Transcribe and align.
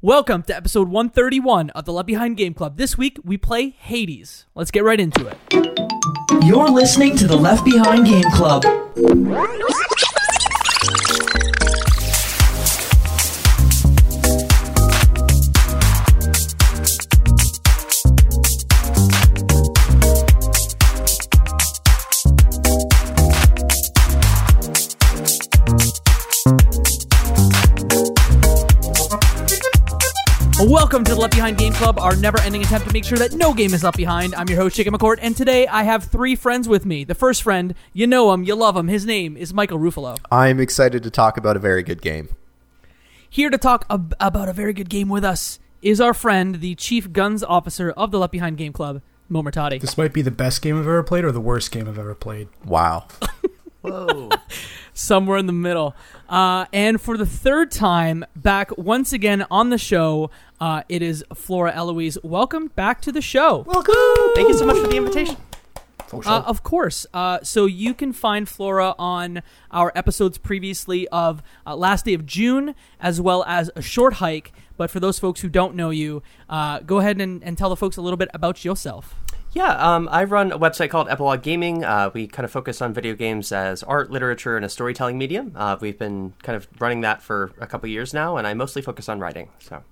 Welcome 0.00 0.44
to 0.44 0.54
episode 0.54 0.88
131 0.90 1.70
of 1.70 1.84
the 1.84 1.92
Left 1.92 2.06
Behind 2.06 2.36
Game 2.36 2.54
Club. 2.54 2.76
This 2.76 2.96
week 2.96 3.18
we 3.24 3.36
play 3.36 3.70
Hades. 3.70 4.46
Let's 4.54 4.70
get 4.70 4.84
right 4.84 5.00
into 5.00 5.26
it. 5.26 5.36
You're 6.44 6.68
listening 6.68 7.16
to 7.16 7.26
the 7.26 7.36
Left 7.36 7.64
Behind 7.64 8.06
Game 8.06 8.30
Club. 8.32 8.62
Welcome 30.88 31.04
to 31.04 31.14
the 31.16 31.20
Left 31.20 31.34
Behind 31.34 31.58
Game 31.58 31.74
Club, 31.74 31.98
our 31.98 32.16
never 32.16 32.40
ending 32.40 32.62
attempt 32.62 32.86
to 32.86 32.92
make 32.94 33.04
sure 33.04 33.18
that 33.18 33.34
no 33.34 33.52
game 33.52 33.74
is 33.74 33.84
left 33.84 33.98
behind. 33.98 34.34
I'm 34.34 34.48
your 34.48 34.56
host, 34.56 34.74
Chicken 34.74 34.94
McCourt, 34.94 35.18
and 35.20 35.36
today 35.36 35.66
I 35.66 35.82
have 35.82 36.04
three 36.04 36.34
friends 36.34 36.66
with 36.66 36.86
me. 36.86 37.04
The 37.04 37.14
first 37.14 37.42
friend, 37.42 37.74
you 37.92 38.06
know 38.06 38.32
him, 38.32 38.42
you 38.42 38.54
love 38.54 38.74
him. 38.74 38.88
His 38.88 39.04
name 39.04 39.36
is 39.36 39.52
Michael 39.52 39.78
Ruffalo. 39.78 40.16
I'm 40.32 40.58
excited 40.58 41.02
to 41.02 41.10
talk 41.10 41.36
about 41.36 41.56
a 41.56 41.58
very 41.58 41.82
good 41.82 42.00
game. 42.00 42.34
Here 43.28 43.50
to 43.50 43.58
talk 43.58 43.84
ab- 43.90 44.14
about 44.18 44.48
a 44.48 44.54
very 44.54 44.72
good 44.72 44.88
game 44.88 45.10
with 45.10 45.24
us 45.26 45.58
is 45.82 46.00
our 46.00 46.14
friend, 46.14 46.62
the 46.62 46.74
Chief 46.74 47.12
Guns 47.12 47.44
Officer 47.44 47.90
of 47.90 48.10
the 48.10 48.18
Left 48.18 48.32
Behind 48.32 48.56
Game 48.56 48.72
Club, 48.72 49.02
Mo 49.28 49.42
Murtati. 49.42 49.78
This 49.82 49.98
might 49.98 50.14
be 50.14 50.22
the 50.22 50.30
best 50.30 50.62
game 50.62 50.76
I've 50.76 50.86
ever 50.86 51.02
played 51.02 51.22
or 51.22 51.32
the 51.32 51.38
worst 51.38 51.70
game 51.70 51.86
I've 51.86 51.98
ever 51.98 52.14
played. 52.14 52.48
Wow. 52.64 53.08
Whoa. 53.82 54.30
somewhere 54.92 55.38
in 55.38 55.46
the 55.46 55.52
middle. 55.52 55.94
Uh, 56.28 56.66
and 56.72 57.00
for 57.00 57.16
the 57.16 57.26
third 57.26 57.70
time, 57.70 58.24
back 58.36 58.76
once 58.76 59.12
again 59.12 59.46
on 59.50 59.70
the 59.70 59.78
show, 59.78 60.30
uh, 60.60 60.82
it 60.88 61.02
is 61.02 61.24
Flora 61.34 61.72
Eloise. 61.72 62.18
Welcome 62.22 62.68
back 62.68 63.00
to 63.02 63.12
the 63.12 63.22
show. 63.22 63.64
Welcome. 63.66 63.94
Thank 64.34 64.48
you 64.48 64.58
so 64.58 64.66
much 64.66 64.76
for 64.76 64.88
the 64.88 64.96
invitation. 64.96 65.36
Uh, 66.12 66.42
of 66.46 66.62
course. 66.62 67.06
Uh, 67.12 67.38
so 67.42 67.66
you 67.66 67.94
can 67.94 68.12
find 68.12 68.48
Flora 68.48 68.94
on 68.98 69.42
our 69.70 69.92
episodes 69.94 70.38
previously 70.38 71.06
of 71.08 71.42
uh, 71.66 71.76
Last 71.76 72.06
Day 72.06 72.14
of 72.14 72.24
June, 72.26 72.74
as 73.00 73.20
well 73.20 73.44
as 73.46 73.70
A 73.76 73.82
Short 73.82 74.14
Hike. 74.14 74.52
But 74.76 74.90
for 74.90 75.00
those 75.00 75.18
folks 75.18 75.40
who 75.40 75.48
don't 75.48 75.74
know 75.74 75.90
you, 75.90 76.22
uh, 76.48 76.80
go 76.80 76.98
ahead 76.98 77.20
and, 77.20 77.42
and 77.42 77.58
tell 77.58 77.68
the 77.68 77.76
folks 77.76 77.96
a 77.96 78.02
little 78.02 78.16
bit 78.16 78.30
about 78.32 78.64
yourself. 78.64 79.14
Yeah, 79.54 79.70
um, 79.72 80.08
I 80.12 80.24
run 80.24 80.52
a 80.52 80.58
website 80.58 80.90
called 80.90 81.08
Epilogue 81.08 81.42
Gaming. 81.42 81.84
Uh, 81.84 82.10
we 82.12 82.26
kind 82.26 82.44
of 82.44 82.50
focus 82.50 82.82
on 82.82 82.92
video 82.92 83.14
games 83.14 83.50
as 83.50 83.82
art, 83.82 84.10
literature, 84.10 84.56
and 84.56 84.64
a 84.64 84.68
storytelling 84.68 85.16
medium. 85.16 85.52
Uh, 85.56 85.76
we've 85.80 85.98
been 85.98 86.34
kind 86.42 86.56
of 86.56 86.68
running 86.78 87.00
that 87.00 87.22
for 87.22 87.50
a 87.58 87.66
couple 87.66 87.88
years 87.88 88.12
now, 88.12 88.36
and 88.36 88.46
I 88.46 88.54
mostly 88.54 88.82
focus 88.82 89.08
on 89.08 89.20
writing. 89.20 89.48
So. 89.58 89.82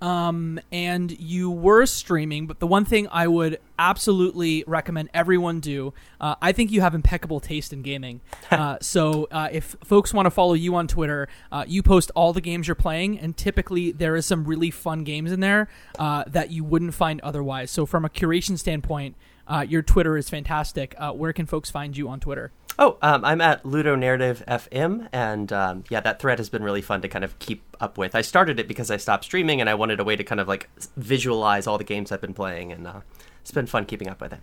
Um, 0.00 0.60
and 0.72 1.10
you 1.20 1.50
were 1.50 1.84
streaming, 1.84 2.46
but 2.46 2.58
the 2.58 2.66
one 2.66 2.84
thing 2.84 3.06
I 3.10 3.28
would 3.28 3.60
absolutely 3.78 4.64
recommend 4.66 5.10
everyone 5.12 5.60
do, 5.60 5.92
uh, 6.20 6.36
I 6.40 6.52
think 6.52 6.70
you 6.70 6.80
have 6.80 6.94
impeccable 6.94 7.40
taste 7.40 7.72
in 7.72 7.82
gaming. 7.82 8.20
Uh, 8.50 8.76
so 8.80 9.28
uh, 9.30 9.48
if 9.52 9.76
folks 9.84 10.12
want 10.12 10.26
to 10.26 10.30
follow 10.30 10.54
you 10.54 10.74
on 10.74 10.88
Twitter, 10.88 11.28
uh, 11.52 11.64
you 11.68 11.84
post 11.84 12.10
all 12.16 12.32
the 12.32 12.40
games 12.40 12.66
you're 12.66 12.74
playing, 12.74 13.16
and 13.18 13.36
typically 13.36 13.92
there 13.92 14.16
is 14.16 14.26
some 14.26 14.44
really 14.44 14.72
fun 14.72 15.04
games 15.04 15.30
in 15.30 15.38
there 15.38 15.68
uh, 16.00 16.24
that 16.26 16.50
you 16.50 16.64
wouldn't 16.64 16.92
find 16.92 17.20
otherwise. 17.20 17.70
So 17.70 17.86
from 17.86 18.04
a 18.04 18.08
curation 18.08 18.58
standpoint, 18.58 19.14
uh, 19.46 19.64
your 19.68 19.82
Twitter 19.82 20.16
is 20.16 20.28
fantastic. 20.28 20.94
Uh, 20.98 21.12
where 21.12 21.32
can 21.32 21.46
folks 21.46 21.70
find 21.70 21.96
you 21.96 22.08
on 22.08 22.20
Twitter? 22.20 22.52
Oh, 22.78 22.96
um, 23.02 23.24
I'm 23.24 23.40
at 23.40 23.64
Ludo 23.66 23.94
Narrative 23.94 24.42
FM, 24.48 25.08
and 25.12 25.52
um, 25.52 25.84
yeah, 25.90 26.00
that 26.00 26.18
thread 26.18 26.38
has 26.38 26.48
been 26.48 26.62
really 26.62 26.80
fun 26.80 27.02
to 27.02 27.08
kind 27.08 27.24
of 27.24 27.38
keep 27.38 27.62
up 27.80 27.98
with. 27.98 28.14
I 28.14 28.22
started 28.22 28.58
it 28.58 28.68
because 28.68 28.90
I 28.90 28.96
stopped 28.96 29.24
streaming, 29.24 29.60
and 29.60 29.68
I 29.68 29.74
wanted 29.74 30.00
a 30.00 30.04
way 30.04 30.16
to 30.16 30.24
kind 30.24 30.40
of 30.40 30.48
like 30.48 30.70
visualize 30.96 31.66
all 31.66 31.78
the 31.78 31.84
games 31.84 32.10
I've 32.10 32.20
been 32.20 32.34
playing, 32.34 32.72
and 32.72 32.86
uh, 32.86 33.00
it's 33.42 33.50
been 33.50 33.66
fun 33.66 33.84
keeping 33.84 34.08
up 34.08 34.20
with 34.20 34.32
it. 34.32 34.40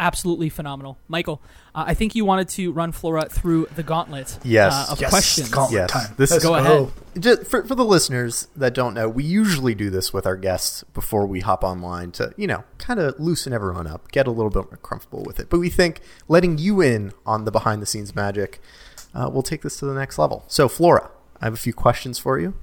Absolutely 0.00 0.48
phenomenal, 0.48 0.98
Michael. 1.06 1.40
Uh, 1.74 1.84
I 1.86 1.94
think 1.94 2.14
you 2.16 2.24
wanted 2.24 2.48
to 2.50 2.72
run 2.72 2.90
Flora 2.90 3.26
through 3.28 3.68
the 3.76 3.82
gauntlet 3.84 4.38
Yes. 4.42 4.72
uh, 4.72 4.92
of 4.92 5.00
Yes, 5.00 5.10
questions. 5.10 5.48
gauntlet 5.50 5.82
Yes. 5.82 5.90
time. 5.90 6.14
This 6.16 6.30
Let's 6.32 6.42
is- 6.42 6.48
Go 6.48 6.54
ahead. 6.56 6.90
Just 7.18 7.44
for, 7.46 7.64
for 7.64 7.76
the 7.76 7.84
listeners 7.84 8.48
that 8.56 8.74
don't 8.74 8.92
know, 8.92 9.08
we 9.08 9.22
usually 9.22 9.72
do 9.74 9.90
this 9.90 10.12
with 10.12 10.26
our 10.26 10.36
guests 10.36 10.82
before 10.94 11.26
we 11.26 11.40
hop 11.40 11.62
online 11.62 12.10
to, 12.12 12.32
you 12.36 12.48
know, 12.48 12.64
kind 12.78 12.98
of 12.98 13.14
loosen 13.20 13.52
everyone 13.52 13.86
up, 13.86 14.10
get 14.10 14.26
a 14.26 14.32
little 14.32 14.50
bit 14.50 14.64
more 14.64 14.78
comfortable 14.82 15.22
with 15.22 15.38
it. 15.38 15.48
But 15.48 15.60
we 15.60 15.70
think 15.70 16.00
letting 16.26 16.58
you 16.58 16.80
in 16.80 17.12
on 17.24 17.44
the 17.44 17.52
behind 17.52 17.80
the 17.80 17.86
scenes 17.86 18.16
magic 18.16 18.60
uh, 19.14 19.30
will 19.32 19.44
take 19.44 19.62
this 19.62 19.76
to 19.78 19.86
the 19.86 19.94
next 19.94 20.18
level. 20.18 20.44
So, 20.48 20.68
Flora, 20.68 21.08
I 21.40 21.44
have 21.44 21.54
a 21.54 21.58
few 21.58 21.72
questions 21.72 22.18
for 22.18 22.38
you. 22.40 22.54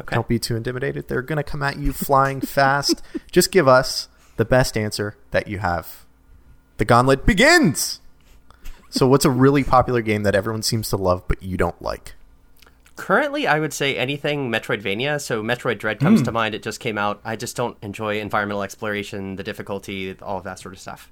Okay. 0.00 0.14
Don't 0.14 0.28
be 0.28 0.38
too 0.38 0.54
intimidated. 0.54 1.08
They're 1.08 1.20
going 1.22 1.38
to 1.38 1.42
come 1.42 1.64
at 1.64 1.78
you 1.78 1.92
flying 1.92 2.40
fast. 2.42 3.02
Just 3.32 3.50
give 3.50 3.66
us 3.66 4.06
the 4.36 4.44
best 4.44 4.76
answer 4.76 5.16
that 5.32 5.48
you 5.48 5.58
have. 5.58 6.05
The 6.78 6.84
gauntlet 6.84 7.26
begins. 7.26 8.00
So, 8.90 9.06
what's 9.06 9.24
a 9.24 9.30
really 9.30 9.64
popular 9.64 10.02
game 10.02 10.22
that 10.22 10.34
everyone 10.34 10.62
seems 10.62 10.88
to 10.90 10.96
love 10.96 11.26
but 11.28 11.42
you 11.42 11.56
don't 11.56 11.80
like? 11.82 12.14
Currently, 12.96 13.46
I 13.46 13.60
would 13.60 13.74
say 13.74 13.96
anything 13.96 14.50
Metroidvania. 14.50 15.20
So 15.20 15.42
Metroid 15.42 15.78
Dread 15.78 16.00
comes 16.00 16.22
to 16.22 16.30
hmm. 16.30 16.34
mind. 16.34 16.54
It 16.54 16.62
just 16.62 16.80
came 16.80 16.96
out. 16.96 17.20
I 17.24 17.36
just 17.36 17.54
don't 17.54 17.76
enjoy 17.82 18.20
environmental 18.20 18.62
exploration, 18.62 19.36
the 19.36 19.42
difficulty, 19.42 20.16
all 20.22 20.38
of 20.38 20.44
that 20.44 20.58
sort 20.58 20.74
of 20.74 20.80
stuff. 20.80 21.10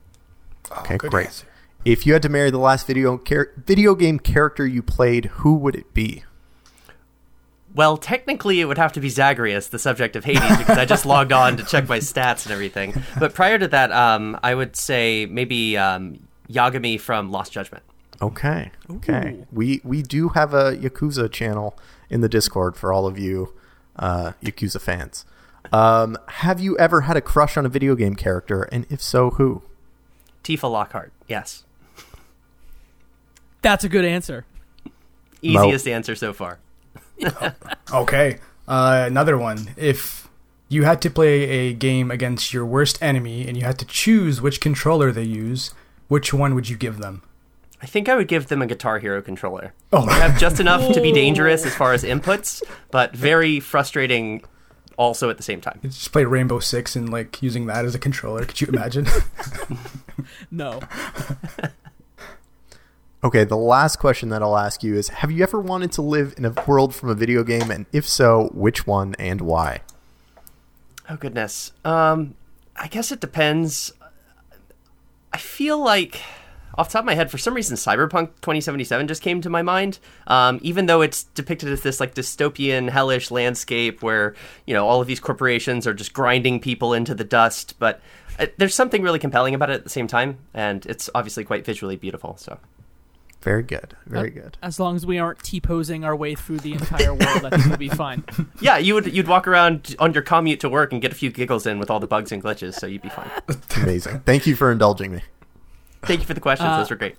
Oh, 0.70 0.80
okay, 0.80 0.96
good 0.96 1.10
great. 1.10 1.26
answer. 1.26 1.46
If 1.84 2.06
you 2.06 2.14
had 2.14 2.22
to 2.22 2.30
marry 2.30 2.50
the 2.50 2.58
last 2.58 2.86
video 2.86 3.18
char- 3.18 3.52
video 3.66 3.94
game 3.94 4.18
character 4.18 4.66
you 4.66 4.82
played, 4.82 5.26
who 5.26 5.54
would 5.56 5.76
it 5.76 5.92
be? 5.92 6.24
Well, 7.74 7.96
technically, 7.96 8.60
it 8.60 8.66
would 8.66 8.78
have 8.78 8.92
to 8.92 9.00
be 9.00 9.08
Zagreus, 9.08 9.68
the 9.68 9.80
subject 9.80 10.14
of 10.14 10.24
Hades, 10.24 10.58
because 10.58 10.78
I 10.78 10.84
just 10.84 11.04
logged 11.04 11.32
on 11.32 11.56
to 11.56 11.64
check 11.64 11.88
my 11.88 11.98
stats 12.00 12.46
and 12.46 12.52
everything. 12.52 13.02
But 13.18 13.34
prior 13.34 13.58
to 13.58 13.66
that, 13.68 13.90
um, 13.90 14.38
I 14.44 14.54
would 14.54 14.76
say 14.76 15.26
maybe 15.26 15.76
um, 15.76 16.20
Yagami 16.48 17.00
from 17.00 17.32
Lost 17.32 17.52
Judgment. 17.52 17.82
Okay, 18.22 18.70
okay. 18.88 19.44
We 19.52 19.80
we 19.82 20.02
do 20.02 20.28
have 20.30 20.54
a 20.54 20.76
Yakuza 20.76 21.30
channel 21.30 21.76
in 22.08 22.20
the 22.20 22.28
Discord 22.28 22.76
for 22.76 22.92
all 22.92 23.06
of 23.06 23.18
you 23.18 23.52
uh, 23.96 24.32
Yakuza 24.42 24.80
fans. 24.80 25.24
Um, 25.72 26.16
have 26.28 26.60
you 26.60 26.78
ever 26.78 27.02
had 27.02 27.16
a 27.16 27.20
crush 27.20 27.56
on 27.56 27.66
a 27.66 27.68
video 27.68 27.96
game 27.96 28.14
character, 28.14 28.62
and 28.70 28.86
if 28.88 29.02
so, 29.02 29.30
who? 29.30 29.62
Tifa 30.44 30.70
Lockhart, 30.70 31.12
yes. 31.26 31.64
That's 33.62 33.82
a 33.82 33.88
good 33.88 34.04
answer. 34.04 34.44
Mo. 35.42 35.64
Easiest 35.64 35.88
answer 35.88 36.14
so 36.14 36.32
far. 36.32 36.58
Okay. 37.92 38.38
Uh, 38.66 39.04
another 39.06 39.36
one. 39.38 39.70
If 39.76 40.28
you 40.68 40.84
had 40.84 41.00
to 41.02 41.10
play 41.10 41.42
a 41.68 41.72
game 41.74 42.10
against 42.10 42.52
your 42.52 42.64
worst 42.66 43.00
enemy 43.02 43.46
and 43.46 43.56
you 43.56 43.62
had 43.64 43.78
to 43.78 43.84
choose 43.84 44.40
which 44.40 44.60
controller 44.60 45.12
they 45.12 45.22
use, 45.22 45.72
which 46.08 46.32
one 46.34 46.54
would 46.54 46.68
you 46.68 46.76
give 46.76 46.98
them? 46.98 47.22
I 47.82 47.86
think 47.86 48.08
I 48.08 48.16
would 48.16 48.28
give 48.28 48.48
them 48.48 48.62
a 48.62 48.66
Guitar 48.66 48.98
Hero 48.98 49.20
controller. 49.20 49.74
Oh, 49.92 50.06
They 50.06 50.14
have 50.14 50.38
just 50.38 50.58
enough 50.58 50.92
to 50.94 51.00
be 51.02 51.12
dangerous 51.22 51.66
as 51.66 51.74
far 51.74 51.92
as 51.92 52.02
inputs, 52.02 52.62
but 52.90 53.14
very 53.14 53.60
frustrating 53.60 54.42
also 54.96 55.28
at 55.28 55.36
the 55.36 55.42
same 55.42 55.60
time. 55.60 55.80
just 55.82 56.10
play 56.12 56.24
Rainbow 56.24 56.60
Six 56.60 56.96
and 56.96 57.10
like 57.12 57.42
using 57.42 57.66
that 57.66 57.84
as 57.84 57.94
a 57.94 57.98
controller. 57.98 58.44
Could 58.46 58.60
you 58.60 58.66
imagine? 58.68 59.06
No. 60.50 60.80
Okay, 63.24 63.44
the 63.44 63.56
last 63.56 63.96
question 63.96 64.28
that 64.28 64.42
I'll 64.42 64.58
ask 64.58 64.82
you 64.82 64.96
is: 64.96 65.08
Have 65.08 65.32
you 65.32 65.42
ever 65.42 65.58
wanted 65.58 65.92
to 65.92 66.02
live 66.02 66.34
in 66.36 66.44
a 66.44 66.52
world 66.66 66.94
from 66.94 67.08
a 67.08 67.14
video 67.14 67.42
game, 67.42 67.70
and 67.70 67.86
if 67.90 68.06
so, 68.06 68.50
which 68.52 68.86
one 68.86 69.14
and 69.18 69.40
why? 69.40 69.80
Oh 71.08 71.16
goodness. 71.16 71.72
Um, 71.86 72.34
I 72.76 72.86
guess 72.86 73.10
it 73.10 73.20
depends. 73.20 73.94
I 75.32 75.38
feel 75.38 75.78
like, 75.78 76.20
off 76.76 76.90
top 76.92 77.00
of 77.00 77.06
my 77.06 77.14
head, 77.14 77.30
for 77.30 77.38
some 77.38 77.54
reason, 77.54 77.78
Cyberpunk 77.78 78.28
2077 78.42 79.08
just 79.08 79.22
came 79.22 79.40
to 79.40 79.48
my 79.48 79.62
mind. 79.62 80.00
Um, 80.26 80.60
even 80.60 80.84
though 80.84 81.00
it's 81.00 81.24
depicted 81.24 81.70
as 81.70 81.80
this 81.80 82.00
like 82.00 82.14
dystopian, 82.14 82.90
hellish 82.90 83.30
landscape 83.30 84.02
where 84.02 84.34
you 84.66 84.74
know 84.74 84.86
all 84.86 85.00
of 85.00 85.06
these 85.06 85.18
corporations 85.20 85.86
are 85.86 85.94
just 85.94 86.12
grinding 86.12 86.60
people 86.60 86.92
into 86.92 87.14
the 87.14 87.24
dust, 87.24 87.76
but 87.78 88.02
uh, 88.38 88.48
there's 88.58 88.74
something 88.74 89.00
really 89.00 89.18
compelling 89.18 89.54
about 89.54 89.70
it 89.70 89.74
at 89.74 89.84
the 89.84 89.88
same 89.88 90.08
time, 90.08 90.36
and 90.52 90.84
it's 90.84 91.08
obviously 91.14 91.42
quite 91.42 91.64
visually 91.64 91.96
beautiful. 91.96 92.36
So. 92.36 92.58
Very 93.44 93.62
good, 93.62 93.94
very 94.06 94.30
good. 94.30 94.56
As 94.62 94.80
long 94.80 94.96
as 94.96 95.04
we 95.04 95.18
aren't 95.18 95.42
T 95.42 95.60
posing 95.60 96.02
our 96.02 96.16
way 96.16 96.34
through 96.34 96.60
the 96.60 96.72
entire 96.72 97.12
world, 97.12 97.44
I 97.44 97.50
think 97.50 97.66
we'll 97.66 97.76
be 97.76 97.90
fine. 97.90 98.24
Yeah, 98.60 98.78
you 98.78 98.94
would 98.94 99.12
you'd 99.14 99.28
walk 99.28 99.46
around 99.46 99.94
on 99.98 100.14
your 100.14 100.22
commute 100.22 100.60
to 100.60 100.70
work 100.70 100.92
and 100.92 101.02
get 101.02 101.12
a 101.12 101.14
few 101.14 101.30
giggles 101.30 101.66
in 101.66 101.78
with 101.78 101.90
all 101.90 102.00
the 102.00 102.06
bugs 102.06 102.32
and 102.32 102.42
glitches, 102.42 102.72
so 102.74 102.86
you'd 102.86 103.02
be 103.02 103.10
fine. 103.10 103.30
Amazing. 103.82 104.20
Thank 104.20 104.46
you 104.46 104.56
for 104.56 104.72
indulging 104.72 105.12
me. 105.12 105.20
Thank 106.02 106.20
you 106.20 106.26
for 106.26 106.32
the 106.32 106.40
questions; 106.40 106.70
Uh, 106.70 106.78
those 106.78 106.88
were 106.88 106.96
great. 106.96 107.16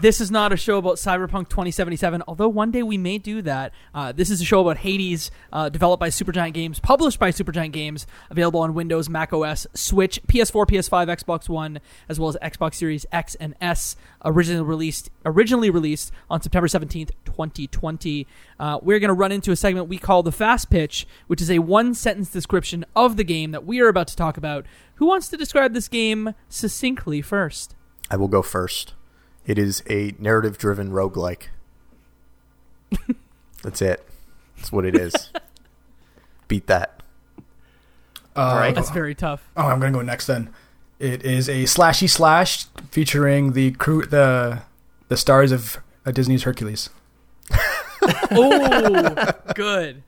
This 0.00 0.20
is 0.20 0.30
not 0.30 0.52
a 0.52 0.56
show 0.56 0.78
about 0.78 0.96
Cyberpunk 0.96 1.48
2077, 1.48 2.22
although 2.28 2.48
one 2.48 2.70
day 2.70 2.82
we 2.82 2.98
may 2.98 3.18
do 3.18 3.42
that. 3.42 3.72
Uh, 3.94 4.12
this 4.12 4.30
is 4.30 4.40
a 4.40 4.44
show 4.44 4.60
about 4.60 4.78
Hades, 4.78 5.30
uh, 5.52 5.68
developed 5.68 6.00
by 6.00 6.08
Supergiant 6.08 6.52
Games, 6.52 6.78
published 6.78 7.18
by 7.18 7.30
Supergiant 7.30 7.72
Games, 7.72 8.06
available 8.30 8.60
on 8.60 8.74
Windows, 8.74 9.08
Mac 9.08 9.32
OS, 9.32 9.66
Switch, 9.74 10.22
PS4, 10.26 10.66
PS5, 10.66 11.08
Xbox 11.08 11.48
One, 11.48 11.80
as 12.08 12.20
well 12.20 12.28
as 12.28 12.36
Xbox 12.42 12.74
Series 12.74 13.06
X 13.12 13.34
and 13.36 13.54
S. 13.60 13.96
Originally 14.24 14.64
released, 14.64 15.10
originally 15.24 15.70
released 15.70 16.12
on 16.28 16.42
September 16.42 16.68
17th, 16.68 17.10
2020. 17.24 18.26
Uh, 18.58 18.78
we're 18.82 18.98
going 18.98 19.08
to 19.08 19.14
run 19.14 19.32
into 19.32 19.52
a 19.52 19.56
segment 19.56 19.88
we 19.88 19.98
call 19.98 20.22
the 20.22 20.32
Fast 20.32 20.70
Pitch, 20.70 21.06
which 21.26 21.40
is 21.40 21.50
a 21.50 21.60
one-sentence 21.60 22.30
description 22.30 22.84
of 22.94 23.16
the 23.16 23.24
game 23.24 23.52
that 23.52 23.64
we 23.64 23.80
are 23.80 23.88
about 23.88 24.08
to 24.08 24.16
talk 24.16 24.36
about. 24.36 24.66
Who 24.96 25.06
wants 25.06 25.28
to 25.28 25.36
describe 25.36 25.74
this 25.74 25.88
game 25.88 26.34
succinctly 26.48 27.22
first? 27.22 27.74
I 28.10 28.16
will 28.16 28.28
go 28.28 28.42
first. 28.42 28.94
It 29.46 29.58
is 29.58 29.82
a 29.88 30.14
narrative 30.18 30.58
driven 30.58 30.90
roguelike. 30.90 31.44
That's 33.62 33.80
it. 33.80 34.06
That's 34.56 34.72
what 34.72 34.84
it 34.84 34.96
is. 34.96 35.30
Beat 36.48 36.66
that. 36.66 37.02
Uh, 38.36 38.40
All 38.40 38.56
right. 38.56 38.74
That's 38.74 38.90
very 38.90 39.14
tough. 39.14 39.48
Oh, 39.56 39.66
I'm 39.66 39.80
gonna 39.80 39.92
go 39.92 40.02
next 40.02 40.26
then. 40.26 40.50
It 40.98 41.24
is 41.24 41.48
a 41.48 41.64
slashy 41.64 42.08
slash 42.08 42.64
featuring 42.90 43.52
the 43.52 43.72
crew, 43.72 44.04
the 44.06 44.62
the 45.08 45.16
stars 45.16 45.52
of 45.52 45.78
uh, 46.04 46.10
Disney's 46.10 46.42
Hercules. 46.44 46.90
Oh, 48.30 49.32
good. 49.54 50.02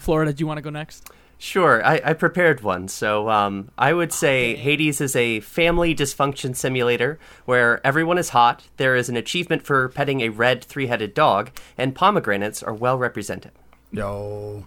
Flora, 0.00 0.30
do 0.32 0.42
you 0.42 0.46
want 0.46 0.58
to 0.58 0.62
go 0.62 0.68
next? 0.70 1.08
Sure, 1.44 1.84
I, 1.84 2.00
I 2.02 2.12
prepared 2.14 2.62
one. 2.62 2.88
So 2.88 3.28
um, 3.28 3.70
I 3.76 3.92
would 3.92 4.14
say 4.14 4.56
Hades 4.56 5.02
is 5.02 5.14
a 5.14 5.40
family 5.40 5.94
dysfunction 5.94 6.56
simulator 6.56 7.18
where 7.44 7.86
everyone 7.86 8.16
is 8.16 8.30
hot, 8.30 8.62
there 8.78 8.96
is 8.96 9.10
an 9.10 9.16
achievement 9.18 9.62
for 9.62 9.90
petting 9.90 10.22
a 10.22 10.30
red 10.30 10.64
three 10.64 10.86
headed 10.86 11.12
dog, 11.12 11.50
and 11.76 11.94
pomegranates 11.94 12.62
are 12.62 12.72
well 12.72 12.96
represented. 12.96 13.52
Yo, 13.92 14.66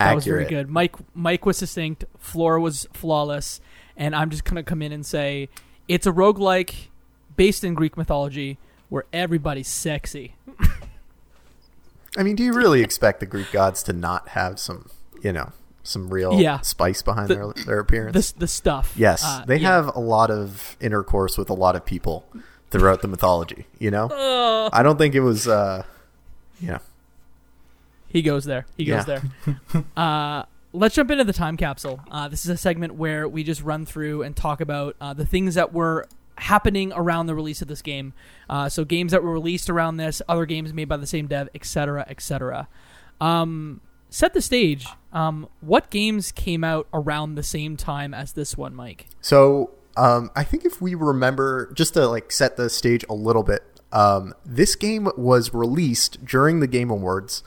That 0.00 0.16
was 0.16 0.24
very 0.24 0.44
good. 0.44 0.68
Mike 0.68 0.96
Mike 1.14 1.46
was 1.46 1.58
succinct, 1.58 2.04
Flora 2.18 2.60
was 2.60 2.88
flawless, 2.92 3.60
and 3.96 4.16
I'm 4.16 4.30
just 4.30 4.44
gonna 4.44 4.64
come 4.64 4.82
in 4.82 4.90
and 4.90 5.06
say 5.06 5.48
it's 5.86 6.04
a 6.04 6.12
roguelike 6.12 6.88
based 7.36 7.62
in 7.62 7.74
Greek 7.74 7.96
mythology 7.96 8.58
where 8.88 9.04
everybody's 9.12 9.68
sexy. 9.68 10.34
I 12.16 12.24
mean, 12.24 12.34
do 12.34 12.42
you 12.42 12.54
really 12.54 12.82
expect 12.82 13.20
the 13.20 13.26
Greek 13.26 13.52
gods 13.52 13.84
to 13.84 13.92
not 13.92 14.30
have 14.30 14.58
some, 14.58 14.90
you 15.22 15.32
know, 15.32 15.52
some 15.82 16.08
real 16.10 16.34
Yeah. 16.40 16.60
spice 16.60 17.02
behind 17.02 17.28
The- 17.28 17.34
their 17.34 17.64
their 17.66 17.78
appearance? 17.80 18.32
The 18.32 18.40
the 18.40 18.48
stuff. 18.48 18.92
yes, 18.96 19.22
Uh, 19.24 19.44
they 19.46 19.56
yeah. 19.58 19.68
have 19.68 19.94
a 19.96 20.00
lot 20.00 20.30
of 20.30 20.76
intercourse 20.80 21.36
with 21.38 21.48
a 21.50 21.54
lot 21.54 21.76
of 21.76 21.84
people 21.84 22.24
throughout 22.70 23.00
the 23.02 23.08
mythology. 23.08 23.66
You 23.78 23.90
know, 23.90 24.08
I 24.72 24.82
don't 24.82 24.98
think 24.98 25.14
it 25.14 25.20
was, 25.20 25.48
uh, 25.48 25.84
you 26.60 26.68
know, 26.68 26.78
He 28.08 28.22
goes 28.22 28.44
there. 28.46 28.64
He 28.76 28.84
goes 28.86 29.06
Yeah. 29.06 29.20
there. 29.44 29.84
uh, 29.96 30.44
let's 30.72 30.94
jump 30.94 31.10
into 31.10 31.24
the 31.24 31.32
time 31.32 31.56
capsule. 31.58 32.00
Uh, 32.10 32.26
this 32.28 32.44
is 32.44 32.50
a 32.50 32.56
segment 32.56 32.94
where 32.94 33.28
we 33.28 33.42
just 33.44 33.62
run 33.62 33.84
through 33.84 34.22
and 34.22 34.34
talk 34.34 34.60
about 34.62 34.96
uh, 35.00 35.12
the 35.14 35.26
things 35.26 35.54
that 35.56 35.72
were 35.74 36.06
happening 36.38 36.92
around 36.94 37.26
the 37.26 37.34
release 37.34 37.60
of 37.60 37.68
this 37.68 37.82
game. 37.82 38.14
Uh, 38.48 38.68
so 38.68 38.84
games 38.84 39.12
that 39.12 39.22
were 39.22 39.32
released 39.32 39.68
around 39.68 39.96
this, 39.98 40.22
other 40.28 40.46
games 40.46 40.72
made 40.72 40.88
by 40.88 40.96
the 40.96 41.06
same 41.06 41.26
dev, 41.26 41.48
etc., 41.54 42.06
etc. 42.08 42.66
Um, 43.20 43.80
set 44.08 44.32
the 44.34 44.40
stage. 44.40 44.86
Um, 45.12 45.48
what 45.60 45.90
games 45.90 46.32
came 46.32 46.64
out 46.64 46.86
around 46.92 47.34
the 47.34 47.42
same 47.42 47.76
time 47.76 48.12
as 48.12 48.32
this 48.32 48.56
one, 48.56 48.74
Mike? 48.74 49.06
So 49.20 49.70
um, 49.96 50.30
I 50.36 50.44
think 50.44 50.64
if 50.64 50.80
we 50.80 50.94
remember, 50.94 51.72
just 51.74 51.94
to 51.94 52.06
like 52.06 52.30
set 52.30 52.56
the 52.56 52.68
stage 52.70 53.04
a 53.08 53.14
little 53.14 53.42
bit, 53.42 53.62
um, 53.92 54.34
this 54.44 54.76
game 54.76 55.08
was 55.16 55.54
released 55.54 56.24
during 56.24 56.60
the 56.60 56.66
Game 56.66 56.90
Awards 56.90 57.42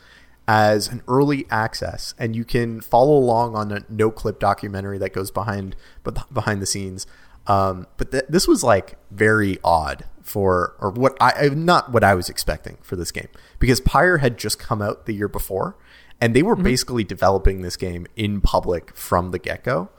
as 0.47 0.87
an 0.87 1.01
early 1.07 1.45
access, 1.49 2.13
and 2.17 2.35
you 2.35 2.43
can 2.43 2.81
follow 2.81 3.15
along 3.15 3.55
on 3.55 3.71
a 3.71 3.85
no 3.89 4.11
clip 4.11 4.39
documentary 4.39 4.97
that 4.97 5.13
goes 5.13 5.31
behind 5.31 5.75
but 6.03 6.31
behind 6.33 6.61
the 6.61 6.65
scenes. 6.65 7.05
Um, 7.47 7.87
but 7.97 8.11
th- 8.11 8.25
this 8.27 8.47
was 8.47 8.63
like 8.63 8.97
very 9.09 9.59
odd 9.63 10.05
for 10.21 10.75
or 10.79 10.91
what 10.91 11.15
I 11.19 11.49
not 11.49 11.91
what 11.91 12.03
I 12.03 12.15
was 12.15 12.29
expecting 12.29 12.77
for 12.81 12.95
this 12.95 13.11
game 13.11 13.27
because 13.59 13.79
Pyre 13.79 14.17
had 14.17 14.37
just 14.37 14.59
come 14.59 14.81
out 14.81 15.05
the 15.05 15.13
year 15.13 15.27
before, 15.27 15.75
and 16.21 16.33
they 16.35 16.43
were 16.43 16.55
basically 16.55 17.03
developing 17.03 17.61
this 17.61 17.75
game 17.75 18.05
in 18.15 18.39
public 18.39 18.95
from 18.95 19.31
the 19.31 19.39
get 19.39 19.63
go. 19.63 19.89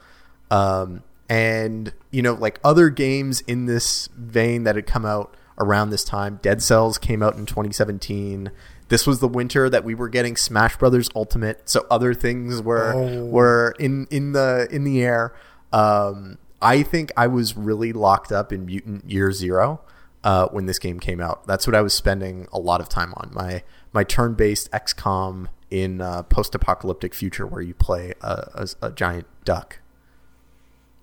Um, 0.49 1.03
and 1.29 1.93
you 2.11 2.21
know, 2.21 2.33
like 2.33 2.59
other 2.63 2.89
games 2.89 3.41
in 3.41 3.65
this 3.65 4.07
vein 4.17 4.63
that 4.63 4.75
had 4.75 4.87
come 4.87 5.05
out 5.05 5.35
around 5.59 5.89
this 5.91 6.03
time, 6.03 6.39
Dead 6.41 6.61
Cells 6.61 6.97
came 6.97 7.21
out 7.21 7.35
in 7.35 7.45
2017. 7.45 8.51
This 8.89 9.07
was 9.07 9.19
the 9.19 9.27
winter 9.27 9.69
that 9.69 9.83
we 9.83 9.95
were 9.95 10.09
getting 10.09 10.35
Smash 10.35 10.77
Brothers 10.77 11.09
Ultimate, 11.15 11.67
so 11.69 11.85
other 11.89 12.13
things 12.13 12.61
were 12.61 12.93
Oh. 12.93 13.25
were 13.25 13.73
in 13.79 14.07
in 14.11 14.33
the 14.33 14.67
in 14.71 14.83
the 14.83 15.01
air. 15.03 15.33
Um, 15.71 16.37
I 16.61 16.83
think 16.83 17.11
I 17.17 17.27
was 17.27 17.57
really 17.57 17.91
locked 17.93 18.31
up 18.31 18.53
in 18.53 18.65
Mutant 18.65 19.09
Year 19.09 19.31
Zero 19.31 19.81
uh, 20.23 20.47
when 20.49 20.65
this 20.67 20.79
game 20.79 20.99
came 20.99 21.19
out. 21.19 21.47
That's 21.47 21.65
what 21.65 21.75
I 21.75 21.81
was 21.81 21.93
spending 21.93 22.47
a 22.53 22.59
lot 22.59 22.79
of 22.81 22.87
time 22.89 23.13
on. 23.17 23.31
My 23.33 23.63
my 23.91 24.03
turn 24.03 24.33
based 24.35 24.69
XCOM 24.71 25.47
in 25.73 26.01
uh, 26.01 26.21
post 26.21 26.53
apocalyptic 26.53 27.15
future 27.15 27.47
where 27.47 27.61
you 27.61 27.73
play 27.73 28.13
a, 28.21 28.47
a, 28.53 28.87
a 28.87 28.91
giant 28.91 29.25
duck. 29.43 29.79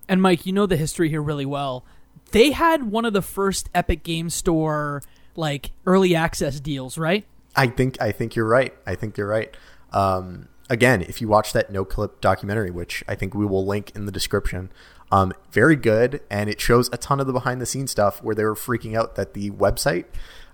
And 0.07 0.21
Mike, 0.21 0.45
you 0.45 0.53
know 0.53 0.65
the 0.65 0.77
history 0.77 1.09
here 1.09 1.21
really 1.21 1.45
well. 1.45 1.83
They 2.31 2.51
had 2.51 2.89
one 2.89 3.03
of 3.03 3.11
the 3.11 3.21
first 3.21 3.69
Epic 3.75 4.01
Game 4.01 4.29
Store 4.29 5.03
like 5.35 5.71
early 5.85 6.15
access 6.15 6.61
deals, 6.61 6.97
right? 6.97 7.25
I 7.53 7.67
think 7.67 8.01
I 8.01 8.13
think 8.13 8.37
you're 8.37 8.47
right. 8.47 8.73
I 8.87 8.95
think 8.95 9.17
you're 9.17 9.27
right. 9.27 9.53
Um, 9.91 10.47
again, 10.69 11.01
if 11.01 11.19
you 11.19 11.27
watch 11.27 11.51
that 11.51 11.69
no 11.69 11.83
clip 11.83 12.21
documentary, 12.21 12.71
which 12.71 13.03
I 13.09 13.15
think 13.15 13.33
we 13.35 13.45
will 13.45 13.65
link 13.65 13.91
in 13.93 14.05
the 14.05 14.11
description, 14.11 14.71
um, 15.11 15.33
very 15.51 15.75
good, 15.75 16.21
and 16.29 16.49
it 16.49 16.61
shows 16.61 16.89
a 16.93 16.97
ton 16.97 17.19
of 17.19 17.27
the 17.27 17.33
behind 17.33 17.59
the 17.59 17.65
scenes 17.65 17.91
stuff 17.91 18.23
where 18.23 18.35
they 18.35 18.45
were 18.45 18.55
freaking 18.55 18.97
out 18.97 19.15
that 19.15 19.33
the 19.33 19.51
website 19.51 20.05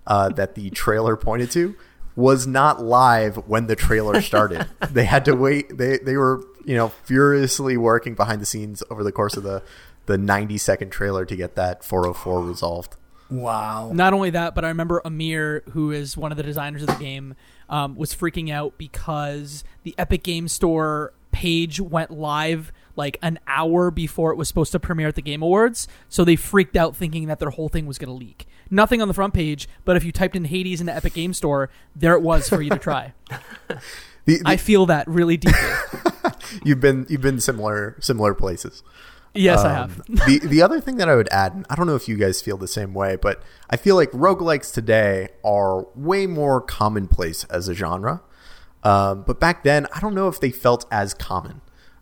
uh, 0.08 0.30
that 0.30 0.56
the 0.56 0.72
trailer 0.72 1.16
pointed 1.16 1.52
to 1.52 1.76
was 2.18 2.46
not 2.48 2.84
live 2.84 3.38
when 3.48 3.68
the 3.68 3.76
trailer 3.78 4.20
started. 4.32 4.68
they 4.92 5.06
had 5.06 5.24
to 5.24 5.34
wait. 5.36 5.78
They 5.78 6.00
they 6.00 6.18
were 6.18 6.44
you 6.66 6.76
know 6.76 6.90
furiously 6.90 7.78
working 7.78 8.16
behind 8.16 8.42
the 8.42 8.46
scenes 8.46 8.84
over 8.90 9.06
the 9.06 9.14
course 9.14 9.38
of 9.38 9.44
the 9.44 9.64
the 10.08 10.18
90 10.18 10.58
second 10.58 10.90
trailer 10.90 11.26
to 11.26 11.36
get 11.36 11.56
that 11.56 11.84
404 11.84 12.42
resolved. 12.42 12.96
wow. 13.30 13.92
Not 13.94 14.14
only 14.14 14.30
that, 14.30 14.56
but 14.56 14.64
I 14.64 14.70
remember 14.70 15.02
Amir, 15.04 15.64
who 15.72 15.92
is 15.92 16.16
one 16.16 16.32
of 16.32 16.38
the 16.38 16.44
designers 16.44 16.82
of 16.82 16.88
the 16.88 16.96
game, 16.96 17.36
um, 17.70 17.96
was 17.96 18.16
freaking 18.16 18.50
out 18.50 18.78
because 18.78 19.66
the 19.84 19.94
Epic 19.98 20.24
Game 20.24 20.48
Store 20.48 21.14
page 21.32 21.82
went 21.82 22.10
live 22.10 22.72
like 22.98 23.18
an 23.22 23.40
hour 23.48 23.92
before 23.92 24.32
it 24.32 24.36
was 24.36 24.48
supposed 24.48 24.72
to 24.74 24.80
premiere 24.80 25.08
at 25.08 25.16
the 25.16 25.22
Game 25.22 25.42
Awards. 25.42 25.88
So 26.10 26.26
they 26.26 26.36
freaked 26.36 26.76
out 26.76 26.96
thinking 26.96 27.28
that 27.28 27.40
their 27.40 27.52
whole 27.52 27.70
thing 27.70 27.86
was 27.86 27.98
going 27.98 28.10
to 28.10 28.14
leak. 28.14 28.46
Nothing 28.70 29.02
on 29.02 29.08
the 29.08 29.14
front 29.14 29.34
page, 29.34 29.70
but 29.86 29.96
if 29.96 30.04
you 30.04 30.12
typed 30.12 30.36
in 30.36 30.46
Hades 30.46 30.80
in 30.82 30.88
the 30.88 30.96
Epic 30.96 31.14
Game 31.14 31.34
Store, 31.34 31.70
there 31.96 32.14
it 32.14 32.22
was 32.22 32.50
for 32.50 32.62
you 32.62 32.70
to 32.72 32.80
try. 32.80 33.14
The, 34.26 34.40
the, 34.40 34.44
I 34.46 34.58
feel 34.58 34.86
that 34.88 35.08
really 35.08 35.38
deeply. 35.38 35.58
you've 36.66 36.82
been 36.82 37.06
you've 37.08 37.22
been 37.22 37.40
similar 37.40 37.96
similar 38.02 38.34
places. 38.34 38.84
Yes, 39.34 39.60
I 39.62 39.80
Um, 39.80 39.90
have. 39.90 40.06
the 40.28 40.40
the 40.44 40.62
other 40.62 40.82
thing 40.82 40.98
that 40.98 41.08
I 41.08 41.16
would 41.16 41.30
add, 41.32 41.54
and 41.54 41.66
I 41.70 41.76
don't 41.76 41.88
know 41.88 41.96
if 41.96 42.10
you 42.10 42.18
guys 42.18 42.42
feel 42.42 42.58
the 42.58 42.68
same 42.68 42.94
way, 42.94 43.16
but 43.16 43.42
I 43.70 43.78
feel 43.78 43.96
like 43.96 44.12
roguelikes 44.12 44.74
today 44.74 45.30
are 45.46 45.88
way 45.96 46.28
more 46.28 46.60
commonplace 46.60 47.46
as 47.46 47.70
a 47.70 47.74
genre. 47.74 48.22
Um, 48.84 49.24
but 49.26 49.40
back 49.40 49.64
then, 49.64 49.88
I 49.96 50.02
don't 50.02 50.14
know 50.14 50.28
if 50.28 50.42
they 50.42 50.52
felt 50.52 50.86
as 50.92 51.14
common. 51.14 51.62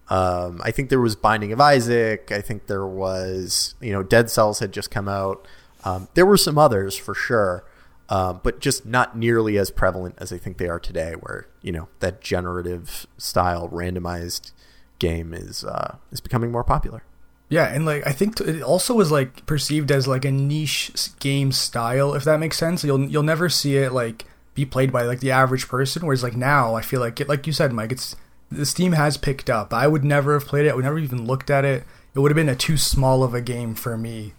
Um, 0.09 0.61
I 0.63 0.71
think 0.71 0.89
there 0.89 0.99
was 1.01 1.15
Binding 1.15 1.51
of 1.51 1.59
Isaac. 1.59 2.31
I 2.31 2.41
think 2.41 2.67
there 2.67 2.85
was, 2.85 3.75
you 3.81 3.91
know, 3.91 4.03
Dead 4.03 4.29
Cells 4.29 4.59
had 4.59 4.71
just 4.71 4.91
come 4.91 5.07
out. 5.07 5.47
Um, 5.83 6.07
there 6.13 6.25
were 6.25 6.37
some 6.37 6.57
others 6.57 6.95
for 6.95 7.13
sure, 7.13 7.63
um, 8.09 8.39
but 8.43 8.59
just 8.59 8.85
not 8.85 9.17
nearly 9.17 9.57
as 9.57 9.71
prevalent 9.71 10.15
as 10.17 10.31
I 10.31 10.37
think 10.37 10.57
they 10.57 10.67
are 10.67 10.79
today, 10.79 11.13
where 11.19 11.47
you 11.61 11.71
know 11.71 11.89
that 11.99 12.21
generative 12.21 13.07
style 13.17 13.69
randomized 13.69 14.51
game 14.99 15.33
is 15.33 15.63
uh, 15.63 15.97
is 16.11 16.21
becoming 16.21 16.51
more 16.51 16.63
popular. 16.63 17.03
Yeah, 17.49 17.65
and 17.65 17.85
like 17.85 18.05
I 18.07 18.11
think 18.11 18.39
it 18.41 18.63
also 18.63 18.95
was 18.95 19.11
like 19.11 19.45
perceived 19.45 19.91
as 19.91 20.07
like 20.07 20.25
a 20.25 20.31
niche 20.31 20.91
game 21.19 21.51
style, 21.51 22.15
if 22.15 22.23
that 22.23 22.39
makes 22.39 22.57
sense. 22.57 22.83
You'll 22.83 23.05
you'll 23.07 23.23
never 23.23 23.49
see 23.49 23.77
it 23.77 23.91
like 23.91 24.25
be 24.55 24.65
played 24.65 24.91
by 24.91 25.03
like 25.03 25.19
the 25.19 25.31
average 25.31 25.67
person. 25.67 26.05
Whereas 26.05 26.23
like 26.23 26.35
now, 26.35 26.73
I 26.73 26.81
feel 26.81 26.99
like 26.99 27.19
it, 27.21 27.29
like 27.29 27.45
you 27.45 27.53
said, 27.53 27.71
Mike, 27.73 27.91
it's 27.91 28.15
the 28.55 28.65
Steam 28.65 28.93
has 28.93 29.17
picked 29.17 29.49
up. 29.49 29.73
I 29.73 29.87
would 29.87 30.03
never 30.03 30.33
have 30.33 30.45
played 30.47 30.65
it. 30.65 30.71
I 30.71 30.75
would 30.75 30.85
never 30.85 30.99
even 30.99 31.25
looked 31.25 31.49
at 31.49 31.65
it. 31.65 31.83
It 32.13 32.19
would 32.19 32.31
have 32.31 32.35
been 32.35 32.49
a 32.49 32.55
too 32.55 32.77
small 32.77 33.23
of 33.23 33.33
a 33.33 33.41
game 33.41 33.75
for 33.75 33.97
me 33.97 34.33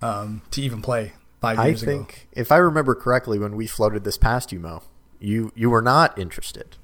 um, 0.00 0.42
to 0.50 0.62
even 0.62 0.82
play 0.82 1.12
five 1.40 1.58
I 1.58 1.68
years 1.68 1.82
ago. 1.82 1.92
think, 1.92 2.28
if 2.32 2.52
I 2.52 2.56
remember 2.56 2.94
correctly, 2.94 3.38
when 3.38 3.56
we 3.56 3.66
floated 3.66 4.04
this 4.04 4.18
past 4.18 4.52
you, 4.52 4.60
Mo, 4.60 4.82
you 5.18 5.52
you 5.54 5.70
were 5.70 5.82
not 5.82 6.18
interested. 6.18 6.76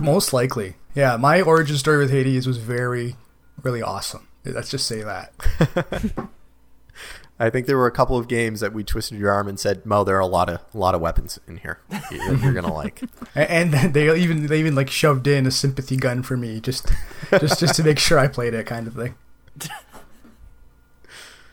Most 0.00 0.32
likely, 0.32 0.76
yeah. 0.94 1.16
My 1.16 1.42
origin 1.42 1.76
story 1.76 1.98
with 1.98 2.10
Hades 2.10 2.46
was 2.46 2.56
very, 2.56 3.16
really 3.62 3.82
awesome. 3.82 4.28
Let's 4.44 4.70
just 4.70 4.86
say 4.86 5.02
that. 5.02 5.32
I 7.40 7.48
think 7.50 7.66
there 7.66 7.78
were 7.78 7.86
a 7.86 7.90
couple 7.92 8.16
of 8.18 8.28
games 8.28 8.60
that 8.60 8.72
we 8.74 8.84
twisted 8.84 9.18
your 9.18 9.30
arm 9.32 9.48
and 9.48 9.58
said, 9.58 9.84
"Mo, 9.86 10.04
there 10.04 10.16
are 10.16 10.20
a 10.20 10.26
lot 10.26 10.48
of 10.50 10.60
a 10.74 10.78
lot 10.78 10.94
of 10.94 11.00
weapons 11.00 11.40
in 11.48 11.56
here 11.56 11.78
that 11.88 12.12
you're 12.42 12.52
gonna 12.52 12.72
like." 12.72 13.00
And 13.34 13.72
they 13.94 14.14
even 14.20 14.46
they 14.46 14.60
even 14.60 14.74
like 14.74 14.90
shoved 14.90 15.26
in 15.26 15.46
a 15.46 15.50
sympathy 15.50 15.96
gun 15.96 16.22
for 16.22 16.36
me 16.36 16.60
just 16.60 16.92
just 17.30 17.58
just 17.60 17.74
to 17.76 17.82
make 17.82 17.98
sure 17.98 18.18
I 18.18 18.28
played 18.28 18.52
it, 18.54 18.66
kind 18.66 18.86
of 18.86 18.94
thing. 18.94 19.14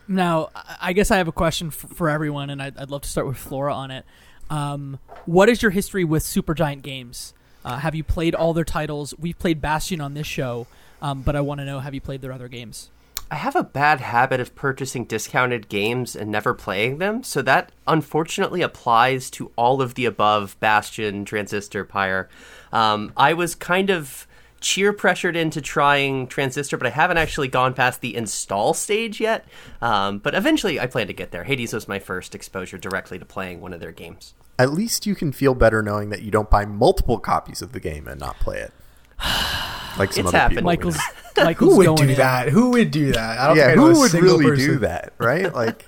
Now, 0.08 0.50
I- 0.56 0.75
I 0.82 0.94
guess 0.94 1.12
I 1.12 1.17
have 1.17 1.27
a 1.27 1.32
question 1.34 1.67
f- 1.67 1.74
for 1.74 2.10
everyone, 2.10 2.50
and 2.50 2.62
I'd, 2.62 2.77
I'd 2.77 2.89
love 2.89 3.01
to 3.01 3.10
start 3.10 3.27
with 3.27 3.38
Flora 3.38 3.74
on 3.74 3.91
it. 3.91 4.06
Um, 4.50 5.00
what 5.25 5.50
is 5.50 5.62
your 5.62 5.72
history 5.72 6.03
with 6.06 6.24
Supergiant 6.24 6.82
Games? 6.82 7.34
Uh, 7.65 7.77
have 7.79 7.94
you 7.94 8.03
played 8.06 8.34
all 8.34 8.53
their 8.53 8.63
titles? 8.63 9.13
We've 9.20 9.38
played 9.38 9.60
Bastion 9.62 10.00
on 10.00 10.13
this 10.13 10.25
show, 10.27 10.67
um, 11.01 11.22
but 11.24 11.36
I 11.36 11.41
want 11.41 11.60
to 11.60 11.65
know 11.65 11.79
have 11.79 11.94
you 11.94 12.00
played 12.00 12.22
their 12.22 12.32
other 12.32 12.48
games? 12.48 12.89
I 13.29 13.36
have 13.36 13.55
a 13.55 13.63
bad 13.63 14.00
habit 14.00 14.39
of 14.39 14.55
purchasing 14.55 15.03
discounted 15.05 15.67
games 15.67 16.15
and 16.15 16.31
never 16.31 16.53
playing 16.53 17.00
them, 17.00 17.24
so 17.24 17.41
that 17.41 17.72
unfortunately 17.86 18.62
applies 18.62 19.29
to 19.31 19.51
all 19.57 19.81
of 19.81 19.96
the 19.96 20.05
above 20.05 20.57
Bastion, 20.60 21.25
Transistor, 21.25 21.84
Pyre. 21.84 22.29
Um, 22.72 23.12
I 23.17 23.34
was 23.34 23.53
kind 23.53 23.89
of 23.89 24.25
cheer 24.62 24.93
pressured 24.93 25.36
into 25.36 25.62
trying 25.62 26.27
Transistor, 26.27 26.77
but 26.77 26.88
I 26.88 26.91
haven't 26.91 27.17
actually 27.17 27.50
gone 27.50 27.74
past 27.74 28.00
the 28.01 28.15
install 28.15 28.74
stage 28.74 29.19
yet. 29.19 29.46
Um, 29.81 30.19
but 30.19 30.34
eventually 30.34 30.79
I 30.79 30.88
plan 30.88 31.07
to 31.07 31.13
get 31.13 31.31
there. 31.31 31.43
Hades 31.43 31.74
was 31.74 31.88
my 31.88 32.00
first 32.00 32.34
exposure 32.34 32.77
directly 32.77 33.19
to 33.19 33.25
playing 33.25 33.60
one 33.62 33.74
of 33.74 33.79
their 33.81 33.91
games. 33.91 34.34
At 34.57 34.72
least 34.72 35.05
you 35.05 35.15
can 35.15 35.31
feel 35.31 35.53
better 35.53 35.84
knowing 35.84 36.10
that 36.10 36.22
you 36.24 36.31
don't 36.31 36.50
buy 36.50 36.65
multiple 36.65 37.19
copies 37.19 37.62
of 37.62 37.74
the 37.74 37.79
game 37.79 38.07
and 38.07 38.19
not 38.19 38.39
play 38.39 38.60
it. 38.60 38.74
Like 39.98 40.13
some 40.13 40.25
It's 40.25 40.27
other 40.29 40.38
happened. 40.38 40.57
people. 40.60 40.69
we 40.69 40.77
Michael's 40.77 40.98
know. 41.38 41.44
Michael's 41.46 41.72
Who 41.72 41.77
would 41.77 41.86
going 41.86 41.98
do 42.08 42.10
in. 42.10 42.17
that? 42.17 42.50
Who 42.50 42.70
would 42.72 42.91
do 42.91 43.12
that? 43.13 43.39
I 43.39 43.48
don't 43.48 43.58
Yeah, 43.58 43.67
think 43.67 43.79
I 43.79 43.82
know 43.82 43.94
who 43.94 44.00
would 44.01 44.13
really 44.13 44.46
person. 44.46 44.65
do 44.67 44.77
that, 44.79 45.13
right? 45.17 45.53
Like, 45.58 45.86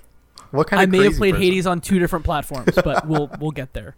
what 0.51 0.67
kind 0.67 0.79
I 0.79 0.83
of 0.83 0.89
may 0.89 1.03
have 1.03 1.15
played 1.15 1.33
person? 1.35 1.43
Hades 1.43 1.67
on 1.67 1.81
two 1.81 1.99
different 1.99 2.25
platforms, 2.25 2.71
but 2.83 3.07
we'll 3.07 3.29
we'll 3.39 3.51
get 3.51 3.73
there. 3.73 3.95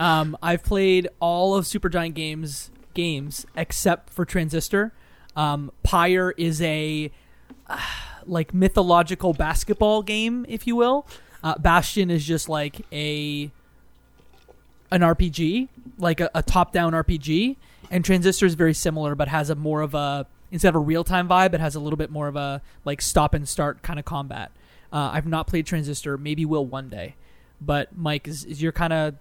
Um, 0.00 0.36
I've 0.42 0.64
played 0.64 1.08
all 1.20 1.54
of 1.54 1.64
Supergiant 1.64 2.14
Games 2.14 2.70
games 2.94 3.46
except 3.56 4.10
for 4.10 4.24
Transistor. 4.24 4.92
Um, 5.36 5.70
Pyre 5.82 6.32
is 6.32 6.60
a 6.60 7.10
uh, 7.68 7.78
like 8.26 8.52
mythological 8.52 9.32
basketball 9.32 10.02
game, 10.02 10.44
if 10.48 10.66
you 10.66 10.76
will. 10.76 11.06
Uh, 11.42 11.56
Bastion 11.58 12.10
is 12.10 12.24
just 12.26 12.48
like 12.48 12.84
a 12.92 13.50
an 14.90 15.00
RPG, 15.00 15.68
like 15.98 16.20
a, 16.20 16.30
a 16.34 16.42
top-down 16.42 16.92
RPG, 16.92 17.56
and 17.92 18.04
Transistor 18.04 18.46
is 18.46 18.54
very 18.54 18.74
similar, 18.74 19.14
but 19.14 19.28
has 19.28 19.50
a 19.50 19.54
more 19.54 19.82
of 19.82 19.94
a 19.94 20.26
instead 20.50 20.70
of 20.70 20.74
a 20.74 20.80
real-time 20.80 21.28
vibe, 21.28 21.54
it 21.54 21.60
has 21.60 21.74
a 21.74 21.80
little 21.80 21.96
bit 21.96 22.10
more 22.10 22.26
of 22.26 22.36
a 22.36 22.60
like 22.84 23.00
stop 23.00 23.34
and 23.34 23.48
start 23.48 23.82
kind 23.82 23.98
of 23.98 24.04
combat. 24.04 24.50
Uh, 24.92 25.10
I've 25.12 25.26
not 25.26 25.46
played 25.46 25.66
Transistor, 25.66 26.18
maybe 26.18 26.44
will 26.44 26.66
one 26.66 26.88
day. 26.88 27.14
But 27.60 27.96
Mike, 27.96 28.26
is, 28.26 28.44
is 28.44 28.60
your 28.60 28.72
kind 28.72 28.92
of 28.92 29.14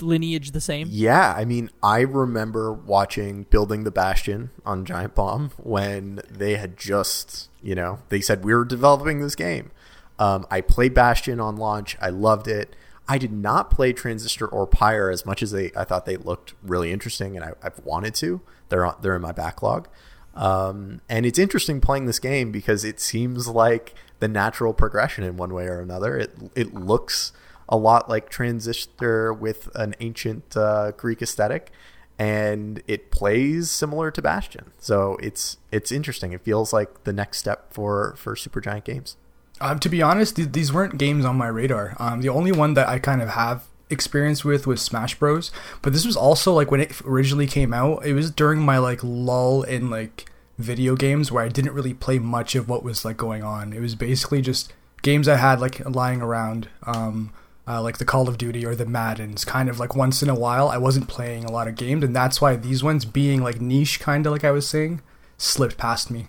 lineage 0.00 0.50
the 0.50 0.60
same? 0.60 0.88
Yeah, 0.90 1.32
I 1.36 1.44
mean, 1.44 1.70
I 1.82 2.00
remember 2.00 2.72
watching 2.72 3.44
Building 3.44 3.84
the 3.84 3.90
Bastion 3.90 4.50
on 4.64 4.84
Giant 4.84 5.14
Bomb 5.14 5.50
when 5.56 6.20
they 6.28 6.56
had 6.56 6.76
just, 6.76 7.48
you 7.62 7.74
know, 7.74 8.00
they 8.08 8.20
said 8.20 8.44
we 8.44 8.54
were 8.54 8.64
developing 8.64 9.20
this 9.20 9.34
game. 9.34 9.70
Um, 10.18 10.46
I 10.50 10.60
played 10.60 10.94
Bastion 10.94 11.40
on 11.40 11.56
launch. 11.56 11.96
I 12.00 12.10
loved 12.10 12.48
it. 12.48 12.74
I 13.08 13.18
did 13.18 13.32
not 13.32 13.70
play 13.70 13.92
Transistor 13.92 14.46
or 14.46 14.66
Pyre 14.66 15.10
as 15.10 15.24
much 15.24 15.42
as 15.42 15.52
they. 15.52 15.70
I 15.76 15.84
thought 15.84 16.06
they 16.06 16.16
looked 16.16 16.54
really 16.62 16.92
interesting, 16.92 17.36
and 17.36 17.44
I, 17.44 17.52
I've 17.62 17.78
wanted 17.84 18.14
to. 18.16 18.40
They're 18.68 18.84
on, 18.84 18.96
they're 19.00 19.14
in 19.14 19.22
my 19.22 19.32
backlog, 19.32 19.88
um, 20.34 21.00
and 21.08 21.24
it's 21.24 21.38
interesting 21.38 21.80
playing 21.80 22.06
this 22.06 22.18
game 22.18 22.50
because 22.50 22.84
it 22.84 22.98
seems 22.98 23.46
like 23.46 23.94
the 24.18 24.28
natural 24.28 24.74
progression 24.74 25.22
in 25.22 25.36
one 25.36 25.54
way 25.54 25.66
or 25.66 25.80
another. 25.80 26.18
It 26.18 26.36
it 26.56 26.74
looks 26.74 27.32
a 27.68 27.76
lot 27.76 28.08
like 28.08 28.28
Transistor 28.28 29.32
with 29.32 29.68
an 29.74 29.94
ancient 30.00 30.56
uh, 30.56 30.90
Greek 30.92 31.22
aesthetic, 31.22 31.70
and 32.18 32.82
it 32.88 33.10
plays 33.12 33.70
similar 33.70 34.10
to 34.10 34.20
Bastion. 34.20 34.72
So 34.78 35.16
it's 35.22 35.58
it's 35.70 35.92
interesting. 35.92 36.32
It 36.32 36.42
feels 36.42 36.72
like 36.72 37.04
the 37.04 37.12
next 37.12 37.38
step 37.38 37.72
for 37.72 38.14
for 38.16 38.34
Supergiant 38.34 38.84
Games. 38.84 39.16
Um, 39.60 39.78
to 39.80 39.88
be 39.88 40.02
honest, 40.02 40.36
th- 40.36 40.52
these 40.52 40.72
weren't 40.72 40.98
games 40.98 41.24
on 41.24 41.36
my 41.36 41.48
radar. 41.48 41.96
Um, 41.98 42.20
the 42.20 42.28
only 42.28 42.52
one 42.52 42.74
that 42.74 42.88
I 42.88 42.98
kind 42.98 43.22
of 43.22 43.30
have 43.30 43.64
experience 43.88 44.44
with 44.44 44.66
was 44.66 44.82
Smash 44.82 45.18
Bros. 45.18 45.50
But 45.82 45.92
this 45.92 46.06
was 46.06 46.16
also 46.16 46.52
like 46.52 46.70
when 46.70 46.80
it 46.80 47.00
originally 47.02 47.46
came 47.46 47.72
out. 47.72 48.04
It 48.04 48.14
was 48.14 48.30
during 48.30 48.60
my 48.60 48.78
like 48.78 49.00
lull 49.02 49.62
in 49.62 49.90
like 49.90 50.30
video 50.58 50.96
games 50.96 51.30
where 51.30 51.44
I 51.44 51.48
didn't 51.48 51.74
really 51.74 51.94
play 51.94 52.18
much 52.18 52.54
of 52.54 52.68
what 52.68 52.82
was 52.82 53.04
like 53.04 53.16
going 53.16 53.42
on. 53.42 53.72
It 53.72 53.80
was 53.80 53.94
basically 53.94 54.42
just 54.42 54.72
games 55.02 55.28
I 55.28 55.36
had 55.36 55.60
like 55.60 55.86
lying 55.88 56.22
around, 56.22 56.68
um, 56.84 57.32
uh, 57.68 57.82
like 57.82 57.98
the 57.98 58.04
Call 58.04 58.28
of 58.28 58.38
Duty 58.38 58.64
or 58.64 58.74
the 58.74 58.86
Maddens. 58.86 59.44
Kind 59.44 59.68
of 59.68 59.78
like 59.78 59.94
once 59.94 60.22
in 60.22 60.28
a 60.28 60.34
while, 60.34 60.68
I 60.68 60.78
wasn't 60.78 61.08
playing 61.08 61.44
a 61.44 61.52
lot 61.52 61.68
of 61.68 61.76
games, 61.76 62.04
and 62.04 62.14
that's 62.14 62.40
why 62.40 62.56
these 62.56 62.82
ones 62.82 63.04
being 63.04 63.42
like 63.42 63.60
niche, 63.60 64.00
kind 64.00 64.26
of 64.26 64.32
like 64.32 64.44
I 64.44 64.50
was 64.50 64.68
saying, 64.68 65.00
slipped 65.38 65.76
past 65.76 66.10
me. 66.10 66.28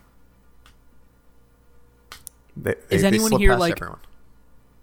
They, 2.61 2.71
Is 2.71 2.77
they- 2.89 2.97
they 3.01 3.07
anyone 3.07 3.29
slip 3.29 3.39
here, 3.41 3.51
past 3.51 3.59
like- 3.59 3.73
everyone. 3.81 3.99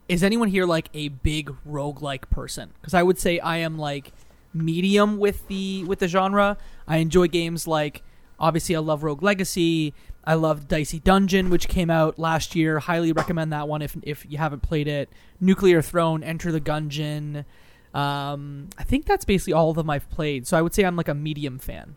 is 0.09 0.23
anyone 0.23 0.49
here 0.49 0.67
like 0.67 0.89
a 0.95 1.09
big 1.09 1.55
roguelike 1.67 2.29
person? 2.31 2.71
Because 2.81 2.95
i 2.95 3.03
would 3.03 3.19
say 3.19 3.39
i 3.41 3.57
am 3.57 3.79
like 3.79 4.13
medium 4.53 5.19
with 5.19 5.47
the 5.49 5.83
with 5.85 5.99
the 5.99 6.09
genre. 6.09 6.57
I 6.87 6.99
enjoy 6.99 7.27
games 7.29 7.67
like 7.67 8.03
obviously 8.39 8.77
i 8.77 8.79
love 8.79 9.03
rogue 9.03 9.23
legacy. 9.23 9.93
I 10.27 10.35
love 10.35 10.69
dicey 10.69 11.01
dungeon 11.01 11.51
which 11.51 11.69
came 11.69 11.91
out 11.91 12.19
last 12.19 12.55
year. 12.55 12.79
Highly 12.79 13.13
recommend 13.13 13.53
that 13.53 13.67
one 13.69 13.83
if 13.83 13.97
if 14.03 14.25
you 14.29 14.39
haven't 14.39 14.63
played 14.63 14.89
it. 14.89 15.09
Nuclear 15.41 15.83
throne 15.83 16.23
enter 16.23 16.51
the 16.53 16.61
gungeon. 16.61 17.45
Um, 17.93 18.69
i 18.79 18.83
think 18.85 19.07
that's 19.07 19.25
basically 19.25 19.53
all 19.53 19.71
of 19.71 19.77
them 19.77 19.89
i've 19.91 20.09
played. 20.11 20.47
So 20.47 20.57
i 20.57 20.63
would 20.63 20.73
say 20.75 20.85
i'm 20.85 20.97
like 20.97 21.09
a 21.09 21.15
medium 21.15 21.59
fan. 21.59 21.97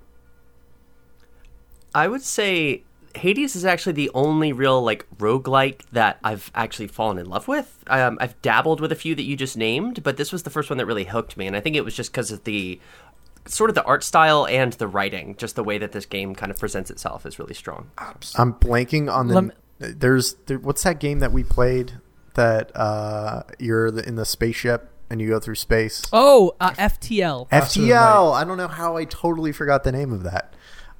I 1.95 2.07
would 2.07 2.21
say 2.21 2.83
Hades 3.17 3.55
is 3.55 3.65
actually 3.65 3.93
the 3.93 4.11
only 4.13 4.53
real 4.53 4.81
like 4.81 5.05
roguelike 5.17 5.81
that 5.91 6.19
I've 6.23 6.51
actually 6.55 6.87
fallen 6.87 7.17
in 7.17 7.27
love 7.27 7.47
with. 7.47 7.83
Um, 7.87 8.17
I've 8.21 8.41
dabbled 8.41 8.79
with 8.79 8.91
a 8.91 8.95
few 8.95 9.15
that 9.15 9.23
you 9.23 9.35
just 9.35 9.57
named, 9.57 10.03
but 10.03 10.17
this 10.17 10.31
was 10.31 10.43
the 10.43 10.49
first 10.49 10.69
one 10.69 10.77
that 10.77 10.85
really 10.85 11.05
hooked 11.05 11.37
me, 11.37 11.47
and 11.47 11.55
I 11.55 11.59
think 11.59 11.75
it 11.75 11.85
was 11.85 11.95
just 11.95 12.11
because 12.11 12.31
of 12.31 12.43
the 12.43 12.79
sort 13.45 13.69
of 13.69 13.75
the 13.75 13.83
art 13.83 14.03
style 14.03 14.45
and 14.47 14.73
the 14.73 14.87
writing, 14.87 15.35
just 15.37 15.55
the 15.55 15.63
way 15.63 15.77
that 15.77 15.91
this 15.91 16.05
game 16.05 16.35
kind 16.35 16.51
of 16.51 16.59
presents 16.59 16.91
itself 16.91 17.25
is 17.25 17.39
really 17.39 17.53
strong. 17.53 17.91
I'm 18.35 18.53
blanking 18.53 19.11
on 19.11 19.27
the. 19.27 19.35
Lem- 19.35 19.53
there's 19.79 20.35
there, 20.47 20.57
what's 20.57 20.83
that 20.83 20.99
game 20.99 21.19
that 21.19 21.31
we 21.31 21.43
played 21.43 21.93
that 22.33 22.75
uh, 22.75 23.43
you're 23.59 23.91
the, 23.91 24.07
in 24.07 24.15
the 24.15 24.25
spaceship 24.25 24.89
and 25.09 25.21
you 25.21 25.29
go 25.29 25.39
through 25.39 25.55
space. 25.55 26.05
oh 26.13 26.55
uh, 26.59 26.71
ftl 26.71 27.49
Faster 27.49 27.81
than 27.81 27.89
FTL. 27.89 28.33
I 28.33 28.43
don't 28.43 28.57
know 28.57 28.67
how 28.67 28.97
I 28.97 29.05
totally 29.05 29.51
forgot 29.51 29.83
the 29.83 29.91
name 29.91 30.11
of 30.11 30.23
that. 30.23 30.53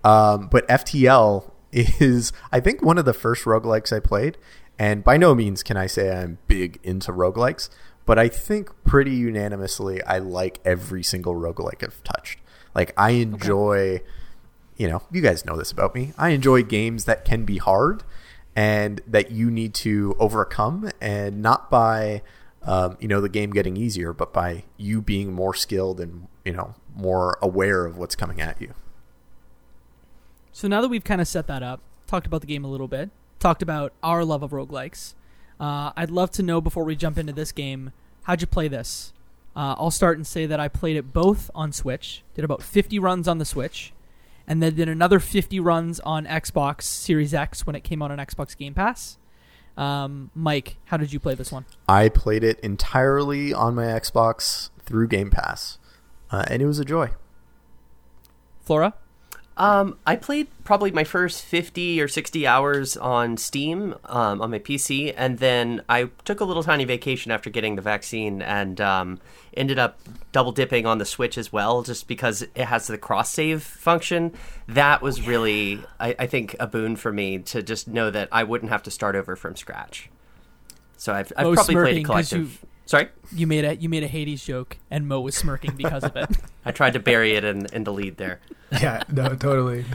Um, 0.04 0.48
but 0.48 0.68
FTL 0.68 1.52
is, 1.72 2.32
I 2.52 2.60
think, 2.60 2.82
one 2.82 2.98
of 2.98 3.06
the 3.06 3.14
first 3.14 3.46
roguelikes 3.46 3.96
I 3.96 4.00
played. 4.00 4.38
And 4.80 5.04
by 5.04 5.18
no 5.18 5.34
means 5.34 5.64
can 5.64 5.76
I 5.76 5.88
say 5.88 6.16
I'm 6.16 6.38
big 6.48 6.80
into 6.84 7.12
roguelikes, 7.12 7.70
but 8.06 8.20
I 8.20 8.28
think 8.28 8.70
pretty 8.86 9.12
unanimously 9.12 10.04
I 10.04 10.20
like 10.20 10.60
every 10.64 11.04
single 11.04 11.34
roguelike 11.34 11.84
I've 11.84 12.04
touched. 12.04 12.40
Like, 12.76 12.94
I 12.96 13.12
enjoy, 13.12 14.02
you 14.76 14.88
know, 14.88 15.02
you 15.12 15.22
guys 15.22 15.46
know 15.46 15.58
this 15.58 15.72
about 15.72 15.96
me. 15.96 16.14
I 16.18 16.30
enjoy 16.30 16.62
games 16.62 17.06
that 17.06 17.26
can 17.26 17.44
be 17.44 17.58
hard 17.58 18.04
and 18.56 19.02
that 19.08 19.32
you 19.32 19.50
need 19.50 19.74
to 19.76 20.16
overcome, 20.20 20.90
and 21.02 21.42
not 21.42 21.70
by, 21.70 22.22
um, 22.64 22.98
you 23.00 23.08
know, 23.08 23.22
the 23.22 23.30
game 23.30 23.52
getting 23.52 23.78
easier, 23.78 24.14
but 24.14 24.34
by 24.34 24.64
you 24.78 25.02
being 25.02 25.34
more 25.34 25.54
skilled 25.54 26.00
and, 26.00 26.28
you 26.44 26.54
know, 26.54 26.76
more 26.96 27.38
aware 27.42 27.86
of 27.86 27.98
what's 27.98 28.16
coming 28.16 28.42
at 28.42 28.62
you. 28.62 28.74
So 30.58 30.68
now 30.68 30.82
that 30.82 30.88
we've 30.88 31.04
kind 31.04 31.22
of 31.22 31.28
set 31.28 31.46
that 31.46 31.62
up, 31.62 31.82
talked 32.08 32.26
about 32.26 32.42
the 32.42 32.48
game 32.48 32.66
a 32.66 32.68
little 32.68 32.88
bit, 32.88 33.12
talked 33.38 33.62
about 33.62 33.94
our 34.02 34.26
love 34.26 34.42
of 34.42 34.50
roguelikes, 34.50 35.14
uh, 35.60 35.92
I'd 35.96 36.10
love 36.10 36.32
to 36.32 36.42
know 36.42 36.62
before 36.62 36.84
we 36.84 36.96
jump 36.96 37.20
into 37.20 37.32
this 37.32 37.52
game, 37.52 37.92
how'd 38.24 38.42
you 38.42 38.48
play 38.48 38.68
this? 38.68 39.14
Uh, 39.56 39.76
I'll 39.78 39.92
start 39.92 40.18
and 40.18 40.26
say 40.26 40.48
that 40.48 40.60
I 40.60 40.68
played 40.68 40.98
it 40.98 41.14
both 41.14 41.52
on 41.54 41.72
Switch, 41.72 42.24
did 42.34 42.44
about 42.44 42.64
50 42.64 42.98
runs 42.98 43.28
on 43.28 43.38
the 43.38 43.46
Switch, 43.46 43.94
and 44.48 44.64
then 44.64 44.74
did 44.74 44.90
another 44.90 45.20
50 45.20 45.60
runs 45.60 46.00
on 46.00 46.26
Xbox 46.26 46.82
Series 46.86 47.36
X 47.36 47.68
when 47.68 47.76
it 47.76 47.84
came 47.84 48.02
out 48.02 48.10
on 48.10 48.18
Xbox 48.18 48.58
Game 48.58 48.74
Pass. 48.74 49.20
Um, 49.78 50.32
Mike, 50.34 50.78
how 50.86 50.98
did 50.98 51.14
you 51.14 51.20
play 51.20 51.36
this 51.36 51.52
one? 51.52 51.66
I 51.88 52.10
played 52.10 52.44
it 52.44 52.60
entirely 52.62 53.54
on 53.54 53.76
my 53.76 53.86
Xbox 53.86 54.72
through 54.80 55.08
Game 55.10 55.30
Pass, 55.30 55.78
uh, 56.32 56.46
and 56.48 56.64
it 56.64 56.66
was 56.66 56.80
a 56.80 56.86
joy. 56.86 57.12
Flora? 58.64 58.96
Um, 59.58 59.98
I 60.06 60.16
played 60.16 60.48
probably 60.64 60.92
my 60.92 61.04
first 61.04 61.44
50 61.44 62.00
or 62.00 62.08
60 62.08 62.46
hours 62.46 62.96
on 62.96 63.38
Steam 63.38 63.96
um, 64.06 64.40
on 64.40 64.52
my 64.52 64.60
PC, 64.60 65.16
and 65.18 65.40
then 65.40 65.82
I 65.90 66.10
took 66.26 66.40
a 66.40 66.46
little 66.46 66.62
tiny 66.62 66.86
vacation 66.86 67.32
after 67.32 67.50
getting 67.50 67.76
the 67.76 67.82
vaccine 67.82 68.44
and 68.44 68.80
um, 68.80 69.20
ended 69.56 69.80
up 69.80 70.00
double 70.32 70.52
dipping 70.52 70.86
on 70.86 71.00
the 71.00 71.06
Switch 71.06 71.40
as 71.40 71.52
well, 71.52 71.82
just 71.82 72.08
because 72.08 72.44
it 72.44 72.66
has 72.66 72.86
the 72.86 73.00
cross 73.00 73.32
save 73.32 73.64
function. 73.64 74.32
That 74.68 75.02
was 75.02 75.26
really, 75.26 75.84
I, 76.00 76.16
I 76.20 76.28
think, 76.28 76.56
a 76.60 76.68
boon 76.68 76.96
for 76.96 77.12
me 77.12 77.40
to 77.40 77.64
just 77.64 77.88
know 77.88 78.12
that 78.12 78.30
I 78.32 78.44
wouldn't 78.44 78.72
have 78.72 78.84
to 78.84 78.92
start 78.92 79.16
over 79.16 79.36
from 79.36 79.56
scratch. 79.56 80.12
So 80.98 81.14
I've, 81.14 81.34
I've 81.36 81.48
Mo's 81.48 81.56
probably 81.56 81.76
played 81.76 81.98
a 81.98 82.04
collective. 82.04 82.66
Sorry, 82.88 83.10
You 83.34 83.48
made 83.48 83.66
a 83.66 83.76
you 83.76 83.90
made 83.90 84.04
a 84.04 84.08
Hades 84.08 84.44
joke, 84.44 84.78
and 84.90 85.08
Mo 85.10 85.20
was 85.20 85.36
smirking 85.36 85.76
because 85.76 86.06
of 86.06 86.16
it. 86.16 86.30
I 86.66 86.72
tried 86.72 86.94
to 86.94 87.00
bury 87.00 87.34
it 87.36 87.44
in, 87.44 87.68
in 87.74 87.84
the 87.84 87.92
lead 87.94 88.18
there. 88.18 88.40
Yeah, 88.72 89.04
no, 89.10 89.30
totally. 89.36 89.86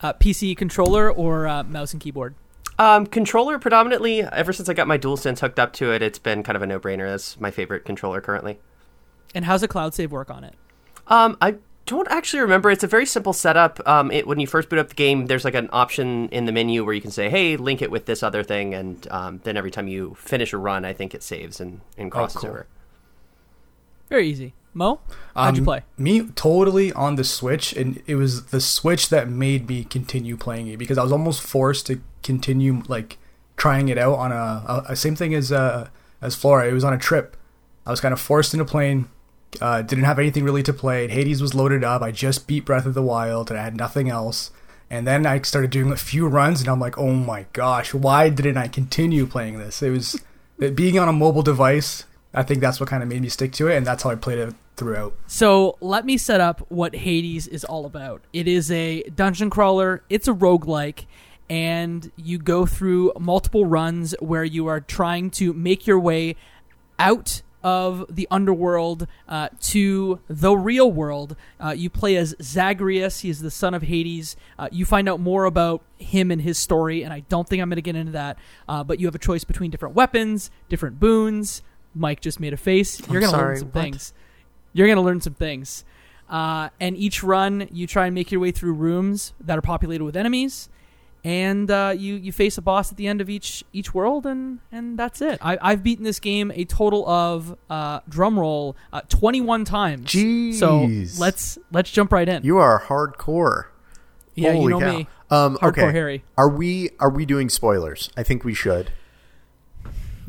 Uh, 0.00 0.12
PC 0.12 0.56
controller 0.56 1.08
or 1.12 1.46
uh, 1.46 1.62
mouse 1.62 1.92
and 1.92 2.02
keyboard? 2.02 2.34
Um, 2.76 3.06
controller 3.06 3.56
predominantly. 3.58 4.22
Ever 4.22 4.52
since 4.52 4.68
I 4.68 4.74
got 4.74 4.88
my 4.88 4.98
DualSense 4.98 5.38
hooked 5.38 5.60
up 5.60 5.72
to 5.74 5.92
it, 5.92 6.02
it's 6.02 6.18
been 6.18 6.42
kind 6.42 6.56
of 6.56 6.62
a 6.62 6.66
no-brainer. 6.66 7.08
That's 7.08 7.38
my 7.38 7.52
favorite 7.52 7.84
controller 7.84 8.20
currently. 8.20 8.58
And 9.32 9.44
how's 9.44 9.62
a 9.62 9.68
cloud 9.68 9.94
save 9.94 10.10
work 10.10 10.28
on 10.28 10.42
it? 10.42 10.54
Um, 11.06 11.36
I 11.40 11.56
don't 11.88 12.08
actually 12.08 12.40
remember. 12.40 12.70
It's 12.70 12.84
a 12.84 12.86
very 12.86 13.04
simple 13.06 13.32
setup. 13.32 13.80
Um, 13.86 14.10
it, 14.12 14.26
when 14.26 14.38
you 14.38 14.46
first 14.46 14.68
boot 14.68 14.78
up 14.78 14.88
the 14.88 14.94
game, 14.94 15.26
there's 15.26 15.44
like 15.44 15.54
an 15.54 15.68
option 15.72 16.28
in 16.28 16.44
the 16.46 16.52
menu 16.52 16.84
where 16.84 16.94
you 16.94 17.00
can 17.00 17.10
say, 17.10 17.28
"Hey, 17.28 17.56
link 17.56 17.82
it 17.82 17.90
with 17.90 18.06
this 18.06 18.22
other 18.22 18.42
thing," 18.44 18.74
and 18.74 19.06
um, 19.10 19.40
then 19.44 19.56
every 19.56 19.70
time 19.70 19.88
you 19.88 20.14
finish 20.18 20.52
a 20.52 20.58
run, 20.58 20.84
I 20.84 20.92
think 20.92 21.14
it 21.14 21.22
saves 21.22 21.60
and, 21.60 21.80
and 21.96 22.10
crosses 22.12 22.40
cool. 22.42 22.50
over. 22.50 22.66
Very 24.08 24.28
easy. 24.28 24.54
Mo, 24.74 25.00
how'd 25.34 25.56
you 25.56 25.62
Um, 25.62 25.64
play? 25.64 25.82
Me 25.96 26.22
totally 26.36 26.92
on 26.92 27.16
the 27.16 27.24
Switch, 27.24 27.72
and 27.72 28.00
it 28.06 28.14
was 28.14 28.46
the 28.46 28.60
Switch 28.60 29.08
that 29.08 29.28
made 29.28 29.68
me 29.68 29.82
continue 29.84 30.36
playing 30.36 30.68
it 30.68 30.76
because 30.78 30.98
I 30.98 31.02
was 31.02 31.10
almost 31.10 31.40
forced 31.42 31.86
to 31.86 32.00
continue 32.22 32.82
like 32.86 33.18
trying 33.56 33.88
it 33.88 33.98
out 33.98 34.14
on 34.18 34.30
a, 34.30 34.34
a, 34.36 34.84
a 34.90 34.96
same 34.96 35.16
thing 35.16 35.34
as 35.34 35.50
uh 35.50 35.88
as 36.22 36.34
Flora. 36.36 36.68
It 36.68 36.72
was 36.72 36.84
on 36.84 36.92
a 36.92 36.98
trip. 36.98 37.36
I 37.86 37.90
was 37.90 38.00
kind 38.00 38.12
of 38.12 38.20
forced 38.20 38.52
into 38.54 38.64
playing. 38.64 39.08
Uh, 39.60 39.82
didn't 39.82 40.04
have 40.04 40.18
anything 40.18 40.44
really 40.44 40.62
to 40.62 40.72
play. 40.72 41.08
Hades 41.08 41.40
was 41.40 41.54
loaded 41.54 41.82
up. 41.82 42.02
I 42.02 42.10
just 42.10 42.46
beat 42.46 42.64
Breath 42.64 42.86
of 42.86 42.94
the 42.94 43.02
Wild, 43.02 43.50
and 43.50 43.58
I 43.58 43.62
had 43.62 43.76
nothing 43.76 44.08
else. 44.08 44.50
And 44.90 45.06
then 45.06 45.26
I 45.26 45.40
started 45.42 45.70
doing 45.70 45.90
a 45.92 45.96
few 45.96 46.26
runs, 46.26 46.60
and 46.60 46.68
I'm 46.68 46.80
like, 46.80 46.98
oh 46.98 47.12
my 47.12 47.46
gosh, 47.52 47.92
why 47.92 48.28
didn't 48.28 48.56
I 48.56 48.68
continue 48.68 49.26
playing 49.26 49.58
this? 49.58 49.82
It 49.82 49.90
was 49.90 50.20
being 50.58 50.98
on 50.98 51.08
a 51.08 51.12
mobile 51.12 51.42
device. 51.42 52.04
I 52.34 52.42
think 52.42 52.60
that's 52.60 52.78
what 52.78 52.88
kind 52.88 53.02
of 53.02 53.08
made 53.08 53.22
me 53.22 53.28
stick 53.28 53.52
to 53.54 53.68
it, 53.68 53.76
and 53.76 53.86
that's 53.86 54.02
how 54.02 54.10
I 54.10 54.14
played 54.14 54.38
it 54.38 54.54
throughout. 54.76 55.14
So 55.26 55.76
let 55.80 56.06
me 56.06 56.16
set 56.16 56.40
up 56.40 56.64
what 56.68 56.94
Hades 56.94 57.46
is 57.46 57.64
all 57.64 57.84
about. 57.84 58.22
It 58.32 58.46
is 58.46 58.70
a 58.70 59.02
dungeon 59.02 59.50
crawler, 59.50 60.02
it's 60.08 60.28
a 60.28 60.32
roguelike, 60.32 61.06
and 61.50 62.10
you 62.16 62.38
go 62.38 62.64
through 62.66 63.12
multiple 63.18 63.64
runs 63.64 64.14
where 64.20 64.44
you 64.44 64.66
are 64.66 64.80
trying 64.80 65.30
to 65.32 65.52
make 65.52 65.86
your 65.86 65.98
way 65.98 66.36
out 66.98 67.42
of 67.62 68.04
the 68.08 68.28
underworld 68.30 69.06
uh, 69.28 69.48
to 69.60 70.20
the 70.28 70.56
real 70.56 70.90
world. 70.90 71.36
Uh, 71.58 71.70
you 71.70 71.90
play 71.90 72.16
as 72.16 72.34
Zagreus. 72.40 73.20
He 73.20 73.30
is 73.30 73.40
the 73.40 73.50
son 73.50 73.74
of 73.74 73.82
Hades. 73.82 74.36
Uh, 74.58 74.68
you 74.70 74.84
find 74.84 75.08
out 75.08 75.20
more 75.20 75.44
about 75.44 75.82
him 75.98 76.30
and 76.30 76.42
his 76.42 76.58
story, 76.58 77.02
and 77.02 77.12
I 77.12 77.20
don't 77.20 77.48
think 77.48 77.60
I'm 77.60 77.68
going 77.68 77.76
to 77.76 77.82
get 77.82 77.96
into 77.96 78.12
that. 78.12 78.38
Uh, 78.68 78.84
but 78.84 79.00
you 79.00 79.06
have 79.06 79.14
a 79.14 79.20
choice 79.20 79.44
between 79.44 79.70
different 79.70 79.94
weapons, 79.94 80.50
different 80.68 81.00
boons. 81.00 81.62
Mike 81.94 82.20
just 82.20 82.38
made 82.38 82.52
a 82.52 82.56
face. 82.56 83.00
You're 83.10 83.20
going 83.20 83.32
to 83.32 83.38
learn 83.38 83.56
some 83.58 83.68
what? 83.68 83.82
things. 83.82 84.12
You're 84.72 84.86
going 84.86 84.96
to 84.96 85.02
learn 85.02 85.20
some 85.20 85.34
things. 85.34 85.84
Uh, 86.28 86.68
and 86.78 86.96
each 86.96 87.22
run, 87.22 87.68
you 87.72 87.86
try 87.86 88.06
and 88.06 88.14
make 88.14 88.30
your 88.30 88.40
way 88.40 88.50
through 88.50 88.74
rooms 88.74 89.32
that 89.40 89.56
are 89.56 89.62
populated 89.62 90.04
with 90.04 90.16
enemies 90.16 90.68
and 91.28 91.70
uh, 91.70 91.92
you 91.94 92.14
you 92.14 92.32
face 92.32 92.56
a 92.56 92.62
boss 92.62 92.90
at 92.90 92.96
the 92.96 93.06
end 93.06 93.20
of 93.20 93.28
each 93.28 93.62
each 93.74 93.92
world, 93.92 94.24
and 94.24 94.60
and 94.72 94.98
that's 94.98 95.20
it. 95.20 95.38
I, 95.42 95.58
I've 95.60 95.82
beaten 95.82 96.02
this 96.02 96.18
game 96.20 96.50
a 96.54 96.64
total 96.64 97.06
of 97.06 97.54
uh, 97.68 98.00
drum 98.08 98.40
roll 98.40 98.76
uh, 98.94 99.02
twenty 99.10 99.42
one 99.42 99.66
times. 99.66 100.10
So 100.58 100.88
let's 101.18 101.58
let's 101.70 101.90
jump 101.90 102.12
right 102.12 102.26
in. 102.26 102.44
You 102.44 102.56
are 102.56 102.80
hardcore. 102.80 103.66
yeah, 104.36 104.54
you 104.54 104.70
know 104.70 104.80
cow. 104.80 104.96
me. 104.96 105.06
Um, 105.30 105.58
Hardcore 105.58 105.68
okay. 105.68 105.92
Harry. 105.92 106.24
Are 106.38 106.48
we 106.48 106.90
are 106.98 107.10
we 107.10 107.26
doing 107.26 107.50
spoilers? 107.50 108.08
I 108.16 108.22
think 108.22 108.42
we 108.42 108.54
should. 108.54 108.90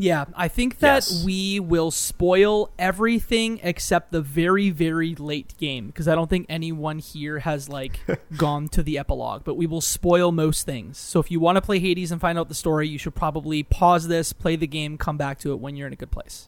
Yeah, 0.02 0.26
I 0.34 0.48
think 0.48 0.80
that 0.80 1.06
Yes. 1.10 1.24
we 1.26 1.60
will 1.60 1.92
spoil 1.92 2.72
everything 2.80 3.60
except 3.62 4.14
the 4.14 4.22
very 4.22 4.70
very 4.70 5.14
late 5.14 5.54
game 5.58 5.88
because 5.88 6.08
I 6.08 6.16
don't 6.16 6.30
think 6.30 6.46
anyone 6.48 7.00
here 7.00 7.40
has 7.40 7.68
like 7.68 8.00
gone 8.38 8.70
to 8.70 8.82
the 8.82 8.98
epilogue, 8.98 9.44
but 9.44 9.56
we 9.56 9.68
will 9.68 9.82
spoil 9.82 10.32
most 10.32 10.66
things. 10.66 10.98
So 10.98 11.20
if 11.20 11.30
you 11.30 11.42
want 11.42 11.58
to 11.58 11.62
play 11.62 11.80
Hades 11.80 12.14
and 12.14 12.22
find 12.22 12.40
out 12.40 12.48
the 12.48 12.56
story, 12.56 12.88
you 12.88 12.98
should 12.98 13.14
probably 13.14 13.62
pause 13.62 14.08
this, 14.08 14.32
play 14.32 14.56
the 14.56 14.68
game, 14.68 14.98
come 14.98 15.18
back 15.18 15.38
to 15.40 15.52
it 15.52 15.60
when 15.60 15.76
you're 15.76 15.88
in 15.88 15.94
a 15.94 15.98
good 15.98 16.12
place. 16.12 16.48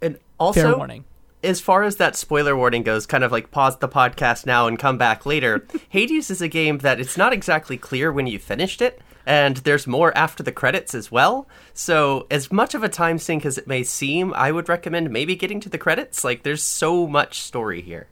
And 0.00 0.14
Fair 0.16 0.22
also, 0.38 0.76
warning. 0.78 1.04
as 1.42 1.60
far 1.60 1.82
as 1.82 1.96
that 1.96 2.16
spoiler 2.16 2.56
warning 2.56 2.82
goes, 2.82 3.04
kind 3.04 3.24
of 3.24 3.30
like 3.30 3.50
pause 3.50 3.76
the 3.78 3.88
podcast 3.88 4.46
now 4.46 4.66
and 4.66 4.78
come 4.78 4.96
back 4.96 5.26
later. 5.26 5.66
Hades 5.90 6.30
is 6.30 6.40
a 6.40 6.48
game 6.48 6.78
that 6.78 6.98
it's 6.98 7.18
not 7.18 7.34
exactly 7.34 7.76
clear 7.76 8.10
when 8.10 8.26
you 8.26 8.38
finished 8.38 8.80
it, 8.80 9.00
and 9.26 9.56
there's 9.58 9.86
more 9.86 10.16
after 10.16 10.42
the 10.42 10.52
credits 10.52 10.94
as 10.94 11.10
well. 11.10 11.48
So, 11.72 12.26
as 12.30 12.52
much 12.52 12.74
of 12.74 12.82
a 12.82 12.88
time 12.88 13.18
sink 13.18 13.44
as 13.46 13.56
it 13.58 13.66
may 13.66 13.82
seem, 13.82 14.32
I 14.34 14.52
would 14.52 14.68
recommend 14.68 15.10
maybe 15.10 15.34
getting 15.36 15.60
to 15.60 15.68
the 15.68 15.78
credits. 15.78 16.24
Like, 16.24 16.42
there's 16.42 16.62
so 16.62 17.06
much 17.06 17.40
story 17.40 17.80
here. 17.82 18.08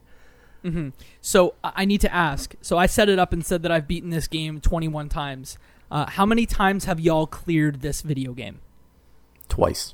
So 1.19 1.55
I 1.61 1.71
I 1.83 1.85
need 1.85 1.99
to 2.01 2.13
ask. 2.13 2.55
So 2.61 2.77
I 2.77 2.85
set 2.85 3.09
it 3.09 3.19
up 3.19 3.33
and 3.33 3.45
said 3.45 3.63
that 3.63 3.71
I've 3.71 3.85
beaten 3.85 4.11
this 4.11 4.27
game 4.29 4.61
21 4.61 5.09
times. 5.09 5.57
Uh, 5.91 6.05
how 6.05 6.25
many 6.25 6.45
times 6.45 6.85
have 6.85 7.01
y'all 7.01 7.27
cleared 7.27 7.81
this 7.81 8.01
video 8.01 8.31
game? 8.31 8.59
Twice. 9.49 9.93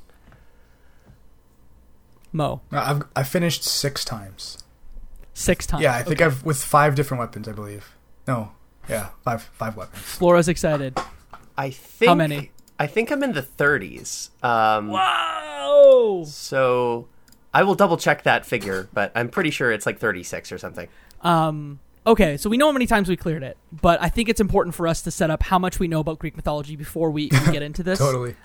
Mo, 2.32 2.60
I've 2.70 3.02
I 3.16 3.24
finished 3.24 3.64
six 3.64 4.04
times. 4.04 4.58
six 5.34 5.66
times. 5.66 5.82
Yeah, 5.82 5.94
I 5.96 6.02
think 6.04 6.20
Okay. 6.20 6.26
I've 6.26 6.44
with 6.44 6.62
five 6.62 6.94
different 6.94 7.18
weapons. 7.18 7.48
I 7.48 7.52
believe. 7.52 7.96
No, 8.28 8.52
yeah, 8.90 9.08
five 9.24 9.42
five 9.42 9.76
weapons. 9.76 10.02
Flora's 10.02 10.48
excited. 10.48 10.98
I 11.56 11.70
think. 11.70 12.08
How 12.08 12.14
many? 12.14 12.50
I 12.78 12.86
think 12.86 13.10
I'm 13.12 13.22
in 13.22 13.32
the 13.32 13.42
30s. 13.42 14.30
Um, 14.42 14.88
Whoa! 14.88 16.24
So, 16.26 17.08
I 17.52 17.62
will 17.62 17.74
double 17.74 17.98
check 17.98 18.22
that 18.22 18.46
figure, 18.46 18.88
but 18.94 19.12
I'm 19.14 19.28
pretty 19.28 19.50
sure 19.50 19.70
it's 19.70 19.84
like 19.84 19.98
36 19.98 20.50
or 20.52 20.58
something. 20.58 20.88
Um. 21.20 21.80
Okay, 22.06 22.38
so 22.38 22.48
we 22.48 22.56
know 22.56 22.66
how 22.66 22.72
many 22.72 22.86
times 22.86 23.10
we 23.10 23.16
cleared 23.16 23.42
it, 23.42 23.58
but 23.70 24.00
I 24.00 24.08
think 24.08 24.30
it's 24.30 24.40
important 24.40 24.74
for 24.74 24.88
us 24.88 25.02
to 25.02 25.10
set 25.10 25.30
up 25.30 25.42
how 25.42 25.58
much 25.58 25.78
we 25.78 25.86
know 25.86 26.00
about 26.00 26.18
Greek 26.18 26.34
mythology 26.34 26.74
before 26.74 27.10
we, 27.10 27.24
we 27.30 27.52
get 27.52 27.62
into 27.62 27.82
this. 27.84 27.98
Totally. 27.98 28.36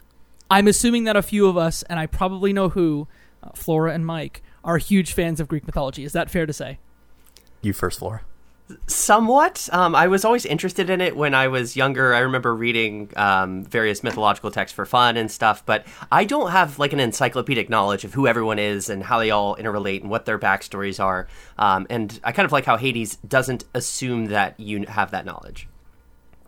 I'm 0.51 0.67
assuming 0.67 1.05
that 1.05 1.15
a 1.15 1.21
few 1.21 1.47
of 1.47 1.55
us, 1.55 1.81
and 1.83 1.97
I 1.97 2.05
probably 2.05 2.51
know 2.51 2.67
who, 2.67 3.07
uh, 3.41 3.51
Flora 3.55 3.93
and 3.93 4.05
Mike, 4.05 4.43
are 4.65 4.77
huge 4.77 5.13
fans 5.13 5.39
of 5.39 5.47
Greek 5.47 5.65
mythology. 5.65 6.03
Is 6.03 6.11
that 6.11 6.29
fair 6.29 6.45
to 6.45 6.51
say? 6.51 6.79
You 7.61 7.71
first, 7.71 7.99
Flora. 7.99 8.23
Somewhat. 8.87 9.69
Um, 9.71 9.93
I 9.93 10.07
was 10.07 10.25
always 10.25 10.45
interested 10.45 10.89
in 10.89 10.99
it 10.99 11.15
when 11.15 11.35
I 11.35 11.47
was 11.47 11.75
younger. 11.75 12.15
I 12.15 12.19
remember 12.19 12.55
reading 12.55 13.11
um, 13.15 13.63
various 13.63 14.03
mythological 14.03 14.49
texts 14.49 14.75
for 14.75 14.85
fun 14.87 15.17
and 15.17 15.29
stuff, 15.31 15.63
but 15.65 15.85
I 16.11 16.25
don't 16.25 16.49
have 16.51 16.79
like 16.79 16.91
an 16.91 16.99
encyclopedic 16.99 17.69
knowledge 17.69 18.03
of 18.03 18.15
who 18.15 18.25
everyone 18.25 18.57
is 18.57 18.89
and 18.89 19.03
how 19.03 19.19
they 19.19 19.29
all 19.29 19.55
interrelate 19.57 20.01
and 20.01 20.09
what 20.09 20.25
their 20.25 20.39
backstories 20.39 21.03
are. 21.03 21.27
Um, 21.59 21.85
and 21.91 22.19
I 22.23 22.31
kind 22.31 22.45
of 22.45 22.51
like 22.51 22.65
how 22.65 22.77
Hades 22.77 23.17
doesn't 23.17 23.65
assume 23.75 24.25
that 24.27 24.59
you 24.59 24.85
have 24.87 25.11
that 25.11 25.25
knowledge. 25.25 25.67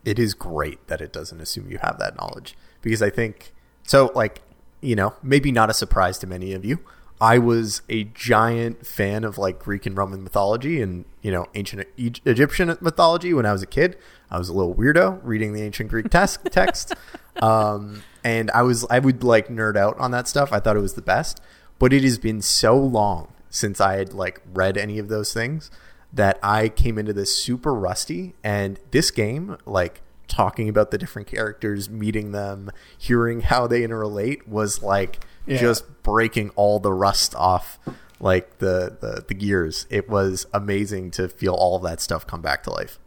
it 0.04 0.18
is 0.18 0.34
great 0.34 0.84
that 0.88 1.00
it 1.00 1.12
doesn't 1.12 1.40
assume 1.40 1.70
you 1.70 1.78
have 1.78 1.98
that 1.98 2.16
knowledge 2.16 2.56
because 2.82 3.02
I 3.02 3.10
think 3.10 3.52
so. 3.84 4.10
Like 4.14 4.42
you 4.80 4.94
know, 4.96 5.14
maybe 5.22 5.52
not 5.52 5.70
a 5.70 5.74
surprise 5.74 6.18
to 6.18 6.26
many 6.26 6.52
of 6.52 6.64
you. 6.64 6.78
I 7.20 7.38
was 7.38 7.82
a 7.88 8.04
giant 8.04 8.86
fan 8.86 9.24
of 9.24 9.38
like 9.38 9.58
Greek 9.58 9.86
and 9.86 9.96
Roman 9.96 10.22
mythology 10.22 10.80
and 10.80 11.04
you 11.22 11.32
know 11.32 11.46
ancient 11.54 11.86
e- 11.96 12.12
Egyptian 12.24 12.76
mythology 12.80 13.34
when 13.34 13.46
I 13.46 13.52
was 13.52 13.62
a 13.62 13.66
kid. 13.66 13.96
I 14.30 14.38
was 14.38 14.48
a 14.48 14.52
little 14.52 14.74
weirdo 14.74 15.20
reading 15.22 15.52
the 15.52 15.62
ancient 15.62 15.90
Greek 15.90 16.10
tes- 16.10 16.38
text, 16.50 16.94
um, 17.42 18.02
and 18.22 18.50
I 18.52 18.62
was 18.62 18.86
I 18.90 18.98
would 18.98 19.24
like 19.24 19.48
nerd 19.48 19.76
out 19.76 19.98
on 19.98 20.10
that 20.12 20.28
stuff. 20.28 20.52
I 20.52 20.60
thought 20.60 20.76
it 20.76 20.80
was 20.80 20.94
the 20.94 21.02
best, 21.02 21.40
but 21.78 21.92
it 21.92 22.04
has 22.04 22.18
been 22.18 22.40
so 22.42 22.76
long 22.76 23.32
since 23.50 23.80
I 23.80 23.96
had 23.96 24.12
like 24.12 24.40
read 24.52 24.76
any 24.76 24.98
of 24.98 25.08
those 25.08 25.32
things 25.32 25.70
that 26.12 26.38
I 26.42 26.68
came 26.68 26.98
into 26.98 27.12
this 27.12 27.36
super 27.36 27.74
rusty. 27.74 28.34
And 28.42 28.78
this 28.90 29.10
game, 29.10 29.56
like 29.66 30.02
talking 30.26 30.68
about 30.68 30.90
the 30.90 30.98
different 30.98 31.28
characters, 31.28 31.88
meeting 31.88 32.32
them, 32.32 32.70
hearing 32.96 33.42
how 33.42 33.66
they 33.66 33.82
interrelate, 33.82 34.46
was 34.46 34.82
like 34.82 35.20
Yeah. 35.48 35.58
just 35.58 36.02
breaking 36.02 36.50
all 36.50 36.78
the 36.78 36.92
rust 36.92 37.34
off 37.34 37.78
like 38.20 38.58
the, 38.58 38.96
the 39.00 39.24
the 39.26 39.34
gears. 39.34 39.86
It 39.90 40.08
was 40.08 40.46
amazing 40.52 41.10
to 41.12 41.28
feel 41.28 41.54
all 41.54 41.76
of 41.76 41.82
that 41.82 42.00
stuff 42.00 42.26
come 42.26 42.42
back 42.42 42.62
to 42.64 42.70
life. 42.70 42.98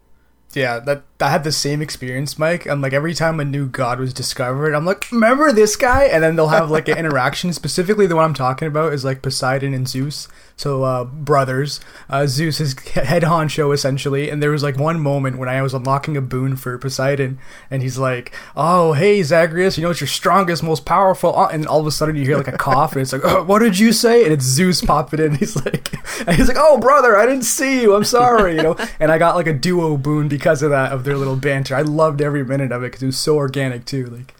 Yeah, 0.54 0.78
that 0.80 1.11
I 1.22 1.30
had 1.30 1.44
the 1.44 1.52
same 1.52 1.80
experience, 1.80 2.38
Mike. 2.38 2.66
I'm 2.66 2.80
like 2.80 2.92
every 2.92 3.14
time 3.14 3.40
a 3.40 3.44
new 3.44 3.66
god 3.66 3.98
was 3.98 4.12
discovered, 4.12 4.74
I'm 4.74 4.84
like, 4.84 5.10
remember 5.10 5.52
this 5.52 5.76
guy? 5.76 6.04
And 6.04 6.22
then 6.22 6.36
they'll 6.36 6.48
have 6.48 6.70
like 6.70 6.88
an 6.88 6.98
interaction. 7.02 7.52
Specifically, 7.52 8.06
the 8.06 8.16
one 8.16 8.24
I'm 8.24 8.34
talking 8.34 8.68
about 8.68 8.92
is 8.92 9.04
like 9.04 9.22
Poseidon 9.22 9.72
and 9.72 9.88
Zeus. 9.88 10.28
So 10.56 10.84
uh, 10.84 11.04
brothers, 11.04 11.80
uh, 12.08 12.26
Zeus 12.26 12.60
is 12.60 12.78
head 12.88 13.22
honcho 13.22 13.72
essentially. 13.72 14.30
And 14.30 14.42
there 14.42 14.50
was 14.50 14.62
like 14.62 14.76
one 14.76 15.00
moment 15.00 15.38
when 15.38 15.48
I 15.48 15.62
was 15.62 15.74
unlocking 15.74 16.16
a 16.16 16.20
boon 16.20 16.56
for 16.56 16.76
Poseidon, 16.78 17.38
and 17.70 17.82
he's 17.82 17.98
like, 17.98 18.32
"Oh, 18.54 18.92
hey 18.92 19.22
Zagreus, 19.22 19.76
you 19.76 19.84
know 19.84 19.90
it's 19.90 20.00
your 20.00 20.08
strongest, 20.08 20.62
most 20.62 20.84
powerful." 20.84 21.36
uh," 21.36 21.48
And 21.48 21.66
all 21.66 21.80
of 21.80 21.86
a 21.86 21.90
sudden 21.90 22.16
you 22.16 22.24
hear 22.24 22.36
like 22.36 22.48
a 22.48 22.58
cough, 22.58 22.92
and 22.92 23.02
it's 23.02 23.12
like, 23.12 23.24
oh, 23.24 23.42
"What 23.44 23.60
did 23.60 23.78
you 23.78 23.92
say?" 23.92 24.24
And 24.24 24.32
it's 24.32 24.44
Zeus 24.44 24.82
popping 24.82 25.20
in. 25.20 25.34
He's 25.42 25.56
like, 25.56 25.92
and 26.26 26.36
he's 26.36 26.48
like, 26.48 26.56
"Oh, 26.60 26.78
brother, 26.78 27.16
I 27.16 27.26
didn't 27.26 27.44
see 27.44 27.82
you. 27.82 27.94
I'm 27.94 28.04
sorry," 28.04 28.56
you 28.56 28.62
know. 28.62 28.76
And 29.00 29.10
I 29.10 29.18
got 29.18 29.34
like 29.34 29.46
a 29.46 29.52
duo 29.52 29.96
boon 29.96 30.28
because 30.28 30.62
of 30.62 30.70
that 30.70 30.92
of 30.92 31.04
their 31.04 31.11
little 31.18 31.36
banter. 31.36 31.74
I 31.76 31.82
loved 31.82 32.20
every 32.20 32.44
minute 32.44 32.72
of 32.72 32.82
it 32.82 32.86
because 32.92 33.02
it 33.02 33.06
was 33.06 33.20
so 33.20 33.36
organic 33.36 33.84
too. 33.84 34.06
Like, 34.06 34.34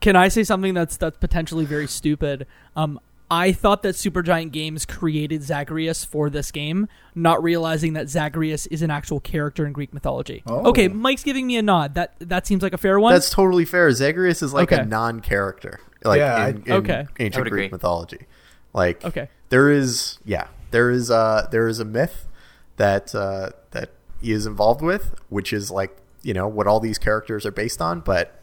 Can 0.00 0.16
I 0.16 0.28
say 0.28 0.44
something 0.44 0.74
that's 0.74 0.96
that's 0.96 1.18
potentially 1.18 1.64
very 1.64 1.86
stupid? 1.86 2.46
Um, 2.74 3.00
I 3.28 3.50
thought 3.50 3.82
that 3.82 3.96
Supergiant 3.96 4.52
Games 4.52 4.84
created 4.86 5.42
Zagreus 5.42 6.04
for 6.04 6.30
this 6.30 6.52
game, 6.52 6.86
not 7.14 7.42
realizing 7.42 7.94
that 7.94 8.08
Zagreus 8.08 8.66
is 8.66 8.82
an 8.82 8.90
actual 8.92 9.18
character 9.18 9.66
in 9.66 9.72
Greek 9.72 9.92
mythology. 9.92 10.44
Oh. 10.46 10.68
Okay, 10.70 10.86
Mike's 10.86 11.24
giving 11.24 11.46
me 11.48 11.56
a 11.56 11.62
nod. 11.62 11.94
That 11.94 12.14
that 12.20 12.46
seems 12.46 12.62
like 12.62 12.72
a 12.72 12.78
fair 12.78 13.00
one. 13.00 13.12
That's 13.12 13.30
totally 13.30 13.64
fair. 13.64 13.90
Zagreus 13.90 14.42
is 14.42 14.52
like 14.52 14.70
Okay. 14.70 14.82
a 14.82 14.84
non-character, 14.86 15.80
like 16.04 16.18
Yeah, 16.18 16.46
in, 16.48 16.62
in 16.66 16.72
Okay. 16.74 17.06
Ancient 17.18 17.42
Greek 17.48 17.66
agree. 17.66 17.68
mythology. 17.70 18.26
Like, 18.72 19.04
Okay. 19.04 19.28
there 19.48 19.70
is, 19.70 20.18
yeah, 20.24 20.46
there 20.70 20.90
is, 20.90 21.10
uh, 21.10 21.48
there 21.50 21.66
is 21.66 21.80
a 21.80 21.84
myth 21.84 22.28
that 22.76 23.12
uh, 23.14 23.50
that 23.72 23.88
he 23.88 23.95
is 24.22 24.46
involved 24.46 24.82
with, 24.82 25.14
which 25.28 25.52
is 25.52 25.70
like 25.70 25.96
you 26.22 26.34
know 26.34 26.48
what 26.48 26.66
all 26.66 26.80
these 26.80 26.98
characters 26.98 27.46
are 27.46 27.52
based 27.52 27.80
on, 27.80 28.00
but 28.00 28.40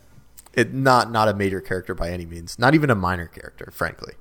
it 0.53 0.73
not 0.73 1.11
not 1.11 1.27
a 1.27 1.33
major 1.33 1.61
character 1.61 1.93
by 1.93 2.09
any 2.11 2.25
means, 2.25 2.57
not 2.57 2.75
even 2.75 2.89
a 2.89 2.95
minor 2.95 3.27
character, 3.27 3.69
frankly. 3.71 4.13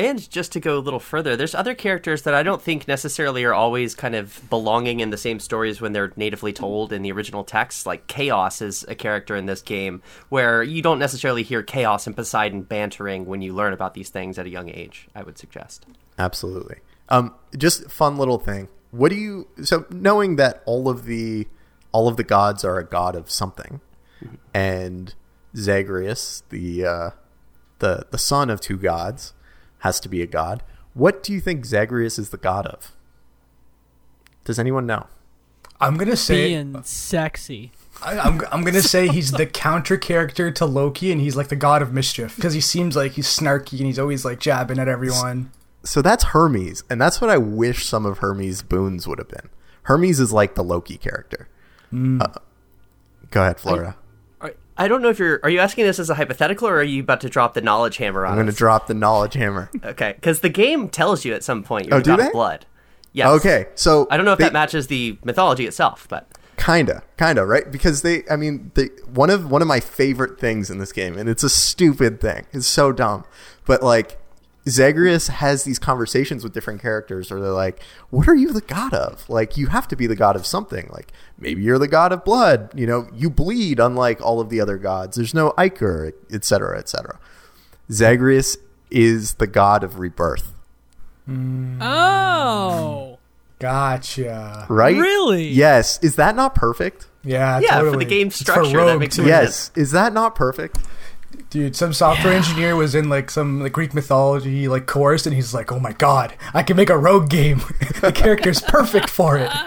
And 0.00 0.30
just 0.30 0.52
to 0.52 0.60
go 0.60 0.78
a 0.78 0.80
little 0.80 0.98
further, 0.98 1.36
there's 1.36 1.54
other 1.54 1.74
characters 1.74 2.22
that 2.22 2.32
I 2.32 2.42
don't 2.42 2.62
think 2.62 2.88
necessarily 2.88 3.44
are 3.44 3.52
always 3.52 3.94
kind 3.94 4.14
of 4.14 4.40
belonging 4.48 5.00
in 5.00 5.10
the 5.10 5.18
same 5.18 5.38
stories 5.38 5.80
when 5.80 5.92
they're 5.92 6.12
natively 6.16 6.54
told 6.54 6.92
in 6.92 7.02
the 7.02 7.12
original 7.12 7.44
text. 7.44 7.84
Like 7.84 8.06
Chaos 8.06 8.62
is 8.62 8.82
a 8.88 8.94
character 8.94 9.36
in 9.36 9.44
this 9.44 9.60
game 9.60 10.00
where 10.30 10.62
you 10.62 10.80
don't 10.80 10.98
necessarily 10.98 11.42
hear 11.42 11.62
Chaos 11.62 12.06
and 12.06 12.16
Poseidon 12.16 12.62
bantering 12.62 13.26
when 13.26 13.42
you 13.42 13.52
learn 13.52 13.74
about 13.74 13.92
these 13.92 14.08
things 14.08 14.38
at 14.38 14.46
a 14.46 14.48
young 14.48 14.70
age, 14.70 15.06
I 15.14 15.22
would 15.22 15.36
suggest. 15.36 15.84
Absolutely. 16.18 16.76
Um, 17.10 17.34
just 17.58 17.90
fun 17.90 18.16
little 18.16 18.38
thing. 18.38 18.68
What 18.90 19.10
do 19.10 19.16
you 19.16 19.48
so 19.62 19.86
knowing 19.90 20.36
that 20.36 20.62
all 20.66 20.88
of 20.88 21.04
the 21.04 21.46
all 21.92 22.08
of 22.08 22.16
the 22.16 22.24
gods 22.24 22.64
are 22.64 22.78
a 22.78 22.84
god 22.84 23.14
of 23.14 23.30
something, 23.30 23.80
and 24.52 25.14
Zagreus, 25.56 26.42
the 26.50 26.84
uh, 26.84 27.10
the 27.78 28.06
the 28.10 28.18
son 28.18 28.50
of 28.50 28.60
two 28.60 28.76
gods, 28.76 29.34
has 29.78 30.00
to 30.00 30.08
be 30.08 30.22
a 30.22 30.26
god. 30.26 30.62
What 30.94 31.22
do 31.22 31.32
you 31.32 31.40
think 31.40 31.64
Zagreus 31.64 32.18
is 32.18 32.30
the 32.30 32.36
god 32.36 32.66
of? 32.66 32.92
Does 34.44 34.58
anyone 34.58 34.86
know? 34.86 35.06
I'm 35.80 35.96
gonna 35.96 36.16
say 36.16 36.48
being 36.48 36.82
sexy. 36.82 37.72
I, 38.02 38.18
I'm 38.18 38.40
I'm 38.52 38.64
gonna 38.64 38.82
say 38.82 39.08
he's 39.08 39.30
the 39.30 39.46
counter 39.66 39.96
character 39.96 40.50
to 40.50 40.66
Loki, 40.66 41.10
and 41.12 41.20
he's 41.20 41.36
like 41.36 41.48
the 41.48 41.56
god 41.56 41.82
of 41.82 41.92
mischief 41.92 42.36
because 42.36 42.54
he 42.54 42.60
seems 42.60 42.96
like 42.96 43.12
he's 43.12 43.26
snarky 43.26 43.78
and 43.78 43.86
he's 43.86 43.98
always 43.98 44.24
like 44.24 44.40
jabbing 44.40 44.78
at 44.78 44.88
everyone. 44.88 45.52
So 45.82 46.02
that's 46.02 46.24
Hermes, 46.24 46.84
and 46.90 47.00
that's 47.00 47.20
what 47.20 47.30
I 47.30 47.38
wish 47.38 47.86
some 47.86 48.04
of 48.06 48.18
Hermes' 48.18 48.62
boons 48.62 49.08
would 49.08 49.18
have 49.18 49.28
been. 49.28 49.48
Hermes 49.84 50.20
is 50.20 50.32
like 50.32 50.54
the 50.54 50.62
Loki 50.64 50.96
character. 50.98 51.48
Uh, 51.92 52.28
go 53.30 53.42
ahead, 53.42 53.58
Flora. 53.58 53.96
Right. 54.40 54.56
I 54.76 54.88
don't 54.88 55.02
know 55.02 55.08
if 55.08 55.18
you're. 55.18 55.40
Are 55.42 55.50
you 55.50 55.58
asking 55.58 55.84
this 55.86 55.98
as 55.98 56.08
a 56.10 56.14
hypothetical, 56.14 56.68
or 56.68 56.76
are 56.76 56.82
you 56.82 57.02
about 57.02 57.20
to 57.22 57.28
drop 57.28 57.54
the 57.54 57.60
knowledge 57.60 57.96
hammer 57.96 58.24
on 58.24 58.32
I'm 58.32 58.36
going 58.36 58.46
to 58.46 58.52
drop 58.52 58.86
the 58.86 58.94
knowledge 58.94 59.34
hammer. 59.34 59.70
Okay, 59.84 60.12
because 60.14 60.40
the 60.40 60.48
game 60.50 60.88
tells 60.88 61.24
you 61.24 61.34
at 61.34 61.42
some 61.42 61.62
point 61.62 61.86
you're 61.86 61.96
Oh, 61.96 62.00
do 62.00 62.16
they? 62.16 62.30
blood. 62.30 62.66
Yes. 63.12 63.28
Okay, 63.28 63.66
so 63.74 64.06
I 64.10 64.16
don't 64.16 64.24
know 64.26 64.32
if 64.32 64.38
they- 64.38 64.44
that 64.44 64.52
matches 64.52 64.86
the 64.86 65.18
mythology 65.24 65.66
itself, 65.66 66.06
but 66.08 66.28
Kinda, 66.56 67.02
kinda, 67.18 67.44
right? 67.46 67.72
Because 67.72 68.02
they, 68.02 68.22
I 68.30 68.36
mean, 68.36 68.70
they 68.74 68.90
one 69.12 69.30
of 69.30 69.50
one 69.50 69.62
of 69.62 69.66
my 69.68 69.80
favorite 69.80 70.38
things 70.38 70.70
in 70.70 70.76
this 70.78 70.92
game, 70.92 71.16
and 71.16 71.26
it's 71.26 71.42
a 71.42 71.48
stupid 71.48 72.20
thing. 72.20 72.44
It's 72.52 72.66
so 72.66 72.92
dumb, 72.92 73.24
but 73.64 73.82
like 73.82 74.19
Zagreus 74.70 75.28
has 75.28 75.64
these 75.64 75.78
conversations 75.78 76.42
with 76.44 76.52
different 76.54 76.80
characters, 76.80 77.30
where 77.30 77.40
they're 77.40 77.50
like, 77.50 77.80
"What 78.10 78.28
are 78.28 78.34
you 78.34 78.52
the 78.52 78.60
god 78.60 78.94
of? 78.94 79.28
Like, 79.28 79.56
you 79.56 79.66
have 79.66 79.86
to 79.88 79.96
be 79.96 80.06
the 80.06 80.16
god 80.16 80.36
of 80.36 80.46
something. 80.46 80.88
Like, 80.92 81.12
maybe 81.38 81.62
you're 81.62 81.78
the 81.78 81.88
god 81.88 82.12
of 82.12 82.24
blood. 82.24 82.70
You 82.74 82.86
know, 82.86 83.08
you 83.14 83.28
bleed 83.30 83.78
unlike 83.80 84.20
all 84.20 84.40
of 84.40 84.48
the 84.48 84.60
other 84.60 84.78
gods. 84.78 85.16
There's 85.16 85.34
no 85.34 85.52
ichor, 85.58 86.12
etc., 86.32 86.78
etc." 86.78 87.18
Zagreus 87.92 88.56
is 88.90 89.34
the 89.34 89.46
god 89.46 89.82
of 89.84 89.98
rebirth, 89.98 90.52
Oh, 91.80 93.18
Gotcha. 93.58 94.66
right? 94.68 94.96
Really? 94.96 95.48
Yes. 95.48 95.98
Is 96.02 96.16
that 96.16 96.34
not 96.36 96.54
perfect? 96.54 97.06
Yeah, 97.22 97.60
Yeah, 97.60 97.80
for 97.80 97.96
the 97.96 98.04
game 98.04 98.30
structure, 98.30 98.84
that 98.86 98.98
makes 98.98 99.16
too. 99.16 99.26
Yes. 99.26 99.70
Is 99.76 99.90
that 99.92 100.12
not 100.12 100.34
perfect? 100.34 100.78
Dude, 101.50 101.74
some 101.74 101.92
software 101.92 102.32
engineer 102.32 102.76
was 102.76 102.94
in 102.94 103.08
like 103.08 103.28
some 103.28 103.60
like 103.60 103.72
Greek 103.72 103.92
mythology 103.92 104.68
like 104.68 104.86
course, 104.86 105.26
and 105.26 105.34
he's 105.34 105.52
like, 105.52 105.72
"Oh 105.72 105.80
my 105.80 105.90
god, 105.92 106.32
I 106.54 106.62
can 106.62 106.76
make 106.76 106.90
a 106.90 106.96
rogue 106.96 107.28
game. 107.28 107.58
the 108.00 108.12
character's 108.14 108.60
perfect 108.60 109.10
for 109.10 109.36
it." 109.36 109.50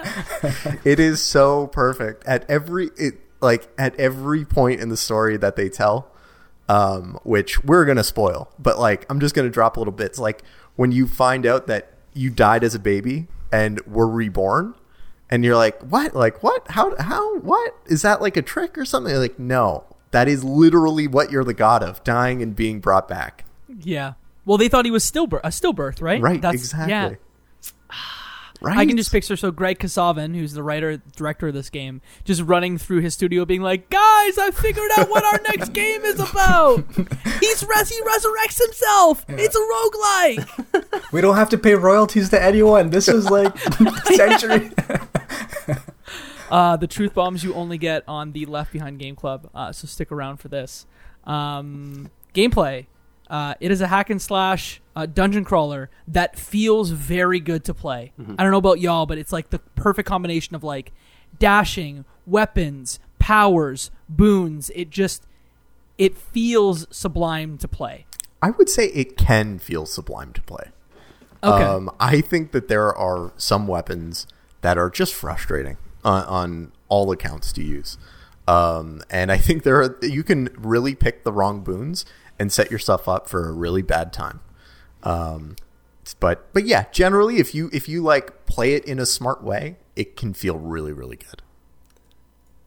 It 0.86 1.00
is 1.00 1.22
so 1.22 1.68
perfect 1.68 2.26
at 2.26 2.50
every 2.50 2.90
it 2.98 3.16
like 3.42 3.68
at 3.78 3.98
every 4.00 4.46
point 4.46 4.80
in 4.80 4.90
the 4.90 4.98
story 4.98 5.36
that 5.38 5.58
they 5.58 5.68
tell, 5.68 6.10
um, 6.70 7.20
which 7.24 7.64
we're 7.66 7.84
gonna 7.84 8.04
spoil. 8.04 8.50
But 8.58 8.80
like, 8.80 9.06
I'm 9.10 9.20
just 9.20 9.36
gonna 9.36 9.50
drop 9.50 9.76
a 9.76 9.82
little 9.82 9.94
bits. 9.94 10.18
Like 10.18 10.42
when 10.78 10.94
you 10.94 11.06
find 11.06 11.46
out 11.46 11.68
that 11.68 11.92
you 12.14 12.30
died 12.30 12.64
as 12.64 12.74
a 12.76 12.80
baby 12.80 13.28
and 13.52 13.82
were 13.86 14.08
reborn, 14.08 14.74
and 15.30 15.44
you're 15.44 15.58
like, 15.58 15.82
what? 15.82 16.16
Like 16.16 16.44
what? 16.44 16.66
How? 16.72 16.96
How? 16.98 17.40
What? 17.40 17.76
Is 17.88 18.04
that 18.04 18.22
like 18.22 18.38
a 18.38 18.42
trick 18.42 18.78
or 18.78 18.86
something? 18.86 19.14
Like 19.16 19.38
no, 19.38 19.84
that 20.14 20.28
is 20.30 20.44
literally 20.44 21.08
what 21.08 21.30
you're 21.30 21.44
the 21.44 21.54
god 21.54 21.84
of, 21.84 22.04
dying 22.04 22.42
and 22.42 22.56
being 22.56 22.80
brought 22.80 23.08
back. 23.10 23.44
yeah. 23.82 24.14
Well, 24.46 24.58
they 24.58 24.68
thought 24.68 24.84
he 24.84 24.92
was 24.92 25.10
stillbirth, 25.10 25.40
a 25.44 25.50
stillbirth, 25.50 26.02
right? 26.02 26.22
Right. 26.22 26.42
That's- 26.42 26.62
exactly. 26.62 26.92
Yeah. 26.92 27.14
Right. 28.62 28.78
I 28.78 28.86
can 28.86 28.96
just 28.96 29.12
picture 29.12 29.36
so 29.36 29.52
Greg 29.52 29.78
Kasavin, 29.80 30.36
who's 30.36 30.54
the 30.54 30.64
writer 30.64 31.02
director 31.18 31.50
of 31.50 31.54
this 31.54 31.70
game, 31.70 32.00
just 32.24 32.42
running 32.44 32.78
through 32.78 33.02
his 33.02 33.14
studio, 33.14 33.44
being 33.44 33.62
like, 33.62 33.90
"Guys, 33.90 34.38
I 34.38 34.52
figured 34.54 34.90
out 34.98 35.10
what 35.10 35.26
our 35.26 35.38
next 35.50 35.74
game 35.74 36.02
is 36.04 36.18
about. 36.18 36.86
He's 37.42 37.66
res- 37.68 37.90
he 37.90 38.02
resurrects 38.04 38.62
himself. 38.64 39.26
It's 39.28 39.56
a 39.56 39.60
roguelike." 39.60 41.12
We 41.12 41.20
don't 41.20 41.36
have 41.36 41.50
to 41.50 41.58
pay 41.58 41.76
royalties 41.76 42.30
to 42.30 42.42
anyone. 42.42 42.90
This 42.90 43.10
is 43.10 43.30
like 43.30 43.58
century. 44.06 44.72
Uh, 46.54 46.78
the 46.78 46.86
truth 46.86 47.16
bombs 47.16 47.44
you 47.44 47.52
only 47.56 47.80
get 47.80 48.04
on 48.08 48.32
the 48.32 48.46
Left 48.46 48.72
Behind 48.72 49.00
Game 49.00 49.16
Club, 49.16 49.50
uh, 49.56 49.72
so 49.72 49.88
stick 49.88 50.12
around 50.12 50.38
for 50.38 50.50
this. 50.50 50.86
Um, 51.24 52.12
gameplay. 52.36 52.86
Uh, 53.28 53.56
it 53.60 53.72
is 53.72 53.82
a 53.82 53.88
hack 53.88 54.12
and 54.12 54.22
slash 54.22 54.80
uh, 54.96 55.08
dungeon 55.08 55.46
crawler 55.46 55.90
that 56.08 56.38
feels 56.38 56.92
very 56.92 57.40
good 57.40 57.64
to 57.64 57.74
play. 57.74 58.12
I 58.38 58.44
don't 58.44 58.52
know 58.52 58.60
about 58.60 58.80
y'all, 58.80 59.08
but 59.08 59.18
it's 59.18 59.34
like 59.34 59.50
the 59.50 59.58
perfect 59.76 60.08
combination 60.08 60.56
of 60.56 60.64
like 60.64 60.92
dashing, 61.40 62.06
weapons, 62.28 63.00
powers, 63.18 63.90
boons. 64.08 64.70
It 64.76 64.92
just 64.92 65.26
it 65.98 66.16
feels 66.16 66.86
sublime 66.96 67.58
to 67.58 67.68
play. 67.68 68.06
I 68.44 68.52
would 68.52 68.70
say 68.70 68.90
it 68.90 69.18
can 69.18 69.58
feel 69.58 69.88
sublime 69.88 70.34
to 70.34 70.42
play. 70.44 70.68
Okay. 71.44 71.64
Um, 71.64 71.90
I 72.00 72.22
think 72.22 72.52
that 72.52 72.68
there 72.68 72.94
are 72.94 73.34
some 73.38 73.66
weapons 73.66 74.28
that 74.62 74.78
are 74.78 74.92
just 74.92 75.16
frustrating 75.16 75.78
on, 76.04 76.24
on 76.26 76.72
all 76.90 77.12
accounts 77.12 77.52
to 77.54 77.64
use. 77.64 77.98
Um, 78.48 79.02
and 79.10 79.32
I 79.32 79.38
think 79.38 79.64
there 79.64 79.82
are, 79.82 79.98
you 80.02 80.24
can 80.24 80.50
really 80.58 80.96
pick 80.96 81.24
the 81.24 81.32
wrong 81.32 81.62
boons 81.62 82.06
and 82.40 82.52
set 82.52 82.72
yourself 82.72 83.08
up 83.08 83.30
for 83.30 83.48
a 83.48 83.52
really 83.52 83.82
bad 83.82 84.12
time. 84.12 84.42
Um, 85.04 85.56
but 86.20 86.52
but 86.54 86.66
yeah, 86.66 86.86
generally, 86.92 87.38
if 87.38 87.56
you 87.56 87.70
if 87.72 87.88
you 87.88 88.02
like 88.02 88.46
play 88.46 88.74
it 88.74 88.84
in 88.86 89.00
a 89.00 89.06
smart 89.06 89.44
way, 89.44 89.78
it 89.96 90.18
can 90.18 90.34
feel 90.34 90.58
really 90.58 90.92
really 90.92 91.16
good. 91.16 91.42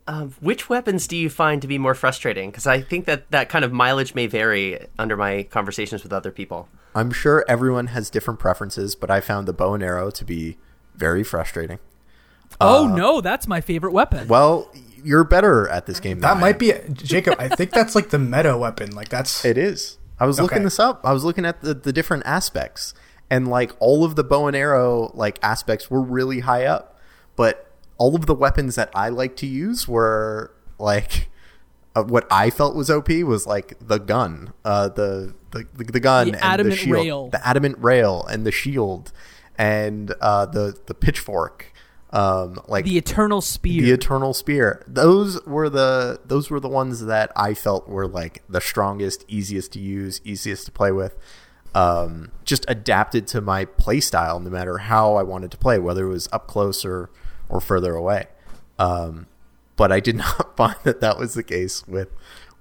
Um, 0.08 0.34
which 0.40 0.68
weapons 0.68 1.08
do 1.08 1.16
you 1.16 1.28
find 1.28 1.60
to 1.62 1.68
be 1.68 1.78
more 1.78 1.94
frustrating? 1.94 2.50
Because 2.50 2.66
I 2.66 2.80
think 2.80 3.06
that 3.06 3.30
that 3.32 3.48
kind 3.48 3.64
of 3.64 3.72
mileage 3.72 4.14
may 4.14 4.28
vary 4.28 4.86
under 4.98 5.16
my 5.16 5.42
conversations 5.44 6.04
with 6.04 6.12
other 6.12 6.30
people. 6.30 6.68
I'm 6.94 7.10
sure 7.10 7.44
everyone 7.48 7.88
has 7.88 8.08
different 8.08 8.38
preferences, 8.38 8.94
but 8.94 9.10
I 9.10 9.20
found 9.20 9.48
the 9.48 9.52
bow 9.52 9.74
and 9.74 9.82
arrow 9.82 10.10
to 10.10 10.24
be 10.24 10.58
very 10.94 11.24
frustrating. 11.24 11.80
Oh 12.60 12.86
no, 12.94 13.20
that's 13.20 13.46
my 13.46 13.60
favorite 13.60 13.92
weapon. 13.92 14.28
Well, 14.28 14.70
you're 15.04 15.24
better 15.24 15.68
at 15.68 15.86
this 15.86 16.00
game. 16.00 16.20
than 16.20 16.22
That 16.22 16.36
I 16.36 16.40
might 16.40 16.62
am. 16.62 16.88
be 16.88 16.94
Jacob. 16.94 17.36
I 17.38 17.48
think 17.48 17.70
that's 17.70 17.94
like 17.94 18.10
the 18.10 18.18
meta 18.18 18.56
weapon. 18.56 18.92
Like 18.94 19.08
that's 19.08 19.44
It 19.44 19.56
is. 19.58 19.98
I 20.18 20.26
was 20.26 20.40
looking 20.40 20.56
Okay. 20.58 20.64
this 20.64 20.78
up. 20.78 21.00
I 21.04 21.12
was 21.12 21.24
looking 21.24 21.44
at 21.44 21.60
the, 21.60 21.74
the 21.74 21.92
different 21.92 22.24
aspects, 22.26 22.94
and 23.30 23.46
like 23.48 23.72
all 23.80 24.04
of 24.04 24.16
the 24.16 24.24
bow 24.24 24.46
and 24.46 24.56
arrow 24.56 25.10
like 25.14 25.38
aspects 25.42 25.90
were 25.90 26.00
really 26.02 26.40
high 26.40 26.64
up, 26.64 26.98
but 27.36 27.70
all 27.98 28.14
of 28.16 28.26
the 28.26 28.34
weapons 28.34 28.74
that 28.76 28.90
I 28.94 29.08
like 29.10 29.36
to 29.36 29.46
use 29.46 29.86
were 29.86 30.52
like 30.78 31.28
uh, 31.94 32.02
what 32.02 32.26
I 32.30 32.50
felt 32.50 32.74
was 32.74 32.90
OP 32.90 33.08
was 33.10 33.46
like 33.46 33.76
the 33.80 33.98
gun, 33.98 34.52
uh, 34.64 34.88
the 34.88 35.34
the 35.50 35.66
the 35.76 36.00
gun, 36.00 36.28
The 36.28 36.34
and 36.34 36.42
adamant 36.42 36.76
the 36.76 36.80
shield, 36.80 36.94
rail. 36.94 37.28
the 37.28 37.46
adamant 37.46 37.76
rail, 37.78 38.24
and 38.30 38.46
the 38.46 38.52
shield, 38.52 39.12
and 39.58 40.12
uh, 40.20 40.46
the 40.46 40.76
the 40.86 40.94
pitchfork. 40.94 41.72
Um, 42.10 42.60
like 42.68 42.84
the 42.84 42.96
eternal 42.96 43.40
spear. 43.40 43.82
the 43.82 43.90
eternal 43.90 44.32
spear 44.32 44.84
those 44.86 45.44
were 45.44 45.68
the 45.68 46.20
those 46.24 46.50
were 46.50 46.60
the 46.60 46.68
ones 46.68 47.04
that 47.06 47.32
i 47.34 47.52
felt 47.52 47.88
were 47.88 48.06
like 48.06 48.42
the 48.48 48.60
strongest 48.60 49.24
easiest 49.26 49.72
to 49.72 49.80
use 49.80 50.20
easiest 50.24 50.66
to 50.66 50.72
play 50.72 50.92
with 50.92 51.16
um, 51.74 52.30
just 52.44 52.64
adapted 52.68 53.26
to 53.26 53.40
my 53.40 53.64
play 53.64 54.00
style 54.00 54.38
no 54.38 54.48
matter 54.48 54.78
how 54.78 55.16
i 55.16 55.22
wanted 55.22 55.50
to 55.50 55.58
play 55.58 55.78
whether 55.80 56.06
it 56.06 56.10
was 56.10 56.28
up 56.32 56.46
close 56.46 56.84
or 56.84 57.10
or 57.48 57.60
further 57.60 57.96
away 57.96 58.26
um, 58.78 59.26
but 59.74 59.90
i 59.90 59.98
did 59.98 60.14
not 60.24 60.56
find 60.56 60.76
that 60.84 61.00
that 61.00 61.18
was 61.18 61.34
the 61.34 61.42
case 61.42 61.86
with 61.88 62.08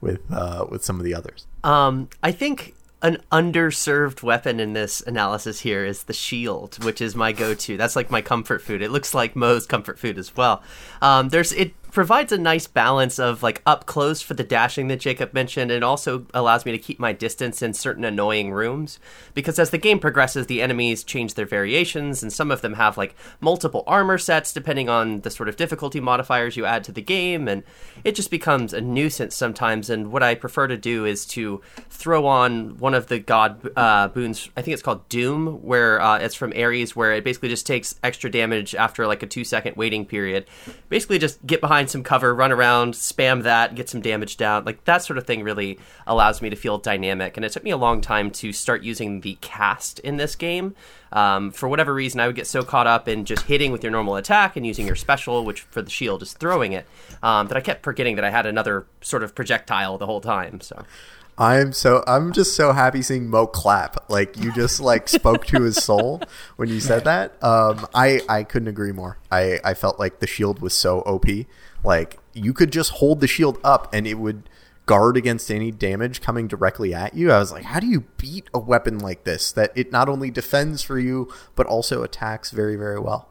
with 0.01 0.21
uh, 0.31 0.65
with 0.69 0.83
some 0.83 0.99
of 0.99 1.03
the 1.03 1.13
others. 1.13 1.47
Um, 1.63 2.09
I 2.21 2.31
think 2.31 2.74
an 3.05 3.19
underserved 3.31 4.23
weapon 4.23 4.59
in 4.59 4.73
this 4.73 4.99
analysis 5.01 5.59
here 5.59 5.85
is 5.85 6.05
the 6.05 6.13
shield, 6.13 6.83
which 6.83 6.99
is 6.99 7.15
my 7.15 7.31
go-to. 7.31 7.77
That's 7.77 7.95
like 7.95 8.09
my 8.09 8.23
comfort 8.23 8.63
food. 8.63 8.81
It 8.81 8.89
looks 8.89 9.13
like 9.13 9.35
Mo's 9.35 9.67
comfort 9.67 9.99
food 9.99 10.17
as 10.17 10.35
well. 10.35 10.63
Um, 11.03 11.29
there's 11.29 11.51
it 11.51 11.75
provides 11.95 12.33
a 12.33 12.37
nice 12.37 12.67
balance 12.67 13.17
of 13.17 13.41
like 13.41 13.61
up 13.65 13.85
close 13.85 14.21
for 14.21 14.33
the 14.33 14.43
dashing 14.43 14.89
that 14.89 14.99
Jacob 14.99 15.33
mentioned, 15.33 15.71
and 15.71 15.81
also 15.81 16.27
allows 16.33 16.65
me 16.65 16.73
to 16.73 16.77
keep 16.77 16.99
my 16.99 17.13
distance 17.13 17.61
in 17.61 17.73
certain 17.73 18.03
annoying 18.03 18.51
rooms. 18.51 18.99
Because 19.33 19.57
as 19.57 19.69
the 19.69 19.77
game 19.77 19.97
progresses, 19.97 20.47
the 20.47 20.61
enemies 20.61 21.05
change 21.05 21.33
their 21.33 21.45
variations, 21.45 22.21
and 22.21 22.31
some 22.31 22.51
of 22.51 22.61
them 22.61 22.73
have 22.73 22.97
like 22.97 23.15
multiple 23.39 23.85
armor 23.87 24.17
sets 24.17 24.51
depending 24.51 24.89
on 24.89 25.21
the 25.21 25.31
sort 25.31 25.47
of 25.47 25.55
difficulty 25.55 26.01
modifiers 26.01 26.57
you 26.57 26.65
add 26.65 26.83
to 26.83 26.91
the 26.91 27.01
game, 27.01 27.47
and 27.47 27.63
it 28.03 28.13
just 28.13 28.29
becomes 28.29 28.73
a 28.73 28.81
nuisance 28.81 29.33
sometimes. 29.33 29.89
And 29.89 30.11
what 30.11 30.21
I 30.21 30.35
prefer 30.35 30.67
to 30.67 30.77
do 30.77 31.05
is 31.05 31.25
to 31.27 31.61
throw 31.89 32.27
on 32.27 32.77
one 32.77 32.93
of 32.93 33.07
the 33.07 33.19
god 33.19 33.69
uh, 33.77 34.09
boons. 34.09 34.49
I 34.57 34.61
think 34.61 34.73
it's 34.73 34.83
called 34.83 35.07
Doom, 35.07 35.63
where 35.63 36.01
uh, 36.01 36.19
it's 36.19 36.35
from 36.35 36.51
Ares, 36.57 36.93
where 36.93 37.13
it 37.13 37.23
basically 37.23 37.49
just 37.49 37.65
takes 37.65 37.95
extra 38.03 38.29
damage 38.29 38.75
after 38.75 39.07
like 39.07 39.23
a 39.23 39.27
two 39.27 39.45
second 39.45 39.77
waiting 39.77 40.05
period. 40.05 40.45
Basically, 40.89 41.19
just 41.19 41.43
get 41.47 41.61
behind 41.61 41.84
some 41.89 42.03
cover, 42.03 42.33
run 42.33 42.51
around, 42.51 42.93
spam 42.93 43.43
that, 43.43 43.75
get 43.75 43.89
some 43.89 44.01
damage 44.01 44.37
down. 44.37 44.65
Like 44.65 44.83
that 44.85 44.99
sort 44.99 45.17
of 45.17 45.25
thing 45.25 45.43
really 45.43 45.79
allows 46.07 46.41
me 46.41 46.49
to 46.49 46.55
feel 46.55 46.77
dynamic. 46.77 47.37
And 47.37 47.45
it 47.45 47.51
took 47.51 47.63
me 47.63 47.71
a 47.71 47.77
long 47.77 48.01
time 48.01 48.31
to 48.31 48.51
start 48.53 48.83
using 48.83 49.21
the 49.21 49.37
cast 49.41 49.99
in 49.99 50.17
this 50.17 50.35
game. 50.35 50.75
Um, 51.11 51.51
for 51.51 51.69
whatever 51.69 51.93
reason, 51.93 52.19
I 52.19 52.27
would 52.27 52.35
get 52.35 52.47
so 52.47 52.63
caught 52.63 52.87
up 52.87 53.07
in 53.07 53.25
just 53.25 53.43
hitting 53.43 53.71
with 53.71 53.83
your 53.83 53.91
normal 53.91 54.15
attack 54.15 54.55
and 54.57 54.65
using 54.65 54.85
your 54.85 54.95
special, 54.95 55.45
which 55.45 55.61
for 55.61 55.81
the 55.81 55.89
shield 55.89 56.21
is 56.21 56.33
throwing 56.33 56.73
it, 56.73 56.85
um, 57.23 57.47
that 57.47 57.57
I 57.57 57.61
kept 57.61 57.83
forgetting 57.83 58.15
that 58.17 58.25
I 58.25 58.31
had 58.31 58.45
another 58.45 58.85
sort 59.01 59.23
of 59.23 59.33
projectile 59.33 59.97
the 59.97 60.05
whole 60.05 60.21
time. 60.21 60.61
So. 60.61 60.83
I'm 61.37 61.73
so 61.73 62.03
I'm 62.07 62.31
just 62.31 62.55
so 62.55 62.71
happy 62.71 63.01
seeing 63.01 63.29
Mo 63.29 63.45
clap. 63.47 64.09
Like 64.09 64.37
you 64.37 64.53
just 64.53 64.79
like 64.79 65.09
spoke 65.09 65.45
to 65.47 65.63
his 65.63 65.75
soul 65.83 66.21
when 66.55 66.69
you 66.69 66.79
said 66.79 67.03
that. 67.05 67.43
Um, 67.43 67.87
I 67.93 68.21
I 68.29 68.43
couldn't 68.43 68.69
agree 68.69 68.93
more. 68.93 69.17
I 69.31 69.59
I 69.63 69.73
felt 69.73 69.99
like 69.99 70.19
the 70.19 70.27
shield 70.27 70.61
was 70.61 70.73
so 70.73 70.99
OP. 71.01 71.25
Like 71.85 72.19
you 72.33 72.53
could 72.53 72.71
just 72.71 72.91
hold 72.91 73.21
the 73.21 73.27
shield 73.27 73.59
up 73.63 73.93
and 73.93 74.05
it 74.05 74.15
would 74.15 74.49
guard 74.85 75.17
against 75.17 75.49
any 75.49 75.71
damage 75.71 76.21
coming 76.21 76.47
directly 76.47 76.93
at 76.93 77.15
you. 77.15 77.31
I 77.31 77.39
was 77.39 77.51
like, 77.51 77.63
how 77.63 77.79
do 77.79 77.87
you 77.87 78.01
beat 78.17 78.47
a 78.53 78.59
weapon 78.59 78.99
like 78.99 79.23
this 79.23 79.51
that 79.53 79.71
it 79.75 79.91
not 79.91 80.09
only 80.09 80.29
defends 80.29 80.83
for 80.83 80.99
you 80.99 81.31
but 81.55 81.65
also 81.67 82.03
attacks 82.03 82.51
very 82.51 82.75
very 82.75 82.99
well? 82.99 83.29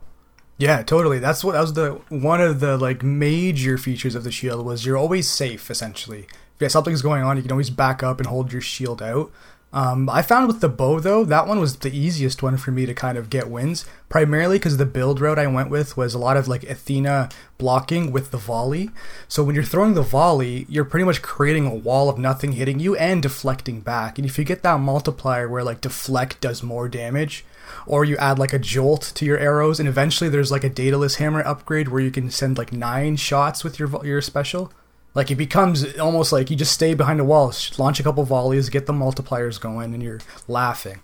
Yeah, 0.57 0.83
totally. 0.83 1.19
That's 1.19 1.43
what 1.43 1.53
that 1.53 1.61
was 1.61 1.73
the 1.73 2.01
one 2.09 2.41
of 2.41 2.61
the 2.61 2.77
like 2.77 3.03
major 3.03 3.77
features 3.77 4.15
of 4.15 4.25
the 4.25 4.31
shield 4.31 4.65
was 4.65 4.87
you're 4.87 4.97
always 4.97 5.29
safe 5.29 5.71
essentially. 5.71 6.27
If 6.61 6.71
something's 6.71 7.03
going 7.03 7.25
on, 7.25 7.37
you 7.37 7.43
can 7.43 7.51
always 7.51 7.71
back 7.71 8.03
up 8.03 8.19
and 8.21 8.29
hold 8.29 8.53
your 8.53 8.63
shield 8.63 9.03
out. 9.03 9.33
Um, 9.75 10.09
I 10.09 10.23
found 10.23 10.47
with 10.47 10.61
the 10.61 10.69
bow 10.69 11.01
though, 11.01 11.25
that 11.25 11.49
one 11.49 11.59
was 11.59 11.79
the 11.79 11.91
easiest 11.91 12.45
one 12.45 12.57
for 12.57 12.71
me 12.71 12.87
to 12.87 12.95
kind 12.95 13.19
of 13.19 13.29
get 13.29 13.51
wins, 13.51 13.85
primarily 14.09 14.57
because 14.57 14.77
the 14.77 14.87
build 14.87 15.21
route 15.21 15.37
I 15.37 15.49
went 15.49 15.69
with 15.69 15.97
was 15.97 16.15
a 16.15 16.19
lot 16.19 16.37
of 16.37 16.47
like 16.47 16.63
Athena 16.63 17.29
blocking 17.59 18.13
with 18.13 18.31
the 18.31 18.39
volley. 18.39 18.91
So 19.27 19.43
when 19.43 19.57
you're 19.57 19.65
throwing 19.65 19.95
the 19.95 20.03
volley, 20.03 20.65
you're 20.69 20.85
pretty 20.85 21.05
much 21.05 21.23
creating 21.23 21.67
a 21.67 21.75
wall 21.75 22.09
of 22.09 22.19
nothing 22.19 22.53
hitting 22.53 22.79
you 22.79 22.95
and 22.95 23.21
deflecting 23.21 23.81
back. 23.81 24.17
And 24.17 24.25
if 24.25 24.39
you 24.39 24.45
get 24.45 24.63
that 24.63 24.79
multiplier 24.79 25.49
where 25.49 25.65
like 25.65 25.81
deflect 25.81 26.41
does 26.41 26.63
more 26.63 26.89
damage, 26.89 27.45
or 27.85 28.05
you 28.05 28.17
add 28.19 28.39
like 28.39 28.53
a 28.53 28.61
jolt 28.61 29.11
to 29.17 29.25
your 29.25 29.39
arrows, 29.39 29.81
and 29.81 29.89
eventually 29.89 30.31
there's 30.31 30.53
like 30.53 30.63
a 30.63 30.71
Daedalus 30.71 31.17
hammer 31.17 31.41
upgrade 31.41 31.89
where 31.89 32.01
you 32.01 32.13
can 32.13 32.31
send 32.31 32.59
like 32.59 32.73
nine 32.73 33.17
shots 33.17 33.65
with 33.65 33.81
your 33.81 34.07
your 34.07 34.23
special. 34.23 34.71
Like 35.15 35.31
it 35.31 35.37
becomes 35.37 35.97
almost 35.99 36.33
like 36.33 36.51
you 36.51 36.57
just 36.57 36.73
stay 36.73 36.95
behind 36.95 37.21
a 37.21 37.25
wall, 37.25 37.53
launch 37.79 38.01
a 38.01 38.03
couple 38.03 38.25
volleys, 38.25 38.69
get 38.69 38.87
the 38.87 38.93
multipliers 38.93 39.61
going, 39.61 39.95
and 39.95 40.03
you're 40.03 40.21
laughing. 40.49 41.01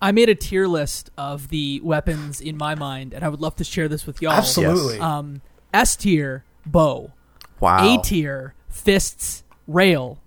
I 0.00 0.12
made 0.12 0.28
a 0.28 0.34
tier 0.34 0.66
list 0.66 1.10
of 1.16 1.48
the 1.48 1.80
weapons 1.82 2.40
in 2.40 2.56
my 2.56 2.74
mind, 2.74 3.14
and 3.14 3.24
I 3.24 3.28
would 3.28 3.40
love 3.40 3.56
to 3.56 3.64
share 3.64 3.88
this 3.88 4.06
with 4.06 4.20
y'all. 4.20 4.32
Absolutely. 4.32 4.98
Um, 4.98 5.40
S 5.72 5.96
tier 5.96 6.44
bow, 6.66 7.12
Wow. 7.60 7.94
A 7.94 8.02
tier 8.02 8.54
fists 8.68 9.44
rail, 9.68 10.20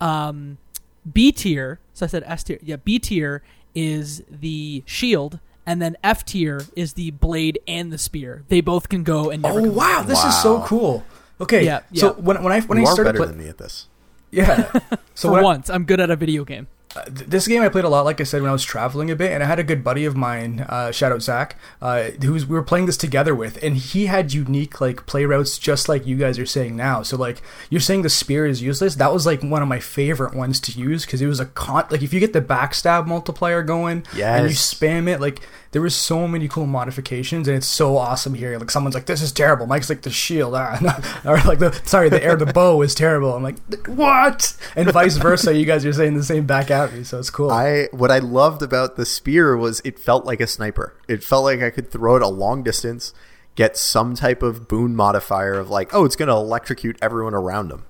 um, 0.00 0.56
B 1.10 1.30
tier. 1.30 1.80
So 1.92 2.06
I 2.06 2.08
said 2.08 2.24
S 2.26 2.42
tier. 2.42 2.58
Yeah, 2.62 2.76
B 2.76 2.98
tier 2.98 3.42
is 3.74 4.22
the 4.30 4.82
shield, 4.86 5.38
and 5.66 5.82
then 5.82 5.96
F 6.02 6.24
tier 6.24 6.62
is 6.74 6.94
the 6.94 7.10
blade 7.10 7.58
and 7.68 7.92
the 7.92 7.98
spear. 7.98 8.44
They 8.48 8.62
both 8.62 8.88
can 8.88 9.04
go 9.04 9.30
and 9.30 9.42
never. 9.42 9.60
Oh 9.60 9.64
come 9.64 9.74
wow, 9.74 10.02
this 10.02 10.24
is 10.24 10.42
so 10.42 10.62
cool. 10.62 11.04
Okay, 11.40 11.64
Yeah, 11.64 11.80
so 11.94 12.08
yeah. 12.08 12.12
when 12.14 12.42
when 12.42 12.52
I 12.52 12.60
when 12.62 12.78
you 12.78 12.84
I 12.86 12.88
are 12.90 12.92
started 12.94 13.12
better 13.14 13.26
than 13.26 13.38
me 13.38 13.48
at 13.48 13.58
this. 13.58 13.86
yeah, 14.30 14.70
so 15.14 15.28
For 15.28 15.32
when 15.32 15.40
I- 15.40 15.44
once, 15.44 15.70
I'm 15.70 15.84
good 15.84 16.00
at 16.00 16.10
a 16.10 16.16
video 16.16 16.44
game. 16.44 16.66
Uh, 16.96 17.04
th- 17.04 17.28
this 17.28 17.46
game 17.46 17.60
I 17.60 17.68
played 17.68 17.84
a 17.84 17.88
lot, 17.90 18.06
like 18.06 18.18
I 18.18 18.24
said, 18.24 18.40
when 18.40 18.48
I 18.48 18.52
was 18.52 18.64
traveling 18.64 19.10
a 19.10 19.14
bit, 19.14 19.30
and 19.30 19.42
I 19.42 19.46
had 19.46 19.58
a 19.58 19.62
good 19.62 19.84
buddy 19.84 20.06
of 20.06 20.16
mine, 20.16 20.64
uh, 20.70 20.90
shout 20.90 21.12
out 21.12 21.20
Zach, 21.20 21.56
uh, 21.82 22.04
who 22.22 22.32
we 22.32 22.44
were 22.46 22.62
playing 22.62 22.86
this 22.86 22.96
together 22.96 23.34
with, 23.34 23.62
and 23.62 23.76
he 23.76 24.06
had 24.06 24.32
unique 24.32 24.80
like 24.80 25.04
play 25.04 25.26
routes, 25.26 25.58
just 25.58 25.86
like 25.86 26.06
you 26.06 26.16
guys 26.16 26.38
are 26.38 26.46
saying 26.46 26.76
now. 26.76 27.02
So 27.02 27.18
like 27.18 27.42
you're 27.68 27.82
saying 27.82 28.02
the 28.02 28.08
spear 28.08 28.46
is 28.46 28.62
useless. 28.62 28.94
That 28.94 29.12
was 29.12 29.26
like 29.26 29.42
one 29.42 29.60
of 29.60 29.68
my 29.68 29.80
favorite 29.80 30.34
ones 30.34 30.60
to 30.60 30.72
use 30.72 31.04
because 31.04 31.20
it 31.20 31.26
was 31.26 31.40
a 31.40 31.46
con. 31.46 31.84
Like 31.90 32.00
if 32.02 32.14
you 32.14 32.20
get 32.20 32.32
the 32.32 32.40
backstab 32.40 33.06
multiplier 33.06 33.62
going, 33.62 34.04
and 34.16 34.48
you 34.48 34.56
spam 34.56 35.08
it, 35.08 35.20
like 35.20 35.46
there 35.72 35.82
was 35.82 35.94
so 35.94 36.26
many 36.26 36.48
cool 36.48 36.66
modifications, 36.66 37.46
and 37.46 37.56
it's 37.56 37.66
so 37.66 37.96
awesome 37.96 38.34
here. 38.34 38.58
Like 38.58 38.70
someone's 38.70 38.94
like, 38.94 39.06
"This 39.06 39.20
is 39.20 39.32
terrible." 39.32 39.66
Mike's 39.66 39.90
like, 39.90 40.02
"The 40.02 40.10
shield," 40.10 40.54
ah, 40.54 41.20
or 41.24 41.38
like 41.42 41.58
the 41.58 41.72
sorry, 41.84 42.08
the 42.08 42.22
air, 42.22 42.36
the 42.36 42.46
bow 42.46 42.80
is 42.82 42.94
terrible. 42.94 43.34
I'm 43.34 43.42
like, 43.42 43.58
"What?" 43.86 44.56
And 44.76 44.90
vice 44.92 45.16
versa. 45.16 45.54
You 45.54 45.66
guys 45.66 45.84
are 45.84 45.92
saying 45.92 46.14
the 46.14 46.24
same 46.24 46.46
back 46.46 46.70
at 46.70 46.92
me, 46.92 47.04
so 47.04 47.18
it's 47.18 47.30
cool. 47.30 47.50
I 47.50 47.88
what 47.92 48.10
I 48.10 48.18
loved 48.18 48.62
about 48.62 48.96
the 48.96 49.04
spear 49.04 49.56
was 49.56 49.80
it 49.84 49.98
felt 49.98 50.24
like 50.24 50.40
a 50.40 50.46
sniper. 50.46 50.94
It 51.08 51.22
felt 51.22 51.44
like 51.44 51.60
I 51.60 51.70
could 51.70 51.90
throw 51.90 52.16
it 52.16 52.22
a 52.22 52.28
long 52.28 52.62
distance, 52.62 53.12
get 53.54 53.76
some 53.76 54.14
type 54.14 54.42
of 54.42 54.68
boon 54.68 54.94
modifier 54.94 55.54
of 55.54 55.68
like, 55.68 55.94
oh, 55.94 56.04
it's 56.04 56.16
going 56.16 56.28
to 56.28 56.34
electrocute 56.34 56.96
everyone 57.02 57.34
around 57.34 57.68
them. 57.68 57.84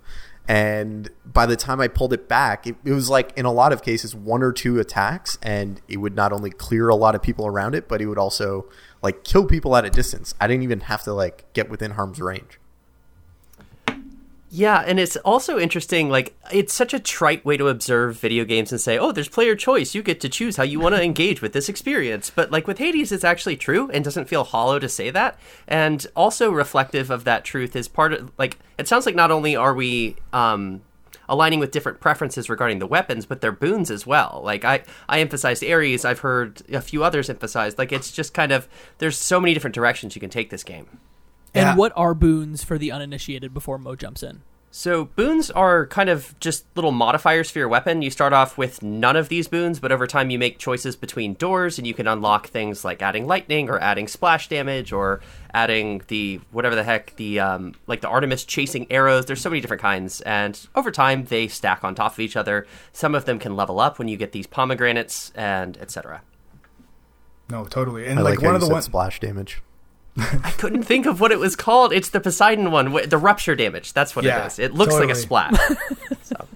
And 0.49 1.11
by 1.27 1.45
the 1.45 1.57
time 1.57 1.79
I 1.79 1.89
pulled 1.89 2.15
it 2.15 2.27
back, 2.27 2.67
it, 2.67 2.77
it 2.83 2.93
was 2.93 3.11
like 3.11 3.37
in 3.37 3.45
a 3.45 3.53
lot 3.53 3.71
of 3.71 3.83
cases 3.83 4.15
one 4.15 4.43
or 4.43 4.51
two 4.51 4.81
attacks, 4.81 5.39
and 5.43 5.81
it 5.89 5.99
would 5.99 6.17
not 6.17 6.33
only 6.33 6.51
clear 6.51 6.89
a 6.89 6.97
lot 6.97 7.15
of 7.15 7.23
people 7.23 7.47
around 7.47 7.75
it, 7.75 7.87
but 7.87 8.01
it 8.01 8.07
would 8.07 8.17
also 8.17 8.67
like 9.03 9.25
kill 9.25 9.45
people 9.45 9.77
at 9.77 9.85
a 9.85 9.91
distance. 9.91 10.35
I 10.41 10.47
didn't 10.47 10.63
even 10.63 10.81
have 10.81 11.03
to 11.03 11.13
like 11.13 11.53
get 11.53 11.69
within 11.69 11.93
harm's 11.93 12.19
range. 12.19 12.58
Yeah, 14.51 14.83
and 14.87 14.99
it's 14.99 15.17
also 15.19 15.59
interesting. 15.59 16.09
Like, 16.09 16.35
it's 16.51 16.73
such 16.73 16.95
a 16.95 16.99
trite 16.99 17.45
way 17.45 17.59
to 17.59 17.69
observe 17.69 18.19
video 18.19 18.47
games 18.47 18.73
and 18.73 18.81
say, 18.81 18.99
"Oh, 18.99 19.13
there's 19.13 19.29
player 19.29 19.55
choice. 19.55 19.95
You 19.95 20.03
get 20.03 20.21
to 20.21 20.29
choose 20.29 20.57
how 20.57 20.63
you 20.63 20.81
want 20.81 20.95
to 20.95 21.03
engage 21.03 21.43
with 21.43 21.53
this 21.53 21.69
experience." 21.69 22.31
But 22.31 22.51
like 22.51 22.67
with 22.67 22.79
Hades, 22.79 23.13
it's 23.13 23.25
actually 23.25 23.57
true 23.59 23.91
and 23.93 24.03
doesn't 24.03 24.29
feel 24.29 24.45
hollow 24.45 24.79
to 24.79 24.89
say 24.89 25.11
that. 25.11 25.39
And 25.67 26.07
also 26.17 26.51
reflective 26.51 27.11
of 27.11 27.25
that 27.25 27.45
truth 27.45 27.77
is 27.77 27.89
part 27.89 28.15
of 28.15 28.33
like 28.39 28.59
it 28.79 28.89
sounds 28.89 29.05
like 29.05 29.15
not 29.15 29.31
only 29.31 29.55
are 29.55 29.75
we 29.75 30.17
um, 30.33 30.81
aligning 31.29 31.61
with 31.61 31.71
different 31.71 32.01
preferences 32.01 32.49
regarding 32.49 32.79
the 32.79 32.87
weapons, 32.87 33.27
but 33.27 33.43
their 33.43 33.53
boons 33.53 33.91
as 33.91 34.07
well. 34.07 34.41
Like 34.43 34.65
I, 34.65 34.83
I 35.11 35.21
emphasized 35.21 35.63
Ares. 35.63 36.07
I've 36.07 36.21
heard 36.21 36.63
a 36.73 36.81
few 36.81 37.05
others 37.05 37.29
emphasize. 37.29 37.77
Like 37.77 37.93
it's 37.93 38.11
just 38.11 38.33
kind 38.33 38.53
of 38.53 38.67
there's 38.97 39.19
so 39.19 39.41
many 39.41 39.53
different 39.53 39.75
directions 39.75 40.15
you 40.15 40.21
can 40.21 40.31
take 40.31 40.49
this 40.49 40.65
game. 40.65 41.01
Yeah. 41.55 41.71
And 41.71 41.79
what 41.79 41.93
are 41.97 42.15
boons 42.15 42.63
for 42.63 42.79
the 42.79 42.93
uninitiated 42.93 43.55
before 43.55 43.79
Mo 43.79 43.97
jumps 43.97 44.23
in? 44.23 44.43
So 44.71 45.07
boons 45.07 45.51
are 45.51 45.87
kind 45.87 46.11
of 46.11 46.39
just 46.41 46.67
little 46.77 46.93
modifiers 46.93 47.51
for 47.51 47.59
your 47.59 47.69
weapon. 47.69 48.03
You 48.03 48.11
start 48.11 48.35
off 48.35 48.59
with 48.59 48.83
none 48.83 49.17
of 49.17 49.31
these 49.31 49.49
boons, 49.49 49.81
but 49.81 49.91
over 49.91 50.07
time 50.07 50.29
you 50.29 50.39
make 50.39 50.59
choices 50.59 50.95
between 50.95 51.35
doors 51.35 51.79
and 51.79 51.87
you 51.87 51.95
can 51.95 52.07
unlock 52.07 52.49
things 52.49 52.85
like 52.85 53.01
adding 53.01 53.27
lightning 53.27 53.71
or 53.71 53.81
adding 53.81 54.07
splash 54.07 54.47
damage 54.47 54.93
or 54.93 55.21
adding 55.55 56.03
the 56.09 56.41
whatever 56.51 56.75
the 56.75 56.85
heck 56.85 57.17
the 57.17 57.41
um, 57.41 57.75
like 57.87 58.03
the 58.03 58.09
Artemis 58.09 58.45
chasing 58.45 58.87
arrows. 58.93 59.25
There's 59.25 59.41
so 59.41 59.49
many 59.49 59.63
different 59.63 59.81
kinds, 59.81 60.21
and 60.21 60.61
over 60.75 60.91
time 60.91 61.25
they 61.25 61.49
stack 61.49 61.83
on 61.83 61.95
top 61.95 62.13
of 62.13 62.21
each 62.21 62.37
other. 62.37 62.67
Some 62.93 63.15
of 63.15 63.25
them 63.25 63.39
can 63.39 63.57
level 63.57 63.81
up 63.81 63.99
when 63.99 64.07
you 64.07 64.19
get 64.19 64.33
these 64.33 64.47
pomegranates 64.47 65.33
and 65.35 65.79
etc. 65.79 66.21
no, 67.49 67.65
totally. 67.65 68.07
And 68.07 68.19
I 68.19 68.23
like, 68.23 68.33
like, 68.37 68.41
how 68.43 68.47
one 68.49 68.53
you 68.53 68.57
of 68.57 68.61
the 68.61 68.67
said 68.67 68.73
ones. 68.75 68.85
splash 68.85 69.19
damage. 69.19 69.63
I 70.17 70.51
couldn't 70.59 70.83
think 70.83 71.07
of 71.07 71.21
what 71.21 71.31
it 71.33 71.39
was 71.39 71.55
called. 71.55 71.93
It's 71.93 72.11
the 72.11 72.21
Poseidon 72.21 72.71
one, 72.73 72.93
the 73.09 73.19
rupture 73.19 73.55
damage. 73.55 73.93
That's 73.93 74.17
what 74.17 74.25
Yeah, 74.25 74.45
it 74.45 74.47
is. 74.49 74.59
It 74.59 74.75
looks 74.75 74.95
like 74.95 75.05
a 75.11 75.15
totally. 75.15 75.23
splat. 75.23 75.61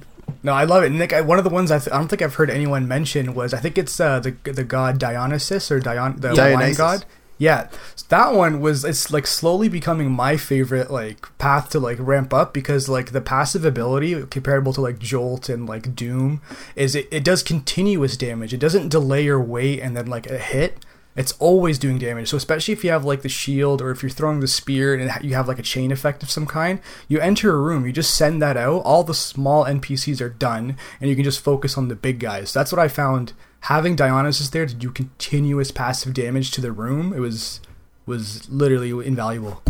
No, 0.44 0.52
I 0.52 0.64
love 0.64 0.82
it. 0.82 0.90
Nick, 0.90 1.12
I, 1.12 1.20
one 1.20 1.38
of 1.38 1.44
the 1.44 1.50
ones 1.50 1.70
I, 1.70 1.78
th- 1.78 1.94
I 1.94 1.98
don't 1.98 2.08
think 2.08 2.20
I've 2.20 2.34
heard 2.34 2.50
anyone 2.50 2.88
mention 2.88 3.32
was 3.32 3.54
I 3.54 3.58
think 3.60 3.78
it's 3.78 4.00
uh, 4.00 4.18
the 4.18 4.32
the 4.42 4.64
god 4.64 4.98
Dionysus 4.98 5.70
or 5.70 5.78
Dion 5.78 6.16
the 6.18 6.28
wine 6.28 6.36
Dionysus. 6.36 6.76
god. 6.78 7.04
Yeah, 7.38 7.68
that 8.08 8.34
one 8.34 8.60
was 8.60 8.84
it's 8.84 9.12
like 9.12 9.28
slowly 9.28 9.68
becoming 9.68 10.10
my 10.10 10.36
favorite 10.36 10.90
like 10.90 11.26
path 11.38 11.70
to 11.70 11.78
like 11.78 11.98
ramp 12.00 12.34
up 12.34 12.52
because 12.52 12.88
like 12.88 13.12
the 13.12 13.20
passive 13.20 13.64
ability 13.64 14.20
comparable 14.26 14.72
to 14.72 14.80
like 14.80 14.98
Jolt 14.98 15.48
and 15.48 15.68
like 15.68 15.94
Doom 15.94 16.40
is 16.74 16.96
it, 16.96 17.06
it 17.12 17.22
does 17.22 17.44
continuous 17.44 18.16
damage. 18.16 18.52
It 18.52 18.58
doesn't 18.58 18.88
delay 18.88 19.22
your 19.22 19.40
weight 19.40 19.78
and 19.78 19.96
then 19.96 20.06
like 20.06 20.28
a 20.28 20.38
hit. 20.38 20.84
It's 21.14 21.32
always 21.32 21.78
doing 21.78 21.98
damage. 21.98 22.28
So 22.28 22.36
especially 22.36 22.72
if 22.72 22.84
you 22.84 22.90
have 22.90 23.04
like 23.04 23.22
the 23.22 23.28
shield 23.28 23.82
or 23.82 23.90
if 23.90 24.02
you're 24.02 24.10
throwing 24.10 24.40
the 24.40 24.48
spear 24.48 24.94
and 24.94 25.10
you 25.22 25.34
have 25.34 25.48
like 25.48 25.58
a 25.58 25.62
chain 25.62 25.92
effect 25.92 26.22
of 26.22 26.30
some 26.30 26.46
kind, 26.46 26.80
you 27.08 27.20
enter 27.20 27.52
a 27.52 27.60
room, 27.60 27.86
you 27.86 27.92
just 27.92 28.16
send 28.16 28.40
that 28.40 28.56
out, 28.56 28.82
all 28.82 29.04
the 29.04 29.14
small 29.14 29.64
NPCs 29.64 30.20
are 30.20 30.30
done, 30.30 30.76
and 31.00 31.10
you 31.10 31.16
can 31.16 31.24
just 31.24 31.40
focus 31.40 31.76
on 31.76 31.88
the 31.88 31.96
big 31.96 32.18
guys. 32.18 32.52
That's 32.52 32.72
what 32.72 32.78
I 32.78 32.88
found. 32.88 33.34
Having 33.66 33.96
Dionysus 33.96 34.50
there 34.50 34.66
to 34.66 34.74
do 34.74 34.90
continuous 34.90 35.70
passive 35.70 36.14
damage 36.14 36.50
to 36.52 36.60
the 36.60 36.72
room, 36.72 37.12
it 37.12 37.20
was 37.20 37.60
was 38.06 38.48
literally 38.50 39.06
invaluable. 39.06 39.62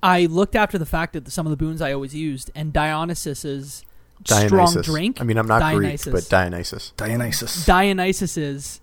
I 0.00 0.26
looked 0.26 0.54
after 0.54 0.78
the 0.78 0.86
fact 0.86 1.14
that 1.14 1.28
some 1.32 1.46
of 1.46 1.50
the 1.50 1.56
boons 1.56 1.82
I 1.82 1.92
always 1.92 2.14
used, 2.14 2.52
and 2.54 2.72
Dionysus's 2.72 3.84
Dionysus. 4.22 4.70
strong 4.70 4.82
drink. 4.82 5.20
I 5.20 5.24
mean, 5.24 5.38
I'm 5.38 5.48
not 5.48 5.58
Dionysus. 5.58 6.04
Greek, 6.04 6.14
but 6.14 6.28
Dionysus. 6.28 6.92
Dionysus. 6.96 7.66
Dionysus's 7.66 8.80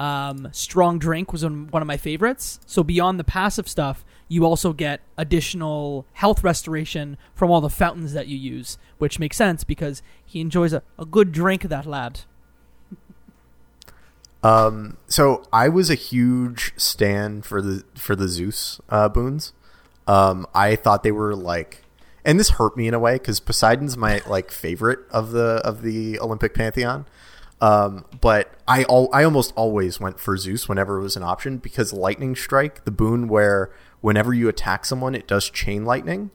um, 0.00 0.48
strong 0.50 0.98
drink 0.98 1.30
was 1.30 1.44
one 1.44 1.82
of 1.82 1.86
my 1.86 1.98
favorites. 1.98 2.58
So 2.64 2.82
beyond 2.82 3.20
the 3.20 3.24
passive 3.24 3.68
stuff, 3.68 4.04
you 4.28 4.46
also 4.46 4.72
get 4.72 5.02
additional 5.18 6.06
health 6.14 6.42
restoration 6.42 7.18
from 7.34 7.50
all 7.50 7.60
the 7.60 7.68
fountains 7.68 8.14
that 8.14 8.26
you 8.26 8.38
use, 8.38 8.78
which 8.96 9.18
makes 9.18 9.36
sense 9.36 9.62
because 9.62 10.02
he 10.24 10.40
enjoys 10.40 10.72
a, 10.72 10.82
a 10.98 11.04
good 11.04 11.32
drink, 11.32 11.64
that 11.64 11.84
lad. 11.84 12.20
Um, 14.42 14.96
so 15.06 15.44
I 15.52 15.68
was 15.68 15.90
a 15.90 15.94
huge 15.94 16.72
stan 16.78 17.42
for 17.42 17.60
the 17.60 17.84
for 17.94 18.16
the 18.16 18.26
Zeus 18.26 18.80
uh, 18.88 19.10
boons. 19.10 19.52
Um, 20.06 20.46
I 20.54 20.76
thought 20.76 21.02
they 21.02 21.12
were 21.12 21.36
like, 21.36 21.82
and 22.24 22.40
this 22.40 22.50
hurt 22.50 22.74
me 22.74 22.88
in 22.88 22.94
a 22.94 22.98
way 22.98 23.16
because 23.16 23.38
Poseidon's 23.38 23.98
my 23.98 24.22
like 24.26 24.50
favorite 24.50 25.00
of 25.10 25.32
the 25.32 25.60
of 25.62 25.82
the 25.82 26.18
Olympic 26.20 26.54
pantheon. 26.54 27.04
Um, 27.60 28.06
but 28.20 28.54
I 28.66 28.84
al- 28.84 29.10
I 29.12 29.24
almost 29.24 29.52
always 29.54 30.00
went 30.00 30.18
for 30.18 30.36
Zeus 30.36 30.68
whenever 30.68 30.98
it 30.98 31.02
was 31.02 31.16
an 31.16 31.22
option 31.22 31.58
because 31.58 31.92
Lightning 31.92 32.34
Strike, 32.34 32.84
the 32.84 32.90
boon 32.90 33.28
where 33.28 33.70
whenever 34.00 34.32
you 34.32 34.48
attack 34.48 34.86
someone, 34.86 35.14
it 35.14 35.26
does 35.26 35.50
chain 35.50 35.84
lightning. 35.84 36.30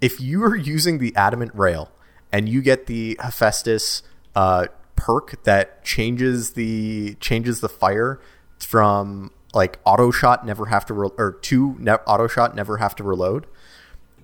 If 0.00 0.20
you 0.20 0.42
are 0.42 0.56
using 0.56 0.98
the 0.98 1.14
Adamant 1.14 1.52
Rail 1.54 1.92
and 2.32 2.48
you 2.48 2.60
get 2.60 2.86
the 2.86 3.16
Hephaestus 3.22 4.02
uh, 4.34 4.66
perk 4.96 5.42
that 5.44 5.84
changes 5.84 6.52
the 6.52 7.14
changes 7.20 7.60
the 7.60 7.68
fire 7.68 8.20
from 8.58 9.30
like 9.54 9.78
auto 9.84 10.10
shot, 10.10 10.44
never 10.44 10.66
have 10.66 10.84
to 10.86 10.94
re- 10.94 11.10
or 11.16 11.38
two 11.40 11.76
ne- 11.78 11.92
auto 11.92 12.26
shot, 12.26 12.56
never 12.56 12.78
have 12.78 12.96
to 12.96 13.04
reload. 13.04 13.46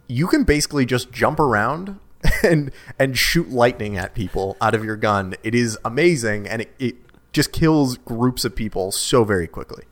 You 0.08 0.26
can 0.26 0.42
basically 0.42 0.84
just 0.84 1.12
jump 1.12 1.38
around 1.38 2.00
and 2.42 2.70
and 2.98 3.16
shoot 3.16 3.50
lightning 3.50 3.96
at 3.96 4.14
people 4.14 4.56
out 4.60 4.74
of 4.74 4.84
your 4.84 4.96
gun. 4.96 5.34
It 5.42 5.54
is 5.54 5.78
amazing, 5.84 6.48
and 6.48 6.62
it, 6.62 6.74
it 6.78 6.96
just 7.32 7.52
kills 7.52 7.96
groups 7.96 8.44
of 8.44 8.54
people 8.54 8.92
so 8.92 9.24
very 9.24 9.46
quickly. 9.46 9.84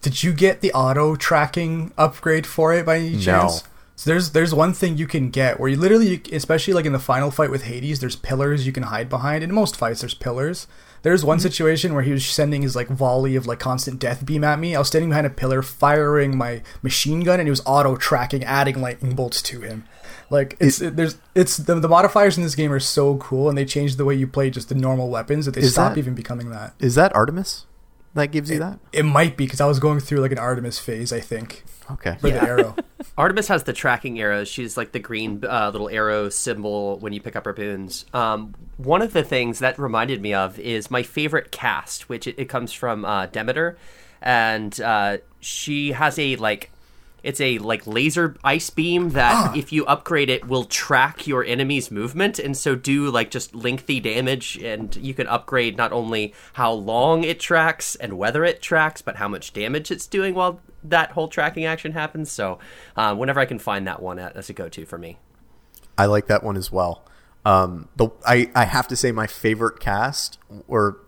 Did 0.00 0.22
you 0.22 0.32
get 0.32 0.60
the 0.60 0.72
auto 0.72 1.16
tracking 1.16 1.92
upgrade 1.98 2.46
for 2.46 2.72
it 2.72 2.86
by 2.86 2.98
any 2.98 3.18
chance? 3.18 3.64
So 3.96 4.10
there's 4.10 4.30
there's 4.30 4.54
one 4.54 4.72
thing 4.72 4.96
you 4.96 5.06
can 5.06 5.28
get 5.28 5.60
where 5.60 5.68
you 5.68 5.76
literally, 5.76 6.22
especially 6.32 6.72
like 6.72 6.86
in 6.86 6.94
the 6.94 6.98
final 6.98 7.30
fight 7.30 7.50
with 7.50 7.64
Hades, 7.64 8.00
there's 8.00 8.16
pillars 8.16 8.66
you 8.66 8.72
can 8.72 8.84
hide 8.84 9.10
behind. 9.10 9.44
In 9.44 9.52
most 9.52 9.76
fights, 9.76 10.00
there's 10.00 10.14
pillars. 10.14 10.66
There's 11.02 11.22
one 11.22 11.36
mm-hmm. 11.36 11.42
situation 11.42 11.92
where 11.92 12.02
he 12.02 12.12
was 12.12 12.24
sending 12.24 12.62
his 12.62 12.74
like 12.74 12.88
volley 12.88 13.36
of 13.36 13.46
like 13.46 13.58
constant 13.58 13.98
death 13.98 14.24
beam 14.24 14.42
at 14.42 14.58
me. 14.58 14.74
I 14.74 14.78
was 14.78 14.88
standing 14.88 15.10
behind 15.10 15.26
a 15.26 15.30
pillar, 15.30 15.60
firing 15.60 16.36
my 16.36 16.62
machine 16.82 17.20
gun, 17.20 17.40
and 17.40 17.46
he 17.46 17.50
was 17.50 17.62
auto 17.66 17.96
tracking, 17.96 18.42
adding 18.42 18.80
lightning 18.80 19.14
bolts 19.14 19.42
to 19.42 19.60
him. 19.60 19.84
Like 20.30 20.56
it's 20.60 20.80
it, 20.80 20.96
there's 20.96 21.18
it's 21.34 21.56
the, 21.56 21.74
the 21.74 21.88
modifiers 21.88 22.36
in 22.38 22.44
this 22.44 22.54
game 22.54 22.72
are 22.72 22.80
so 22.80 23.16
cool, 23.16 23.48
and 23.48 23.58
they 23.58 23.64
change 23.64 23.96
the 23.96 24.04
way 24.04 24.14
you 24.14 24.26
play 24.28 24.48
just 24.50 24.68
the 24.68 24.74
normal 24.76 25.08
weapons 25.10 25.44
that 25.46 25.54
they 25.56 25.62
stop 25.62 25.92
that- 25.94 25.98
even 25.98 26.14
becoming 26.14 26.50
that. 26.50 26.74
Is 26.78 26.94
that 26.94 27.14
Artemis 27.16 27.66
that 28.14 28.26
gives 28.32 28.48
you 28.50 28.58
that? 28.60 28.78
It 28.92 29.04
might 29.04 29.36
be 29.36 29.44
because 29.46 29.60
I 29.60 29.66
was 29.66 29.78
going 29.80 29.98
through 30.00 30.18
like 30.20 30.32
an 30.32 30.38
Artemis 30.38 30.78
phase, 30.78 31.12
I 31.12 31.18
think, 31.20 31.64
Okay. 31.90 32.16
for 32.20 32.30
the 32.30 32.40
arrow. 32.42 32.76
Artemis 33.18 33.48
has 33.48 33.64
the 33.64 33.72
tracking 33.72 34.20
arrows. 34.20 34.48
She's 34.48 34.76
like 34.76 34.92
the 34.92 34.98
green 35.00 35.44
uh, 35.44 35.70
little 35.72 35.88
arrow 35.88 36.28
symbol 36.28 36.98
when 37.00 37.12
you 37.12 37.20
pick 37.20 37.34
up 37.36 37.44
her 37.44 37.52
boons. 37.52 38.06
Um, 38.14 38.54
one 38.78 39.02
of 39.02 39.12
the 39.12 39.22
things 39.24 39.58
that 39.58 39.78
reminded 39.78 40.22
me 40.22 40.32
of 40.34 40.58
is 40.60 40.90
my 40.90 41.02
favorite 41.02 41.50
cast, 41.52 42.08
which 42.08 42.26
it, 42.28 42.36
it 42.38 42.44
comes 42.48 42.72
from 42.72 43.04
uh, 43.04 43.26
Demeter, 43.26 43.76
and 44.22 44.80
uh, 44.80 45.18
she 45.40 45.92
has 45.92 46.18
a 46.20 46.36
like. 46.36 46.70
It's 47.22 47.40
a 47.40 47.58
like 47.58 47.86
laser 47.86 48.36
ice 48.42 48.70
beam 48.70 49.10
that 49.10 49.56
if 49.56 49.72
you 49.72 49.84
upgrade 49.86 50.30
it 50.30 50.46
will 50.46 50.64
track 50.64 51.26
your 51.26 51.44
enemy's 51.44 51.90
movement 51.90 52.38
and 52.38 52.56
so 52.56 52.74
do 52.74 53.10
like 53.10 53.30
just 53.30 53.54
lengthy 53.54 54.00
damage 54.00 54.56
and 54.58 54.94
you 54.96 55.14
can 55.14 55.26
upgrade 55.26 55.76
not 55.76 55.92
only 55.92 56.34
how 56.54 56.72
long 56.72 57.24
it 57.24 57.40
tracks 57.40 57.94
and 57.96 58.18
whether 58.18 58.44
it 58.44 58.62
tracks 58.62 59.02
but 59.02 59.16
how 59.16 59.28
much 59.28 59.52
damage 59.52 59.90
it's 59.90 60.06
doing 60.06 60.34
while 60.34 60.60
that 60.84 61.12
whole 61.12 61.28
tracking 61.28 61.64
action 61.64 61.92
happens. 61.92 62.30
So 62.30 62.58
uh, 62.96 63.14
whenever 63.14 63.40
I 63.40 63.44
can 63.44 63.58
find 63.58 63.86
that 63.86 64.00
one, 64.00 64.16
that's 64.16 64.50
a 64.50 64.52
go-to 64.52 64.86
for 64.86 64.98
me. 64.98 65.18
I 65.98 66.06
like 66.06 66.26
that 66.28 66.42
one 66.42 66.56
as 66.56 66.72
well. 66.72 67.04
Um, 67.44 67.88
the 67.96 68.10
I, 68.26 68.50
I 68.54 68.64
have 68.64 68.88
to 68.88 68.96
say 68.96 69.12
my 69.12 69.26
favorite 69.26 69.80
cast, 69.80 70.38
or 70.68 70.98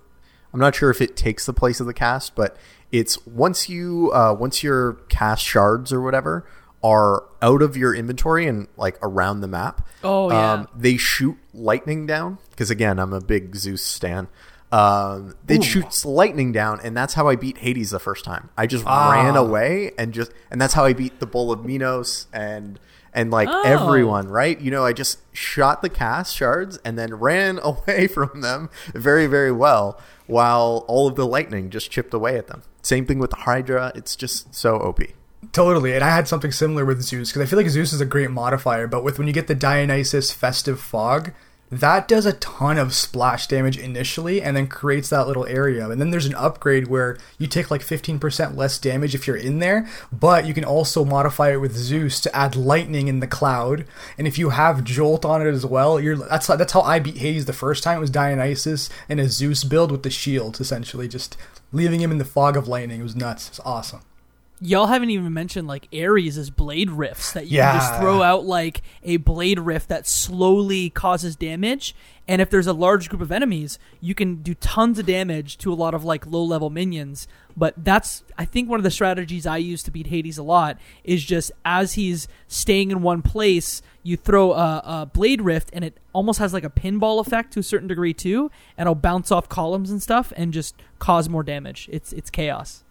I'm 0.53 0.61
not 0.61 0.75
sure 0.75 0.91
if 0.91 1.01
it 1.01 1.17
takes 1.17 1.47
the 1.47 1.53
place 1.53 1.81
of 1.81 1.87
the 1.87 1.95
cast, 1.95 2.35
but 2.35 2.57
it's 2.93 3.27
once 3.27 3.69
you 3.69 4.13
uh, 4.13 4.37
once 4.39 4.63
your 4.63 4.95
cast 5.09 5.45
shards 5.45 5.93
or 5.93 6.01
whatever 6.01 6.47
are 6.85 7.25
out 7.41 7.63
of 7.63 7.77
your 7.77 7.95
inventory 7.95 8.47
and 8.47 8.69
like 8.77 8.99
around 9.03 9.41
the 9.41 9.49
map. 9.49 9.87
Oh, 10.05 10.31
yeah. 10.31 10.53
um, 10.53 10.69
they 10.77 10.97
shoot 10.97 11.37
lightning 11.55 12.07
down 12.07 12.39
because 12.51 12.71
again 12.71 12.99
I'm 12.99 13.13
a 13.13 13.21
big 13.21 13.57
Zeus 13.57 13.83
stan. 13.83 14.29
Um, 14.73 15.35
it 15.49 15.63
shoots 15.63 16.07
lightning 16.07 16.51
down, 16.51 16.81
and 16.83 16.97
that's 16.97 17.13
how 17.13 17.29
I 17.29 17.37
beat 17.37 17.59
Hades 17.59 17.91
the 17.91 17.99
first 17.99 18.25
time. 18.25 18.49
I 18.57 18.67
just 18.67 18.87
ran 18.87 19.37
away 19.37 19.93
and 19.99 20.15
just, 20.15 20.33
and 20.51 20.59
that's 20.59 20.73
how 20.73 20.87
I 20.87 20.95
beat 20.95 21.21
the 21.21 21.27
Bull 21.27 21.53
of 21.53 21.63
Minos 21.63 22.27
and 22.33 22.81
and 23.15 23.31
like 23.31 23.49
Oh. 23.51 23.63
everyone, 23.65 24.29
right? 24.29 24.61
You 24.61 24.71
know, 24.71 24.85
I 24.85 24.93
just 24.93 25.19
shot 25.35 25.83
the 25.83 25.89
cast 25.89 26.35
shards 26.37 26.79
and 26.85 26.99
then 26.99 27.15
ran 27.15 27.59
away 27.63 28.07
from 28.09 28.41
them 28.41 28.71
very, 28.95 29.27
very 29.27 29.53
well, 29.53 30.01
while 30.27 30.85
all 30.89 31.07
of 31.09 31.17
the 31.17 31.27
lightning 31.27 31.71
just 31.71 31.91
chipped 31.91 32.15
away 32.15 32.37
at 32.37 32.47
them. 32.49 32.63
Same 32.83 33.07
thing 33.07 33.19
with 33.19 33.31
the 33.31 33.37
Hydra. 33.37 33.93
It's 33.95 34.17
just 34.17 34.55
so 34.55 34.77
OP. 34.77 35.01
Totally, 35.53 35.93
and 35.95 36.03
I 36.05 36.11
had 36.15 36.29
something 36.29 36.53
similar 36.53 36.85
with 36.85 37.03
Zeus 37.03 37.31
because 37.31 37.43
I 37.43 37.47
feel 37.51 37.59
like 37.59 37.69
Zeus 37.69 37.93
is 37.93 38.01
a 38.01 38.07
great 38.07 38.31
modifier, 38.31 38.87
but 38.87 39.03
with 39.05 39.19
when 39.19 39.27
you 39.27 39.33
get 39.35 39.49
the 39.49 39.55
Dionysus 39.57 40.31
Festive 40.33 40.81
Fog, 40.81 41.33
that 41.73 42.07
does 42.07 42.27
a 42.27 42.35
ton 42.35 42.77
of 42.77 42.93
splash 42.93 43.47
damage 43.47 43.79
initially, 43.79 44.43
and 44.43 44.55
then 44.55 44.67
creates 44.67 45.09
that 45.09 45.27
little 45.27 45.47
area. 45.47 45.89
And 45.89 45.99
then 45.99 46.11
there's 46.11 46.27
an 46.27 46.35
upgrade 46.35 46.87
where 46.87 47.17
you 47.39 47.47
take 47.47 47.71
like 47.71 47.81
15% 47.81 48.57
less 48.57 48.79
damage 48.79 49.15
if 49.15 49.27
you're 49.27 49.37
in 49.37 49.59
there, 49.59 49.89
but 50.13 50.45
you 50.45 50.53
can 50.53 50.67
also 50.67 51.03
modify 51.03 51.53
it 51.53 51.63
with 51.63 51.75
Zeus 51.75 52.21
to 52.21 52.37
add 52.37 52.57
lightning 52.57 53.09
in 53.09 53.21
the 53.21 53.27
cloud. 53.27 53.87
And 54.19 54.27
if 54.29 54.39
you 54.39 54.51
have 54.51 54.85
Jolt 54.85 55.25
on 55.25 55.41
it 55.41 55.51
as 55.51 55.65
well, 55.65 55.99
you're 55.99 56.17
that's 56.17 56.47
that's 56.47 56.75
how 56.75 56.83
I 56.83 56.99
beat 56.99 57.17
Hades 57.17 57.47
the 57.47 57.55
first 57.55 57.83
time. 57.83 57.97
It 57.97 58.01
was 58.03 58.11
Dionysus 58.11 58.91
and 59.09 59.19
a 59.19 59.29
Zeus 59.31 59.65
build 59.65 59.91
with 59.91 60.03
the 60.03 60.11
shield, 60.11 60.61
essentially 60.61 61.09
just 61.09 61.39
leaving 61.73 62.01
him 62.03 62.11
in 62.11 62.19
the 62.19 62.27
fog 62.27 62.55
of 62.55 62.69
lightning. 62.69 63.01
It 63.01 63.05
was 63.05 63.17
nuts. 63.17 63.49
It's 63.49 63.61
awesome. 63.61 64.03
Y'all 64.65 64.87
haven't 64.87 65.11
even 65.11 65.33
mentioned 65.33 65.67
like 65.67 65.89
Ares 65.93 66.39
as 66.39 66.49
blade 66.49 66.89
rifts 66.89 67.33
that 67.33 67.49
you 67.49 67.59
can 67.59 67.75
just 67.75 68.01
throw 68.01 68.23
out 68.23 68.45
like 68.45 68.83
a 69.03 69.17
blade 69.17 69.59
rift 69.59 69.89
that 69.89 70.07
slowly 70.07 70.89
causes 70.89 71.35
damage. 71.35 71.97
And 72.29 72.41
if 72.41 72.49
there's 72.49 72.69
a 72.69 72.73
large 72.73 73.09
group 73.09 73.21
of 73.21 73.33
enemies, 73.33 73.81
you 74.01 74.15
can 74.15 74.37
do 74.37 74.55
tons 74.55 75.01
of 75.01 75.07
damage 75.07 75.59
to 75.59 75.73
a 75.73 75.75
lot 75.75 75.95
of 75.95 76.05
like 76.05 76.27
low 76.27 76.45
level 76.45 76.71
minions. 76.71 77.27
But 77.57 77.75
that's 77.77 78.23
I 78.39 78.45
think 78.45 78.71
one 78.71 78.79
of 78.79 78.85
the 78.85 78.91
strategies 78.93 79.47
I 79.47 79.57
use 79.57 79.83
to 79.83 79.91
beat 79.91 80.07
Hades 80.07 80.39
a 80.39 80.45
lot 80.45 80.79
is 81.03 81.25
just 81.25 81.51
as 81.65 81.95
he's 81.95 82.29
staying 82.47 82.93
in 82.93 83.03
one 83.03 83.23
place, 83.23 83.83
you 84.05 84.17
throw 84.17 84.53
a, 84.53 84.83
a 84.85 85.11
blade 85.13 85.43
rift 85.43 85.71
and 85.73 85.85
it 85.85 85.99
almost 86.13 86.39
has 86.39 86.53
like 86.53 86.65
a 86.65 86.71
pinball 86.71 87.21
effect 87.21 87.53
to 87.55 87.61
a 87.61 87.65
certain 87.65 87.89
degree 87.89 88.15
too, 88.15 88.49
and 88.79 88.87
it'll 88.87 88.95
bounce 88.95 89.33
off 89.33 89.49
columns 89.49 89.91
and 89.91 90.01
stuff 90.01 90.33
and 90.37 90.53
just 90.53 90.77
cause 91.01 91.29
more 91.29 91.43
damage. 91.43 91.89
It's 91.91 92.13
it's 92.13 92.31
chaos. 92.31 92.85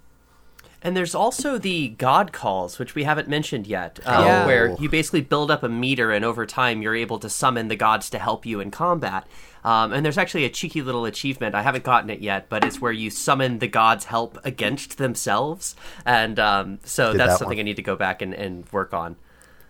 And 0.83 0.97
there's 0.97 1.13
also 1.13 1.59
the 1.59 1.89
God 1.89 2.33
calls, 2.33 2.79
which 2.79 2.95
we 2.95 3.03
haven't 3.03 3.27
mentioned 3.27 3.67
yet, 3.67 3.99
uh, 4.03 4.23
Yeah. 4.25 4.45
where 4.47 4.75
you 4.79 4.89
basically 4.89 5.21
build 5.21 5.51
up 5.51 5.61
a 5.61 5.69
meter, 5.69 6.11
and 6.11 6.25
over 6.25 6.45
time 6.45 6.81
you're 6.81 6.95
able 6.95 7.19
to 7.19 7.29
summon 7.29 7.67
the 7.67 7.75
gods 7.75 8.09
to 8.09 8.19
help 8.19 8.45
you 8.47 8.59
in 8.59 8.71
combat. 8.71 9.27
Um, 9.63 9.93
and 9.93 10.03
there's 10.03 10.17
actually 10.17 10.43
a 10.45 10.49
cheeky 10.49 10.81
little 10.81 11.05
achievement. 11.05 11.53
I 11.53 11.61
haven't 11.61 11.83
gotten 11.83 12.09
it 12.09 12.19
yet, 12.21 12.49
but 12.49 12.63
it's 12.63 12.81
where 12.81 12.91
you 12.91 13.11
summon 13.11 13.59
the 13.59 13.67
gods' 13.67 14.05
help 14.05 14.39
against 14.43 14.97
themselves. 14.97 15.75
And 16.03 16.39
um, 16.39 16.79
so 16.83 17.11
Did 17.11 17.19
that's 17.19 17.33
that 17.33 17.39
something 17.39 17.57
one. 17.57 17.65
I 17.65 17.65
need 17.65 17.75
to 17.75 17.83
go 17.83 17.95
back 17.95 18.23
and, 18.23 18.33
and 18.33 18.65
work 18.71 18.91
on. 18.91 19.17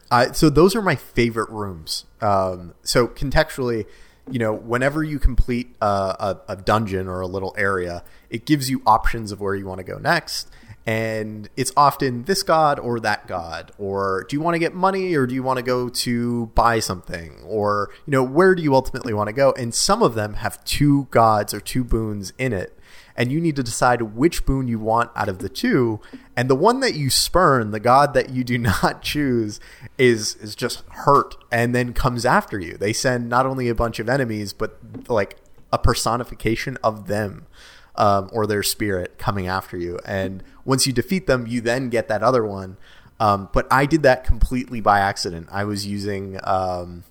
I 0.09 0.31
so 0.31 0.49
those 0.49 0.75
are 0.75 0.81
my 0.81 0.95
favorite 0.95 1.49
rooms. 1.49 2.05
Um, 2.21 2.73
so 2.83 3.07
contextually, 3.07 3.85
you 4.29 4.39
know, 4.39 4.53
whenever 4.53 5.03
you 5.03 5.19
complete 5.19 5.75
a, 5.81 5.85
a, 5.85 6.41
a 6.49 6.55
dungeon 6.55 7.07
or 7.07 7.19
a 7.19 7.27
little 7.27 7.53
area, 7.57 8.03
it 8.29 8.45
gives 8.45 8.69
you 8.69 8.81
options 8.85 9.33
of 9.33 9.41
where 9.41 9.55
you 9.55 9.65
want 9.65 9.79
to 9.79 9.83
go 9.83 9.97
next. 9.97 10.49
And 10.85 11.47
it's 11.55 11.71
often 11.77 12.23
this 12.23 12.41
god 12.41 12.79
or 12.79 12.99
that 13.01 13.27
god, 13.27 13.71
or 13.77 14.25
do 14.27 14.35
you 14.35 14.41
want 14.41 14.55
to 14.55 14.59
get 14.59 14.73
money 14.73 15.13
or 15.13 15.27
do 15.27 15.35
you 15.35 15.43
want 15.43 15.57
to 15.57 15.63
go 15.63 15.89
to 15.89 16.47
buy 16.47 16.79
something, 16.79 17.39
or 17.45 17.91
you 18.07 18.11
know, 18.11 18.23
where 18.23 18.55
do 18.55 18.63
you 18.63 18.73
ultimately 18.73 19.13
want 19.13 19.27
to 19.27 19.33
go? 19.33 19.53
And 19.57 19.75
some 19.75 20.01
of 20.01 20.15
them 20.15 20.35
have 20.35 20.63
two 20.65 21.07
gods 21.11 21.53
or 21.53 21.59
two 21.59 21.83
boons 21.83 22.33
in 22.39 22.51
it, 22.51 22.75
and 23.15 23.31
you 23.31 23.39
need 23.39 23.55
to 23.57 23.63
decide 23.63 24.01
which 24.01 24.43
boon 24.43 24.67
you 24.67 24.79
want 24.79 25.11
out 25.15 25.29
of 25.29 25.37
the 25.37 25.49
two. 25.49 25.99
And 26.35 26.49
the 26.49 26.55
one 26.55 26.79
that 26.79 26.95
you 26.95 27.11
spurn, 27.11 27.69
the 27.69 27.79
god 27.79 28.15
that 28.15 28.31
you 28.31 28.43
do 28.43 28.57
not 28.81 29.03
choose, 29.03 29.59
is 29.99 30.35
is 30.37 30.55
just 30.55 30.83
hurt 30.89 31.35
and 31.51 31.75
then 31.75 31.93
comes 31.93 32.25
after 32.25 32.59
you. 32.59 32.75
They 32.75 32.93
send 32.93 33.29
not 33.29 33.45
only 33.45 33.69
a 33.69 33.75
bunch 33.75 33.99
of 33.99 34.09
enemies, 34.09 34.51
but 34.51 34.79
like 35.07 35.37
a 35.71 35.77
personification 35.77 36.77
of 36.83 37.07
them 37.07 37.45
um, 37.95 38.29
or 38.31 38.47
their 38.47 38.63
spirit 38.63 39.17
coming 39.17 39.47
after 39.47 39.77
you. 39.77 39.99
And 40.05 40.43
once 40.65 40.87
you 40.87 40.93
defeat 40.93 41.27
them, 41.27 41.47
you 41.47 41.61
then 41.61 41.89
get 41.89 42.07
that 42.07 42.23
other 42.23 42.45
one. 42.45 42.77
Um, 43.19 43.49
but 43.53 43.67
I 43.71 43.85
did 43.85 44.03
that 44.03 44.23
completely 44.23 44.81
by 44.81 44.99
accident. 44.99 45.47
I 45.51 45.63
was 45.63 45.85
using 45.85 46.39
um, 46.43 47.03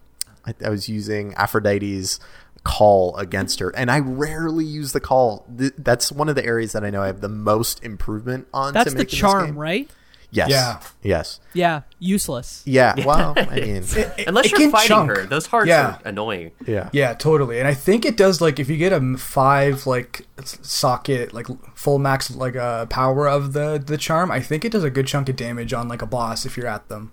I, 0.45 0.55
I 0.65 0.71
was 0.71 0.89
using 0.89 1.35
Aphrodite's 1.35 2.19
call 2.65 3.17
against 3.17 3.61
her, 3.61 3.71
and 3.77 3.91
I 3.91 4.01
rarely 4.01 4.65
use 4.65 4.93
the 4.93 5.01
call. 5.01 5.47
Th- 5.57 5.73
that's 5.79 6.11
one 6.11 6.29
of 6.29 6.35
the 6.35 6.45
areas 6.45 6.73
that 6.73 6.85
I 6.85 6.91
know 6.91 7.03
I 7.03 7.07
have 7.07 7.21
the 7.21 7.29
most 7.29 7.85
improvement 7.85 8.49
on. 8.53 8.75
That's 8.75 8.93
the 8.93 8.99
make 8.99 9.09
in 9.09 9.11
this 9.11 9.19
charm, 9.21 9.57
right? 9.57 9.91
Yes. 10.33 10.49
Yeah. 10.51 10.81
Yes. 11.03 11.41
Yeah, 11.55 11.83
useless. 11.99 12.63
Yeah. 12.65 12.95
Well, 13.05 13.35
I 13.37 13.45
mean, 13.61 13.83
Unless 14.27 14.47
it 14.53 14.59
you're 14.59 14.71
fighting 14.71 14.89
chunk. 14.89 15.11
her, 15.11 15.27
those 15.27 15.47
hearts 15.47 15.69
Yeah. 15.69 15.97
are 15.97 16.01
annoying. 16.05 16.53
yeah. 16.67 16.89
Yeah, 16.93 17.15
totally. 17.15 17.59
And 17.59 17.67
I 17.67 17.75
think 17.75 18.05
it 18.05 18.17
does 18.17 18.41
like 18.41 18.59
if 18.61 18.69
you 18.71 18.77
get 18.77 18.93
a 18.93 19.17
five 19.19 19.87
like 19.87 20.27
socket 20.45 21.33
like 21.35 21.47
full 21.77 21.99
max 21.99 22.31
like 22.35 22.55
uh, 22.57 22.87
power 22.87 23.29
of 23.29 23.53
the 23.55 23.83
the 23.85 23.97
charm, 23.97 24.31
I 24.31 24.41
think 24.41 24.65
it 24.65 24.71
does 24.73 24.85
a 24.85 24.91
good 24.91 25.07
chunk 25.09 25.29
of 25.29 25.37
damage 25.37 25.73
on 25.73 25.89
like 25.89 26.03
a 26.03 26.07
boss 26.07 26.47
if 26.47 26.57
you're 26.57 26.67
at 26.69 26.89
them. 26.89 27.13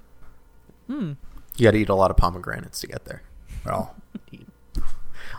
Hmm. 0.87 1.13
You 1.57 1.63
got 1.63 1.71
to 1.71 1.77
eat 1.79 1.89
a 1.89 1.95
lot 1.95 2.11
of 2.11 2.17
pomegranates 2.17 2.79
to 2.81 2.87
get 2.87 3.05
there. 3.05 3.23
Well, 3.65 3.95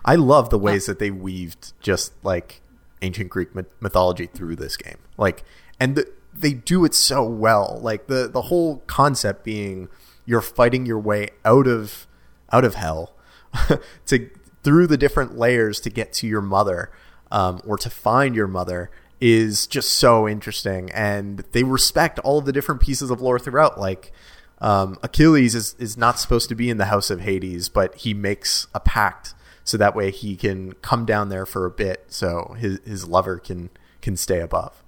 I 0.05 0.17
love 0.17 0.51
the 0.51 0.59
ways 0.59 0.87
that 0.87 0.99
they 0.99 1.11
weaved 1.11 1.73
just 1.81 2.13
like 2.25 2.61
ancient 3.03 3.31
Greek 3.31 3.51
mythology 3.81 4.27
through 4.27 4.57
this 4.57 4.77
game. 4.77 4.97
Like, 5.17 5.45
and 5.79 5.95
the, 5.97 6.11
they 6.41 6.53
do 6.53 6.85
it 6.85 6.95
so 6.95 7.25
well. 7.25 7.79
Like 7.83 8.07
the 8.07 8.29
the 8.29 8.43
whole 8.43 8.79
concept 8.87 9.45
being 9.45 9.89
you're 10.25 10.43
fighting 10.43 10.87
your 10.87 10.99
way 10.99 11.31
out 11.45 11.67
of 11.67 12.07
out 12.53 12.65
of 12.65 12.75
hell 12.75 13.15
to 14.07 14.31
through 14.63 14.87
the 14.87 14.97
different 14.97 15.39
layers 15.39 15.81
to 15.81 15.91
get 15.91 16.13
to 16.13 16.27
your 16.27 16.43
mother 16.43 16.91
um, 17.31 17.61
or 17.65 17.77
to 17.79 17.89
find 17.89 18.35
your 18.35 18.49
mother 18.49 18.91
is 19.21 19.67
just 19.67 19.91
so 19.91 20.29
interesting. 20.29 20.91
And 20.93 21.45
they 21.53 21.63
respect 21.63 22.19
all 22.21 22.39
of 22.39 22.45
the 22.45 22.53
different 22.53 22.81
pieces 22.81 23.11
of 23.11 23.21
lore 23.21 23.39
throughout. 23.39 23.79
Like 23.79 24.13
um, 24.61 24.99
achilles 25.03 25.55
is, 25.55 25.75
is 25.79 25.97
not 25.97 26.19
supposed 26.19 26.49
to 26.49 26.55
be 26.55 26.71
in 26.71 26.79
the 26.79 26.87
house 26.87 27.11
of 27.11 27.21
hades 27.21 27.69
but 27.69 27.95
he 27.97 28.15
makes 28.15 28.67
a 28.75 28.81
pact 28.81 29.35
so 29.65 29.77
that 29.77 29.95
way 29.95 30.11
he 30.11 30.37
can 30.37 30.73
come 30.75 31.05
down 31.05 31.29
there 31.29 31.47
for 31.47 31.65
a 31.65 31.71
bit 31.71 32.05
so 32.09 32.57
his, 32.59 32.81
his 32.85 33.07
lover 33.07 33.39
can 33.39 33.71
can 34.01 34.17
stay 34.17 34.41
above 34.41 34.83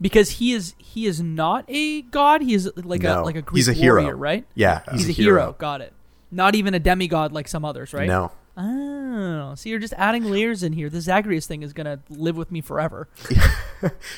Because 0.00 0.30
he 0.30 0.52
is 0.52 0.74
he 0.78 1.06
is 1.06 1.20
not 1.20 1.64
a 1.68 2.02
god. 2.02 2.42
He 2.42 2.54
is 2.54 2.70
like 2.76 3.04
a 3.04 3.20
like 3.22 3.36
a 3.36 3.42
Greek 3.42 3.56
he's 3.58 3.68
a 3.68 3.72
hero. 3.72 4.02
warrior, 4.02 4.16
right? 4.16 4.44
yeah 4.54 4.82
He's, 4.92 5.08
a 5.08 5.12
hero. 5.12 5.54
Got 5.58 5.80
it. 5.80 5.92
Not 6.30 6.54
even 6.54 6.74
a 6.74 6.80
demigod 6.80 7.32
like 7.32 7.48
some 7.48 7.64
others, 7.64 7.92
right? 7.92 8.08
no 8.08 8.32
Oh, 8.56 9.54
so 9.56 9.68
you're 9.68 9.80
just 9.80 9.94
adding 9.94 10.24
layers 10.24 10.62
in 10.62 10.72
here. 10.72 10.88
The 10.88 11.00
Zagreus 11.00 11.46
thing 11.46 11.62
is 11.62 11.72
gonna 11.72 12.00
live 12.08 12.36
with 12.36 12.50
me 12.50 12.60
forever. 12.60 13.08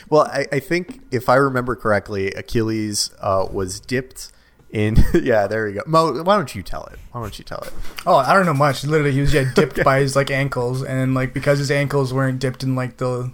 Well, 0.08 0.22
I, 0.22 0.46
I 0.52 0.60
think 0.60 1.00
if 1.10 1.28
I 1.28 1.34
remember 1.34 1.74
correctly, 1.74 2.28
Achilles 2.32 3.10
uh, 3.20 3.48
was 3.50 3.80
dipped 3.80 4.30
in. 4.70 4.96
yeah, 5.14 5.48
there 5.48 5.68
you 5.68 5.76
go. 5.76 5.82
Mo, 5.86 6.22
why 6.22 6.36
don't 6.36 6.54
you 6.54 6.62
tell 6.62 6.84
it? 6.86 7.00
Why 7.10 7.20
don't 7.20 7.36
you 7.36 7.44
tell 7.44 7.58
it? 7.58 7.72
oh, 8.06 8.14
I 8.14 8.32
don't 8.34 8.46
know 8.46 8.54
much. 8.54 8.84
Literally, 8.84 9.10
he 9.10 9.20
was 9.20 9.34
yeah 9.34 9.50
dipped 9.54 9.82
by 9.84 10.00
his 10.00 10.14
like 10.14 10.30
ankles, 10.30 10.84
and 10.84 11.14
like 11.14 11.34
because 11.34 11.58
his 11.58 11.70
ankles 11.72 12.14
weren't 12.14 12.38
dipped 12.38 12.62
in 12.62 12.76
like 12.76 12.98
the 12.98 13.32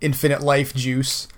infinite 0.00 0.40
life 0.40 0.74
juice. 0.74 1.28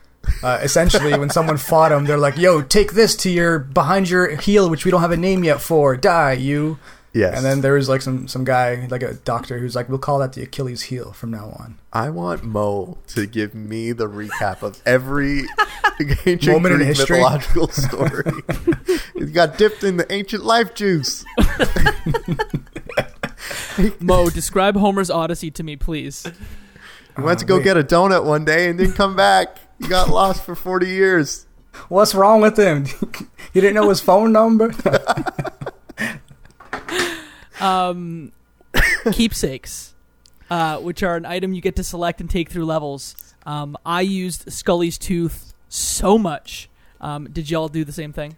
Uh, 0.43 0.59
essentially, 0.63 1.17
when 1.19 1.31
someone 1.31 1.57
fought 1.57 1.93
him, 1.93 2.05
they're 2.05 2.19
like, 2.19 2.37
"Yo, 2.37 2.63
take 2.63 2.93
this 2.93 3.17
to 3.17 3.31
your 3.31 3.59
behind 3.59 4.09
your 4.09 4.37
heel, 4.37 4.71
which 4.71 4.85
we 4.85 4.91
don't 4.91 5.01
have 5.01 5.11
a 5.11 5.17
name 5.17 5.45
yet 5.45 5.61
for. 5.61 5.97
Die, 5.97 6.33
you." 6.33 6.79
Yes. 7.15 7.37
And 7.37 7.45
then 7.45 7.63
there 7.63 7.73
was 7.73 7.89
like 7.89 8.03
some 8.03 8.29
some 8.29 8.45
guy, 8.45 8.87
like 8.91 9.03
a 9.03 9.15
doctor, 9.15 9.59
who's 9.59 9.75
like, 9.75 9.89
"We'll 9.89 9.99
call 9.99 10.19
that 10.19 10.35
the 10.35 10.43
Achilles 10.43 10.83
heel 10.83 11.13
from 11.13 11.31
now 11.31 11.57
on." 11.59 11.79
I 11.93 12.11
want 12.11 12.45
Mo 12.45 12.99
to 13.09 13.27
give 13.27 13.55
me 13.55 13.93
the 13.93 14.09
recap 14.09 14.63
of 14.63 14.81
every 14.87 15.45
ancient 16.27 16.47
Moment 16.47 16.75
in 16.75 16.79
Greek 16.81 16.89
history. 16.89 17.19
mythological 17.19 17.69
story. 17.73 18.31
he 19.17 19.25
got 19.27 19.59
dipped 19.59 19.83
in 19.83 19.97
the 19.97 20.11
ancient 20.13 20.45
life 20.45 20.75
juice. 20.75 21.25
Mo, 24.01 24.29
describe 24.31 24.77
Homer's 24.77 25.11
Odyssey 25.11 25.51
to 25.53 25.63
me, 25.63 25.77
please. 25.77 26.27
He 27.17 27.23
went 27.23 27.39
to 27.41 27.47
go 27.47 27.57
wait. 27.57 27.65
get 27.65 27.77
a 27.77 27.83
donut 27.83 28.25
one 28.25 28.45
day 28.45 28.69
and 28.69 28.79
didn't 28.79 28.95
come 28.95 29.17
back. 29.17 29.57
He 29.79 29.89
got 29.89 30.09
lost 30.09 30.45
for 30.45 30.55
forty 30.55 30.89
years. 30.89 31.47
What's 31.89 32.15
wrong 32.15 32.41
with 32.41 32.59
him? 32.59 32.87
he 33.53 33.61
didn't 33.61 33.75
know 33.75 33.89
his 33.89 34.01
phone 34.01 34.33
number. 34.33 34.73
Um, 37.61 38.33
keepsakes, 39.13 39.95
uh, 40.51 40.79
which 40.79 41.03
are 41.03 41.17
an 41.17 41.27
item 41.27 41.53
you 41.53 41.61
get 41.61 41.77
to 41.77 41.85
select 41.85 42.21
and 42.21 42.31
take 42.31 42.51
through 42.51 42.65
levels. 42.65 43.17
Um, 43.47 43.77
I 43.85 44.03
used 44.03 44.53
Skelly's 44.53 44.99
tooth 44.99 45.55
so 45.69 46.19
much. 46.19 46.69
Um, 47.01 47.29
did 47.31 47.51
y'all 47.51 47.69
do 47.69 47.85
the 47.85 47.93
same 47.93 48.13
thing? 48.13 48.37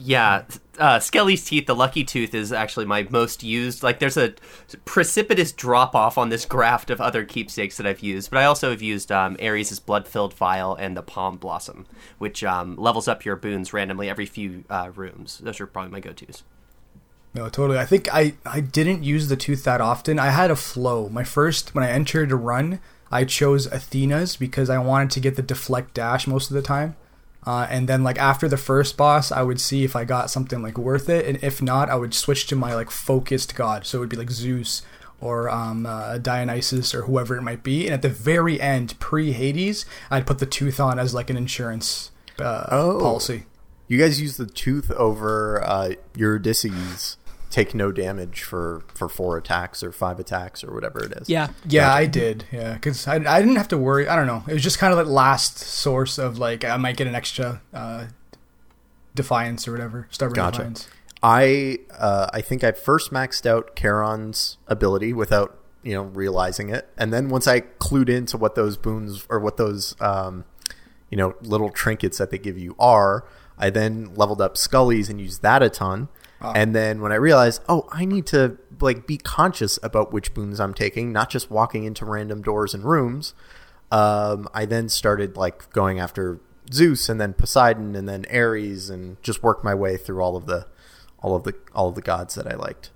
Yeah, 0.00 0.44
uh, 0.78 1.00
Skelly's 1.00 1.44
teeth, 1.44 1.66
the 1.66 1.74
lucky 1.74 2.04
tooth, 2.04 2.32
is 2.32 2.52
actually 2.52 2.86
my 2.86 3.06
most 3.10 3.42
used. 3.42 3.82
Like, 3.82 3.98
there's 3.98 4.16
a 4.16 4.34
precipitous 4.84 5.50
drop 5.50 5.96
off 5.96 6.16
on 6.16 6.28
this 6.28 6.44
graft 6.44 6.90
of 6.90 7.00
other 7.00 7.24
keepsakes 7.24 7.76
that 7.76 7.86
I've 7.86 7.98
used, 7.98 8.30
but 8.30 8.38
I 8.38 8.44
also 8.44 8.70
have 8.70 8.80
used 8.80 9.10
um, 9.10 9.36
Ares' 9.42 9.80
blood 9.80 10.06
filled 10.06 10.34
vial 10.34 10.76
and 10.76 10.96
the 10.96 11.02
Pom 11.02 11.36
Blossom, 11.36 11.84
which 12.18 12.44
um, 12.44 12.76
levels 12.76 13.08
up 13.08 13.24
your 13.24 13.34
boons 13.34 13.72
randomly 13.72 14.08
every 14.08 14.26
few 14.26 14.62
uh, 14.70 14.92
rooms. 14.94 15.38
Those 15.38 15.60
are 15.60 15.66
probably 15.66 15.90
my 15.90 16.00
go 16.00 16.12
tos. 16.12 16.44
No, 17.34 17.48
totally. 17.48 17.78
I 17.78 17.84
think 17.84 18.08
I, 18.14 18.34
I 18.46 18.60
didn't 18.60 19.02
use 19.02 19.28
the 19.28 19.36
tooth 19.36 19.64
that 19.64 19.80
often. 19.80 20.20
I 20.20 20.30
had 20.30 20.50
a 20.52 20.56
flow. 20.56 21.08
My 21.08 21.24
first, 21.24 21.74
when 21.74 21.82
I 21.82 21.90
entered 21.90 22.30
a 22.30 22.36
run, 22.36 22.80
I 23.10 23.24
chose 23.24 23.66
Athena's 23.66 24.36
because 24.36 24.70
I 24.70 24.78
wanted 24.78 25.10
to 25.10 25.20
get 25.20 25.34
the 25.34 25.42
deflect 25.42 25.94
dash 25.94 26.28
most 26.28 26.50
of 26.50 26.54
the 26.54 26.62
time. 26.62 26.94
Uh, 27.48 27.66
and 27.70 27.88
then, 27.88 28.04
like, 28.04 28.18
after 28.18 28.46
the 28.46 28.58
first 28.58 28.98
boss, 28.98 29.32
I 29.32 29.40
would 29.40 29.58
see 29.58 29.82
if 29.82 29.96
I 29.96 30.04
got 30.04 30.30
something, 30.30 30.60
like, 30.62 30.76
worth 30.76 31.08
it. 31.08 31.24
And 31.24 31.38
if 31.42 31.62
not, 31.62 31.88
I 31.88 31.94
would 31.94 32.12
switch 32.12 32.46
to 32.48 32.56
my, 32.56 32.74
like, 32.74 32.90
focused 32.90 33.54
god. 33.56 33.86
So 33.86 33.96
it 33.96 34.00
would 34.00 34.10
be, 34.10 34.16
like, 34.18 34.30
Zeus 34.30 34.82
or 35.18 35.48
um, 35.48 35.86
uh, 35.86 36.18
Dionysus 36.18 36.94
or 36.94 37.02
whoever 37.08 37.36
it 37.38 37.42
might 37.42 37.62
be. 37.62 37.86
And 37.86 37.94
at 37.94 38.02
the 38.02 38.10
very 38.10 38.60
end, 38.60 38.98
pre 38.98 39.32
Hades, 39.32 39.86
I'd 40.10 40.26
put 40.26 40.40
the 40.40 40.46
tooth 40.58 40.78
on 40.78 40.98
as, 40.98 41.14
like, 41.14 41.30
an 41.30 41.38
insurance 41.38 42.10
uh, 42.38 42.66
Oh. 42.70 42.98
policy. 43.00 43.46
You 43.86 43.96
guys 43.98 44.20
use 44.20 44.36
the 44.36 44.44
tooth 44.44 44.90
over 44.90 45.62
uh, 45.64 45.92
Eurydice's 46.14 47.16
take 47.50 47.74
no 47.74 47.90
damage 47.92 48.42
for, 48.42 48.82
for 48.94 49.08
four 49.08 49.36
attacks 49.36 49.82
or 49.82 49.92
five 49.92 50.18
attacks 50.20 50.62
or 50.62 50.72
whatever 50.72 51.04
it 51.04 51.12
is. 51.12 51.28
Yeah. 51.28 51.48
Yeah, 51.68 51.86
Gotcha. 51.86 51.96
I 51.96 52.06
did. 52.06 52.44
Yeah, 52.52 52.74
because 52.74 53.08
I, 53.08 53.14
I 53.14 53.40
didn't 53.40 53.56
have 53.56 53.68
to 53.68 53.78
worry. 53.78 54.08
I 54.08 54.16
don't 54.16 54.26
know. 54.26 54.44
It 54.46 54.52
was 54.52 54.62
just 54.62 54.78
kind 54.78 54.92
of 54.92 54.98
like 54.98 55.06
last 55.06 55.58
source 55.58 56.18
of 56.18 56.38
like 56.38 56.64
I 56.64 56.76
might 56.76 56.96
get 56.96 57.06
an 57.06 57.14
extra 57.14 57.62
uh, 57.72 58.06
defiance 59.14 59.66
or 59.66 59.72
whatever. 59.72 60.08
Stubborn 60.10 60.34
Gotcha. 60.34 60.58
defiance. 60.58 60.88
I 61.22 61.78
uh, 61.98 62.28
I 62.32 62.40
think 62.40 62.62
I 62.62 62.72
first 62.72 63.10
maxed 63.10 63.44
out 63.46 63.74
Charon's 63.74 64.58
ability 64.68 65.12
without 65.12 65.58
you 65.82 65.92
know 65.94 66.02
realizing 66.02 66.68
it, 66.68 66.88
and 66.96 67.12
then 67.12 67.28
once 67.28 67.48
I 67.48 67.60
clued 67.60 68.08
into 68.08 68.36
what 68.36 68.54
those 68.54 68.76
boons 68.76 69.26
or 69.28 69.40
what 69.40 69.56
those 69.56 70.00
um, 70.00 70.44
you 71.10 71.16
know 71.16 71.34
little 71.42 71.70
trinkets 71.70 72.18
that 72.18 72.30
they 72.30 72.38
give 72.38 72.56
you 72.56 72.76
are, 72.78 73.24
I 73.58 73.70
then 73.70 74.14
leveled 74.14 74.40
up 74.40 74.56
Skelly's 74.56 75.08
and 75.08 75.20
used 75.20 75.42
that 75.42 75.60
a 75.62 75.68
ton. 75.68 76.08
And 76.40 76.74
then 76.74 77.00
when 77.00 77.10
I 77.12 77.16
realized, 77.16 77.62
oh, 77.68 77.88
I 77.90 78.04
need 78.04 78.26
to 78.26 78.56
like 78.80 79.06
be 79.06 79.16
conscious 79.18 79.78
about 79.82 80.12
which 80.12 80.34
boons 80.34 80.60
I'm 80.60 80.72
taking, 80.74 81.12
not 81.12 81.30
just 81.30 81.50
walking 81.50 81.84
into 81.84 82.04
random 82.04 82.42
doors 82.42 82.74
and 82.74 82.84
rooms. 82.84 83.34
Um, 83.90 84.48
I 84.54 84.64
then 84.64 84.88
started 84.88 85.36
like 85.36 85.70
going 85.72 85.98
after 85.98 86.38
Zeus 86.72 87.08
and 87.08 87.20
then 87.20 87.32
Poseidon 87.32 87.96
and 87.96 88.08
then 88.08 88.24
Ares 88.32 88.90
and 88.90 89.20
just 89.22 89.42
worked 89.42 89.64
my 89.64 89.74
way 89.74 89.96
through 89.96 90.20
all 90.22 90.36
of 90.36 90.46
the 90.46 90.66
all 91.20 91.34
of 91.34 91.42
the 91.44 91.54
all 91.74 91.88
of 91.88 91.94
the 91.94 92.02
gods 92.02 92.34
that 92.36 92.46
I 92.46 92.54
liked. 92.54 92.90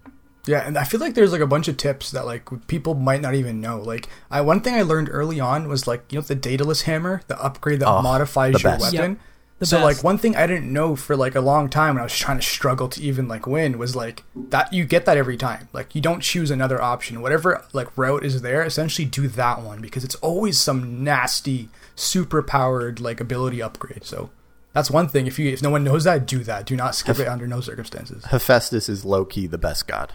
Yeah, 0.47 0.66
and 0.66 0.76
I 0.76 0.84
feel 0.84 0.99
like 1.01 1.14
there's 1.14 1.32
like 1.32 1.40
a 1.40 1.47
bunch 1.47 1.68
of 1.68 1.76
tips 1.76 2.11
that 2.11 2.26
like 2.26 2.49
people 2.66 2.95
might 2.95 3.20
not 3.22 3.34
even 3.34 3.61
know. 3.61 3.78
Like, 3.80 4.09
I 4.30 4.40
one 4.43 4.61
thing 4.61 4.74
I 4.74 4.82
learned 4.82 5.09
early 5.11 5.40
on 5.40 5.68
was 5.68 5.86
like 5.86 6.12
you 6.12 6.18
know 6.18 6.22
the 6.22 6.34
Daedalus 6.34 6.82
hammer, 6.82 7.22
the 7.28 7.40
upgrade 7.43 7.80
that 7.80 7.88
Oh, 7.88 8.03
modifies 8.03 8.55
the 8.55 8.61
your 8.61 8.72
best. 8.72 8.93
weapon. 8.93 9.12
Yep, 9.12 9.20
the 9.62 9.66
so 9.66 9.76
best. 9.76 9.98
like 9.98 10.04
one 10.04 10.18
thing 10.18 10.34
I 10.34 10.48
didn't 10.48 10.72
know 10.72 10.96
for 10.96 11.16
like 11.16 11.36
a 11.36 11.40
long 11.40 11.70
time 11.70 11.94
when 11.94 12.00
I 12.00 12.04
was 12.04 12.16
trying 12.16 12.38
to 12.38 12.44
struggle 12.44 12.88
to 12.88 13.00
even 13.00 13.28
like 13.28 13.46
win 13.46 13.78
was 13.78 13.94
like 13.94 14.24
that 14.34 14.72
you 14.72 14.84
get 14.84 15.04
that 15.06 15.16
every 15.16 15.36
time. 15.36 15.68
Like 15.72 15.94
you 15.94 16.00
don't 16.00 16.20
choose 16.20 16.50
another 16.50 16.82
option. 16.82 17.22
Whatever 17.22 17.64
like 17.72 17.96
route 17.96 18.24
is 18.24 18.42
there, 18.42 18.62
essentially 18.64 19.06
do 19.06 19.28
that 19.28 19.62
one 19.62 19.80
because 19.80 20.02
it's 20.02 20.16
always 20.16 20.58
some 20.58 21.04
nasty 21.04 21.68
super 21.94 22.42
powered 22.42 22.98
like 22.98 23.20
ability 23.20 23.62
upgrade. 23.62 24.02
So 24.02 24.30
that's 24.72 24.90
one 24.90 25.06
thing. 25.06 25.28
If 25.28 25.38
you 25.38 25.48
if 25.50 25.62
no 25.62 25.70
one 25.70 25.84
knows 25.84 26.02
that, 26.04 26.26
do 26.26 26.42
that. 26.42 26.66
Do 26.66 26.74
not 26.74 26.96
skip 26.96 27.20
it 27.20 27.28
under 27.28 27.46
no 27.46 27.60
circumstances. 27.60 28.24
Hephaestus 28.24 28.88
is 28.88 29.04
low 29.04 29.24
key 29.24 29.46
the 29.46 29.58
best 29.58 29.86
god. 29.86 30.12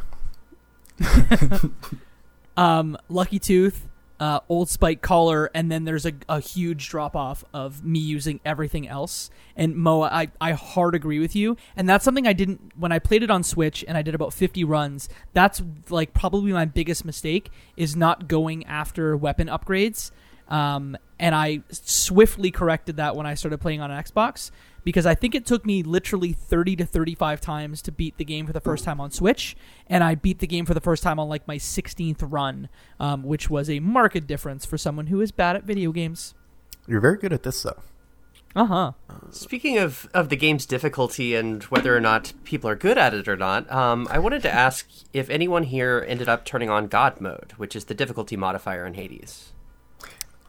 Um, 2.57 2.97
Lucky 3.07 3.37
Tooth, 3.37 3.87
uh, 4.19 4.39
Old 4.49 4.69
Spike 4.69 5.01
collar, 5.01 5.49
and 5.53 5.71
then 5.71 5.85
there's 5.85 6.05
a, 6.05 6.13
a 6.27 6.39
huge 6.39 6.89
drop 6.89 7.15
off 7.15 7.43
of 7.53 7.83
me 7.83 7.99
using 7.99 8.39
everything 8.43 8.87
else. 8.87 9.29
And 9.55 9.75
Moa, 9.75 10.07
I, 10.11 10.29
I 10.41 10.53
hard 10.53 10.95
agree 10.95 11.19
with 11.19 11.35
you. 11.35 11.57
And 11.75 11.87
that's 11.87 12.03
something 12.03 12.27
I 12.27 12.33
didn't 12.33 12.73
when 12.75 12.91
I 12.91 12.99
played 12.99 13.23
it 13.23 13.31
on 13.31 13.43
Switch 13.43 13.83
and 13.87 13.97
I 13.97 14.01
did 14.01 14.15
about 14.15 14.33
50 14.33 14.63
runs. 14.63 15.09
That's 15.33 15.61
like 15.89 16.13
probably 16.13 16.51
my 16.51 16.65
biggest 16.65 17.05
mistake 17.05 17.51
is 17.75 17.95
not 17.95 18.27
going 18.27 18.65
after 18.65 19.15
weapon 19.15 19.47
upgrades. 19.47 20.11
Um, 20.47 20.97
and 21.19 21.35
I 21.35 21.61
swiftly 21.69 22.51
corrected 22.51 22.97
that 22.97 23.15
when 23.15 23.25
I 23.25 23.33
started 23.33 23.59
playing 23.59 23.81
on 23.81 23.91
an 23.91 24.01
Xbox 24.01 24.51
because 24.87 25.05
I 25.05 25.15
think 25.15 25.35
it 25.35 25.45
took 25.45 25.65
me 25.65 25.83
literally 25.83 26.31
30 26.31 26.77
to 26.77 26.85
35 26.85 27.41
times 27.41 27.81
to 27.81 27.91
beat 27.91 28.17
the 28.17 28.23
game 28.23 28.47
for 28.47 28.53
the 28.53 28.61
first 28.61 28.85
time 28.85 29.01
on 29.01 29.11
Switch, 29.11 29.53
and 29.87 30.01
I 30.01 30.15
beat 30.15 30.39
the 30.39 30.47
game 30.47 30.65
for 30.65 30.73
the 30.73 30.79
first 30.79 31.03
time 31.03 31.19
on 31.19 31.27
like 31.27 31.45
my 31.45 31.57
16th 31.57 32.19
run, 32.21 32.69
um, 32.97 33.23
which 33.23 33.49
was 33.49 33.69
a 33.69 33.81
marked 33.81 34.25
difference 34.27 34.65
for 34.65 34.77
someone 34.77 35.07
who 35.07 35.19
is 35.19 35.33
bad 35.33 35.57
at 35.57 35.65
video 35.65 35.91
games. 35.91 36.35
You're 36.87 37.01
very 37.01 37.17
good 37.17 37.33
at 37.33 37.43
this, 37.43 37.61
though. 37.63 37.81
Uh 38.55 38.65
huh. 38.65 38.91
Speaking 39.29 39.77
of, 39.77 40.07
of 40.13 40.29
the 40.29 40.37
game's 40.37 40.65
difficulty 40.65 41.35
and 41.35 41.63
whether 41.63 41.93
or 41.93 41.99
not 41.99 42.31
people 42.45 42.69
are 42.69 42.75
good 42.77 42.97
at 42.97 43.13
it 43.13 43.27
or 43.27 43.35
not, 43.35 43.69
um, 43.69 44.07
I 44.09 44.19
wanted 44.19 44.41
to 44.43 44.53
ask 44.53 44.87
if 45.11 45.29
anyone 45.29 45.63
here 45.63 46.05
ended 46.07 46.29
up 46.29 46.45
turning 46.45 46.69
on 46.69 46.87
God 46.87 47.19
mode, 47.19 47.55
which 47.57 47.75
is 47.75 47.83
the 47.83 47.93
difficulty 47.93 48.37
modifier 48.37 48.85
in 48.85 48.93
Hades. 48.93 49.51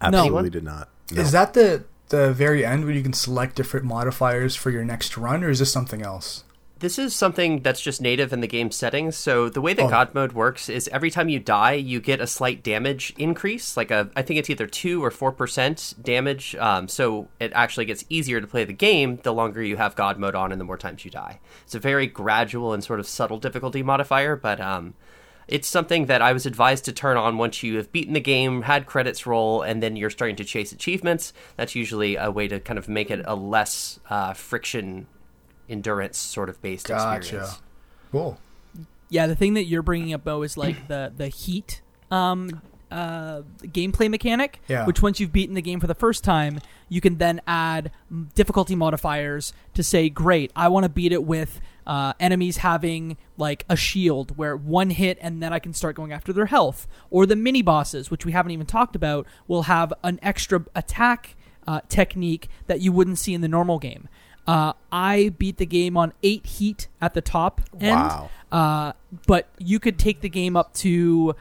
Absolutely 0.00 0.50
did 0.50 0.62
not. 0.62 0.90
No. 1.10 1.22
Is 1.22 1.32
that 1.32 1.54
the 1.54 1.86
the 2.08 2.32
very 2.32 2.64
end 2.64 2.84
where 2.84 2.94
you 2.94 3.02
can 3.02 3.12
select 3.12 3.56
different 3.56 3.86
modifiers 3.86 4.54
for 4.56 4.70
your 4.70 4.84
next 4.84 5.16
run, 5.16 5.44
or 5.44 5.50
is 5.50 5.58
this 5.58 5.72
something 5.72 6.02
else? 6.02 6.44
This 6.80 6.96
is 6.96 7.12
something 7.12 7.62
that's 7.62 7.80
just 7.80 8.00
native 8.00 8.32
in 8.32 8.40
the 8.40 8.46
game 8.46 8.70
settings. 8.70 9.16
So 9.16 9.48
the 9.48 9.60
way 9.60 9.74
that 9.74 9.86
Oh. 9.86 9.90
God 9.90 10.14
mode 10.14 10.32
works 10.32 10.68
is 10.68 10.86
every 10.92 11.10
time 11.10 11.28
you 11.28 11.40
die, 11.40 11.72
you 11.72 12.00
get 12.00 12.20
a 12.20 12.26
slight 12.28 12.62
damage 12.62 13.12
increase. 13.18 13.76
Like 13.76 13.90
a, 13.90 14.08
I 14.14 14.22
think 14.22 14.38
it's 14.38 14.48
either 14.48 14.68
two 14.68 15.04
or 15.04 15.10
four 15.10 15.32
percent 15.32 15.94
damage. 16.00 16.54
Um, 16.54 16.86
so 16.86 17.26
it 17.40 17.50
actually 17.52 17.86
gets 17.86 18.04
easier 18.08 18.40
to 18.40 18.46
play 18.46 18.62
the 18.64 18.72
game 18.72 19.18
the 19.24 19.34
longer 19.34 19.60
you 19.60 19.76
have 19.76 19.96
God 19.96 20.18
mode 20.18 20.36
on 20.36 20.52
and 20.52 20.60
the 20.60 20.64
more 20.64 20.78
times 20.78 21.04
you 21.04 21.10
die. 21.10 21.40
It's 21.64 21.74
a 21.74 21.80
very 21.80 22.06
gradual 22.06 22.72
and 22.72 22.84
sort 22.84 23.00
of 23.00 23.08
subtle 23.08 23.38
difficulty 23.38 23.82
modifier, 23.82 24.36
but 24.36 24.60
um, 24.60 24.94
it's 25.48 25.66
something 25.66 26.06
that 26.06 26.20
I 26.20 26.32
was 26.32 26.46
advised 26.46 26.84
to 26.84 26.92
turn 26.92 27.16
on 27.16 27.38
once 27.38 27.62
you 27.62 27.76
have 27.78 27.90
beaten 27.90 28.12
the 28.12 28.20
game, 28.20 28.62
had 28.62 28.86
credits 28.86 29.26
roll, 29.26 29.62
and 29.62 29.82
then 29.82 29.96
you're 29.96 30.10
starting 30.10 30.36
to 30.36 30.44
chase 30.44 30.72
achievements. 30.72 31.32
That's 31.56 31.74
usually 31.74 32.16
a 32.16 32.30
way 32.30 32.48
to 32.48 32.60
kind 32.60 32.78
of 32.78 32.88
make 32.88 33.10
it 33.10 33.22
a 33.24 33.34
less 33.34 33.98
uh, 34.10 34.34
friction 34.34 35.06
endurance 35.68 36.18
sort 36.18 36.48
of 36.48 36.60
based 36.60 36.88
Gotcha. 36.88 37.16
experience. 37.16 37.62
Cool. 38.12 38.38
Yeah, 39.08 39.26
the 39.26 39.34
thing 39.34 39.54
that 39.54 39.64
you're 39.64 39.82
bringing 39.82 40.12
up, 40.12 40.24
Bo, 40.24 40.42
is 40.42 40.56
like 40.56 40.88
the 40.88 41.12
the 41.16 41.28
heat 41.28 41.80
um, 42.10 42.60
uh, 42.90 43.42
gameplay 43.62 44.10
mechanic. 44.10 44.60
Yeah. 44.68 44.86
Which 44.86 45.00
once 45.00 45.18
you've 45.18 45.32
beaten 45.32 45.54
the 45.54 45.62
game 45.62 45.80
for 45.80 45.86
the 45.86 45.94
first 45.94 46.24
time, 46.24 46.60
you 46.90 47.00
can 47.00 47.16
then 47.16 47.40
add 47.46 47.90
difficulty 48.34 48.74
modifiers 48.76 49.52
to 49.74 49.82
say, 49.82 50.10
"Great, 50.10 50.52
I 50.54 50.68
want 50.68 50.84
to 50.84 50.90
beat 50.90 51.12
it 51.12 51.24
with." 51.24 51.60
Uh, 51.88 52.12
enemies 52.20 52.58
having 52.58 53.16
like 53.38 53.64
a 53.66 53.74
shield 53.74 54.36
where 54.36 54.54
one 54.54 54.90
hit 54.90 55.16
and 55.22 55.42
then 55.42 55.54
I 55.54 55.58
can 55.58 55.72
start 55.72 55.96
going 55.96 56.12
after 56.12 56.34
their 56.34 56.46
health, 56.46 56.86
or 57.10 57.24
the 57.24 57.34
mini 57.34 57.62
bosses, 57.62 58.10
which 58.10 58.26
we 58.26 58.32
haven't 58.32 58.52
even 58.52 58.66
talked 58.66 58.94
about, 58.94 59.26
will 59.46 59.62
have 59.62 59.94
an 60.04 60.18
extra 60.22 60.66
attack 60.74 61.34
uh, 61.66 61.80
technique 61.88 62.48
that 62.66 62.82
you 62.82 62.92
wouldn't 62.92 63.18
see 63.18 63.32
in 63.32 63.40
the 63.40 63.48
normal 63.48 63.78
game. 63.78 64.08
Uh, 64.46 64.72
I 64.90 65.34
beat 65.36 65.58
the 65.58 65.66
game 65.66 65.96
on 65.98 66.14
eight 66.22 66.46
heat 66.46 66.88
at 67.02 67.12
the 67.12 67.20
top 67.20 67.60
end. 67.78 67.96
Wow. 67.96 68.30
Uh, 68.50 68.92
but 69.26 69.48
you 69.58 69.78
could 69.78 69.98
take 69.98 70.22
the 70.22 70.30
game 70.30 70.56
up 70.56 70.72
to. 70.74 71.36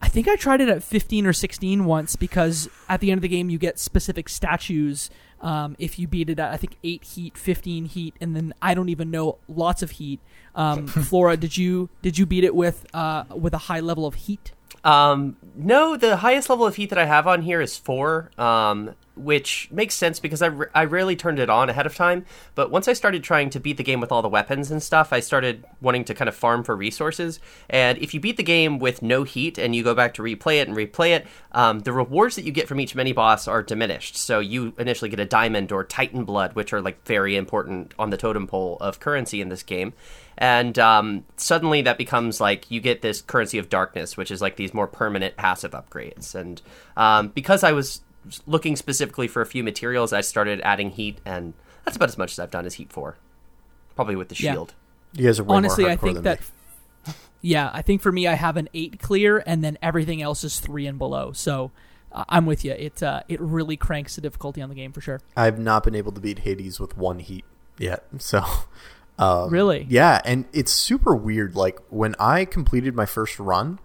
I 0.00 0.08
think 0.08 0.28
I 0.28 0.36
tried 0.36 0.60
it 0.60 0.68
at 0.68 0.82
15 0.82 1.26
or 1.26 1.32
16 1.32 1.84
once 1.84 2.16
because 2.16 2.68
at 2.88 3.00
the 3.00 3.10
end 3.10 3.18
of 3.18 3.22
the 3.22 3.28
game 3.28 3.50
you 3.50 3.58
get 3.58 3.78
specific 3.78 4.28
statues 4.28 5.10
um, 5.40 5.76
if 5.78 5.98
you 5.98 6.06
beat 6.08 6.30
it 6.30 6.38
at 6.38 6.52
I 6.52 6.56
think 6.56 6.76
8 6.82 7.04
heat, 7.04 7.36
15 7.38 7.86
heat, 7.86 8.14
and 8.20 8.34
then 8.34 8.54
I 8.62 8.74
don't 8.74 8.88
even 8.88 9.10
know 9.10 9.38
lots 9.48 9.82
of 9.82 9.92
heat. 9.92 10.20
Um, 10.54 10.86
Flora, 10.86 11.36
did 11.36 11.56
you 11.56 11.88
did 12.02 12.18
you 12.18 12.26
beat 12.26 12.44
it 12.44 12.54
with 12.54 12.86
uh, 12.94 13.24
with 13.34 13.54
a 13.54 13.58
high 13.58 13.80
level 13.80 14.06
of 14.06 14.14
heat? 14.14 14.52
Um, 14.84 15.36
no, 15.56 15.96
the 15.96 16.18
highest 16.18 16.48
level 16.48 16.66
of 16.66 16.76
heat 16.76 16.90
that 16.90 16.98
I 16.98 17.06
have 17.06 17.26
on 17.26 17.42
here 17.42 17.60
is 17.60 17.76
four, 17.76 18.30
um, 18.38 18.94
which 19.16 19.68
makes 19.72 19.94
sense 19.94 20.20
because 20.20 20.42
I, 20.42 20.84
rarely 20.84 21.16
turned 21.16 21.38
it 21.38 21.50
on 21.50 21.70
ahead 21.70 21.86
of 21.86 21.96
time. 21.96 22.24
But 22.54 22.70
once 22.70 22.86
I 22.86 22.92
started 22.92 23.24
trying 23.24 23.50
to 23.50 23.60
beat 23.60 23.76
the 23.76 23.82
game 23.82 24.00
with 24.00 24.12
all 24.12 24.22
the 24.22 24.28
weapons 24.28 24.70
and 24.70 24.82
stuff, 24.82 25.12
I 25.12 25.20
started 25.20 25.64
wanting 25.80 26.04
to 26.04 26.14
kind 26.14 26.28
of 26.28 26.34
farm 26.34 26.62
for 26.62 26.76
resources. 26.76 27.40
And 27.68 27.98
if 27.98 28.14
you 28.14 28.20
beat 28.20 28.36
the 28.36 28.42
game 28.42 28.78
with 28.78 29.02
no 29.02 29.24
heat 29.24 29.58
and 29.58 29.74
you 29.74 29.82
go 29.82 29.94
back 29.94 30.14
to 30.14 30.22
replay 30.22 30.60
it 30.60 30.68
and 30.68 30.76
replay 30.76 31.16
it, 31.16 31.26
um, 31.52 31.80
the 31.80 31.92
rewards 31.92 32.36
that 32.36 32.44
you 32.44 32.52
get 32.52 32.68
from 32.68 32.78
each 32.78 32.94
mini 32.94 33.12
boss 33.12 33.48
are 33.48 33.62
diminished. 33.62 34.16
So 34.16 34.38
you 34.40 34.74
initially 34.78 35.10
get 35.10 35.20
a 35.20 35.24
diamond 35.24 35.72
or 35.72 35.82
titan 35.82 36.24
blood, 36.24 36.54
which 36.54 36.72
are 36.72 36.82
like 36.82 37.04
very 37.04 37.36
important 37.36 37.94
on 37.98 38.10
the 38.10 38.16
totem 38.16 38.46
pole 38.46 38.76
of 38.80 39.00
currency 39.00 39.40
in 39.40 39.48
this 39.48 39.62
game 39.62 39.94
and 40.38 40.78
um, 40.78 41.24
suddenly 41.36 41.82
that 41.82 41.96
becomes 41.96 42.40
like 42.40 42.70
you 42.70 42.80
get 42.80 43.00
this 43.00 43.22
currency 43.22 43.58
of 43.58 43.68
darkness, 43.68 44.16
which 44.16 44.30
is 44.30 44.42
like 44.42 44.56
these 44.56 44.74
more 44.74 44.86
permanent 44.86 45.36
passive 45.36 45.72
upgrades. 45.72 46.34
And 46.34 46.60
um, 46.96 47.28
because 47.28 47.64
I 47.64 47.72
was 47.72 48.02
looking 48.46 48.76
specifically 48.76 49.28
for 49.28 49.40
a 49.42 49.46
few 49.46 49.62
materials, 49.64 50.12
I 50.12 50.20
started 50.20 50.60
adding 50.62 50.90
heat, 50.90 51.18
and 51.24 51.54
that's 51.84 51.96
about 51.96 52.08
as 52.08 52.18
much 52.18 52.32
as 52.32 52.38
I've 52.38 52.50
done 52.50 52.66
as 52.66 52.74
heat 52.74 52.92
for, 52.92 53.16
probably 53.94 54.16
with 54.16 54.28
the 54.28 54.36
Yeah. 54.38 54.52
shield. 54.52 54.74
You 55.12 55.26
guys 55.26 55.38
are 55.40 55.44
way 55.44 55.56
Honestly, 55.56 55.84
more 55.84 55.92
I 55.92 55.96
think 55.96 56.14
than 56.14 56.24
that. 56.24 56.40
me. 56.40 56.46
Yeah, 57.42 57.70
I 57.72 57.82
think 57.82 58.02
for 58.02 58.10
me, 58.10 58.26
I 58.26 58.34
have 58.34 58.56
an 58.56 58.68
eight 58.74 58.98
clear, 59.00 59.42
and 59.46 59.62
then 59.62 59.78
everything 59.80 60.20
else 60.20 60.42
is 60.42 60.58
three 60.58 60.86
and 60.86 60.98
below. 60.98 61.30
So 61.32 61.70
uh, 62.10 62.24
I'm 62.28 62.44
with 62.44 62.64
you. 62.64 62.72
It 62.72 63.02
uh, 63.02 63.22
it 63.28 63.40
really 63.40 63.76
cranks 63.76 64.16
the 64.16 64.20
difficulty 64.22 64.60
on 64.62 64.68
the 64.68 64.74
game 64.74 64.90
for 64.90 65.00
sure. 65.00 65.20
I've 65.36 65.58
not 65.58 65.84
been 65.84 65.94
able 65.94 66.10
to 66.12 66.20
beat 66.20 66.40
Hades 66.40 66.80
with 66.80 66.96
one 66.96 67.20
heat 67.20 67.44
yet. 67.78 68.04
So, 68.18 68.42
um, 69.18 69.50
Really? 69.50 69.86
yeah, 69.88 70.20
and 70.24 70.46
it's 70.52 70.72
super 70.72 71.14
weird. 71.14 71.54
Like 71.54 71.78
when 71.88 72.16
I 72.18 72.46
completed 72.46 72.96
my 72.96 73.06
first 73.06 73.38
run, 73.38 73.78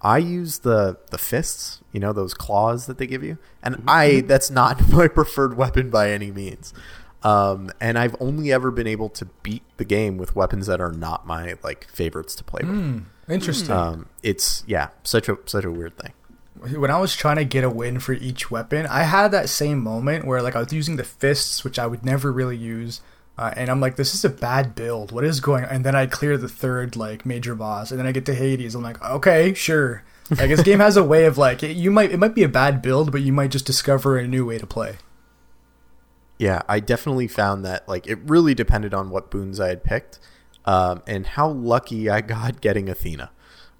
I 0.00 0.18
use 0.18 0.60
the 0.60 0.98
the 1.10 1.18
fists, 1.18 1.80
you 1.92 2.00
know, 2.00 2.12
those 2.12 2.34
claws 2.34 2.86
that 2.86 2.98
they 2.98 3.06
give 3.06 3.22
you, 3.24 3.38
and 3.62 3.82
I 3.88 4.20
that's 4.22 4.50
not 4.50 4.88
my 4.92 5.08
preferred 5.08 5.56
weapon 5.56 5.90
by 5.90 6.10
any 6.10 6.30
means. 6.30 6.72
Um, 7.22 7.72
and 7.80 7.98
I've 7.98 8.14
only 8.20 8.52
ever 8.52 8.70
been 8.70 8.86
able 8.86 9.08
to 9.10 9.24
beat 9.42 9.62
the 9.78 9.84
game 9.84 10.16
with 10.16 10.36
weapons 10.36 10.66
that 10.68 10.80
are 10.80 10.92
not 10.92 11.26
my 11.26 11.56
like 11.64 11.88
favorites 11.88 12.34
to 12.36 12.44
play 12.44 12.60
with. 12.62 13.04
Interesting. 13.28 13.74
Um, 13.74 14.06
it's 14.22 14.62
yeah, 14.66 14.90
such 15.02 15.28
a 15.28 15.38
such 15.46 15.64
a 15.64 15.70
weird 15.70 15.96
thing. 15.98 16.12
when 16.78 16.90
I 16.90 16.98
was 17.00 17.14
trying 17.16 17.36
to 17.36 17.44
get 17.44 17.64
a 17.64 17.70
win 17.70 17.98
for 17.98 18.12
each 18.12 18.50
weapon, 18.50 18.86
I 18.86 19.02
had 19.02 19.28
that 19.32 19.48
same 19.48 19.82
moment 19.82 20.24
where 20.24 20.40
like 20.42 20.54
I 20.54 20.60
was 20.60 20.72
using 20.72 20.96
the 20.96 21.04
fists, 21.04 21.64
which 21.64 21.78
I 21.78 21.86
would 21.86 22.04
never 22.04 22.30
really 22.30 22.56
use, 22.56 23.00
uh, 23.38 23.52
and 23.56 23.68
I'm 23.68 23.80
like, 23.80 23.96
this 23.96 24.14
is 24.14 24.24
a 24.24 24.30
bad 24.30 24.74
build. 24.74 25.12
What 25.12 25.24
is 25.24 25.40
going? 25.40 25.64
on? 25.64 25.70
And 25.70 25.84
then 25.84 25.94
I 25.94 26.06
clear 26.06 26.38
the 26.38 26.48
third 26.48 26.96
like 26.96 27.26
major 27.26 27.54
boss, 27.54 27.90
and 27.90 28.00
then 28.00 28.06
I 28.06 28.12
get 28.12 28.26
to 28.26 28.34
Hades. 28.34 28.74
I'm 28.74 28.82
like, 28.82 29.02
okay, 29.02 29.52
sure. 29.52 30.04
Like 30.30 30.48
this 30.48 30.62
game 30.62 30.78
has 30.80 30.96
a 30.96 31.04
way 31.04 31.26
of 31.26 31.36
like 31.36 31.62
it, 31.62 31.76
you 31.76 31.90
might 31.90 32.12
it 32.12 32.18
might 32.18 32.34
be 32.34 32.42
a 32.42 32.48
bad 32.48 32.80
build, 32.80 33.12
but 33.12 33.22
you 33.22 33.32
might 33.32 33.50
just 33.50 33.66
discover 33.66 34.16
a 34.16 34.26
new 34.26 34.46
way 34.46 34.58
to 34.58 34.66
play. 34.66 34.96
Yeah, 36.38 36.62
I 36.68 36.80
definitely 36.80 37.28
found 37.28 37.64
that 37.64 37.86
like 37.88 38.06
it 38.06 38.18
really 38.24 38.54
depended 38.54 38.94
on 38.94 39.10
what 39.10 39.30
boons 39.30 39.60
I 39.60 39.68
had 39.68 39.84
picked, 39.84 40.18
um, 40.64 41.02
and 41.06 41.26
how 41.26 41.48
lucky 41.48 42.08
I 42.08 42.22
got 42.22 42.60
getting 42.62 42.88
Athena. 42.88 43.30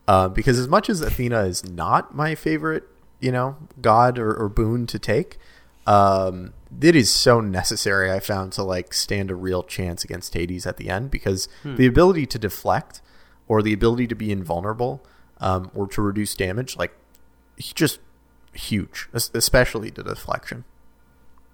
Uh, 0.06 0.28
because 0.28 0.58
as 0.58 0.68
much 0.68 0.88
as 0.88 1.00
Athena 1.00 1.40
is 1.46 1.64
not 1.64 2.14
my 2.14 2.34
favorite, 2.36 2.84
you 3.20 3.32
know, 3.32 3.56
god 3.80 4.18
or, 4.18 4.32
or 4.32 4.48
boon 4.48 4.86
to 4.86 5.00
take, 5.00 5.36
um, 5.84 6.52
it 6.80 6.96
is 6.96 7.10
so 7.10 7.40
necessary. 7.40 8.10
I 8.10 8.20
found 8.20 8.52
to 8.52 8.62
like 8.62 8.92
stand 8.92 9.30
a 9.30 9.34
real 9.34 9.62
chance 9.62 10.04
against 10.04 10.34
Hades 10.34 10.66
at 10.66 10.76
the 10.76 10.88
end 10.88 11.10
because 11.10 11.48
the 11.64 11.86
ability 11.86 12.26
to 12.26 12.38
deflect 12.38 13.00
or 13.48 13.62
the 13.62 13.72
ability 13.72 14.06
to 14.08 14.14
be 14.14 14.30
invulnerable 14.32 15.04
um, 15.38 15.70
or 15.74 15.86
to 15.88 16.02
reduce 16.02 16.34
damage, 16.34 16.76
like, 16.76 16.92
just 17.58 18.00
huge, 18.52 19.08
especially 19.12 19.90
the 19.90 20.02
deflection. 20.02 20.64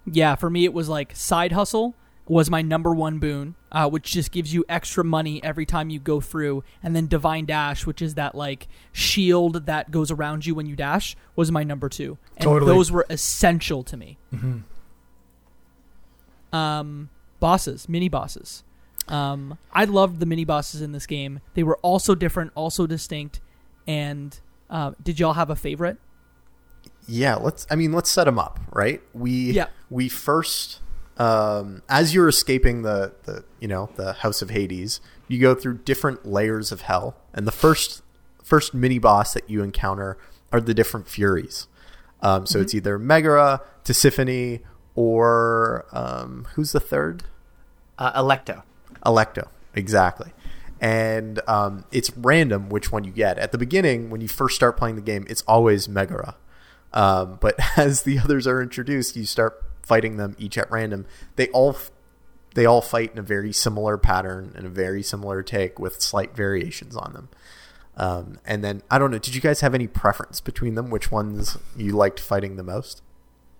Yeah, 0.05 0.35
for 0.35 0.49
me 0.49 0.65
it 0.65 0.73
was 0.73 0.89
like 0.89 1.15
side 1.15 1.53
hustle 1.53 1.95
was 2.27 2.49
my 2.49 2.61
number 2.61 2.93
one 2.93 3.19
boon, 3.19 3.55
uh, 3.71 3.89
which 3.89 4.11
just 4.11 4.31
gives 4.31 4.53
you 4.53 4.63
extra 4.69 5.03
money 5.03 5.43
every 5.43 5.65
time 5.65 5.89
you 5.89 5.99
go 5.99 6.21
through, 6.21 6.63
and 6.81 6.95
then 6.95 7.07
divine 7.07 7.45
dash, 7.45 7.85
which 7.85 8.01
is 8.01 8.15
that 8.15 8.33
like 8.35 8.67
shield 8.91 9.65
that 9.65 9.91
goes 9.91 10.09
around 10.11 10.45
you 10.45 10.55
when 10.55 10.65
you 10.65 10.75
dash, 10.75 11.15
was 11.35 11.51
my 11.51 11.63
number 11.63 11.89
two, 11.89 12.17
and 12.37 12.45
Totally. 12.45 12.71
those 12.71 12.91
were 12.91 13.05
essential 13.09 13.83
to 13.83 13.97
me. 13.97 14.17
Um, 16.53 17.09
bosses, 17.39 17.89
mini 17.89 18.07
bosses. 18.07 18.63
Um, 19.09 19.57
I 19.73 19.83
loved 19.83 20.21
the 20.21 20.25
mini 20.25 20.45
bosses 20.45 20.81
in 20.81 20.93
this 20.93 21.05
game. 21.05 21.41
They 21.55 21.63
were 21.63 21.77
also 21.81 22.15
different, 22.15 22.53
also 22.55 22.87
distinct. 22.87 23.41
And 23.85 24.39
uh, 24.69 24.91
did 25.03 25.19
y'all 25.19 25.33
have 25.33 25.49
a 25.49 25.55
favorite? 25.55 25.97
Yeah, 27.07 27.35
let's. 27.35 27.67
I 27.69 27.75
mean, 27.75 27.91
let's 27.91 28.09
set 28.09 28.23
them 28.25 28.39
up, 28.39 28.61
right? 28.71 29.01
We 29.13 29.51
Yeah. 29.51 29.67
we 29.89 30.07
first, 30.07 30.79
um, 31.17 31.81
as 31.89 32.13
you're 32.13 32.29
escaping 32.29 32.83
the 32.83 33.13
the 33.23 33.43
you 33.59 33.67
know 33.67 33.89
the 33.95 34.13
House 34.13 34.41
of 34.41 34.51
Hades, 34.51 35.01
you 35.27 35.39
go 35.39 35.53
through 35.53 35.79
different 35.79 36.25
layers 36.25 36.71
of 36.71 36.81
hell, 36.81 37.17
and 37.33 37.45
the 37.45 37.51
first 37.51 38.03
first 38.41 38.73
mini 38.73 38.99
boss 38.99 39.33
that 39.33 39.49
you 39.49 39.63
encounter 39.63 40.17
are 40.53 40.61
the 40.61 40.73
different 40.73 41.09
Furies. 41.09 41.67
Um, 42.21 42.45
so 42.45 42.61
it's 42.61 42.73
either 42.73 42.97
Megara, 42.97 43.61
Tisiphone, 43.83 44.61
or 44.95 45.85
um, 45.91 46.47
who's 46.53 46.71
the 46.71 46.79
third? 46.79 47.23
Uh, 47.97 48.21
Alecto. 48.21 48.63
Alecto, 49.05 49.47
exactly. 49.73 50.31
And 50.79 51.39
um, 51.47 51.85
it's 51.91 52.15
random 52.17 52.69
which 52.69 52.91
one 52.91 53.03
you 53.03 53.11
get. 53.11 53.37
At 53.37 53.51
the 53.51 53.57
beginning, 53.57 54.09
when 54.09 54.21
you 54.21 54.27
first 54.27 54.55
start 54.55 54.77
playing 54.77 54.95
the 54.95 55.01
game, 55.01 55.25
it's 55.29 55.41
always 55.43 55.87
Megara. 55.87 56.35
Um, 56.93 57.37
but 57.39 57.55
as 57.77 58.03
the 58.03 58.19
others 58.19 58.47
are 58.47 58.61
introduced, 58.61 59.15
you 59.15 59.25
start 59.25 59.63
fighting 59.81 60.17
them 60.17 60.35
each 60.39 60.57
at 60.57 60.69
random. 60.71 61.05
They 61.35 61.47
all 61.49 61.77
they 62.55 62.65
all 62.65 62.81
fight 62.81 63.11
in 63.13 63.17
a 63.17 63.23
very 63.23 63.51
similar 63.51 63.97
pattern 63.97 64.53
and 64.55 64.67
a 64.67 64.69
very 64.69 65.01
similar 65.01 65.41
take 65.41 65.79
with 65.79 66.01
slight 66.01 66.35
variations 66.35 66.95
on 66.95 67.13
them. 67.13 67.29
Um, 67.95 68.39
and 68.45 68.63
then 68.63 68.81
I 68.89 68.99
don't 68.99 69.11
know. 69.11 69.19
Did 69.19 69.35
you 69.35 69.41
guys 69.41 69.61
have 69.61 69.73
any 69.73 69.87
preference 69.87 70.39
between 70.39 70.75
them? 70.75 70.89
Which 70.89 71.11
ones 71.11 71.57
you 71.75 71.93
liked 71.93 72.19
fighting 72.19 72.55
the 72.55 72.63
most? 72.63 73.01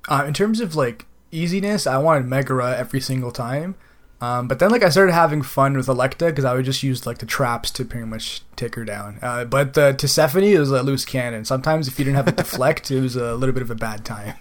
Uh, 0.07 0.25
in 0.27 0.33
terms 0.33 0.59
of 0.59 0.75
like 0.75 1.05
easiness, 1.33 1.87
I 1.87 1.97
wanted 1.97 2.25
Megara 2.25 2.77
every 2.77 3.01
single 3.01 3.31
time. 3.31 3.75
Um, 4.21 4.47
but 4.47 4.59
then 4.59 4.71
like 4.71 4.83
I 4.83 4.89
started 4.89 5.11
having 5.11 5.41
fun 5.41 5.75
with 5.75 5.87
Alecto 5.87 6.27
because 6.27 6.45
I 6.45 6.53
would 6.53 6.63
just 6.63 6.81
use 6.81 7.05
like 7.05 7.17
the 7.17 7.25
traps 7.25 7.69
to 7.71 7.83
pretty 7.83 8.05
much 8.05 8.41
take 8.55 8.75
her 8.75 8.85
down. 8.85 9.19
Uh, 9.21 9.43
but 9.43 9.77
uh, 9.77 9.91
Tisiphone 9.91 10.57
was 10.57 10.71
a 10.71 10.81
loose 10.81 11.03
cannon. 11.03 11.43
Sometimes 11.43 11.89
if 11.89 11.99
you 11.99 12.05
didn't 12.05 12.15
have 12.15 12.29
a 12.29 12.31
deflect, 12.43 12.89
it 12.89 13.01
was 13.01 13.17
a 13.17 13.35
little 13.35 13.51
bit 13.51 13.63
of 13.63 13.69
a 13.69 13.75
bad 13.75 14.05
time. 14.05 14.35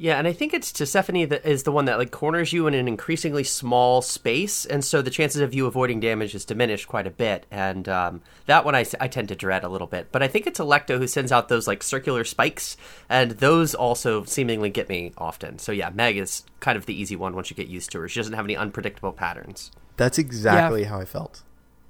Yeah, 0.00 0.16
and 0.16 0.28
I 0.28 0.32
think 0.32 0.54
it's 0.54 0.70
Tisiphone 0.70 1.28
that 1.28 1.44
is 1.44 1.64
the 1.64 1.72
one 1.72 1.86
that 1.86 1.98
like 1.98 2.12
corners 2.12 2.52
you 2.52 2.68
in 2.68 2.74
an 2.74 2.86
increasingly 2.86 3.42
small 3.42 4.00
space, 4.00 4.64
and 4.64 4.84
so 4.84 5.02
the 5.02 5.10
chances 5.10 5.42
of 5.42 5.52
you 5.52 5.66
avoiding 5.66 5.98
damage 5.98 6.36
is 6.36 6.44
diminished 6.44 6.86
quite 6.86 7.08
a 7.08 7.10
bit. 7.10 7.46
And 7.50 7.88
um, 7.88 8.20
that 8.46 8.64
one 8.64 8.76
I, 8.76 8.86
I 9.00 9.08
tend 9.08 9.26
to 9.28 9.34
dread 9.34 9.64
a 9.64 9.68
little 9.68 9.88
bit. 9.88 10.12
But 10.12 10.22
I 10.22 10.28
think 10.28 10.46
it's 10.46 10.60
Alecto 10.60 10.98
who 10.98 11.08
sends 11.08 11.32
out 11.32 11.48
those 11.48 11.66
like 11.66 11.82
circular 11.82 12.24
spikes, 12.24 12.76
and 13.08 13.32
those 13.32 13.74
also 13.74 14.22
seemingly 14.22 14.70
get 14.70 14.88
me 14.88 15.12
often. 15.18 15.58
So 15.58 15.72
yeah, 15.72 15.90
Meg 15.90 16.16
is 16.16 16.44
kind 16.60 16.78
of 16.78 16.86
the 16.86 16.94
easy 16.94 17.16
one 17.16 17.34
once 17.34 17.50
you 17.50 17.56
get 17.56 17.66
used 17.66 17.90
to 17.90 18.00
her. 18.00 18.08
She 18.08 18.20
doesn't 18.20 18.34
have 18.34 18.46
any 18.46 18.56
unpredictable 18.56 19.12
patterns. 19.12 19.72
That's 19.96 20.16
exactly 20.16 20.84
how 20.84 21.00
I 21.00 21.06
felt. 21.06 21.42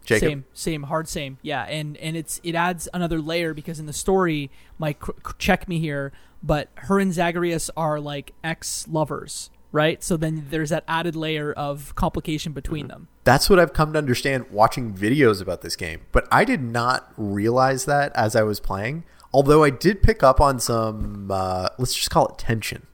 Jacob. 0.08 0.28
Same, 0.28 0.44
same, 0.54 0.82
hard 0.84 1.06
same. 1.06 1.36
Yeah, 1.42 1.64
and 1.64 1.98
and 1.98 2.16
it's 2.16 2.40
it 2.42 2.54
adds 2.54 2.88
another 2.94 3.20
layer 3.20 3.52
because 3.52 3.78
in 3.78 3.84
the 3.84 3.92
story, 3.92 4.50
Mike, 4.78 5.04
c- 5.04 5.12
check 5.36 5.68
me 5.68 5.78
here, 5.78 6.12
but 6.42 6.68
her 6.74 6.98
and 6.98 7.12
Zagreus 7.12 7.70
are 7.76 8.00
like 8.00 8.32
ex 8.44 8.86
lovers, 8.88 9.50
right? 9.72 10.02
So 10.02 10.16
then 10.16 10.46
there's 10.50 10.70
that 10.70 10.84
added 10.86 11.16
layer 11.16 11.52
of 11.52 11.94
complication 11.94 12.52
between 12.52 12.88
them. 12.88 13.08
That's 13.24 13.50
what 13.50 13.58
I've 13.58 13.72
come 13.72 13.92
to 13.92 13.98
understand 13.98 14.46
watching 14.50 14.94
videos 14.94 15.42
about 15.42 15.62
this 15.62 15.76
game. 15.76 16.02
But 16.12 16.26
I 16.30 16.44
did 16.44 16.62
not 16.62 17.12
realize 17.16 17.84
that 17.84 18.14
as 18.14 18.34
I 18.34 18.42
was 18.42 18.60
playing. 18.60 19.04
Although 19.32 19.62
I 19.62 19.70
did 19.70 20.02
pick 20.02 20.22
up 20.22 20.40
on 20.40 20.58
some, 20.58 21.30
uh, 21.30 21.68
let's 21.76 21.94
just 21.94 22.10
call 22.10 22.28
it 22.28 22.38
tension 22.38 22.86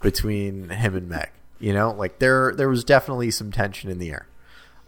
between 0.00 0.70
him 0.70 0.96
and 0.96 1.08
Meg. 1.08 1.30
You 1.58 1.72
know, 1.72 1.92
like 1.92 2.18
there 2.18 2.52
there 2.54 2.68
was 2.68 2.84
definitely 2.84 3.30
some 3.30 3.52
tension 3.52 3.90
in 3.90 3.98
the 3.98 4.10
air. 4.10 4.26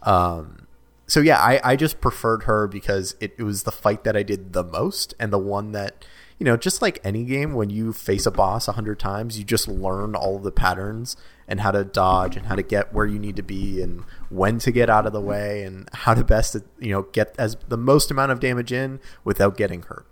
Um, 0.03 0.67
so 1.07 1.21
yeah, 1.21 1.39
I, 1.39 1.59
I 1.63 1.75
just 1.75 2.01
preferred 2.01 2.43
her 2.43 2.67
because 2.67 3.15
it, 3.19 3.33
it 3.37 3.43
was 3.43 3.63
the 3.63 3.71
fight 3.71 4.03
that 4.03 4.17
I 4.17 4.23
did 4.23 4.53
the 4.53 4.63
most 4.63 5.13
and 5.19 5.31
the 5.31 5.37
one 5.37 5.71
that 5.71 6.05
you 6.39 6.45
know, 6.45 6.55
just 6.55 6.81
like 6.81 6.99
any 7.03 7.23
game, 7.23 7.53
when 7.53 7.69
you 7.69 7.93
face 7.93 8.25
a 8.25 8.31
boss 8.31 8.67
a 8.67 8.73
hundred 8.73 8.99
times, 8.99 9.39
you 9.39 9.43
just 9.43 9.67
learn 9.67 10.15
all 10.15 10.35
of 10.35 10.43
the 10.43 10.51
patterns 10.51 11.17
and 11.47 11.61
how 11.61 11.71
to 11.71 11.83
dodge 11.83 12.35
and 12.35 12.45
how 12.45 12.55
to 12.55 12.61
get 12.61 12.93
where 12.93 13.05
you 13.05 13.17
need 13.17 13.35
to 13.37 13.43
be 13.43 13.81
and 13.81 14.03
when 14.29 14.59
to 14.59 14.71
get 14.71 14.89
out 14.89 15.07
of 15.07 15.13
the 15.13 15.21
way 15.21 15.63
and 15.63 15.89
how 15.93 16.13
to 16.13 16.23
best 16.23 16.55
you 16.79 16.91
know 16.91 17.03
get 17.03 17.33
as 17.39 17.57
the 17.67 17.77
most 17.77 18.11
amount 18.11 18.31
of 18.31 18.39
damage 18.39 18.71
in 18.71 18.99
without 19.23 19.57
getting 19.57 19.81
hurt. 19.83 20.05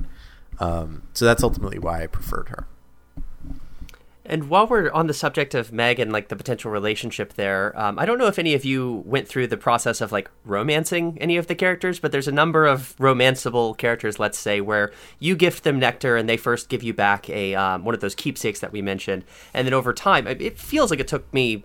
Um, 0.59 1.03
so 1.13 1.25
that's 1.25 1.43
ultimately 1.43 1.77
why 1.77 2.03
I 2.03 2.07
preferred 2.07 2.49
her. 2.49 2.67
And 4.27 4.49
while 4.49 4.65
we're 4.65 4.91
on 4.91 5.07
the 5.07 5.13
subject 5.13 5.53
of 5.53 5.71
Meg 5.71 5.99
and 5.99 6.11
like 6.11 6.29
the 6.29 6.35
potential 6.35 6.71
relationship 6.71 7.33
there, 7.33 7.77
um, 7.79 7.99
I 7.99 8.05
don't 8.05 8.17
know 8.17 8.25
if 8.27 8.39
any 8.39 8.55
of 8.55 8.65
you 8.65 9.03
went 9.05 9.27
through 9.27 9.47
the 9.47 9.57
process 9.57 10.01
of 10.01 10.11
like 10.11 10.29
romancing 10.43 11.17
any 11.21 11.37
of 11.37 11.47
the 11.47 11.55
characters, 11.55 11.99
but 11.99 12.11
there's 12.11 12.27
a 12.27 12.31
number 12.31 12.65
of 12.65 12.95
romanceable 12.97 13.77
characters, 13.77 14.17
let's 14.17 14.37
say, 14.37 14.61
where 14.61 14.91
you 15.19 15.35
gift 15.35 15.63
them 15.63 15.79
nectar 15.79 16.17
and 16.17 16.27
they 16.27 16.37
first 16.37 16.69
give 16.69 16.81
you 16.81 16.93
back 16.93 17.29
a 17.29 17.53
um, 17.53 17.85
one 17.85 17.93
of 17.93 18.01
those 18.01 18.15
keepsakes 18.15 18.59
that 18.61 18.71
we 18.71 18.81
mentioned, 18.81 19.23
and 19.53 19.67
then 19.67 19.73
over 19.73 19.93
time, 19.93 20.27
it 20.27 20.57
feels 20.57 20.89
like 20.89 20.99
it 20.99 21.07
took 21.07 21.31
me 21.33 21.63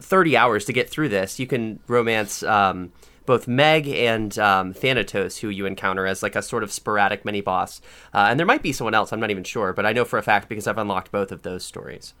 30 0.00 0.36
hours 0.36 0.64
to 0.64 0.72
get 0.72 0.90
through 0.90 1.08
this. 1.08 1.38
You 1.38 1.46
can 1.46 1.78
romance. 1.86 2.42
Um, 2.42 2.92
both 3.26 3.48
Meg 3.48 3.88
and 3.88 4.38
um, 4.38 4.72
Thanatos, 4.74 5.38
who 5.38 5.48
you 5.48 5.66
encounter 5.66 6.06
as 6.06 6.22
like 6.22 6.36
a 6.36 6.42
sort 6.42 6.62
of 6.62 6.70
sporadic 6.72 7.24
mini 7.24 7.40
boss. 7.40 7.80
Uh, 8.12 8.26
and 8.28 8.38
there 8.38 8.46
might 8.46 8.62
be 8.62 8.72
someone 8.72 8.94
else, 8.94 9.12
I'm 9.12 9.20
not 9.20 9.30
even 9.30 9.44
sure, 9.44 9.72
but 9.72 9.86
I 9.86 9.92
know 9.92 10.04
for 10.04 10.18
a 10.18 10.22
fact 10.22 10.48
because 10.48 10.66
I've 10.66 10.78
unlocked 10.78 11.10
both 11.12 11.32
of 11.32 11.42
those 11.42 11.64
stories. 11.64 12.14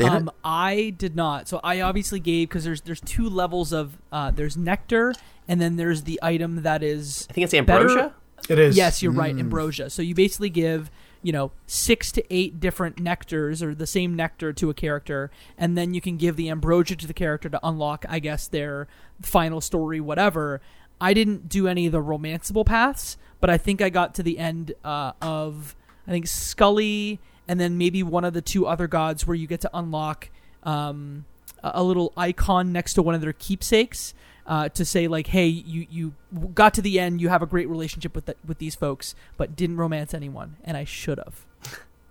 Um, 0.00 0.28
I 0.42 0.92
did 0.98 1.14
not. 1.14 1.46
So 1.48 1.60
I 1.62 1.80
obviously 1.80 2.18
gave 2.18 2.48
because 2.48 2.64
there's 2.64 2.80
there's 2.80 3.00
two 3.00 3.28
levels 3.28 3.72
of 3.72 3.96
uh, 4.10 4.32
there's 4.32 4.56
nectar 4.56 5.14
and 5.46 5.60
then 5.60 5.76
there's 5.76 6.02
the 6.02 6.18
item 6.22 6.62
that 6.62 6.82
is 6.82 7.28
I 7.30 7.32
think 7.32 7.44
it's 7.44 7.54
ambrosia. 7.54 7.94
better- 7.94 8.12
It 8.52 8.58
is. 8.58 8.76
Yes, 8.76 9.02
you're 9.02 9.12
right, 9.12 9.36
ambrosia. 9.38 9.90
So 9.90 10.02
you 10.02 10.14
basically 10.14 10.50
give 10.50 10.90
you 11.24 11.32
know 11.32 11.50
six 11.66 12.12
to 12.12 12.24
eight 12.32 12.60
different 12.60 12.96
nectars 12.96 13.62
or 13.62 13.74
the 13.74 13.86
same 13.86 14.14
nectar 14.14 14.52
to 14.52 14.70
a 14.70 14.74
character, 14.74 15.30
and 15.58 15.76
then 15.76 15.94
you 15.94 16.00
can 16.00 16.16
give 16.16 16.36
the 16.36 16.50
ambrosia 16.50 16.94
to 16.94 17.06
the 17.06 17.14
character 17.14 17.48
to 17.48 17.58
unlock, 17.62 18.04
I 18.08 18.20
guess, 18.20 18.46
their 18.46 18.86
final 19.22 19.60
story, 19.60 20.00
whatever. 20.00 20.60
I 21.00 21.14
didn't 21.14 21.48
do 21.48 21.66
any 21.66 21.86
of 21.86 21.92
the 21.92 22.02
romanceable 22.02 22.64
paths, 22.64 23.16
but 23.40 23.50
I 23.50 23.58
think 23.58 23.82
I 23.82 23.88
got 23.88 24.14
to 24.16 24.22
the 24.22 24.38
end 24.38 24.74
uh, 24.84 25.12
of 25.20 25.74
I 26.06 26.10
think 26.10 26.28
Skelly, 26.28 27.18
and 27.48 27.58
then 27.58 27.78
maybe 27.78 28.02
one 28.02 28.24
of 28.24 28.34
the 28.34 28.42
two 28.42 28.66
other 28.66 28.86
gods 28.86 29.26
where 29.26 29.34
you 29.34 29.46
get 29.46 29.62
to 29.62 29.70
unlock 29.72 30.28
um, 30.62 31.24
a 31.62 31.72
a 31.76 31.82
little 31.82 32.12
icon 32.16 32.70
next 32.70 32.94
to 32.94 33.02
one 33.02 33.14
of 33.14 33.22
their 33.22 33.32
keepsakes 33.32 34.12
uh, 34.46 34.68
to 34.70 34.84
say 34.84 35.08
like, 35.08 35.28
"Hey, 35.28 35.46
you 35.46 35.86
you 35.90 36.12
got 36.54 36.74
to 36.74 36.82
the 36.82 36.98
end. 37.00 37.20
You 37.20 37.28
have 37.30 37.42
a 37.42 37.46
great 37.46 37.68
relationship 37.68 38.14
with 38.14 38.26
the, 38.26 38.36
with 38.46 38.58
these 38.58 38.74
folks, 38.74 39.14
but 39.36 39.56
didn't 39.56 39.76
romance 39.78 40.12
anyone, 40.14 40.56
and 40.64 40.76
I 40.76 40.84
should 40.84 41.18
have." 41.18 41.44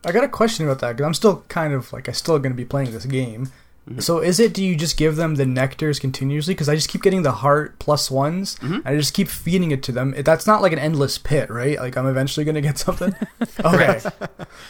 I 0.05 0.11
got 0.11 0.23
a 0.25 0.29
question 0.29 0.65
about 0.65 0.79
that 0.79 0.93
because 0.97 1.05
I'm 1.05 1.13
still 1.13 1.43
kind 1.47 1.73
of 1.73 1.93
like 1.93 2.07
I'm 2.07 2.13
still 2.13 2.37
going 2.39 2.51
to 2.51 2.57
be 2.57 2.65
playing 2.65 2.91
this 2.91 3.05
game. 3.05 3.51
So 3.99 4.19
is 4.19 4.39
it? 4.39 4.53
Do 4.53 4.63
you 4.63 4.77
just 4.77 4.95
give 4.95 5.17
them 5.17 5.35
the 5.35 5.43
nectars 5.43 5.99
continuously? 5.99 6.53
Because 6.53 6.69
I 6.69 6.75
just 6.75 6.87
keep 6.87 7.01
getting 7.01 7.23
the 7.23 7.33
heart 7.33 7.79
plus 7.79 8.09
ones. 8.09 8.57
I 8.85 8.95
just 8.95 9.13
keep 9.13 9.27
feeding 9.27 9.71
it 9.71 9.83
to 9.83 9.91
them. 9.91 10.13
It- 10.15 10.23
That's 10.23 10.47
not 10.47 10.61
like 10.61 10.71
an 10.71 10.79
endless 10.79 11.17
pit, 11.17 11.49
right? 11.49 11.77
Like 11.77 11.97
I'm 11.97 12.07
eventually 12.07 12.45
going 12.45 12.55
to 12.55 12.61
get 12.61 12.77
something. 12.77 13.13
okay, 13.65 13.99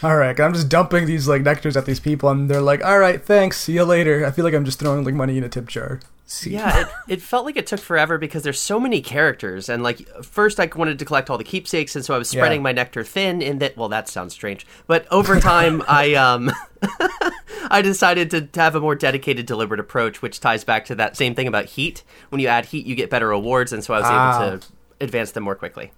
all 0.02 0.18
right. 0.18 0.40
I'm 0.40 0.54
just 0.56 0.68
dumping 0.68 1.06
these 1.06 1.28
like 1.28 1.44
nectars 1.44 1.76
at 1.76 1.86
these 1.86 2.00
people, 2.00 2.30
and 2.30 2.50
they're 2.50 2.60
like, 2.60 2.84
"All 2.84 2.98
right, 2.98 3.24
thanks. 3.24 3.60
See 3.60 3.74
you 3.74 3.84
later." 3.84 4.26
I 4.26 4.32
feel 4.32 4.46
like 4.46 4.56
I'm 4.56 4.66
just 4.66 4.80
throwing 4.80 5.04
like 5.06 5.14
money 5.14 5.38
in 5.38 5.44
a 5.44 5.50
tip 5.50 5.68
jar. 5.68 6.00
Yeah, 6.46 6.82
it, 6.82 6.88
it 7.08 7.22
felt 7.22 7.46
like 7.46 7.58
it 7.58 7.68
took 7.68 7.80
forever 7.82 8.18
because 8.18 8.44
there's 8.44 8.60
so 8.60 8.80
many 8.80 9.02
characters, 9.02 9.70
and 9.70 9.84
like 9.84 10.08
first 10.24 10.60
I 10.60 10.70
wanted 10.74 10.98
to 11.00 11.06
collect 11.06 11.30
all 11.30 11.38
the 11.38 11.44
keepsakes, 11.44 11.96
and 11.96 12.04
so 12.04 12.16
I 12.16 12.18
was 12.18 12.30
spreading 12.30 12.60
Yeah. 12.62 12.64
my 12.64 12.72
nectar 12.72 13.04
thin. 13.04 13.42
In 13.42 13.60
that, 13.60 13.76
well, 13.78 13.90
that 13.90 14.08
sounds 14.08 14.34
strange, 14.34 14.66
but 14.88 15.06
over 15.12 15.40
time, 15.40 15.84
I 15.88 16.14
um, 16.16 16.50
I 17.70 17.82
decided 17.82 18.32
to, 18.32 18.42
to 18.42 18.60
have 18.62 18.76
a 18.76 18.80
more 18.80 18.96
dedicated, 18.96 19.46
deliberate 19.46 19.80
approach, 19.80 20.22
which 20.22 20.40
ties 20.40 20.64
back 20.64 20.86
to 20.86 20.96
that 20.96 21.16
same 21.18 21.36
thing 21.36 21.48
about 21.48 21.66
heat. 21.66 22.04
When 22.30 22.40
you 22.42 22.48
add 22.48 22.66
heat, 22.68 22.86
you 22.86 22.96
get 22.96 23.10
better 23.10 23.28
rewards, 23.28 23.74
and 23.74 23.84
so 23.84 23.94
I 23.94 23.98
was 24.00 24.08
Ah. 24.10 24.44
able 24.48 24.60
to 24.60 24.68
advance 25.02 25.32
them 25.32 25.44
more 25.44 25.56
quickly. 25.56 25.92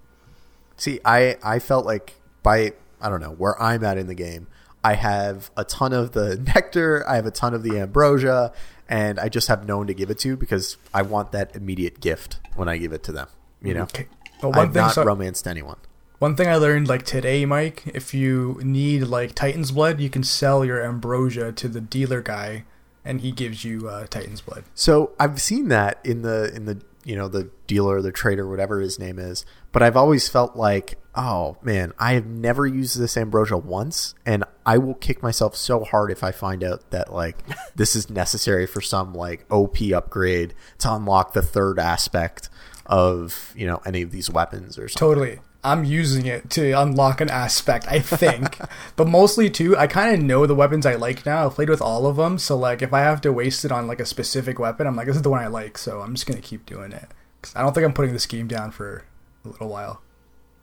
See, 0.77 0.99
I 1.05 1.37
I 1.43 1.59
felt 1.59 1.85
like 1.85 2.15
by 2.43 2.73
I 2.99 3.09
don't 3.09 3.21
know 3.21 3.31
where 3.31 3.61
I'm 3.61 3.83
at 3.83 3.97
in 3.97 4.07
the 4.07 4.15
game, 4.15 4.47
I 4.83 4.95
have 4.95 5.51
a 5.55 5.63
ton 5.63 5.93
of 5.93 6.11
the 6.11 6.35
nectar, 6.55 7.05
I 7.07 7.15
have 7.15 7.25
a 7.25 7.31
ton 7.31 7.53
of 7.53 7.63
the 7.63 7.79
ambrosia, 7.79 8.51
and 8.89 9.19
I 9.19 9.29
just 9.29 9.47
have 9.47 9.67
no 9.67 9.77
one 9.77 9.87
to 9.87 9.93
give 9.93 10.09
it 10.09 10.19
to 10.19 10.35
because 10.37 10.77
I 10.93 11.01
want 11.01 11.31
that 11.31 11.55
immediate 11.55 11.99
gift 11.99 12.39
when 12.55 12.67
I 12.69 12.77
give 12.77 12.93
it 12.93 13.03
to 13.03 13.11
them. 13.11 13.27
You 13.61 13.73
know, 13.73 13.83
Okay. 13.83 14.07
But 14.41 14.49
one 14.49 14.59
I've 14.67 14.73
thing, 14.73 14.81
not 14.83 14.93
so- 14.93 15.03
romanced 15.05 15.47
anyone. 15.47 15.77
One 16.19 16.35
thing 16.35 16.47
I 16.47 16.55
learned 16.55 16.87
like 16.87 17.03
today, 17.03 17.45
Mike, 17.45 17.83
if 17.87 18.13
you 18.13 18.59
need 18.63 19.03
like 19.03 19.35
Titan's 19.35 19.71
blood, 19.71 19.99
you 19.99 20.09
can 20.09 20.23
sell 20.23 20.63
your 20.63 20.81
ambrosia 20.81 21.51
to 21.51 21.67
the 21.67 21.81
dealer 21.81 22.21
guy, 22.21 22.63
and 23.03 23.19
he 23.21 23.31
gives 23.33 23.65
you 23.65 23.89
uh, 23.89 24.07
Titan's 24.07 24.39
blood. 24.39 24.63
So 24.73 25.11
I've 25.19 25.41
seen 25.41 25.67
that 25.69 25.99
in 26.05 26.21
the 26.21 26.53
in 26.55 26.65
the 26.65 26.81
you 27.03 27.15
know 27.17 27.27
the 27.27 27.49
dealer, 27.67 28.01
the 28.01 28.13
trader, 28.13 28.47
whatever 28.47 28.79
his 28.79 28.97
name 28.97 29.19
is. 29.19 29.45
But 29.75 29.83
I've 29.83 29.97
always 29.97 30.29
felt 30.29 30.55
like, 30.55 30.97
oh 31.15 31.57
man, 31.61 31.91
I 31.99 32.13
have 32.13 32.25
never 32.25 32.65
used 32.65 32.97
this 32.97 33.17
ambrosia 33.17 33.57
once, 33.57 34.15
and 34.25 34.45
I 34.65 34.77
will 34.77 34.93
kick 34.93 35.21
myself 35.21 35.57
so 35.57 35.83
hard 35.83 36.11
if 36.11 36.23
I 36.23 36.31
find 36.31 36.63
out 36.63 36.91
that 36.91 37.11
like 37.11 37.39
this 37.75 37.93
is 37.93 38.09
necessary 38.09 38.67
for 38.67 38.79
some 38.79 39.13
like 39.13 39.45
OP 39.51 39.81
upgrade 39.93 40.53
to 40.77 40.93
unlock 40.93 41.33
the 41.33 41.41
third 41.41 41.77
aspect 41.77 42.47
of 42.85 43.53
you 43.53 43.67
know 43.67 43.81
any 43.85 44.01
of 44.01 44.11
these 44.11 44.29
weapons 44.29 44.77
or 44.79 44.87
something. 44.87 45.09
Totally. 45.09 45.39
I'm 45.61 45.83
using 45.83 46.25
it 46.25 46.49
to 46.51 46.71
unlock 46.71 47.19
an 47.19 47.29
aspect, 47.29 47.85
I 47.89 47.99
think. 47.99 48.57
but 48.95 49.09
mostly 49.09 49.49
too, 49.49 49.75
I 49.75 49.87
kind 49.87 50.15
of 50.15 50.23
know 50.23 50.45
the 50.45 50.55
weapons 50.55 50.85
I 50.85 50.95
like 50.95 51.25
now. 51.25 51.47
I've 51.47 51.55
played 51.55 51.69
with 51.69 51.81
all 51.81 52.07
of 52.07 52.15
them, 52.15 52.37
so 52.37 52.55
like 52.55 52.81
if 52.81 52.93
I 52.93 53.01
have 53.01 53.19
to 53.19 53.33
waste 53.33 53.65
it 53.65 53.73
on 53.73 53.87
like 53.87 53.99
a 53.99 54.05
specific 54.05 54.57
weapon, 54.57 54.87
I'm 54.87 54.95
like 54.95 55.07
this 55.07 55.17
is 55.17 55.21
the 55.21 55.29
one 55.29 55.43
I 55.43 55.47
like, 55.47 55.77
so 55.77 55.99
I'm 55.99 56.13
just 56.15 56.27
going 56.27 56.41
to 56.41 56.47
keep 56.47 56.65
doing 56.65 56.93
it. 56.93 57.09
'Cause 57.41 57.51
I 57.57 57.61
don't 57.61 57.73
think 57.73 57.85
I'm 57.85 57.91
putting 57.93 58.13
this 58.13 58.25
game 58.25 58.47
down 58.47 58.71
for 58.71 59.03
a 59.45 59.49
little 59.49 59.69
while. 59.69 60.01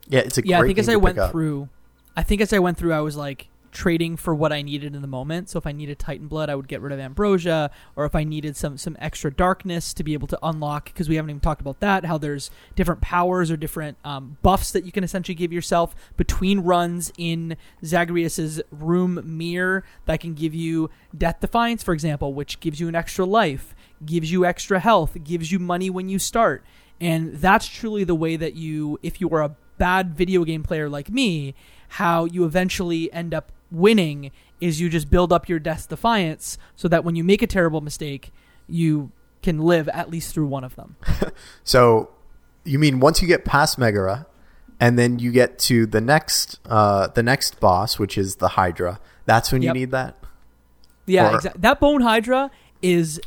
Yeah, 0.07 0.19
it's 0.19 0.37
a 0.37 0.45
Yeah, 0.45 0.57
I 0.57 0.59
great 0.61 0.69
think 0.69 0.79
as 0.79 0.89
I 0.89 0.95
went 0.97 1.17
up. 1.17 1.31
through, 1.31 1.69
I 2.15 2.23
think 2.23 2.41
as 2.41 2.51
I 2.53 2.59
went 2.59 2.77
through, 2.77 2.93
I 2.93 2.99
was 3.01 3.15
like 3.15 3.47
trading 3.71 4.15
for 4.15 4.35
what 4.35 4.53
I 4.53 4.61
needed 4.61 4.93
in 4.93 5.01
the 5.01 5.07
moment. 5.07 5.49
So 5.49 5.57
if 5.57 5.65
I 5.65 5.71
needed 5.71 5.97
Titan 5.97 6.27
Blood, 6.27 6.47
I 6.47 6.53
would 6.53 6.67
get 6.67 6.79
rid 6.79 6.91
of 6.93 6.99
Ambrosia, 6.99 7.71
or 7.95 8.05
if 8.05 8.13
I 8.13 8.23
needed 8.23 8.55
some 8.55 8.77
some 8.77 8.95
extra 8.99 9.33
darkness 9.33 9.95
to 9.95 10.03
be 10.03 10.13
able 10.13 10.27
to 10.27 10.37
unlock, 10.43 10.85
because 10.85 11.09
we 11.09 11.15
haven't 11.15 11.31
even 11.31 11.39
talked 11.39 11.59
about 11.61 11.79
that. 11.79 12.05
How 12.05 12.19
there's 12.19 12.51
different 12.75 13.01
powers 13.01 13.49
or 13.49 13.57
different 13.57 13.97
um, 14.03 14.37
buffs 14.43 14.71
that 14.73 14.85
you 14.85 14.91
can 14.91 15.03
essentially 15.03 15.33
give 15.33 15.51
yourself 15.51 15.95
between 16.17 16.59
runs 16.59 17.11
in 17.17 17.57
Zagreus's 17.83 18.61
room 18.71 19.19
mirror 19.25 19.83
that 20.05 20.19
can 20.19 20.35
give 20.35 20.53
you 20.53 20.91
Death 21.17 21.39
Defiance, 21.39 21.81
for 21.81 21.93
example, 21.95 22.33
which 22.33 22.59
gives 22.59 22.79
you 22.79 22.87
an 22.87 22.95
extra 22.95 23.25
life, 23.25 23.73
gives 24.05 24.31
you 24.31 24.45
extra 24.45 24.79
health, 24.79 25.17
gives 25.23 25.51
you 25.51 25.57
money 25.57 25.89
when 25.89 26.09
you 26.09 26.19
start. 26.19 26.63
And 27.03 27.35
that's 27.35 27.67
truly 27.67 28.03
the 28.03 28.15
way 28.15 28.35
that 28.37 28.55
you, 28.55 28.99
if 29.03 29.19
you 29.19 29.29
are 29.31 29.41
a 29.41 29.55
bad 29.77 30.15
video 30.15 30.43
game 30.43 30.63
player 30.63 30.87
like 30.89 31.09
me, 31.09 31.53
how 31.89 32.25
you 32.25 32.45
eventually 32.45 33.11
end 33.11 33.33
up 33.33 33.51
winning 33.71 34.31
is 34.61 34.79
you 34.79 34.87
just 34.89 35.09
build 35.09 35.33
up 35.33 35.49
your 35.49 35.59
Death 35.59 35.89
Defiance 35.89 36.57
so 36.75 36.87
that 36.87 37.03
when 37.03 37.15
you 37.15 37.23
make 37.23 37.41
a 37.41 37.47
terrible 37.47 37.81
mistake, 37.81 38.31
you 38.67 39.11
can 39.41 39.59
live 39.59 39.89
at 39.89 40.09
least 40.09 40.33
through 40.33 40.47
one 40.47 40.63
of 40.63 40.75
them. 40.75 40.95
So, 41.63 42.09
you 42.63 42.79
mean 42.79 42.99
once 43.01 43.21
you 43.21 43.27
get 43.27 43.43
past 43.43 43.77
Megara, 43.77 44.25
and 44.79 44.97
then 44.97 45.19
you 45.19 45.31
get 45.31 45.59
to 45.59 45.85
the 45.85 45.99
next 46.01 46.59
uh, 46.65 47.07
the 47.07 47.23
next 47.23 47.59
boss, 47.59 47.99
which 47.99 48.17
is 48.17 48.37
the 48.37 48.49
Hydra. 48.49 48.99
That's 49.25 49.51
when 49.51 49.61
Yep. 49.61 49.75
you 49.75 49.79
need 49.81 49.91
that. 49.91 50.15
Yeah, 51.05 51.31
Or- 51.31 51.35
exactly. 51.35 51.61
That 51.61 51.79
Bone 51.81 52.01
Hydra 52.01 52.51
is. 52.81 53.19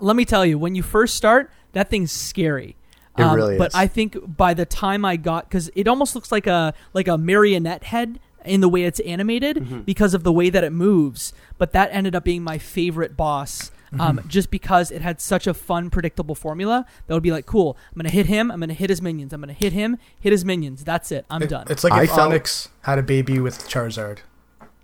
Let 0.00 0.16
me 0.16 0.24
tell 0.24 0.44
you, 0.46 0.58
when 0.58 0.74
you 0.74 0.82
first 0.82 1.14
start, 1.14 1.50
that 1.72 1.90
thing's 1.90 2.10
scary. 2.10 2.74
It 3.18 3.22
really 3.24 3.54
is. 3.54 3.58
But. 3.58 3.74
I 3.74 3.86
think 3.86 4.36
by 4.36 4.54
the 4.54 4.64
time 4.66 5.04
I 5.04 5.16
got, 5.16 5.48
because 5.48 5.70
it 5.74 5.86
almost 5.88 6.14
looks 6.14 6.30
like 6.32 6.46
a 6.46 6.74
like 6.94 7.08
a 7.08 7.18
marionette 7.18 7.84
head 7.84 8.20
in 8.44 8.60
the 8.62 8.68
way 8.68 8.84
it's 8.84 9.00
animated 9.00 9.56
Mm-hmm. 9.56 9.80
because 9.80 10.14
of 10.14 10.22
the 10.22 10.32
way 10.32 10.48
that 10.50 10.64
it 10.64 10.70
moves. 10.72 11.32
But 11.58 11.72
that 11.72 11.90
ended 11.92 12.14
up 12.14 12.24
being 12.24 12.42
my 12.42 12.58
favorite 12.58 13.16
boss. 13.16 13.70
Um, 13.92 14.18
Mm-hmm. 14.18 14.28
just 14.28 14.52
because 14.52 14.92
it 14.92 15.02
had 15.02 15.20
such 15.20 15.48
a 15.48 15.52
fun, 15.54 15.90
predictable 15.90 16.36
formula 16.36 16.86
that 17.08 17.12
would 17.14 17.24
be 17.24 17.32
like, 17.32 17.44
cool. 17.44 17.76
I'm 17.90 17.96
gonna 17.96 18.08
hit 18.08 18.26
him. 18.26 18.48
I'm 18.52 18.60
gonna 18.60 18.72
hit 18.72 18.88
his 18.88 19.02
minions. 19.02 19.32
I'm 19.32 19.40
gonna 19.40 19.52
hit 19.52 19.72
him. 19.72 19.98
Hit 20.20 20.30
his 20.30 20.44
minions. 20.44 20.84
That's 20.84 21.10
it. 21.10 21.26
I'm 21.28 21.42
It- 21.42 21.48
done. 21.50 21.66
It's 21.68 21.82
like 21.82 21.92
I 21.92 22.04
if 22.04 22.10
felt- 22.10 22.30
Onix 22.32 22.68
had 22.82 23.00
a 23.00 23.02
baby 23.02 23.40
with 23.40 23.68
Charizard. 23.68 24.18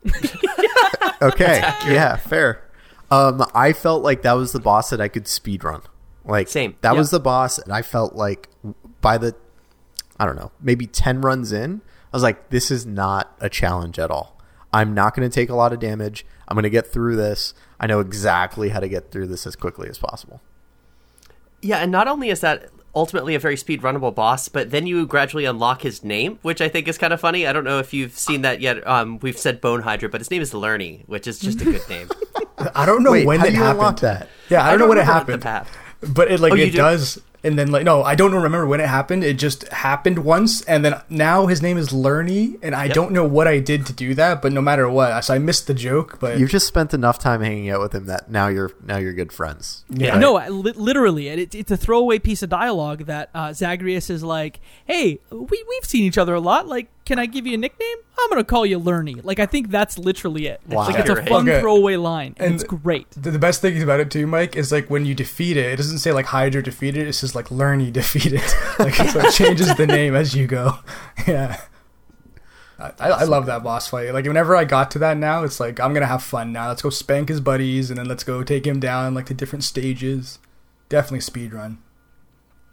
Okay, 1.22 1.60
yeah, 1.88 2.16
fair. 2.16 2.62
Um, 3.10 3.42
I 3.54 3.72
felt 3.72 4.02
like 4.02 4.20
that 4.22 4.34
was 4.34 4.52
the 4.52 4.60
boss 4.60 4.90
that 4.90 5.00
I 5.00 5.08
could 5.08 5.26
speed 5.26 5.64
run. 5.64 5.80
Like 6.26 6.48
Same. 6.48 6.76
That 6.80 6.90
Yep. 6.92 6.98
was 6.98 7.10
the 7.10 7.20
boss, 7.20 7.58
and 7.58 7.72
I 7.72 7.82
felt 7.82 8.14
like 8.14 8.48
by 9.00 9.16
the, 9.18 9.34
I 10.18 10.26
don't 10.26 10.36
know, 10.36 10.50
maybe 10.60 10.86
ten 10.86 11.20
runs 11.20 11.52
in, 11.52 11.80
I 12.12 12.16
was 12.16 12.22
like, 12.22 12.50
this 12.50 12.70
is 12.70 12.84
not 12.86 13.34
a 13.40 13.48
challenge 13.48 13.98
at 13.98 14.10
all. 14.10 14.38
I'm 14.72 14.92
not 14.94 15.14
going 15.14 15.28
to 15.28 15.34
take 15.34 15.48
a 15.48 15.54
lot 15.54 15.72
of 15.72 15.78
damage. 15.78 16.26
I'm 16.48 16.54
going 16.54 16.64
to 16.64 16.70
get 16.70 16.86
through 16.86 17.16
this. 17.16 17.54
I 17.80 17.86
know 17.86 18.00
exactly 18.00 18.70
how 18.70 18.80
to 18.80 18.88
get 18.88 19.10
through 19.10 19.28
this 19.28 19.46
as 19.46 19.56
quickly 19.56 19.88
as 19.88 19.98
possible. 19.98 20.40
Yeah, 21.62 21.78
and 21.78 21.90
not 21.90 22.08
only 22.08 22.28
is 22.28 22.40
that 22.40 22.68
ultimately 22.94 23.34
a 23.34 23.38
very 23.38 23.56
speed 23.56 23.82
runnable 23.82 24.14
boss, 24.14 24.48
but 24.48 24.70
then 24.70 24.86
you 24.86 25.06
gradually 25.06 25.44
unlock 25.44 25.82
his 25.82 26.02
name, 26.04 26.38
which 26.42 26.60
I 26.60 26.68
think 26.68 26.88
is 26.88 26.98
kind 26.98 27.12
of 27.12 27.20
funny. 27.20 27.46
I 27.46 27.52
don't 27.52 27.64
know 27.64 27.78
if 27.78 27.92
you've 27.92 28.16
seen 28.18 28.42
that 28.42 28.60
yet. 28.60 28.86
Um, 28.86 29.18
we've 29.20 29.38
said 29.38 29.60
Bone 29.60 29.82
Hydra, 29.82 30.08
but 30.08 30.20
his 30.20 30.30
name 30.30 30.42
is 30.42 30.52
Lernie, 30.54 31.04
which 31.06 31.26
is 31.26 31.38
just 31.38 31.60
a 31.60 31.64
good 31.64 31.88
name. 31.88 32.08
I 32.74 32.86
don't 32.86 33.02
know 33.02 33.12
Wait, 33.12 33.26
when 33.26 33.40
it 33.44 33.52
you 33.52 33.56
happened. 33.58 33.78
unlock 33.80 34.00
that? 34.00 34.28
Yeah, 34.48 34.64
I 34.64 34.70
don't, 34.70 34.78
know 34.80 34.88
when 34.88 34.98
it 34.98 35.02
remember 35.02 35.32
happened. 35.32 35.68
The 36.06 36.12
path. 36.12 36.14
But 36.14 36.30
it 36.30 36.40
like 36.40 36.52
Oh, 36.52 36.56
it 36.56 36.70
do? 36.72 36.76
does, 36.78 37.20
and 37.44 37.58
then 37.58 37.70
like 37.70 37.84
no, 37.84 38.02
I 38.02 38.14
don't 38.14 38.32
remember 38.34 38.66
when 38.66 38.80
it 38.80 38.86
happened. 38.88 39.22
It 39.24 39.38
just 39.38 39.68
happened 39.68 40.20
once, 40.20 40.62
and 40.62 40.84
then 40.84 41.00
now 41.08 41.46
his 41.46 41.62
name 41.62 41.76
is 41.78 41.92
Lernie, 41.92 42.56
and 42.62 42.74
I 42.74 42.84
Yep. 42.86 42.94
don't 42.94 43.12
know 43.12 43.24
what 43.24 43.46
I 43.46 43.58
did 43.60 43.86
to 43.86 43.92
do 43.92 44.14
that. 44.14 44.42
But 44.42 44.52
no 44.52 44.60
matter 44.60 44.88
what, 44.88 45.24
so 45.24 45.34
I 45.34 45.38
missed 45.38 45.66
the 45.66 45.74
joke. 45.74 46.18
But 46.20 46.38
You've 46.38 46.50
just 46.50 46.66
spent 46.66 46.92
enough 46.94 47.18
time 47.18 47.40
hanging 47.42 47.70
out 47.70 47.80
with 47.80 47.94
him 47.94 48.06
that 48.06 48.30
now 48.30 48.48
you're 48.48 48.72
now 48.84 48.96
you're 48.96 49.12
good 49.12 49.32
friends. 49.32 49.84
yeah, 49.90 50.10
Right? 50.12 50.20
No, 50.20 50.36
I- 50.36 50.48
li- 50.48 50.72
literally, 50.76 51.28
it, 51.28 51.54
it's 51.54 51.70
a 51.70 51.76
throwaway 51.76 52.18
piece 52.18 52.42
of 52.42 52.48
dialogue 52.48 53.04
that 53.06 53.30
uh, 53.34 53.52
Zagreus 53.52 54.10
is 54.10 54.22
like, 54.24 54.60
"Hey, 54.86 55.20
we 55.30 55.64
we've 55.68 55.84
seen 55.84 56.04
each 56.04 56.18
other 56.18 56.34
a 56.34 56.40
lot. 56.40 56.66
Like, 56.66 56.88
can 57.06 57.18
I 57.18 57.24
give 57.24 57.46
you 57.46 57.54
a 57.54 57.56
nickname? 57.56 57.96
I'm 58.18 58.28
gonna 58.28 58.44
call 58.44 58.66
you 58.66 58.78
Lernie." 58.78 59.20
Like, 59.22 59.38
I 59.38 59.46
think 59.46 59.70
that's 59.70 59.96
literally 59.96 60.48
it. 60.48 60.60
Wow. 60.68 60.86
Like, 60.86 60.98
it's 60.98 61.08
a 61.08 61.16
fun 61.24 61.48
Okay. 61.48 61.60
throwaway 61.60 61.96
line, 61.96 62.34
and, 62.36 62.46
And- 62.46 62.54
it's 62.56 62.64
great. 62.64 63.10
The, 63.12 63.30
the 63.30 63.38
best 63.38 63.62
thing 63.62 63.80
about 63.82 64.00
it 64.00 64.10
too, 64.10 64.26
Mike, 64.26 64.56
is 64.56 64.70
like 64.72 64.90
when 64.90 65.06
you 65.06 65.14
defeat 65.14 65.56
it, 65.56 65.72
it 65.72 65.76
doesn't 65.76 66.00
say 66.00 66.12
like 66.12 66.26
Hydra 66.26 66.62
defeated. 66.62 67.08
It 67.08 67.14
says 67.14 67.34
like 67.34 67.50
Lernie 67.50 67.90
defeated. 68.02 68.42
like 68.78 68.94
so 68.94 69.20
it 69.20 69.32
changes 69.32 69.74
the 69.76 69.86
name 69.86 70.14
as 70.14 70.34
you 70.34 70.46
go. 70.46 70.78
Yeah. 71.26 71.60
I, 72.78 72.92
I 73.00 73.08
I 73.08 73.24
love 73.24 73.46
that 73.46 73.62
boss 73.64 73.88
fight. 73.88 74.12
Like 74.12 74.26
whenever 74.26 74.54
I 74.54 74.64
got 74.64 74.90
to 74.92 74.98
that 74.98 75.16
now, 75.16 75.44
it's 75.44 75.58
like 75.58 75.80
I'm 75.80 75.94
gonna 75.94 76.06
have 76.06 76.22
fun 76.22 76.52
now. 76.52 76.68
Let's 76.68 76.82
go 76.82 76.90
spank 76.90 77.30
his 77.30 77.40
buddies, 77.40 77.90
and 77.90 77.98
then 77.98 78.06
let's 78.06 78.22
go 78.24 78.42
take 78.42 78.66
him 78.66 78.80
down 78.80 79.14
like 79.14 79.26
the 79.26 79.34
different 79.34 79.64
stages. 79.64 80.38
Definitely 80.88 81.20
speed 81.20 81.54
run. 81.54 81.78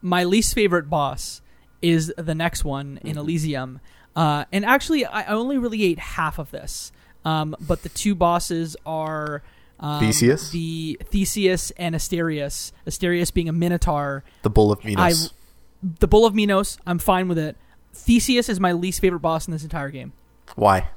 My 0.01 0.25
least 0.25 0.53
favorite 0.53 0.89
boss 0.89 1.41
is 1.81 2.13
the 2.17 2.35
next 2.35 2.63
one 2.65 2.99
in 3.01 3.11
mm-hmm. 3.11 3.19
Elysium, 3.19 3.79
uh, 4.15 4.45
and 4.51 4.65
actually, 4.65 5.05
I 5.05 5.21
I 5.21 5.33
only 5.33 5.57
really 5.57 5.83
ate 5.83 5.99
half 5.99 6.39
of 6.39 6.51
this. 6.51 6.91
Um, 7.25 7.55
but 7.59 7.83
the 7.83 7.89
two 7.89 8.15
bosses 8.15 8.75
are. 8.85 9.43
Um, 9.79 9.99
Theseus? 9.99 10.51
the 10.51 10.97
Theseus 11.05 11.71
and 11.71 11.95
Asterius. 11.95 12.71
Asterius 12.87 13.33
being 13.33 13.49
a 13.49 13.53
minotaur, 13.53 14.23
The 14.43 14.49
Bull 14.49 14.71
of 14.71 14.83
Minos. 14.85 15.33
the 15.81 16.07
Bull 16.07 16.25
of 16.25 16.33
Minos, 16.33 16.77
I'm 16.87 16.99
fine 16.99 17.27
with 17.27 17.37
it. 17.37 17.57
Theseus 17.93 18.47
is 18.47 18.59
my 18.61 18.71
least 18.71 19.01
favorite 19.01 19.19
boss 19.19 19.45
in 19.47 19.51
this 19.51 19.63
entire 19.63 19.89
game. 19.89 20.13
Why? 20.55 20.87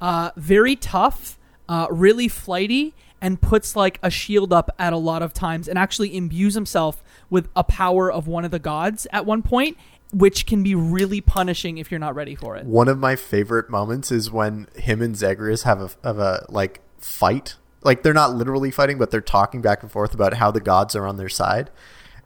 Uh, 0.00 0.30
very 0.36 0.76
tough, 0.76 1.38
uh, 1.68 1.86
really 1.90 2.28
flighty, 2.28 2.92
and 3.20 3.40
puts 3.40 3.76
like 3.76 3.98
a 4.02 4.10
shield 4.10 4.52
up 4.52 4.68
at 4.78 4.92
a 4.92 4.98
lot 4.98 5.22
of 5.22 5.32
times, 5.32 5.66
and 5.66 5.78
actually 5.78 6.14
imbues 6.14 6.54
himself 6.54 7.02
with 7.30 7.48
a 7.56 7.64
power 7.64 8.12
of 8.12 8.26
one 8.26 8.44
of 8.44 8.50
the 8.50 8.58
gods 8.58 9.06
at 9.10 9.24
one 9.24 9.42
point, 9.42 9.78
which 10.12 10.46
can 10.46 10.62
be 10.62 10.74
really 10.74 11.20
punishing 11.20 11.78
if 11.78 11.90
you're 11.90 12.00
not 12.00 12.14
ready 12.14 12.34
for 12.34 12.56
it. 12.56 12.66
One 12.66 12.88
of 12.88 12.98
my 12.98 13.16
favorite 13.16 13.70
moments 13.70 14.12
is 14.12 14.30
when 14.30 14.68
him 14.76 15.00
and 15.00 15.16
Zagreus 15.16 15.62
have 15.62 15.80
a 15.80 15.90
have 16.04 16.18
a 16.18 16.46
like 16.48 16.80
fight. 16.98 17.56
Like 17.82 18.02
they're 18.02 18.14
not 18.14 18.34
literally 18.34 18.70
fighting, 18.70 18.98
but 18.98 19.10
they're 19.10 19.20
talking 19.20 19.62
back 19.62 19.82
and 19.82 19.90
forth 19.90 20.14
about 20.14 20.34
how 20.34 20.50
the 20.50 20.60
gods 20.60 20.94
are 20.94 21.06
on 21.06 21.16
their 21.16 21.28
side. 21.28 21.70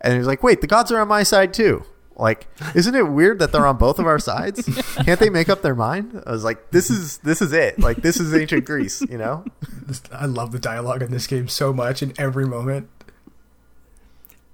And 0.00 0.14
he's 0.14 0.26
like, 0.26 0.42
"Wait, 0.42 0.60
the 0.60 0.66
gods 0.66 0.92
are 0.92 1.00
on 1.00 1.08
my 1.08 1.22
side 1.22 1.54
too." 1.54 1.84
Like, 2.16 2.48
isn't 2.74 2.94
it 2.94 3.08
weird 3.08 3.38
that 3.38 3.52
they're 3.52 3.66
on 3.66 3.76
both 3.76 3.98
of 3.98 4.06
our 4.06 4.18
sides? 4.18 4.64
Can't 5.04 5.20
they 5.20 5.30
make 5.30 5.48
up 5.48 5.62
their 5.62 5.74
mind? 5.74 6.22
I 6.26 6.32
was 6.32 6.44
like, 6.44 6.70
"This 6.70 6.90
is 6.90 7.18
this 7.18 7.40
is 7.40 7.52
it. 7.52 7.78
Like, 7.78 7.98
this 7.98 8.18
is 8.18 8.34
ancient 8.34 8.64
Greece." 8.64 9.00
You 9.02 9.18
know? 9.18 9.44
I 10.12 10.26
love 10.26 10.52
the 10.52 10.58
dialogue 10.58 11.02
in 11.02 11.12
this 11.12 11.26
game 11.26 11.48
so 11.48 11.72
much 11.72 12.02
in 12.02 12.12
every 12.18 12.46
moment. 12.46 12.88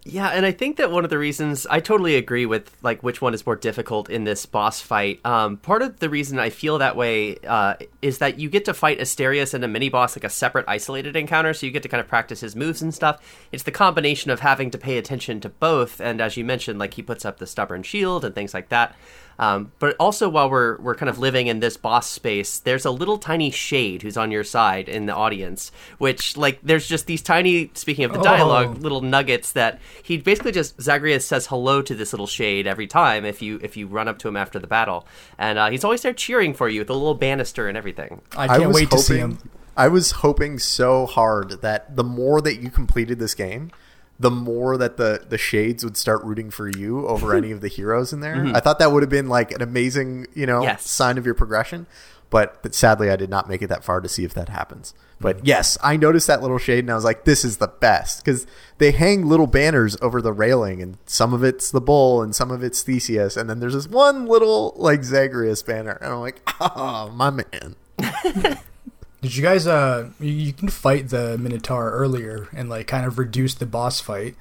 Yeah, 0.04 0.28
and 0.28 0.44
I 0.44 0.50
think 0.50 0.78
that 0.78 0.90
one 0.90 1.04
of 1.04 1.10
the 1.10 1.18
reasons 1.18 1.64
I 1.66 1.78
totally 1.78 2.16
agree 2.16 2.44
with 2.44 2.76
like 2.82 3.04
which 3.04 3.22
one 3.22 3.34
is 3.34 3.46
more 3.46 3.54
difficult 3.54 4.10
in 4.10 4.24
this 4.24 4.46
boss 4.46 4.80
fight. 4.80 5.24
Um, 5.24 5.58
part 5.58 5.80
of 5.80 6.00
the 6.00 6.10
reason 6.10 6.40
I 6.40 6.50
feel 6.50 6.78
that 6.78 6.96
way 6.96 7.36
uh, 7.46 7.74
is 8.00 8.18
that 8.18 8.36
you 8.36 8.50
get 8.50 8.64
to 8.64 8.74
fight 8.74 8.98
Asterius 8.98 9.54
and 9.54 9.62
a 9.62 9.68
mini 9.68 9.88
boss 9.88 10.16
like 10.16 10.24
a 10.24 10.28
separate, 10.28 10.64
isolated 10.66 11.14
encounter, 11.14 11.54
so 11.54 11.66
you 11.66 11.72
get 11.72 11.84
to 11.84 11.88
kind 11.88 12.00
of 12.00 12.08
practice 12.08 12.40
his 12.40 12.56
moves 12.56 12.82
and 12.82 12.92
stuff. 12.92 13.22
It's 13.52 13.62
the 13.62 13.70
combination 13.70 14.32
of 14.32 14.40
having 14.40 14.72
to 14.72 14.78
pay 14.78 14.98
attention 14.98 15.40
to 15.40 15.48
both, 15.48 16.00
and 16.00 16.20
as 16.20 16.36
you 16.36 16.44
mentioned, 16.44 16.80
like 16.80 16.94
he 16.94 17.02
puts 17.02 17.24
up 17.24 17.38
the 17.38 17.46
stubborn 17.46 17.84
shield 17.84 18.24
and 18.24 18.34
things 18.34 18.54
like 18.54 18.70
that. 18.70 18.96
Um, 19.38 19.72
but 19.78 19.96
also, 19.98 20.28
while 20.28 20.50
we're 20.50 20.78
we're 20.78 20.94
kind 20.94 21.08
of 21.10 21.18
living 21.18 21.46
in 21.46 21.60
this 21.60 21.76
boss 21.76 22.08
space, 22.08 22.58
there's 22.58 22.84
a 22.84 22.90
little 22.90 23.18
tiny 23.18 23.50
shade 23.50 24.02
who's 24.02 24.16
on 24.16 24.30
your 24.30 24.44
side 24.44 24.88
in 24.88 25.06
the 25.06 25.14
audience. 25.14 25.72
Which, 25.98 26.36
like, 26.36 26.60
there's 26.62 26.86
just 26.86 27.06
these 27.06 27.22
tiny. 27.22 27.70
Speaking 27.74 28.04
of 28.04 28.12
the 28.12 28.22
dialogue, 28.22 28.76
Oh. 28.76 28.80
little 28.80 29.00
nuggets 29.00 29.52
that 29.52 29.80
he 30.02 30.18
basically 30.18 30.52
just 30.52 30.80
Zagreus 30.80 31.24
says 31.26 31.46
hello 31.46 31.82
to 31.82 31.94
this 31.94 32.12
little 32.12 32.26
shade 32.26 32.66
every 32.66 32.86
time 32.86 33.24
if 33.24 33.42
you 33.42 33.58
if 33.62 33.76
you 33.76 33.86
run 33.86 34.08
up 34.08 34.18
to 34.18 34.28
him 34.28 34.36
after 34.36 34.58
the 34.58 34.66
battle, 34.66 35.06
and 35.38 35.58
uh, 35.58 35.70
he's 35.70 35.84
always 35.84 36.02
there 36.02 36.12
cheering 36.12 36.54
for 36.54 36.68
you 36.68 36.80
with 36.80 36.90
a 36.90 36.94
little 36.94 37.14
banister 37.14 37.68
and 37.68 37.76
everything. 37.76 38.20
I 38.36 38.46
can't 38.46 38.68
was 38.68 38.74
wait 38.76 38.90
to 38.90 38.98
see 38.98 39.18
him. 39.18 39.38
I 39.76 39.88
was 39.88 40.10
hoping 40.10 40.58
so 40.58 41.06
hard 41.06 41.62
that 41.62 41.96
the 41.96 42.04
more 42.04 42.42
that 42.42 42.56
you 42.60 42.68
completed 42.70 43.18
this 43.18 43.34
game, 43.34 43.70
the 44.22 44.30
more 44.30 44.76
that 44.76 44.96
the 44.96 45.24
the 45.28 45.36
shades 45.36 45.82
would 45.84 45.96
start 45.96 46.22
rooting 46.22 46.50
for 46.50 46.68
you 46.68 47.06
over 47.08 47.34
any 47.34 47.50
of 47.50 47.60
the 47.60 47.68
heroes 47.78 48.12
in 48.12 48.20
there. 48.20 48.36
Mm-hmm. 48.36 48.54
I 48.56 48.60
thought 48.60 48.78
that 48.78 48.92
would 48.92 49.02
have 49.02 49.10
been 49.10 49.28
like 49.28 49.50
an 49.50 49.60
amazing, 49.60 50.28
you 50.32 50.46
know, 50.46 50.62
Yes. 50.62 50.88
sign 50.88 51.18
of 51.18 51.26
your 51.26 51.34
progression. 51.34 51.86
But, 52.30 52.62
but 52.62 52.74
sadly, 52.74 53.10
I 53.10 53.16
did 53.16 53.28
not 53.28 53.46
make 53.46 53.60
it 53.60 53.66
that 53.66 53.84
far 53.84 54.00
to 54.00 54.08
see 54.08 54.24
if 54.24 54.32
that 54.32 54.48
happens. 54.48 54.94
But 55.20 55.36
mm-hmm. 55.38 55.46
yes, 55.46 55.76
I 55.82 55.98
noticed 55.98 56.28
that 56.28 56.40
little 56.40 56.56
shade, 56.56 56.78
and 56.78 56.90
I 56.90 56.94
was 56.94 57.04
like, 57.04 57.24
"This 57.24 57.44
is 57.44 57.58
the 57.58 57.68
best" 57.68 58.24
because 58.24 58.46
they 58.78 58.90
hang 58.92 59.26
little 59.26 59.46
banners 59.46 59.98
over 60.00 60.22
the 60.22 60.32
railing, 60.32 60.80
and 60.80 60.96
some 61.04 61.34
of 61.34 61.44
it's 61.44 61.70
the 61.70 61.80
bull, 61.80 62.22
and 62.22 62.34
some 62.34 62.50
of 62.50 62.62
it's 62.64 62.82
Theseus, 62.82 63.36
and 63.36 63.50
then 63.50 63.60
there's 63.60 63.74
this 63.74 63.86
one 63.86 64.24
little 64.26 64.72
like 64.76 65.04
Zagreus 65.04 65.62
banner, 65.62 65.98
and 66.00 66.12
I'm 66.12 66.20
like, 66.20 66.40
"Oh, 66.58 67.10
my 67.14 67.28
man." 67.30 67.76
Did 69.22 69.36
you 69.36 69.42
guys 69.42 69.66
uh 69.66 70.10
you, 70.20 70.32
you 70.32 70.52
can 70.52 70.68
fight 70.68 71.08
the 71.08 71.38
Minotaur 71.38 71.90
earlier 71.92 72.48
and 72.52 72.68
like 72.68 72.88
kind 72.88 73.06
of 73.06 73.18
reduce 73.18 73.54
the 73.54 73.66
boss 73.66 74.00
fight. 74.00 74.34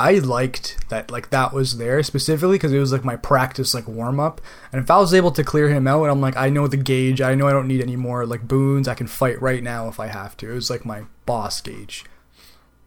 I 0.00 0.20
liked 0.20 0.88
that 0.90 1.10
like 1.10 1.30
that 1.30 1.52
was 1.52 1.76
there 1.76 2.00
specifically 2.04 2.54
because 2.56 2.72
it 2.72 2.78
was 2.78 2.92
like 2.92 3.04
my 3.04 3.16
practice 3.16 3.74
like 3.74 3.88
warm 3.88 4.20
up, 4.20 4.40
and 4.72 4.80
if 4.80 4.88
I 4.90 4.98
was 4.98 5.12
able 5.12 5.32
to 5.32 5.42
clear 5.42 5.68
him 5.68 5.88
out, 5.88 6.04
and 6.04 6.12
I'm 6.12 6.20
like 6.20 6.36
I 6.36 6.50
know 6.50 6.68
the 6.68 6.76
gauge, 6.76 7.20
I 7.20 7.34
know 7.34 7.48
I 7.48 7.52
don't 7.52 7.66
need 7.66 7.82
any 7.82 7.96
more 7.96 8.24
like 8.24 8.46
boons, 8.46 8.86
I 8.86 8.94
can 8.94 9.08
fight 9.08 9.42
right 9.42 9.62
now 9.62 9.88
if 9.88 9.98
I 9.98 10.06
have 10.06 10.36
to. 10.36 10.50
It 10.52 10.54
was 10.54 10.70
like 10.70 10.84
my 10.84 11.02
boss 11.26 11.60
gauge. 11.60 12.04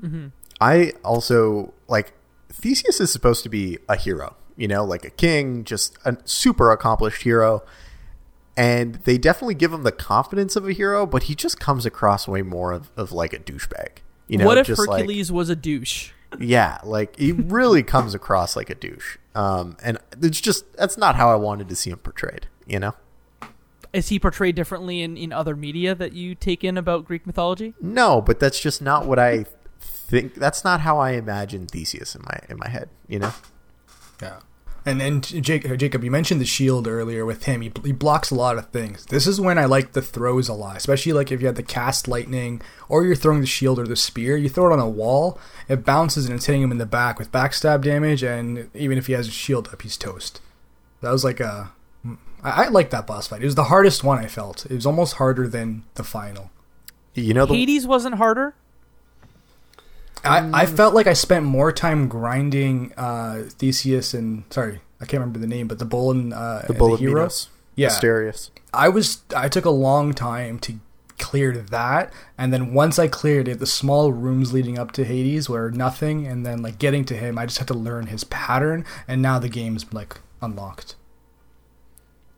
Mm-hmm. 0.01 0.27
I 0.61 0.93
also 1.03 1.73
like 1.89 2.13
Theseus 2.49 3.01
is 3.01 3.11
supposed 3.11 3.43
to 3.43 3.49
be 3.49 3.77
a 3.89 3.97
hero, 3.97 4.37
you 4.55 4.69
know, 4.69 4.85
like 4.85 5.03
a 5.03 5.09
king, 5.09 5.65
just 5.65 5.97
a 6.05 6.15
super 6.23 6.71
accomplished 6.71 7.23
hero. 7.23 7.61
And 8.57 8.95
they 9.05 9.17
definitely 9.17 9.55
give 9.55 9.71
him 9.71 9.83
the 9.83 9.91
confidence 9.93 10.55
of 10.55 10.67
a 10.67 10.73
hero, 10.73 11.05
but 11.05 11.23
he 11.23 11.35
just 11.35 11.59
comes 11.59 11.85
across 11.85 12.27
way 12.27 12.41
more 12.41 12.71
of, 12.71 12.91
of 12.97 13.11
like 13.11 13.33
a 13.33 13.39
douchebag. 13.39 13.99
You 14.27 14.37
know, 14.39 14.45
what 14.45 14.57
if 14.57 14.67
just 14.67 14.87
like- 14.87 15.01
Hercules 15.01 15.31
was 15.31 15.49
a 15.49 15.55
douche? 15.55 16.11
yeah, 16.39 16.79
like 16.85 17.17
he 17.17 17.31
really 17.33 17.83
comes 17.83 18.13
across 18.13 18.55
like 18.55 18.69
a 18.69 18.75
douche. 18.75 19.17
Um, 19.35 19.75
and 19.83 19.97
it's 20.21 20.39
just 20.41 20.71
that's 20.77 20.97
not 20.97 21.15
how 21.15 21.29
I 21.29 21.35
wanted 21.35 21.67
to 21.69 21.75
see 21.75 21.89
him 21.89 21.97
portrayed. 21.99 22.47
You 22.65 22.79
know, 22.79 22.93
Is 23.93 24.09
he 24.09 24.19
portrayed 24.19 24.55
differently 24.55 25.01
in, 25.01 25.17
in 25.17 25.33
other 25.33 25.55
media 25.55 25.93
that 25.95 26.13
you 26.13 26.35
take 26.35 26.63
in 26.63 26.77
about 26.77 27.05
Greek 27.05 27.25
mythology? 27.25 27.73
no, 27.81 28.21
but 28.21 28.39
that's 28.39 28.59
just 28.61 28.81
not 28.81 29.05
what 29.05 29.19
I 29.19 29.45
think. 29.79 30.35
That's 30.35 30.63
not 30.63 30.81
how 30.81 30.99
I 30.99 31.11
imagine 31.11 31.67
Theseus 31.67 32.15
in 32.15 32.21
my 32.23 32.39
in 32.49 32.57
my 32.57 32.69
head. 32.69 32.89
You 33.07 33.19
know. 33.19 33.33
Yeah. 34.21 34.39
And 34.85 34.99
then 34.99 35.21
Jacob, 35.21 35.71
uh, 35.71 35.75
Jacob, 35.75 36.03
you 36.03 36.09
mentioned 36.09 36.41
the 36.41 36.45
shield 36.45 36.87
earlier 36.87 37.23
with 37.25 37.43
him. 37.43 37.61
He, 37.61 37.71
he 37.83 37.91
blocks 37.91 38.31
a 38.31 38.35
lot 38.35 38.57
of 38.57 38.69
things. 38.69 39.05
This 39.05 39.27
is 39.27 39.39
when 39.39 39.59
I 39.59 39.65
like 39.65 39.91
the 39.91 40.01
throws 40.01 40.49
a 40.49 40.53
lot, 40.53 40.77
especially 40.77 41.13
like 41.13 41.31
if 41.31 41.39
you 41.39 41.47
had 41.47 41.55
the 41.55 41.63
cast 41.63 42.07
lightning 42.07 42.61
or 42.89 43.05
you're 43.05 43.15
throwing 43.15 43.41
the 43.41 43.47
shield 43.47 43.77
or 43.77 43.85
the 43.85 43.95
spear. 43.95 44.35
You 44.37 44.49
throw 44.49 44.71
it 44.71 44.73
on 44.73 44.79
a 44.79 44.89
wall, 44.89 45.39
it 45.67 45.85
bounces 45.85 46.25
and 46.25 46.35
it's 46.35 46.47
hitting 46.47 46.63
him 46.63 46.71
in 46.71 46.79
the 46.79 46.87
back 46.87 47.19
with 47.19 47.31
backstab 47.31 47.83
damage. 47.83 48.23
And 48.23 48.71
even 48.73 48.97
if 48.97 49.05
he 49.05 49.13
has 49.13 49.27
a 49.27 49.31
shield 49.31 49.67
up, 49.67 49.83
he's 49.83 49.97
toast. 49.97 50.41
That 51.01 51.11
was 51.11 51.23
like 51.23 51.39
a. 51.39 51.71
Mm, 52.05 52.17
I, 52.43 52.65
I 52.65 52.67
like 52.69 52.89
that 52.89 53.05
boss 53.05 53.27
fight. 53.27 53.43
It 53.43 53.45
was 53.45 53.55
the 53.55 53.65
hardest 53.65 54.03
one 54.03 54.17
I 54.17 54.27
felt. 54.27 54.65
It 54.65 54.73
was 54.73 54.87
almost 54.87 55.15
harder 55.15 55.47
than 55.47 55.83
the 55.93 56.03
final. 56.03 56.49
You 57.13 57.33
know 57.33 57.45
the 57.45 57.55
Hades 57.55 57.85
wasn't 57.85 58.15
harder. 58.15 58.55
I, 60.23 60.61
I 60.61 60.65
felt 60.65 60.93
like 60.93 61.07
I 61.07 61.13
spent 61.13 61.45
more 61.45 61.71
time 61.71 62.07
grinding 62.07 62.93
uh, 62.95 63.45
Theseus 63.49 64.13
and 64.13 64.43
sorry, 64.49 64.81
I 64.99 65.05
can't 65.05 65.19
remember 65.21 65.39
the 65.39 65.47
name, 65.47 65.67
but 65.67 65.79
the 65.79 65.85
bull 65.85 66.11
and 66.11 66.33
uh, 66.33 66.61
the 66.67 66.73
bull 66.73 66.93
of 66.93 66.99
hero. 66.99 67.21
Minos, 67.21 67.49
Yeah. 67.75 67.89
Asterius. 67.89 68.51
I 68.73 68.89
was 68.89 69.21
I 69.35 69.49
took 69.49 69.65
a 69.65 69.71
long 69.71 70.13
time 70.13 70.59
to 70.59 70.79
clear 71.17 71.57
that, 71.57 72.11
and 72.37 72.53
then 72.53 72.73
once 72.73 72.97
I 72.99 73.07
cleared 73.07 73.47
it, 73.47 73.59
the 73.59 73.65
small 73.67 74.11
rooms 74.11 74.53
leading 74.53 74.77
up 74.77 74.91
to 74.93 75.03
Hades 75.03 75.49
were 75.49 75.71
nothing, 75.71 76.27
and 76.27 76.45
then 76.45 76.61
like 76.61 76.77
getting 76.79 77.05
to 77.05 77.15
him, 77.15 77.37
I 77.37 77.45
just 77.45 77.57
had 77.57 77.67
to 77.69 77.73
learn 77.73 78.07
his 78.07 78.23
pattern, 78.23 78.85
and 79.07 79.21
now 79.21 79.39
the 79.39 79.49
game's 79.49 79.91
like 79.93 80.19
unlocked. 80.41 80.95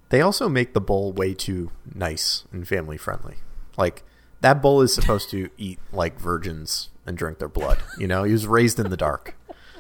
They 0.10 0.22
also 0.22 0.48
make 0.48 0.74
the 0.74 0.82
bull 0.82 1.12
way 1.12 1.34
too 1.34 1.72
nice 1.94 2.44
and 2.52 2.68
family 2.68 2.98
friendly. 2.98 3.38
Like 3.78 4.04
that 4.42 4.62
bull 4.62 4.82
is 4.82 4.94
supposed 4.94 5.30
to 5.32 5.50
eat 5.58 5.80
like 5.92 6.20
virgins 6.20 6.90
and 7.06 7.18
drink 7.18 7.40
their 7.40 7.50
blood. 7.50 7.80
You 7.98 8.08
know, 8.08 8.24
he 8.24 8.32
was 8.32 8.48
raised 8.48 8.80
in 8.80 8.90
the 8.90 8.98
dark. 8.98 9.36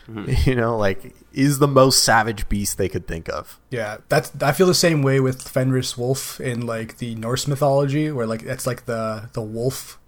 You 0.45 0.55
know, 0.55 0.78
like 0.78 1.15
is 1.32 1.59
the 1.59 1.67
most 1.67 2.03
savage 2.03 2.49
beast 2.49 2.78
they 2.78 2.89
could 2.89 3.07
think 3.07 3.30
of. 3.30 3.59
Yeah, 3.69 3.97
that's 4.09 4.32
I 4.41 4.51
feel 4.51 4.67
the 4.67 4.74
same 4.74 5.01
way 5.01 5.21
with 5.21 5.41
Fenris 5.41 5.97
Wolf 5.97 6.41
in 6.41 6.65
like 6.65 6.97
the 6.97 7.15
Norse 7.15 7.47
mythology, 7.47 8.11
where 8.11 8.28
like 8.28 8.43
that's 8.43 8.67
like 8.67 8.86
the 8.86 9.30
the 9.32 9.41
wolf, 9.41 9.99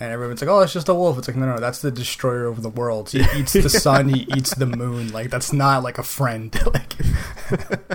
and 0.00 0.12
everyone's 0.12 0.42
like, 0.42 0.50
oh, 0.50 0.60
it's 0.60 0.74
just 0.74 0.88
a 0.88 0.94
wolf. 0.94 1.18
It's 1.18 1.28
like 1.28 1.36
no, 1.36 1.46
no, 1.46 1.60
that's 1.60 1.80
the 1.80 1.90
destroyer 1.90 2.46
of 2.46 2.62
the 2.62 2.68
world. 2.68 3.10
He 3.10 3.20
eats 3.36 3.54
the 3.54 3.70
sun, 3.70 4.10
he 4.10 4.26
eats 4.36 4.54
the 4.54 4.66
moon. 4.66 5.12
Like 5.12 5.30
that's 5.30 5.52
not 5.52 5.82
like 5.82 5.96
a 5.96 6.02
friend. 6.02 6.54
like 6.74 6.94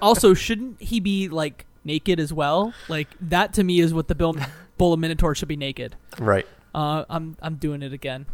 also, 0.02 0.34
shouldn't 0.34 0.82
he 0.82 1.00
be 1.00 1.30
like 1.30 1.66
naked 1.84 2.20
as 2.20 2.34
well? 2.34 2.74
Like 2.90 3.10
that 3.22 3.54
to 3.54 3.64
me 3.64 3.80
is 3.80 3.94
what 3.94 4.08
the 4.08 4.16
bull, 4.16 4.36
bull 4.78 4.94
of 4.94 5.00
Minotaur 5.00 5.36
should 5.36 5.48
be 5.48 5.58
naked. 5.58 5.96
Right. 6.20 6.48
Uh, 6.74 7.06
I'm 7.10 7.38
I'm 7.42 7.56
doing 7.56 7.84
it 7.84 7.94
again. 7.94 8.26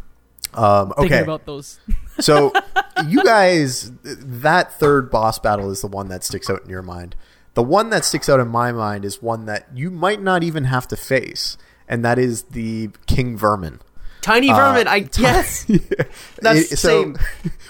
Um, 0.54 0.92
Thinking 0.96 1.12
okay. 1.14 1.22
about 1.22 1.46
those. 1.46 1.78
so 2.20 2.52
you 3.06 3.22
guys, 3.22 3.92
that 4.02 4.72
third 4.78 5.10
boss 5.10 5.38
battle 5.38 5.70
is 5.70 5.80
the 5.80 5.86
one 5.86 6.08
that 6.08 6.24
sticks 6.24 6.50
out 6.50 6.62
in 6.64 6.70
your 6.70 6.82
mind. 6.82 7.14
The 7.54 7.62
one 7.62 7.90
that 7.90 8.04
sticks 8.04 8.28
out 8.28 8.40
in 8.40 8.48
my 8.48 8.72
mind 8.72 9.04
is 9.04 9.20
one 9.22 9.46
that 9.46 9.68
you 9.74 9.90
might 9.90 10.22
not 10.22 10.42
even 10.42 10.64
have 10.64 10.86
to 10.88 10.96
face, 10.96 11.56
and 11.88 12.04
that 12.04 12.18
is 12.18 12.42
the 12.44 12.90
King 13.06 13.36
Vermin. 13.36 13.80
Tiny 14.22 14.48
vermin. 14.48 14.86
I 14.86 15.08
yes. 15.18 15.64
That's 16.42 16.72
It- 16.72 16.78
so 16.78 17.02
same. 17.04 17.16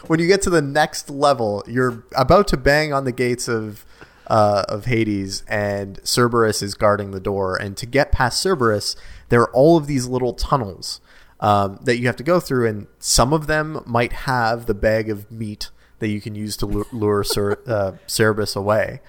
when 0.08 0.18
you 0.18 0.26
get 0.26 0.42
to 0.42 0.50
the 0.50 0.60
next 0.60 1.08
level, 1.08 1.62
you're 1.66 2.04
about 2.16 2.48
to 2.48 2.56
bang 2.56 2.92
on 2.92 3.04
the 3.04 3.12
gates 3.12 3.46
of 3.48 3.84
uh, 4.26 4.64
of 4.68 4.84
Hades, 4.86 5.42
and 5.48 5.98
Cerberus 6.04 6.62
is 6.62 6.74
guarding 6.74 7.10
the 7.12 7.20
door. 7.20 7.56
And 7.56 7.76
to 7.76 7.86
get 7.86 8.12
past 8.12 8.40
Cerberus, 8.40 8.96
there 9.28 9.40
are 9.42 9.50
all 9.52 9.76
of 9.76 9.86
these 9.86 10.06
little 10.06 10.32
tunnels 10.34 11.00
um, 11.40 11.80
that 11.82 11.98
you 11.98 12.06
have 12.06 12.16
to 12.16 12.22
go 12.22 12.38
through, 12.38 12.68
and 12.68 12.86
some 12.98 13.32
of 13.32 13.46
them 13.46 13.82
might 13.86 14.12
have 14.12 14.66
the 14.66 14.74
bag 14.74 15.08
of 15.10 15.30
meat 15.30 15.70
that 15.98 16.08
you 16.08 16.20
can 16.20 16.34
use 16.34 16.56
to 16.58 16.66
lure 16.66 17.24
Cer- 17.24 17.62
uh, 17.66 17.92
Cerberus 18.06 18.54
away, 18.54 19.00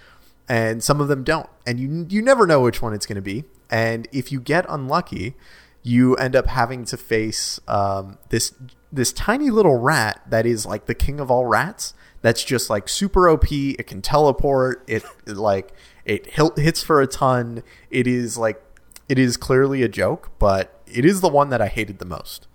and 0.48 0.84
some 0.84 1.02
of 1.02 1.08
them 1.08 1.24
don't. 1.24 1.50
And 1.66 1.80
you 1.80 2.08
you 2.10 2.22
never 2.22 2.48
know 2.48 2.62
which 2.62 2.82
one 2.82 2.94
it's 2.94 3.06
going 3.06 3.16
to 3.16 3.22
be. 3.22 3.44
And 3.70 4.08
if 4.12 4.32
you 4.32 4.40
get 4.40 4.66
unlucky, 4.68 5.36
you 5.84 6.16
end 6.16 6.36
up 6.36 6.48
having 6.48 6.86
to 6.86 6.98
face 6.98 7.60
um, 7.68 8.18
this 8.30 8.54
this 8.92 9.14
tiny 9.14 9.50
little 9.50 9.78
rat 9.78 10.22
that 10.30 10.46
is 10.46 10.66
like 10.66 10.86
the 10.86 10.96
king 10.96 11.20
of 11.20 11.32
all 11.32 11.46
rats. 11.46 11.94
That's 12.22 12.44
just 12.44 12.70
like 12.70 12.88
super 12.88 13.30
OP. 13.30 13.52
It 13.52 13.88
can 13.88 14.02
teleport. 14.02 14.84
It, 14.88 15.04
it 15.26 15.38
like 15.38 15.74
it 16.06 16.28
hits 16.34 16.84
for 16.84 17.02
a 17.02 17.08
ton. 17.08 17.64
It 17.90 18.08
is 18.08 18.38
like 18.38 18.64
it 19.10 19.18
is 19.18 19.38
clearly 19.38 19.84
a 19.84 19.90
joke, 19.90 20.32
but 20.40 20.81
it 20.94 21.06
is 21.06 21.22
the 21.22 21.30
one 21.30 21.50
that 21.50 21.62
I 21.62 21.68
hated 21.68 22.00
the 22.00 22.06
most. 22.06 22.48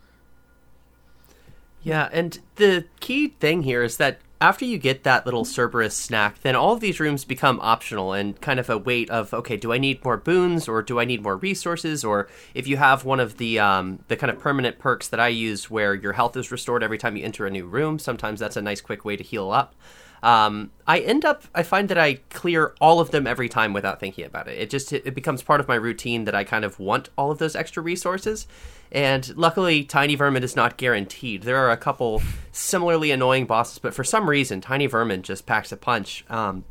Yeah, 1.83 2.09
and 2.13 2.39
the 2.57 2.87
key 2.99 3.29
thing 3.29 3.63
here 3.63 3.83
is 3.83 3.97
that 3.99 4.19
after 4.41 4.65
you 4.65 4.77
get 4.77 5.05
that 5.05 5.25
little 5.25 5.45
Cerberus 5.45 5.95
snack, 5.95 6.41
then 6.43 6.55
all 6.55 6.73
of 6.75 6.81
these 6.81 7.01
rooms 7.01 7.25
become 7.25 7.59
optional 7.63 8.13
and 8.13 8.39
kind 8.41 8.61
of 8.61 8.69
a 8.69 8.77
weight 8.77 9.09
of 9.09 9.33
okay, 9.33 9.57
do 9.57 9.73
I 9.73 9.79
need 9.79 10.05
more 10.05 10.17
boons 10.17 10.69
or 10.69 10.83
do 10.83 11.01
I 11.01 11.05
need 11.05 11.23
more 11.23 11.37
resources? 11.37 12.05
Or 12.05 12.29
if 12.55 12.67
you 12.67 12.77
have 12.77 13.05
one 13.05 13.21
of 13.21 13.39
the 13.39 13.59
um, 13.59 14.01
the 14.09 14.17
kind 14.17 14.31
of 14.31 14.39
permanent 14.39 14.79
perks 14.79 15.09
that 15.09 15.21
I 15.21 15.29
use, 15.29 15.71
where 15.71 15.95
your 15.95 16.13
health 16.13 16.37
is 16.37 16.51
restored 16.51 16.83
every 16.83 16.99
time 16.99 17.17
you 17.17 17.25
enter 17.25 17.47
a 17.47 17.51
new 17.51 17.67
room, 17.67 17.99
sometimes 17.99 18.41
that's 18.41 18.57
a 18.57 18.63
nice 18.63 18.81
quick 18.81 19.05
way 19.05 19.17
to 19.17 19.25
heal 19.25 19.51
up. 19.51 19.75
Um, 20.23 20.71
I 20.87 21.01
end 21.01 21.25
up, 21.25 21.45
I 21.55 21.63
find 21.63 21.89
that 21.89 21.99
I 21.99 22.15
clear 22.31 22.75
all 22.81 23.01
of 23.01 23.11
them 23.11 23.27
every 23.27 23.49
time 23.49 23.73
without 23.73 24.01
thinking 24.01 24.25
about 24.25 24.49
it. 24.49 24.59
It 24.59 24.71
just 24.71 24.93
it 24.93 25.15
becomes 25.15 25.43
part 25.43 25.61
of 25.61 25.69
my 25.69 25.75
routine 25.75 26.25
that 26.25 26.35
I 26.35 26.45
kind 26.45 26.65
of 26.65 26.81
want 26.81 27.11
all 27.17 27.31
of 27.31 27.39
those 27.39 27.55
extra 27.55 27.83
resources. 27.83 28.47
And 28.93 29.37
luckily, 29.37 29.85
Tiny 29.85 30.15
Vermin 30.15 30.43
is 30.43 30.57
not 30.57 30.77
guaranteed. 30.77 31.43
There 31.43 31.59
are 31.59 31.71
a 31.71 31.77
couple 31.77 32.23
similarly 32.53 33.11
annoying 33.11 33.47
bosses, 33.47 33.79
but 33.79 33.95
for 33.95 34.05
some 34.05 34.31
reason, 34.31 34.61
Tiny 34.61 34.87
Vermin 34.87 35.23
just 35.23 35.45
packs 35.45 35.73
a 35.73 35.77
punch. 35.77 36.25
Um, 36.31 36.65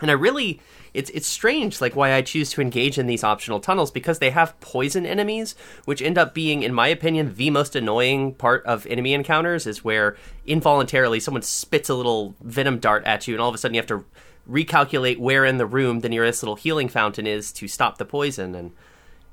and 0.00 0.10
I 0.10 0.14
really, 0.14 0.60
it's 0.96 1.10
it's 1.10 1.26
strange, 1.28 1.80
like 1.80 1.94
why 1.94 2.12
I 2.14 2.22
choose 2.22 2.50
to 2.52 2.60
engage 2.60 2.98
in 2.98 3.06
these 3.06 3.22
optional 3.22 3.60
tunnels 3.60 3.90
because 3.90 4.18
they 4.18 4.30
have 4.30 4.58
poison 4.60 5.06
enemies, 5.06 5.54
which 5.84 6.00
end 6.02 6.18
up 6.18 6.34
being, 6.34 6.62
in 6.62 6.72
my 6.74 6.88
opinion, 6.88 7.34
the 7.36 7.50
most 7.50 7.76
annoying 7.76 8.34
part 8.34 8.64
of 8.66 8.86
enemy 8.86 9.12
encounters. 9.12 9.66
Is 9.66 9.84
where 9.84 10.16
involuntarily 10.46 11.20
someone 11.20 11.42
spits 11.42 11.88
a 11.88 11.94
little 11.94 12.34
venom 12.40 12.78
dart 12.78 13.04
at 13.04 13.28
you, 13.28 13.34
and 13.34 13.40
all 13.40 13.48
of 13.48 13.54
a 13.54 13.58
sudden 13.58 13.74
you 13.74 13.80
have 13.80 13.86
to 13.88 14.04
recalculate 14.50 15.18
where 15.18 15.44
in 15.44 15.58
the 15.58 15.66
room 15.66 16.00
the 16.00 16.08
nearest 16.08 16.42
little 16.42 16.54
healing 16.56 16.88
fountain 16.88 17.26
is 17.26 17.52
to 17.52 17.68
stop 17.68 17.98
the 17.98 18.04
poison, 18.04 18.54
and 18.54 18.72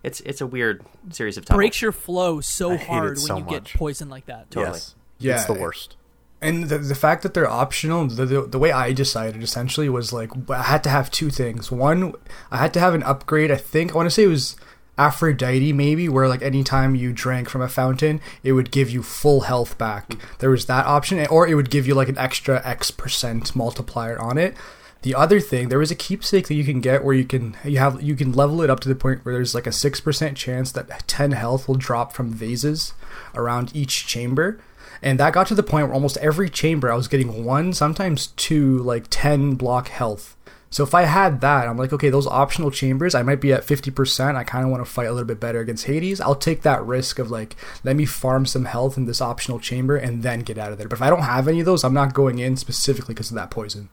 it's 0.03 0.20
it's 0.22 0.41
a 0.41 0.47
weird 0.47 0.84
series 1.11 1.38
of 1.38 1.45
tunnels. 1.45 1.57
Breaks 1.57 1.82
your 1.82 1.91
flow 1.91 2.41
so 2.41 2.72
I 2.72 2.78
hate 2.78 2.88
hard 2.88 3.09
when 3.09 3.16
so 3.18 3.38
you 3.38 3.43
get 3.43 3.64
much. 3.64 3.74
poisoned 3.76 4.11
like 4.11 4.26
that. 4.26 4.51
Totally. 4.51 4.74
Yes, 4.78 4.95
Yeah. 5.20 5.36
it's 5.36 5.45
the 5.45 5.53
worst. 5.53 5.95
And 6.43 6.69
the, 6.69 6.77
the 6.77 6.95
fact 6.95 7.23
that 7.23 7.33
they're 7.33 7.49
optional, 7.49 8.05
the, 8.07 8.25
the, 8.25 8.41
the 8.41 8.59
way 8.59 8.71
I 8.71 8.91
decided 8.91 9.41
essentially 9.41 9.87
was 9.87 10.11
like 10.11 10.31
I 10.49 10.63
had 10.63 10.83
to 10.83 10.89
have 10.89 11.09
two 11.09 11.29
things. 11.29 11.71
One, 11.71 12.13
I 12.51 12.57
had 12.57 12.73
to 12.73 12.79
have 12.79 12.93
an 12.93 13.03
upgrade. 13.03 13.49
I 13.49 13.55
think 13.55 13.91
I 13.91 13.95
want 13.95 14.07
to 14.07 14.11
say 14.11 14.23
it 14.23 14.27
was 14.27 14.57
Aphrodite, 14.97 15.73
maybe, 15.73 16.07
where 16.07 16.27
like 16.27 16.41
anytime 16.43 16.95
you 16.95 17.13
drank 17.13 17.49
from 17.49 17.61
a 17.61 17.69
fountain, 17.69 18.21
it 18.43 18.51
would 18.51 18.71
give 18.71 18.89
you 18.89 19.01
full 19.01 19.41
health 19.41 19.77
back. 19.77 20.13
There 20.39 20.51
was 20.51 20.65
that 20.67 20.85
option, 20.85 21.25
or 21.27 21.47
it 21.47 21.55
would 21.55 21.71
give 21.71 21.87
you 21.87 21.95
like 21.95 22.09
an 22.09 22.17
extra 22.17 22.61
X 22.63 22.91
percent 22.91 23.55
multiplier 23.55 24.19
on 24.19 24.37
it. 24.37 24.55
The 25.01 25.15
other 25.15 25.41
thing, 25.41 25.67
there 25.67 25.79
was 25.79 25.91
a 25.91 25.95
keepsake 25.95 26.47
that 26.47 26.53
you 26.53 26.63
can 26.63 26.79
get 26.79 27.03
where 27.03 27.15
you 27.15 27.25
can 27.25 27.57
you 27.63 27.77
have 27.77 28.01
you 28.01 28.15
can 28.15 28.31
level 28.33 28.61
it 28.61 28.69
up 28.69 28.79
to 28.81 28.89
the 28.89 28.95
point 28.95 29.25
where 29.25 29.33
there's 29.33 29.55
like 29.55 29.67
a 29.67 29.71
six 29.71 29.99
percent 29.99 30.37
chance 30.37 30.71
that 30.73 31.07
ten 31.07 31.31
health 31.31 31.67
will 31.67 31.75
drop 31.75 32.13
from 32.13 32.31
vases 32.31 32.93
around 33.33 33.71
each 33.75 34.07
chamber. 34.07 34.59
And 35.03 35.19
that 35.19 35.33
got 35.33 35.47
to 35.47 35.55
the 35.55 35.63
point 35.63 35.87
where 35.87 35.93
almost 35.93 36.17
every 36.17 36.49
chamber 36.49 36.89
I 36.89 36.95
was 36.95 37.09
getting 37.09 37.43
one, 37.43 37.73
sometimes 37.73 38.27
two, 38.27 38.77
like 38.79 39.05
10 39.09 39.55
block 39.55 39.89
health. 39.89 40.37
So 40.69 40.81
if 40.83 40.95
I 40.95 41.03
had 41.03 41.41
that, 41.41 41.67
I'm 41.67 41.77
like, 41.77 41.93
okay, 41.93 42.09
those 42.09 42.25
optional 42.25 42.71
chambers, 42.71 43.13
I 43.13 43.21
might 43.21 43.41
be 43.41 43.53
at 43.53 43.63
50%. 43.63 44.35
I 44.35 44.43
kind 44.43 44.63
of 44.65 44.71
want 44.71 44.83
to 44.83 44.89
fight 44.89 45.05
a 45.05 45.11
little 45.11 45.27
bit 45.27 45.39
better 45.39 45.59
against 45.59 45.85
Hades. 45.85 46.19
I'll 46.19 46.33
take 46.33 46.63
that 46.63 46.83
risk 46.83 47.19
of 47.19 47.29
like, 47.29 47.55
let 47.83 47.95
me 47.95 48.05
farm 48.05 48.47
some 48.47 48.65
health 48.65 48.97
in 48.97 49.05
this 49.05 49.21
optional 49.21 49.59
chamber 49.59 49.97
and 49.97 50.23
then 50.23 50.39
get 50.39 50.57
out 50.57 50.71
of 50.71 50.79
there. 50.79 50.87
But 50.87 50.97
if 50.97 51.01
I 51.03 51.11
don't 51.11 51.21
have 51.21 51.47
any 51.47 51.59
of 51.59 51.65
those, 51.67 51.83
I'm 51.83 51.93
not 51.93 52.13
going 52.13 52.39
in 52.39 52.55
specifically 52.55 53.13
because 53.13 53.29
of 53.29 53.35
that 53.35 53.51
poison. 53.51 53.89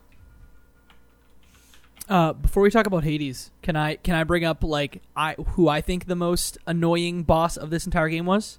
Uh, 2.08 2.32
before 2.32 2.62
we 2.62 2.70
talk 2.70 2.86
about 2.86 3.04
Hades, 3.04 3.50
can 3.62 3.76
I 3.76 3.96
can 3.96 4.14
I 4.14 4.24
bring 4.24 4.44
up 4.44 4.64
like 4.64 5.02
I 5.14 5.34
who 5.34 5.68
I 5.68 5.80
think 5.80 6.06
the 6.06 6.16
most 6.16 6.58
annoying 6.66 7.22
boss 7.24 7.56
of 7.56 7.70
this 7.70 7.84
entire 7.84 8.08
game 8.08 8.26
was? 8.26 8.58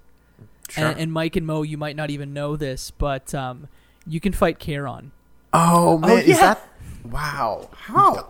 Sure. 0.71 0.85
And, 0.87 0.99
and 0.99 1.11
Mike 1.13 1.35
and 1.35 1.45
Mo, 1.45 1.61
you 1.63 1.77
might 1.77 1.95
not 1.95 2.09
even 2.09 2.33
know 2.33 2.55
this, 2.55 2.91
but 2.91 3.33
um, 3.35 3.67
you 4.07 4.19
can 4.19 4.33
fight 4.33 4.59
Charon. 4.59 5.11
oh 5.53 5.97
man, 5.97 6.19
is 6.19 6.27
yeah. 6.29 6.39
that 6.39 6.67
wow? 7.05 7.69
How? 7.73 8.27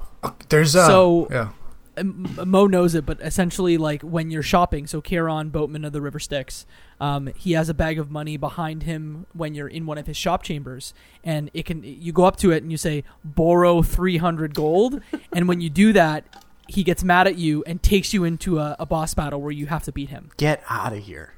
There's 0.50 0.76
uh, 0.76 0.88
So- 0.88 1.28
yeah. 1.32 1.50
M- 1.98 2.40
Mo 2.46 2.68
knows 2.68 2.96
it, 2.96 3.06
but 3.06 3.20
essentially, 3.22 3.78
like 3.78 4.02
when 4.02 4.32
you're 4.32 4.42
shopping, 4.42 4.88
so 4.88 5.02
Charon, 5.02 5.50
boatman 5.50 5.84
of 5.84 5.92
the 5.92 6.00
River 6.00 6.20
Styx, 6.20 6.66
um, 7.02 7.28
he 7.36 7.52
has 7.52 7.68
a 7.68 7.74
bag 7.74 8.00
of 8.00 8.10
money 8.10 8.38
behind 8.38 8.84
him 8.84 9.26
when 9.34 9.54
you're 9.54 9.68
in 9.68 9.86
one 9.86 9.98
of 9.98 10.08
his 10.08 10.16
shop 10.16 10.42
chambers, 10.42 10.94
and 11.22 11.52
it 11.54 11.66
can 11.66 11.84
you 11.84 12.14
go 12.14 12.24
up 12.24 12.38
to 12.38 12.52
it 12.52 12.64
and 12.64 12.72
you 12.72 12.78
say 12.78 13.04
borrow 13.26 13.82
300 13.82 14.56
gold, 14.56 15.02
and 15.34 15.50
when 15.50 15.60
you 15.60 15.70
do 15.70 15.92
that, 15.92 16.24
he 16.70 16.82
gets 16.84 17.04
mad 17.04 17.28
at 17.28 17.38
you 17.38 17.62
and 17.68 17.84
takes 17.84 18.14
you 18.14 18.24
into 18.24 18.58
a, 18.58 18.78
a 18.80 18.86
boss 18.86 19.14
battle 19.14 19.42
where 19.42 19.52
you 19.52 19.66
have 19.66 19.84
to 19.84 19.92
beat 19.92 20.10
him. 20.10 20.32
Get 20.38 20.64
out 20.70 20.94
of 20.94 21.00
here! 21.04 21.34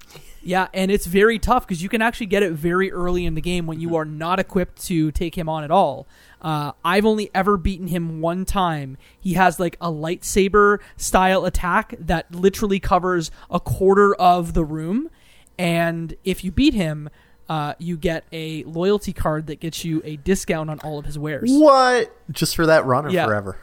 Yeah, 0.46 0.68
and 0.74 0.92
it's 0.92 1.06
very 1.06 1.40
tough 1.40 1.66
because 1.66 1.82
you 1.82 1.88
can 1.90 2.02
actually 2.02 2.26
get 2.26 2.44
it 2.44 2.52
very 2.52 2.92
early 2.92 3.26
in 3.26 3.34
the 3.36 3.42
game 3.42 3.66
when 3.66 3.80
you 3.80 3.96
are 3.96 4.04
not 4.04 4.40
equipped 4.40 4.84
to 4.88 5.10
take 5.12 5.38
him 5.38 5.48
on 5.48 5.64
at 5.64 5.72
all. 5.72 6.06
Uh, 6.42 6.74
I've 6.84 7.06
only 7.06 7.32
ever 7.34 7.56
beaten 7.56 7.88
him 7.88 8.20
one 8.20 8.44
time. 8.44 8.98
He 9.18 9.34
has 9.36 9.58
like 9.60 9.78
a 9.80 9.90
lightsaber 9.90 10.80
style 10.98 11.46
attack 11.46 11.96
that 11.98 12.34
literally 12.36 12.80
covers 12.82 13.32
a 13.50 13.60
quarter 13.62 14.14
of 14.16 14.54
the 14.54 14.66
room, 14.66 15.10
and 15.58 16.16
if 16.26 16.44
you 16.44 16.52
beat 16.52 16.74
him, 16.74 17.10
uh, 17.48 17.74
you 17.78 17.96
get 17.96 18.26
a 18.34 18.64
loyalty 18.66 19.14
card 19.14 19.48
that 19.48 19.60
gets 19.62 19.86
you 19.86 20.02
a 20.04 20.18
discount 20.18 20.70
on 20.70 20.80
all 20.80 20.98
of 21.00 21.06
his 21.06 21.18
wares 21.20 21.50
What? 21.54 22.14
Just 22.32 22.56
for 22.56 22.66
that 22.66 22.86
run 22.86 23.06
or 23.06 23.10
Yeah. 23.12 23.26
forever? 23.26 23.58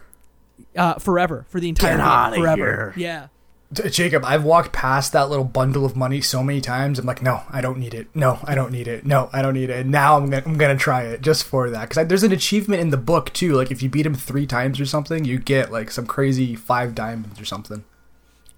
uh, 0.76 0.95
forever 0.95 1.45
for 1.49 1.59
the 1.61 1.68
entire 1.68 1.97
Get 1.97 2.33
game. 2.35 2.41
forever. 2.43 2.57
here. 2.57 2.95
Yeah. 2.97 3.26
Jacob, 3.72 4.24
I've 4.24 4.42
walked 4.42 4.72
past 4.72 5.12
that 5.12 5.30
little 5.30 5.44
bundle 5.44 5.84
of 5.84 5.94
money 5.94 6.20
so 6.20 6.42
many 6.42 6.60
times. 6.60 6.98
I'm 6.98 7.06
like, 7.06 7.22
no, 7.22 7.42
I 7.50 7.60
don't 7.60 7.78
need 7.78 7.94
it. 7.94 8.08
No, 8.14 8.40
I 8.44 8.56
don't 8.56 8.72
need 8.72 8.88
it. 8.88 9.06
No, 9.06 9.30
I 9.32 9.42
don't 9.42 9.54
need 9.54 9.70
it. 9.70 9.78
And 9.80 9.90
now 9.92 10.16
I'm 10.16 10.28
gonna, 10.28 10.42
I'm 10.44 10.58
gonna 10.58 10.76
try 10.76 11.02
it 11.02 11.22
just 11.22 11.44
for 11.44 11.70
that 11.70 11.88
because 11.88 12.08
there's 12.08 12.24
an 12.24 12.32
achievement 12.32 12.80
in 12.80 12.90
the 12.90 12.96
book 12.96 13.32
too. 13.32 13.52
Like 13.52 13.70
if 13.70 13.80
you 13.80 13.88
beat 13.88 14.06
him 14.06 14.14
three 14.14 14.46
times 14.46 14.80
or 14.80 14.86
something, 14.86 15.24
you 15.24 15.38
get 15.38 15.70
like 15.70 15.92
some 15.92 16.06
crazy 16.06 16.56
five 16.56 16.96
diamonds 16.96 17.40
or 17.40 17.44
something. 17.44 17.84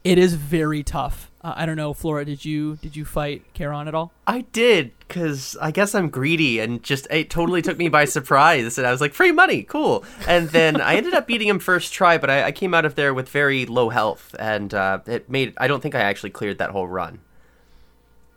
It 0.03 0.19
is 0.19 0.35
very 0.35 0.83
tough. 0.83 1.31
Uh, 1.45 1.55
I 1.57 1.67
don't 1.67 1.77
know, 1.77 1.93
Flora. 1.93 2.25
Did 2.25 2.45
you 2.45 2.77
did 2.77 2.95
you 2.95 3.05
fight 3.05 3.43
Charon 3.55 3.89
at 3.89 3.95
all? 3.97 4.13
I 4.29 4.43
did 4.53 4.93
because 5.01 5.57
I 5.61 5.73
guess 5.73 5.93
I'm 5.95 6.09
greedy 6.09 6.61
and 6.61 6.81
just 6.83 7.09
it 7.11 7.31
totally 7.31 7.63
took 7.63 7.79
me 7.79 7.89
by 7.89 8.05
surprise. 8.05 8.79
And 8.79 8.87
I 8.87 8.93
was 8.93 9.01
like, 9.01 9.13
free 9.13 9.33
money, 9.33 9.65
cool. 9.65 10.05
And 10.29 10.49
then 10.51 10.81
I 10.81 10.95
ended 10.95 11.15
up 11.15 11.27
beating 11.27 11.49
him 11.49 11.59
first 11.59 11.93
try, 11.93 12.17
but 12.17 12.31
I, 12.31 12.45
I 12.45 12.53
came 12.53 12.75
out 12.75 12.85
of 12.85 12.95
there 12.95 13.13
with 13.13 13.29
very 13.29 13.67
low 13.67 13.89
health, 13.89 14.37
and 14.39 14.73
uh, 14.73 15.01
it 15.07 15.29
made. 15.29 15.55
I 15.57 15.67
don't 15.67 15.81
think 15.83 15.97
I 15.97 16.01
actually 16.03 16.31
cleared 16.31 16.59
that 16.59 16.71
whole 16.71 16.87
run. 16.87 17.19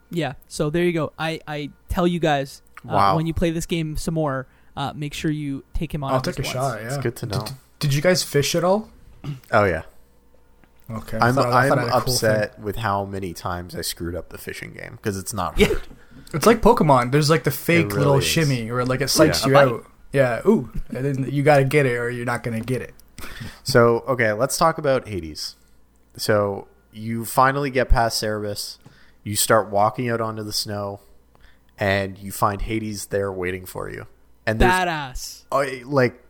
Yeah. 0.10 0.34
So 0.48 0.70
there 0.70 0.84
you 0.84 0.94
go. 0.94 1.14
I, 1.20 1.42
I 1.48 1.70
tell 1.90 2.08
you 2.08 2.20
guys 2.20 2.62
uh, 2.88 2.94
Wow. 2.94 3.16
when 3.18 3.26
you 3.28 3.34
play 3.34 3.52
this 3.52 3.66
game 3.66 3.98
some 3.98 4.14
more, 4.14 4.48
uh, 4.78 4.94
make 4.96 5.14
sure 5.14 5.30
you 5.32 5.64
take 5.74 5.94
him 5.94 6.04
on. 6.04 6.14
I'll 6.14 6.22
take 6.22 6.38
a 6.40 6.42
least 6.42 6.54
shot. 6.54 6.80
Yeah, 6.82 6.88
It's 6.88 6.98
good 6.98 7.16
to 7.18 7.26
know. 7.26 7.40
Did, 7.44 7.56
did 7.80 7.94
you 7.94 8.02
guys 8.02 8.24
fish 8.24 8.56
at 8.56 8.64
all? 8.64 8.90
Oh 9.52 9.66
yeah, 9.66 9.84
Okay, 10.90 11.18
I 11.18 11.30
I'm 11.30 11.36
thought- 11.36 11.52
I 11.52 11.64
I'm 11.64 11.70
thought 11.70 11.78
I 11.80 11.82
had 11.84 11.92
cool 11.92 12.14
upset 12.14 12.60
with 12.60 12.76
how 12.78 13.06
many 13.06 13.34
times 13.34 13.76
I 13.76 13.82
screwed 13.82 14.16
up 14.16 14.30
the 14.30 14.38
fishing 14.38 14.72
game 14.74 14.98
because 14.98 15.18
it's 15.18 15.34
not. 15.34 15.58
Yeah. 15.58 15.68
hard. 15.68 15.82
thing. 15.84 15.98
It's 16.34 16.46
like 16.46 16.62
Pokemon. 16.62 17.12
There's 17.12 17.30
like 17.30 17.44
the 17.44 17.52
fake 17.52 17.88
really 17.88 18.00
little 18.00 18.18
is. 18.18 18.26
shimmy, 18.26 18.70
or 18.70 18.86
like 18.86 19.02
it 19.02 19.06
psychs 19.06 19.42
Yeah. 19.42 19.48
you 19.48 19.54
bite. 19.54 19.68
out. 19.68 19.86
Yeah. 20.14 20.42
Ooh, 20.48 20.72
and 20.90 21.04
then 21.06 21.32
you 21.32 21.44
got 21.44 21.58
to 21.58 21.64
get 21.66 21.86
it, 21.86 21.96
or 21.98 22.10
you're 22.10 22.26
not 22.26 22.44
gonna 22.44 22.62
get 22.62 22.82
it. 22.82 22.94
So 23.64 24.00
okay, 24.08 24.32
let's 24.34 24.58
talk 24.58 24.78
about 24.78 25.08
Hades. 25.08 25.56
So 26.18 26.68
you 26.94 27.26
finally 27.26 27.70
get 27.72 27.90
past 27.90 28.18
Cerberus, 28.20 28.78
you 29.24 29.36
start 29.36 29.70
walking 29.70 30.10
out 30.10 30.22
onto 30.22 30.44
the 30.44 30.54
snow, 30.54 31.00
and 31.80 32.18
you 32.20 32.32
find 32.32 32.62
Hades 32.62 33.08
there 33.08 33.32
waiting 33.32 33.66
for 33.66 33.90
you. 33.90 34.06
And 34.46 34.60
there's 34.60 34.72
Badass. 34.72 35.44
uh, 35.52 35.66
like 35.88 36.22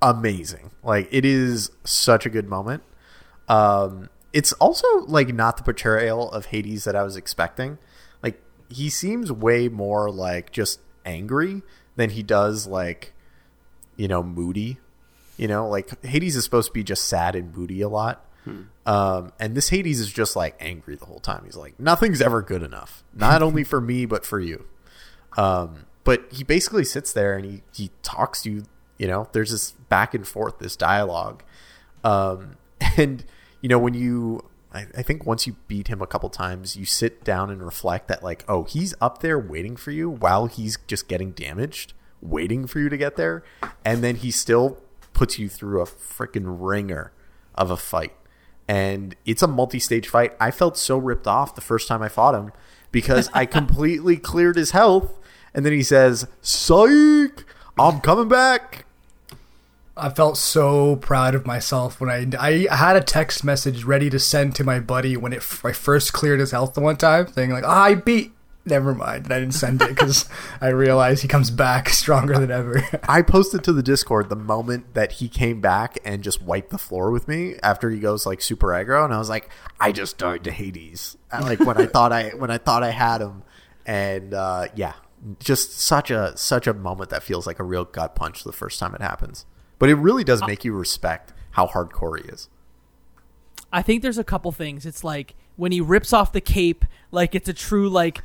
amazing. 0.00 0.70
Like 0.82 1.08
it 1.10 1.24
is 1.24 1.70
such 1.84 2.24
a 2.26 2.30
good 2.30 2.48
moment. 2.48 2.82
Um, 3.48 4.10
it's 4.32 4.52
also 4.54 4.86
like 5.06 5.34
not 5.34 5.56
the 5.56 5.62
portrayal 5.62 6.30
of 6.30 6.46
Hades 6.46 6.84
that 6.84 6.94
I 6.94 7.02
was 7.02 7.16
expecting. 7.16 7.78
Like 8.22 8.40
he 8.68 8.90
seems 8.90 9.32
way 9.32 9.68
more 9.68 10.10
like 10.10 10.52
just 10.52 10.80
angry 11.04 11.62
than 11.96 12.10
he 12.10 12.22
does 12.22 12.66
like 12.66 13.14
you 13.96 14.08
know 14.08 14.22
moody. 14.22 14.78
You 15.36 15.46
know, 15.46 15.68
like 15.68 16.04
Hades 16.04 16.34
is 16.34 16.44
supposed 16.44 16.68
to 16.68 16.72
be 16.72 16.82
just 16.82 17.04
sad 17.04 17.36
and 17.36 17.56
moody 17.56 17.80
a 17.80 17.88
lot. 17.88 18.24
Um, 18.86 19.32
and 19.38 19.54
this 19.54 19.68
Hades 19.68 20.00
is 20.00 20.12
just 20.12 20.34
like 20.34 20.56
angry 20.60 20.96
the 20.96 21.04
whole 21.04 21.20
time. 21.20 21.44
He's 21.44 21.56
like, 21.56 21.78
nothing's 21.78 22.20
ever 22.20 22.42
good 22.42 22.62
enough, 22.62 23.04
not 23.14 23.42
only 23.42 23.62
for 23.62 23.80
me 23.80 24.06
but 24.06 24.24
for 24.24 24.40
you. 24.40 24.64
Um, 25.36 25.86
but 26.04 26.24
he 26.32 26.42
basically 26.42 26.84
sits 26.84 27.12
there 27.12 27.36
and 27.36 27.44
he, 27.44 27.62
he 27.74 27.90
talks 28.02 28.42
to 28.42 28.50
you. 28.50 28.62
You 28.96 29.06
know, 29.06 29.28
there's 29.32 29.52
this 29.52 29.72
back 29.72 30.14
and 30.14 30.26
forth, 30.26 30.58
this 30.58 30.74
dialogue. 30.74 31.42
Um, 32.02 32.56
and, 32.96 33.24
you 33.60 33.68
know, 33.68 33.78
when 33.78 33.94
you, 33.94 34.48
I, 34.72 34.86
I 34.96 35.02
think 35.02 35.26
once 35.26 35.46
you 35.46 35.56
beat 35.66 35.88
him 35.88 36.00
a 36.00 36.06
couple 36.06 36.28
times, 36.30 36.76
you 36.76 36.84
sit 36.84 37.24
down 37.24 37.50
and 37.50 37.62
reflect 37.62 38.08
that, 38.08 38.22
like, 38.22 38.44
oh, 38.48 38.64
he's 38.64 38.94
up 39.00 39.20
there 39.20 39.38
waiting 39.38 39.76
for 39.76 39.90
you 39.90 40.08
while 40.08 40.46
he's 40.46 40.78
just 40.86 41.08
getting 41.08 41.32
damaged, 41.32 41.92
waiting 42.20 42.66
for 42.66 42.78
you 42.80 42.88
to 42.88 42.96
get 42.96 43.16
there. 43.16 43.42
And 43.84 44.02
then 44.02 44.16
he 44.16 44.30
still 44.30 44.78
puts 45.12 45.38
you 45.38 45.48
through 45.48 45.80
a 45.80 45.86
freaking 45.86 46.56
ringer 46.60 47.12
of 47.54 47.70
a 47.70 47.76
fight. 47.76 48.14
And 48.68 49.16
it's 49.24 49.42
a 49.42 49.48
multi 49.48 49.78
stage 49.78 50.08
fight. 50.08 50.34
I 50.38 50.50
felt 50.50 50.76
so 50.76 50.98
ripped 50.98 51.26
off 51.26 51.54
the 51.54 51.60
first 51.60 51.88
time 51.88 52.02
I 52.02 52.08
fought 52.08 52.34
him 52.34 52.52
because 52.92 53.30
I 53.32 53.46
completely 53.46 54.16
cleared 54.16 54.56
his 54.56 54.72
health. 54.72 55.18
And 55.54 55.64
then 55.64 55.72
he 55.72 55.82
says, 55.82 56.28
Psych, 56.42 57.44
I'm 57.78 58.00
coming 58.00 58.28
back. 58.28 58.84
I 59.98 60.10
felt 60.10 60.36
so 60.38 60.96
proud 60.96 61.34
of 61.34 61.46
myself 61.46 62.00
when 62.00 62.10
I 62.10 62.26
I 62.38 62.74
had 62.74 62.96
a 62.96 63.00
text 63.00 63.44
message 63.44 63.84
ready 63.84 64.08
to 64.10 64.18
send 64.18 64.54
to 64.56 64.64
my 64.64 64.80
buddy 64.80 65.16
when 65.16 65.32
it 65.32 65.42
I 65.64 65.72
first 65.72 66.12
cleared 66.12 66.40
his 66.40 66.50
health 66.50 66.74
the 66.74 66.80
one 66.80 66.96
time, 66.96 67.32
saying 67.32 67.50
like, 67.50 67.64
"Ah, 67.66 67.84
I 67.84 67.94
beat." 67.94 68.32
Never 68.64 68.94
mind, 68.94 69.32
I 69.32 69.40
didn't 69.40 69.54
send 69.54 69.80
it 69.80 69.88
because 69.88 70.28
I 70.60 70.68
realized 70.68 71.22
he 71.22 71.28
comes 71.28 71.50
back 71.50 71.88
stronger 71.90 72.38
than 72.38 72.50
ever. 72.50 72.84
I 73.08 73.22
posted 73.22 73.64
to 73.64 73.72
the 73.72 73.82
Discord 73.82 74.28
the 74.28 74.36
moment 74.36 74.92
that 74.94 75.12
he 75.12 75.28
came 75.28 75.60
back 75.60 75.98
and 76.04 76.22
just 76.22 76.42
wiped 76.42 76.70
the 76.70 76.78
floor 76.78 77.10
with 77.10 77.28
me 77.28 77.54
after 77.62 77.90
he 77.90 77.98
goes 77.98 78.26
like 78.26 78.42
super 78.42 78.68
aggro, 78.68 79.04
and 79.04 79.14
I 79.14 79.18
was 79.18 79.30
like, 79.30 79.48
I 79.80 79.92
just 79.92 80.18
died 80.18 80.44
to 80.44 80.50
Hades. 80.50 81.16
Like 81.32 81.60
when 81.60 81.78
I 81.78 81.86
thought 81.86 82.12
I 82.12 82.30
when 82.30 82.50
I 82.50 82.58
thought 82.58 82.82
I 82.82 82.90
had 82.90 83.20
him, 83.20 83.42
and 83.86 84.34
uh, 84.34 84.66
yeah, 84.74 84.94
just 85.40 85.78
such 85.78 86.10
a 86.10 86.36
such 86.36 86.66
a 86.66 86.74
moment 86.74 87.10
that 87.10 87.22
feels 87.22 87.46
like 87.46 87.58
a 87.58 87.64
real 87.64 87.84
gut 87.84 88.14
punch 88.14 88.44
the 88.44 88.52
first 88.52 88.78
time 88.78 88.94
it 88.94 89.00
happens. 89.00 89.46
But 89.78 89.90
it 89.90 89.94
really 89.94 90.24
does 90.24 90.44
make 90.46 90.64
you 90.64 90.72
respect 90.72 91.32
how 91.52 91.66
hardcore 91.66 92.20
he 92.20 92.28
is. 92.28 92.48
I 93.72 93.82
think 93.82 94.02
there's 94.02 94.18
a 94.18 94.24
couple 94.24 94.50
things. 94.52 94.86
It's 94.86 95.04
like 95.04 95.34
when 95.56 95.72
he 95.72 95.80
rips 95.80 96.12
off 96.12 96.32
the 96.32 96.40
cape, 96.40 96.84
like 97.10 97.34
it's 97.34 97.48
a 97.48 97.52
true 97.52 97.88
like 97.88 98.22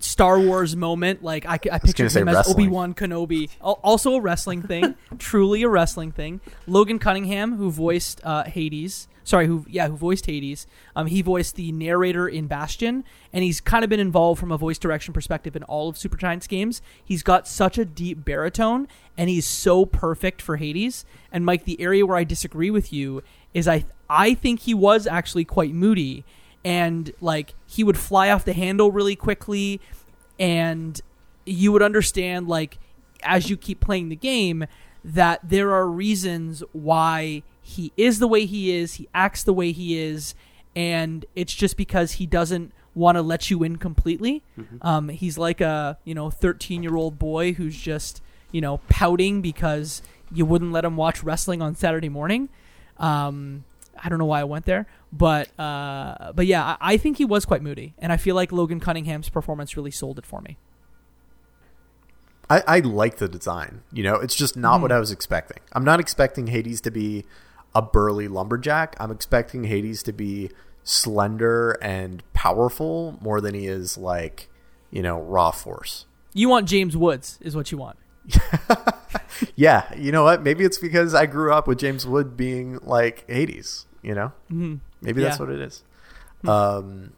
Star 0.00 0.38
Wars 0.40 0.74
moment. 0.74 1.22
Like 1.22 1.44
I, 1.46 1.54
I 1.54 1.78
picture 1.78 2.08
gonna 2.08 2.20
him 2.20 2.28
as. 2.28 2.48
Obi 2.48 2.68
Wan 2.68 2.94
Kenobi. 2.94 3.50
Also 3.60 4.14
a 4.14 4.20
wrestling 4.20 4.62
thing, 4.62 4.94
truly 5.18 5.62
a 5.62 5.68
wrestling 5.68 6.12
thing. 6.12 6.40
Logan 6.66 6.98
Cunningham, 6.98 7.56
who 7.56 7.70
voiced 7.70 8.20
uh, 8.24 8.44
Hades, 8.44 9.08
sorry, 9.26 9.46
who 9.46 9.66
yeah, 9.68 9.88
who 9.88 9.96
voiced 9.96 10.24
Hades. 10.26 10.66
Um, 10.94 11.08
he 11.08 11.20
voiced 11.20 11.56
the 11.56 11.72
narrator 11.72 12.26
in 12.28 12.46
Bastion, 12.46 13.04
and 13.32 13.44
he's 13.44 13.60
kind 13.60 13.84
of 13.84 13.90
been 13.90 14.00
involved 14.00 14.40
from 14.40 14.52
a 14.52 14.56
voice 14.56 14.78
direction 14.78 15.12
perspective 15.12 15.56
in 15.56 15.64
all 15.64 15.88
of 15.88 15.98
Super 15.98 16.16
Supergiant's 16.16 16.46
games. 16.46 16.80
He's 17.04 17.22
got 17.22 17.46
such 17.46 17.76
a 17.76 17.84
deep 17.84 18.24
baritone, 18.24 18.88
and 19.18 19.28
he's 19.28 19.46
so 19.46 19.84
perfect 19.84 20.40
for 20.40 20.56
Hades. 20.56 21.04
And 21.30 21.44
Mike, 21.44 21.64
the 21.64 21.78
area 21.80 22.06
where 22.06 22.16
I 22.16 22.24
disagree 22.24 22.70
with 22.70 22.92
you 22.92 23.22
is 23.52 23.68
I 23.68 23.84
I 24.08 24.34
think 24.34 24.60
he 24.60 24.72
was 24.72 25.06
actually 25.06 25.44
quite 25.44 25.74
moody, 25.74 26.24
and 26.64 27.12
like 27.20 27.54
he 27.66 27.84
would 27.84 27.98
fly 27.98 28.30
off 28.30 28.44
the 28.44 28.52
handle 28.52 28.92
really 28.92 29.16
quickly, 29.16 29.80
and 30.38 31.00
you 31.44 31.72
would 31.72 31.82
understand 31.82 32.48
like 32.48 32.78
as 33.22 33.50
you 33.50 33.56
keep 33.56 33.80
playing 33.80 34.08
the 34.08 34.16
game 34.16 34.66
that 35.04 35.40
there 35.42 35.72
are 35.72 35.86
reasons 35.86 36.62
why 36.72 37.42
he 37.66 37.92
is 37.96 38.20
the 38.20 38.28
way 38.28 38.46
he 38.46 38.76
is, 38.76 38.94
he 38.94 39.08
acts 39.12 39.42
the 39.42 39.52
way 39.52 39.72
he 39.72 39.98
is, 39.98 40.36
and 40.76 41.26
it's 41.34 41.52
just 41.52 41.76
because 41.76 42.12
he 42.12 42.24
doesn't 42.24 42.70
want 42.94 43.16
to 43.16 43.22
let 43.22 43.50
you 43.50 43.64
in 43.64 43.74
completely. 43.76 44.44
Um, 44.82 45.08
he's 45.08 45.36
like 45.36 45.60
a 45.60 45.98
you 46.04 46.14
know 46.14 46.30
thirteen 46.30 46.84
year 46.84 46.94
old 46.94 47.18
boy 47.18 47.54
who's 47.54 47.76
just 47.76 48.22
you 48.52 48.60
know 48.60 48.78
pouting 48.88 49.42
because 49.42 50.00
you 50.32 50.46
wouldn't 50.46 50.70
let 50.70 50.84
him 50.84 50.96
watch 50.96 51.24
wrestling 51.24 51.60
on 51.60 51.74
Saturday 51.74 52.08
morning. 52.08 52.50
Um, 52.98 53.64
I 54.00 54.08
don't 54.08 54.20
know 54.20 54.26
why 54.26 54.42
I 54.42 54.44
went 54.44 54.64
there, 54.64 54.86
but 55.12 55.48
uh, 55.58 56.32
but 56.34 56.46
yeah, 56.46 56.76
I, 56.80 56.92
I 56.92 56.96
think 56.98 57.18
he 57.18 57.24
was 57.24 57.44
quite 57.44 57.62
moody, 57.62 57.94
and 57.98 58.12
I 58.12 58.16
feel 58.16 58.36
like 58.36 58.52
Logan 58.52 58.78
Cunningham's 58.78 59.28
performance 59.28 59.76
really 59.76 59.90
sold 59.90 60.20
it 60.20 60.24
for 60.24 60.40
me. 60.40 60.56
I, 62.48 62.62
I 62.68 62.78
like 62.78 63.16
the 63.16 63.26
design. 63.26 63.82
You 63.92 64.04
know, 64.04 64.14
it's 64.14 64.36
just 64.36 64.56
not 64.56 64.80
what 64.80 64.92
I 64.92 65.00
was 65.00 65.10
expecting. 65.10 65.58
I'm 65.72 65.82
not 65.82 65.98
expecting 65.98 66.46
Hades 66.46 66.80
to 66.82 66.92
be 66.92 67.24
a 67.76 67.82
burly 67.82 68.26
lumberjack. 68.26 68.96
I'm 68.98 69.10
expecting 69.10 69.64
Hades 69.64 70.02
to 70.04 70.12
be 70.12 70.50
slender 70.82 71.72
and 71.82 72.22
powerful 72.32 73.18
more 73.20 73.40
than 73.40 73.54
he 73.54 73.66
is 73.66 73.98
like, 73.98 74.48
you 74.90 75.02
know, 75.02 75.20
raw 75.20 75.50
force. 75.50 76.06
You 76.32 76.48
want 76.48 76.66
James 76.68 76.96
Woods, 76.96 77.38
is 77.42 77.54
what 77.54 77.70
you 77.70 77.78
want. 77.78 77.98
Yeah, 79.54 79.92
you 79.94 80.12
know 80.12 80.24
what? 80.24 80.42
Maybe 80.42 80.64
it's 80.64 80.78
because 80.78 81.14
I 81.14 81.26
grew 81.26 81.52
up 81.52 81.66
with 81.68 81.78
James 81.78 82.06
Wood 82.06 82.36
being 82.38 82.78
like 82.82 83.28
Hades. 83.28 83.84
You 84.02 84.14
know, 84.14 84.32
Mhm. 84.50 84.80
maybe 85.02 85.20
that's 85.20 85.38
what 85.38 85.50
it 85.50 85.60
is. 85.60 85.82
Um, 86.46 87.12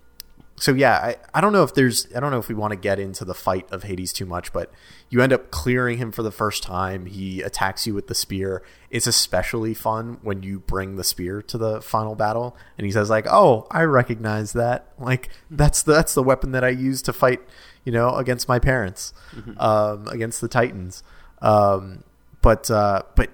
so 0.60 0.72
yeah, 0.72 0.96
I, 0.96 1.16
I 1.34 1.40
don't 1.40 1.52
know 1.52 1.62
if 1.62 1.74
there's 1.74 2.06
I 2.14 2.20
don't 2.20 2.30
know 2.30 2.38
if 2.38 2.48
we 2.48 2.54
want 2.54 2.72
to 2.72 2.76
get 2.76 2.98
into 2.98 3.24
the 3.24 3.34
fight 3.34 3.70
of 3.70 3.84
Hades 3.84 4.12
too 4.12 4.26
much, 4.26 4.52
but 4.52 4.72
you 5.08 5.20
end 5.22 5.32
up 5.32 5.50
clearing 5.50 5.98
him 5.98 6.12
for 6.12 6.22
the 6.22 6.30
first 6.30 6.62
time. 6.62 7.06
He 7.06 7.42
attacks 7.42 7.86
you 7.86 7.94
with 7.94 8.08
the 8.08 8.14
spear. 8.14 8.62
It's 8.90 9.06
especially 9.06 9.74
fun 9.74 10.18
when 10.22 10.42
you 10.42 10.60
bring 10.60 10.96
the 10.96 11.04
spear 11.04 11.42
to 11.42 11.58
the 11.58 11.80
final 11.80 12.14
battle, 12.14 12.56
and 12.76 12.84
he 12.84 12.92
says 12.92 13.10
like, 13.10 13.26
"Oh, 13.28 13.66
I 13.70 13.82
recognize 13.82 14.52
that. 14.54 14.86
Like 14.98 15.30
that's 15.50 15.82
the, 15.82 15.92
that's 15.92 16.14
the 16.14 16.22
weapon 16.22 16.52
that 16.52 16.64
I 16.64 16.70
used 16.70 17.04
to 17.06 17.12
fight, 17.12 17.40
you 17.84 17.92
know, 17.92 18.14
against 18.16 18.48
my 18.48 18.58
parents, 18.58 19.12
um, 19.58 20.06
against 20.08 20.40
the 20.40 20.48
Titans." 20.48 21.02
Um, 21.40 22.04
but 22.42 22.70
uh, 22.70 23.02
but 23.14 23.30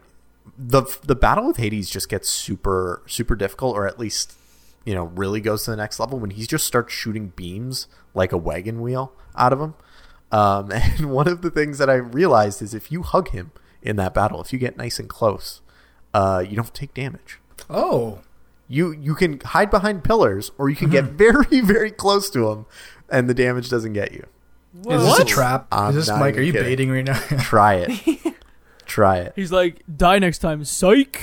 the 0.59 0.83
the 1.05 1.17
battle 1.17 1.47
with 1.47 1.57
Hades 1.57 1.91
just 1.91 2.09
gets 2.09 2.29
super 2.29 3.03
super 3.07 3.35
difficult, 3.35 3.77
or 3.77 3.87
at 3.87 3.99
least 3.99 4.35
you 4.85 4.95
know 4.95 5.05
really 5.05 5.41
goes 5.41 5.65
to 5.65 5.71
the 5.71 5.77
next 5.77 5.99
level 5.99 6.19
when 6.19 6.31
he 6.31 6.47
just 6.47 6.67
starts 6.67 6.93
shooting 6.93 7.29
beams 7.37 7.87
like 8.15 8.33
a 8.33 8.37
wagon 8.37 8.81
wheel 8.81 9.13
out 9.37 9.53
of 9.53 9.61
him. 9.61 9.75
Um, 10.33 10.71
and 10.73 11.11
one 11.11 11.29
of 11.29 11.43
the 11.43 11.51
things 11.51 11.79
that 11.79 11.89
I 11.91 11.95
realized 11.95 12.61
is 12.63 12.75
if 12.75 12.91
you 12.93 13.03
hug 13.03 13.31
him 13.31 13.53
in 13.83 13.97
that 13.97 14.15
battle, 14.15 14.41
if 14.41 14.53
you 14.53 14.59
get 14.59 14.77
nice 14.77 14.99
and 14.99 15.09
close, 15.09 15.61
uh, 16.13 16.45
you 16.47 16.57
don't 16.57 16.73
take 16.75 16.95
damage. 16.95 17.39
Oh, 17.71 18.21
You 18.69 18.93
you 18.93 19.15
can 19.15 19.41
hide 19.41 19.71
behind 19.71 20.05
pillars, 20.05 20.51
or 20.59 20.69
you 20.71 20.77
can 20.77 20.91
get 20.91 21.05
very 21.05 21.61
very 21.63 21.91
close 21.91 22.31
to 22.31 22.51
him, 22.51 22.67
and 23.09 23.29
the 23.29 23.35
damage 23.35 23.69
doesn't 23.71 23.93
get 23.93 24.13
you. 24.13 24.27
is 24.89 25.03
this 25.03 25.19
a 25.21 25.25
trap? 25.25 25.67
I'm 25.71 25.91
is 25.91 25.97
this 25.97 26.09
not 26.09 26.21
Mike? 26.21 26.37
Are 26.37 26.41
you 26.41 26.53
kidding. 26.53 26.67
baiting 26.69 26.91
right 26.91 27.05
now? 27.05 27.19
Try 27.39 27.75
it. 27.87 28.35
Try 28.87 29.19
it. 29.19 29.33
He's 29.35 29.51
like, 29.51 29.83
die 29.97 30.19
next 30.19 30.39
time, 30.41 30.63
psych. 30.65 31.19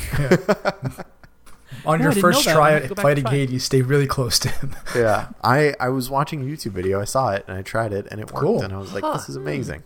On 1.86 2.00
No, 2.00 2.06
your 2.06 2.14
first 2.14 2.44
try 2.44 2.74
at 2.74 2.96
fighting 2.98 3.26
and 3.26 3.28
try. 3.28 3.32
Hades, 3.38 3.64
stay 3.64 3.82
really 3.82 4.08
close 4.08 4.38
to 4.40 4.50
him. 4.50 4.76
Yeah, 4.96 5.30
I 5.44 5.74
I 5.80 5.90
was 5.90 6.10
watching 6.10 6.42
a 6.42 6.46
YouTube 6.46 6.72
video. 6.74 7.00
I 7.02 7.06
saw 7.06 7.32
it 7.32 7.46
and 7.48 7.58
I 7.58 7.62
tried 7.62 7.94
it 7.94 8.08
and 8.12 8.20
it 8.20 8.32
worked. 8.32 8.46
Cool. 8.46 8.62
And 8.62 8.74
I 8.74 8.78
was 8.78 8.94
like, 8.94 9.04
Huh. 9.04 9.14
this 9.14 9.30
is 9.30 9.36
amazing. 9.36 9.84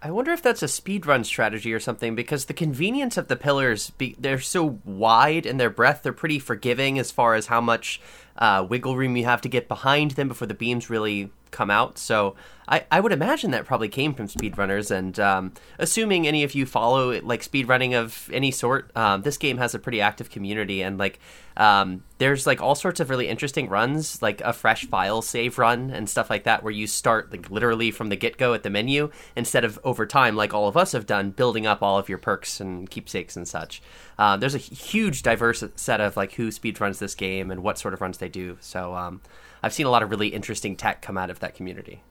I 0.00 0.12
wonder 0.12 0.30
if 0.30 0.42
that's 0.42 0.62
a 0.62 0.66
speedrun 0.66 1.24
strategy 1.26 1.72
or 1.72 1.80
something 1.80 2.14
because 2.14 2.44
the 2.44 2.54
convenience 2.54 3.16
of 3.16 3.26
the 3.26 3.34
pillars, 3.34 3.90
be, 3.90 4.14
they're 4.16 4.38
so 4.38 4.78
wide 4.84 5.44
in 5.44 5.56
their 5.56 5.70
breadth, 5.70 6.04
they're 6.04 6.12
pretty 6.12 6.38
forgiving 6.38 7.00
as 7.00 7.10
far 7.10 7.34
as 7.34 7.46
how 7.46 7.60
much 7.60 8.00
uh, 8.36 8.64
wiggle 8.68 8.96
room 8.96 9.16
you 9.16 9.24
have 9.24 9.40
to 9.40 9.48
get 9.48 9.66
behind 9.66 10.12
them 10.12 10.28
before 10.28 10.46
the 10.46 10.54
beams 10.54 10.88
really 10.88 11.30
come 11.50 11.70
out. 11.70 11.98
So 11.98 12.34
I, 12.68 12.84
I 12.90 13.00
would 13.00 13.12
imagine 13.12 13.52
that 13.52 13.64
probably 13.64 13.88
came 13.88 14.14
from 14.14 14.28
speedrunners. 14.28 14.90
And 14.90 15.18
um, 15.18 15.52
assuming 15.78 16.26
any 16.26 16.44
of 16.44 16.54
you 16.54 16.66
follow 16.66 17.18
like 17.22 17.42
speedrunning 17.42 17.94
of 17.94 18.28
any 18.32 18.50
sort, 18.50 18.94
um, 18.94 19.22
this 19.22 19.38
game 19.38 19.56
has 19.56 19.74
a 19.74 19.78
pretty 19.78 20.00
active 20.00 20.30
community. 20.30 20.82
And 20.82 20.98
like 20.98 21.18
um, 21.56 22.04
there's 22.18 22.46
like 22.46 22.60
all 22.60 22.74
sorts 22.74 23.00
of 23.00 23.10
really 23.10 23.28
interesting 23.28 23.68
runs, 23.68 24.20
like 24.20 24.40
a 24.42 24.52
fresh 24.52 24.84
file 24.84 25.22
save 25.22 25.58
run 25.58 25.90
and 25.90 26.08
stuff 26.08 26.28
like 26.30 26.44
that, 26.44 26.62
where 26.62 26.72
you 26.72 26.86
start 26.86 27.32
like 27.32 27.50
literally 27.50 27.90
from 27.90 28.10
the 28.10 28.16
get 28.16 28.36
go 28.36 28.52
at 28.54 28.62
the 28.62 28.70
menu 28.70 29.10
instead 29.34 29.64
of 29.64 29.78
over 29.82 30.04
time, 30.04 30.36
like 30.36 30.52
all 30.52 30.68
of 30.68 30.76
us 30.76 30.92
have 30.92 31.06
done, 31.06 31.30
building 31.30 31.66
up 31.66 31.82
all 31.82 31.98
of 31.98 32.08
your 32.08 32.18
perks 32.18 32.60
and 32.60 32.90
keepsakes 32.90 33.34
and 33.34 33.48
such. 33.48 33.82
Uh, 34.18 34.36
there's 34.36 34.54
a 34.54 34.58
huge 34.58 35.22
diverse 35.22 35.64
set 35.76 36.00
of 36.00 36.16
like 36.16 36.32
who 36.32 36.48
speedruns 36.48 36.98
this 36.98 37.14
game 37.14 37.50
and 37.50 37.62
what 37.62 37.78
sort 37.78 37.94
of 37.94 38.00
runs 38.00 38.18
they 38.18 38.28
do. 38.28 38.58
So 38.60 38.94
um, 38.94 39.20
I've 39.62 39.72
seen 39.72 39.86
a 39.86 39.90
lot 39.90 40.02
of 40.02 40.10
really 40.10 40.28
interesting 40.28 40.76
tech 40.76 41.02
come 41.02 41.18
out 41.18 41.30
of 41.30 41.40
that 41.40 41.54
community. 41.54 42.02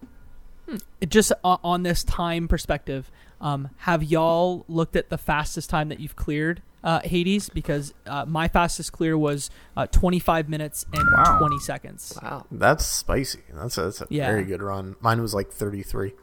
It 0.99 1.09
just 1.09 1.31
on, 1.43 1.59
on 1.63 1.83
this 1.83 2.03
time 2.03 2.47
perspective, 2.47 3.09
um, 3.39 3.69
have 3.77 4.03
y'all 4.03 4.65
looked 4.67 4.95
at 4.97 5.09
the 5.09 5.17
fastest 5.17 5.69
time 5.69 5.87
that 5.89 5.99
you've 6.01 6.15
cleared 6.17 6.61
uh, 6.83 6.99
Hades? 7.01 7.47
Because 7.49 7.93
uh, 8.05 8.25
my 8.25 8.49
fastest 8.49 8.91
clear 8.91 9.17
was 9.17 9.49
uh, 9.77 9.87
25 9.87 10.49
minutes 10.49 10.85
and 10.93 11.07
Wow. 11.15 11.37
20 11.39 11.59
seconds. 11.59 12.17
Wow. 12.21 12.45
That's 12.51 12.85
spicy. 12.85 13.39
That's 13.53 13.77
a, 13.77 13.83
that's 13.83 14.01
a 14.01 14.07
Yeah. 14.09 14.27
very 14.29 14.43
good 14.43 14.61
run. 14.61 14.97
Mine 14.99 15.21
was 15.21 15.33
like 15.33 15.51
33. 15.51 16.13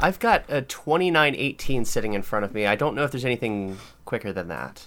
I've 0.00 0.18
got 0.18 0.44
a 0.48 0.60
2918 0.62 1.84
sitting 1.86 2.12
in 2.12 2.22
front 2.22 2.44
of 2.44 2.52
me. 2.52 2.66
I 2.66 2.76
don't 2.76 2.94
know 2.94 3.02
if 3.04 3.10
there's 3.10 3.24
anything 3.24 3.78
quicker 4.04 4.32
than 4.32 4.48
that. 4.48 4.86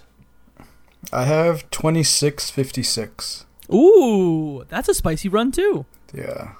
I 1.12 1.24
have 1.24 1.68
twenty 1.70 2.04
six 2.04 2.48
fifty 2.48 2.82
six. 2.84 3.44
Ooh, 3.72 4.64
that's 4.68 4.88
a 4.88 4.94
spicy 4.94 5.28
run 5.28 5.52
too. 5.52 5.86
Yeah. 6.12 6.52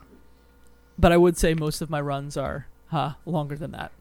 But 0.99 1.13
I 1.13 1.17
would 1.17 1.37
say 1.37 1.55
most 1.55 1.81
of 1.81 1.91
my 1.91 2.01
runs 2.01 2.37
are 2.37 2.67
huh, 2.89 3.15
longer 3.27 3.57
than 3.57 3.73
that. 3.73 3.93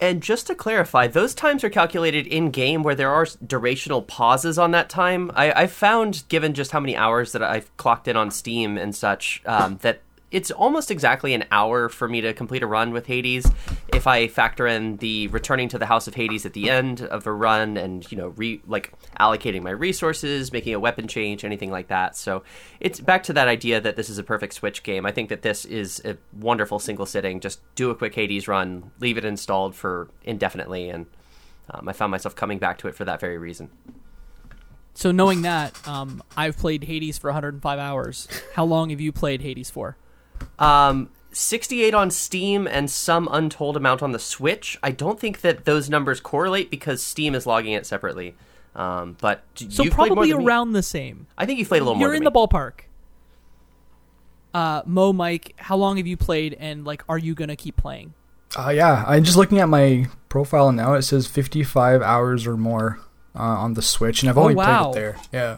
And 0.00 0.22
just 0.22 0.48
to 0.48 0.54
clarify, 0.54 1.06
those 1.06 1.34
times 1.34 1.64
are 1.64 1.70
calculated 1.70 2.26
in 2.26 2.50
game 2.50 2.82
where 2.82 2.94
there 2.94 3.10
are 3.10 3.24
durational 3.24 4.06
pauses 4.06 4.58
on 4.58 4.72
that 4.72 4.90
time. 4.90 5.30
I, 5.34 5.52
I've 5.52 5.72
found, 5.72 6.24
given 6.28 6.52
just 6.52 6.72
how 6.72 6.80
many 6.80 6.96
hours 6.96 7.32
that 7.32 7.42
I've 7.42 7.74
clocked 7.76 8.08
in 8.08 8.16
on 8.16 8.30
Steam 8.30 8.76
and 8.76 8.94
such, 8.94 9.40
um, 9.46 9.78
that 9.82 10.00
it's 10.34 10.50
almost 10.50 10.90
exactly 10.90 11.32
an 11.32 11.44
hour 11.52 11.88
for 11.88 12.08
me 12.08 12.20
to 12.20 12.34
complete 12.34 12.64
a 12.64 12.66
run 12.66 12.92
with 12.92 13.06
Hades. 13.06 13.46
If 13.94 14.08
I 14.08 14.26
factor 14.26 14.66
in 14.66 14.96
the 14.96 15.28
returning 15.28 15.68
to 15.68 15.78
the 15.78 15.86
House 15.86 16.08
of 16.08 16.14
Hades 16.16 16.44
at 16.44 16.54
the 16.54 16.68
end 16.68 17.02
of 17.02 17.28
a 17.28 17.32
run, 17.32 17.76
and 17.76 18.10
you 18.10 18.18
know, 18.18 18.28
re- 18.28 18.60
like 18.66 18.92
allocating 19.20 19.62
my 19.62 19.70
resources, 19.70 20.52
making 20.52 20.74
a 20.74 20.80
weapon 20.80 21.06
change, 21.06 21.44
anything 21.44 21.70
like 21.70 21.86
that. 21.86 22.16
So 22.16 22.42
it's 22.80 22.98
back 22.98 23.22
to 23.24 23.32
that 23.32 23.46
idea 23.46 23.80
that 23.80 23.94
this 23.94 24.10
is 24.10 24.18
a 24.18 24.24
perfect 24.24 24.54
Switch 24.54 24.82
game. 24.82 25.06
I 25.06 25.12
think 25.12 25.28
that 25.28 25.42
this 25.42 25.64
is 25.64 26.02
a 26.04 26.16
wonderful 26.32 26.80
single 26.80 27.06
sitting. 27.06 27.38
Just 27.38 27.60
do 27.76 27.90
a 27.90 27.94
quick 27.94 28.16
Hades 28.16 28.48
run, 28.48 28.90
leave 28.98 29.16
it 29.16 29.24
installed 29.24 29.76
for 29.76 30.08
indefinitely, 30.24 30.90
and 30.90 31.06
um, 31.70 31.88
I 31.88 31.92
found 31.92 32.10
myself 32.10 32.34
coming 32.34 32.58
back 32.58 32.78
to 32.78 32.88
it 32.88 32.96
for 32.96 33.04
that 33.04 33.20
very 33.20 33.38
reason. 33.38 33.70
So 34.94 35.12
knowing 35.12 35.42
that, 35.42 35.86
um, 35.86 36.24
I've 36.36 36.56
played 36.56 36.84
Hades 36.84 37.18
for 37.18 37.28
105 37.28 37.78
hours. 37.78 38.26
How 38.54 38.64
long 38.64 38.90
have 38.90 39.00
you 39.00 39.12
played 39.12 39.42
Hades 39.42 39.70
for? 39.70 39.96
Um, 40.58 41.10
68 41.32 41.94
on 41.94 42.10
Steam 42.10 42.66
and 42.66 42.90
some 42.90 43.28
untold 43.30 43.76
amount 43.76 44.02
on 44.02 44.12
the 44.12 44.18
Switch. 44.18 44.78
I 44.82 44.90
don't 44.92 45.18
think 45.18 45.40
that 45.40 45.64
those 45.64 45.90
numbers 45.90 46.20
correlate 46.20 46.70
because 46.70 47.02
Steam 47.02 47.34
is 47.34 47.46
logging 47.46 47.72
it 47.72 47.86
separately. 47.86 48.34
Um, 48.76 49.16
but 49.20 49.42
So 49.56 49.82
you've 49.84 49.92
played 49.94 50.08
more 50.10 50.16
probably 50.16 50.30
than 50.30 50.38
me. 50.40 50.44
around 50.46 50.72
the 50.72 50.82
same. 50.82 51.26
I 51.38 51.46
think 51.46 51.58
you've 51.58 51.68
played 51.68 51.82
a 51.82 51.84
little 51.84 51.94
more. 51.96 52.08
You're 52.08 52.14
than 52.16 52.22
in 52.22 52.24
the 52.24 52.30
me. 52.30 52.46
ballpark. 52.46 52.72
Uh, 54.52 54.82
Mo, 54.86 55.12
Mike, 55.12 55.54
how 55.56 55.76
long 55.76 55.96
have 55.96 56.06
you 56.06 56.16
played, 56.16 56.54
and 56.60 56.84
like, 56.84 57.02
are 57.08 57.18
you 57.18 57.34
gonna 57.34 57.56
keep 57.56 57.76
playing? 57.76 58.14
Uh, 58.56 58.68
yeah, 58.70 59.04
I'm 59.06 59.24
just 59.24 59.36
looking 59.36 59.58
at 59.58 59.68
my 59.68 60.06
profile 60.28 60.70
now. 60.70 60.94
It 60.94 61.02
says 61.02 61.26
55 61.26 62.02
hours 62.02 62.46
or 62.46 62.56
more 62.56 63.00
uh, 63.34 63.40
on 63.42 63.74
the 63.74 63.82
Switch, 63.82 64.22
and 64.22 64.30
I've 64.30 64.38
Oh, 64.38 64.42
only 64.42 64.54
wow. 64.54 64.92
played 64.92 64.96
it 64.96 65.00
there. 65.00 65.16
Yeah. 65.32 65.56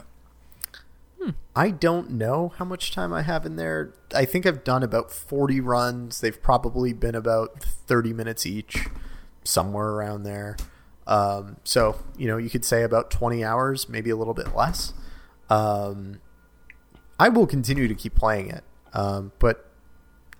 I 1.55 1.71
don't 1.71 2.11
know 2.11 2.53
how 2.57 2.65
much 2.65 2.91
time 2.91 3.11
I 3.11 3.23
have 3.23 3.45
in 3.45 3.55
there. 3.55 3.93
I 4.13 4.25
think 4.25 4.45
I've 4.45 4.63
done 4.63 4.83
about 4.83 5.11
40 5.11 5.59
runs. 5.59 6.21
They've 6.21 6.39
probably 6.39 6.93
been 6.93 7.15
about 7.15 7.63
30 7.63 8.13
minutes 8.13 8.45
each, 8.45 8.87
somewhere 9.43 9.87
around 9.87 10.23
there. 10.23 10.55
Um, 11.07 11.57
so, 11.63 11.99
you 12.17 12.27
know, 12.27 12.37
you 12.37 12.49
could 12.49 12.63
say 12.63 12.83
about 12.83 13.09
20 13.09 13.43
hours, 13.43 13.89
maybe 13.89 14.09
a 14.09 14.15
little 14.15 14.33
bit 14.33 14.55
less. 14.55 14.93
Um, 15.49 16.21
I 17.19 17.29
will 17.29 17.47
continue 17.47 17.87
to 17.87 17.95
keep 17.95 18.13
playing 18.13 18.51
it, 18.51 18.63
um, 18.93 19.31
but 19.39 19.71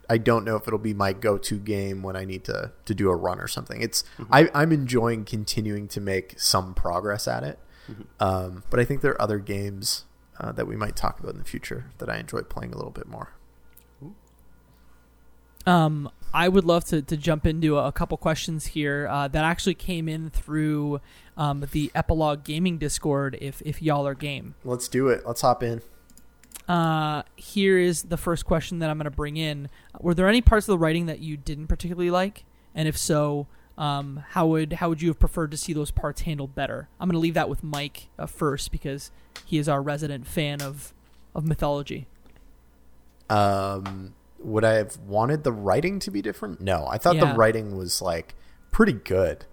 I 0.10 0.18
don't 0.20 0.46
know 0.46 0.56
if 0.56 0.68
it'll 0.68 0.78
be 0.78 0.94
my 0.94 1.14
go-to 1.14 1.58
game 1.58 2.04
when 2.04 2.16
I 2.16 2.26
need 2.26 2.44
to, 2.46 2.72
to 2.86 2.94
do 2.94 3.10
a 3.10 3.16
run 3.16 3.40
or 3.40 3.48
something. 3.48 3.82
It's 3.82 4.04
I, 4.32 4.50
I'm 4.54 4.72
enjoying 4.72 5.26
continuing 5.26 5.88
to 5.90 6.02
make 6.02 6.40
some 6.40 6.74
progress 6.76 7.28
at 7.28 7.44
it, 7.44 7.60
um, 8.20 8.64
but 8.70 8.80
I 8.80 8.86
think 8.86 9.02
there 9.02 9.14
are 9.14 9.22
other 9.22 9.40
games 9.40 10.04
uh, 10.40 10.52
that 10.52 10.68
we 10.68 10.76
might 10.76 10.96
talk 10.96 11.20
about 11.20 11.34
in 11.34 11.40
the 11.40 11.46
future 11.46 11.92
that 11.98 12.10
I 12.10 12.18
enjoy 12.18 12.42
playing 12.42 12.74
a 12.74 12.78
little 12.78 12.92
bit 12.92 13.08
more. 13.08 13.34
Um, 15.66 16.10
I 16.34 16.48
would 16.48 16.64
love 16.64 16.86
to, 16.86 17.02
to 17.02 17.18
jump 17.18 17.46
into 17.46 17.78
a, 17.78 17.92
couple 17.92 18.16
questions 18.18 18.68
here 18.68 19.06
uh, 19.12 19.28
that 19.28 19.44
actually 19.44 19.74
came 19.74 20.08
in 20.08 20.30
through 20.30 21.02
um, 21.36 21.66
the 21.72 21.92
Epilogue 21.94 22.46
Gaming 22.46 22.78
Discord. 22.78 23.38
If 23.42 23.62
if 23.66 23.82
y'all 23.82 24.08
are 24.08 24.16
game, 24.16 24.56
Let's 24.64 24.88
do 24.88 25.10
it. 25.10 25.24
Let's 25.26 25.42
hop 25.42 25.64
in. 25.64 25.82
uh, 26.70 27.24
here 27.36 27.78
is 27.78 28.04
the 28.04 28.16
first 28.16 28.46
question 28.46 28.80
that 28.80 28.90
I'm 28.90 28.98
going 28.98 29.06
to 29.06 29.12
bring 29.12 29.36
in. 29.36 29.70
Were 30.00 30.14
there 30.14 30.30
any 30.30 30.42
parts 30.42 30.68
of 30.70 30.72
the 30.72 30.78
writing 30.78 31.08
that 31.08 31.20
you 31.20 31.36
didn't 31.36 31.68
particularly 31.68 32.12
like? 32.12 32.46
And 32.74 32.88
if 32.88 32.98
so, 32.98 33.48
Um, 33.78 34.24
how 34.30 34.48
would 34.48 34.74
how 34.74 34.90
would 34.90 35.02
you 35.02 35.10
have 35.10 35.20
preferred 35.20 35.52
to 35.52 35.58
see 35.58 35.72
those 35.74 35.92
parts 35.92 36.22
handled 36.22 36.56
better? 36.56 36.90
I'm 37.00 37.08
going 37.08 37.14
to 37.14 37.20
leave 37.20 37.36
that 37.36 37.50
with 37.50 37.64
Mike 37.64 38.10
uh, 38.18 38.26
first 38.26 38.72
because 38.72 39.12
he 39.46 39.58
is 39.58 39.70
our 39.70 39.82
resident 39.82 40.26
fan 40.26 40.62
of 40.62 40.94
of 41.36 41.46
mythology. 41.46 42.08
Um, 43.30 44.14
would 44.40 44.64
I 44.64 44.74
have 44.74 44.98
wanted 44.98 45.44
the 45.44 45.52
writing 45.52 46.00
to 46.00 46.12
be 46.12 46.22
different? 46.22 46.62
No, 46.62 46.88
I 46.90 46.98
thought 46.98 47.16
Yeah. 47.16 47.32
the 47.34 47.38
writing 47.38 47.78
was 47.78 48.02
like 48.02 48.36
pretty 48.72 48.94
good. 48.94 49.46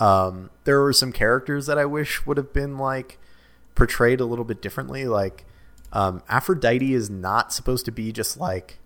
Um, 0.00 0.50
there 0.64 0.80
were 0.82 0.92
some 0.92 1.12
characters 1.12 1.66
that 1.66 1.78
I 1.78 1.84
wish 1.84 2.26
would 2.26 2.36
have 2.36 2.52
been 2.52 2.78
like 2.78 3.18
portrayed 3.74 4.20
a 4.20 4.24
little 4.24 4.44
bit 4.44 4.60
differently. 4.60 5.06
Like, 5.06 5.46
um, 5.92 6.22
Aphrodite 6.28 6.92
is 6.92 7.08
not 7.08 7.52
supposed 7.52 7.84
to 7.86 7.92
be 7.92 8.12
just 8.12 8.36
like 8.36 8.78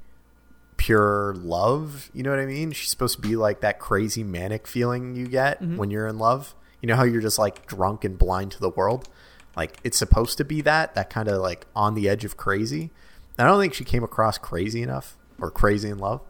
pure 0.78 1.34
love. 1.36 2.10
You 2.14 2.22
know 2.22 2.30
what 2.30 2.38
I 2.38 2.46
mean? 2.46 2.72
She's 2.72 2.88
supposed 2.88 3.16
to 3.16 3.20
be 3.20 3.36
like 3.36 3.60
that 3.60 3.78
crazy 3.78 4.24
manic 4.24 4.66
feeling 4.66 5.14
you 5.14 5.26
get 5.26 5.60
when 5.60 5.90
you're 5.90 6.06
in 6.06 6.18
love. 6.18 6.54
You 6.80 6.86
know 6.86 6.96
how 6.96 7.04
you're 7.04 7.20
just 7.20 7.38
like 7.38 7.66
drunk 7.66 8.04
and 8.04 8.16
blind 8.16 8.52
to 8.52 8.60
the 8.60 8.70
world? 8.70 9.08
Like, 9.56 9.78
it's 9.82 9.98
supposed 9.98 10.38
to 10.38 10.44
be 10.44 10.60
that, 10.62 10.94
that 10.94 11.10
kind 11.10 11.28
of 11.28 11.42
like 11.42 11.66
on 11.74 11.94
the 11.94 12.08
edge 12.08 12.24
of 12.24 12.36
crazy. 12.36 12.90
I 13.38 13.44
don't 13.44 13.60
think 13.60 13.74
she 13.74 13.84
came 13.84 14.02
across 14.02 14.38
crazy 14.38 14.82
enough 14.82 15.16
or 15.40 15.50
crazy 15.50 15.88
in 15.90 15.98
love. 15.98 16.20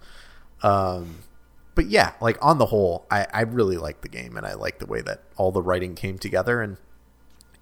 Um, 0.62 1.18
but 1.74 1.86
yeah, 1.86 2.14
like 2.20 2.36
on 2.44 2.58
the 2.58 2.66
whole, 2.66 3.06
I, 3.10 3.26
I 3.32 3.42
really 3.42 3.76
like 3.76 4.00
the 4.00 4.08
game 4.08 4.36
and 4.36 4.46
I 4.46 4.54
like 4.54 4.78
the 4.78 4.86
way 4.86 5.00
that 5.02 5.22
all 5.36 5.52
the 5.52 5.62
writing 5.62 5.94
came 5.94 6.18
together. 6.18 6.60
And 6.60 6.76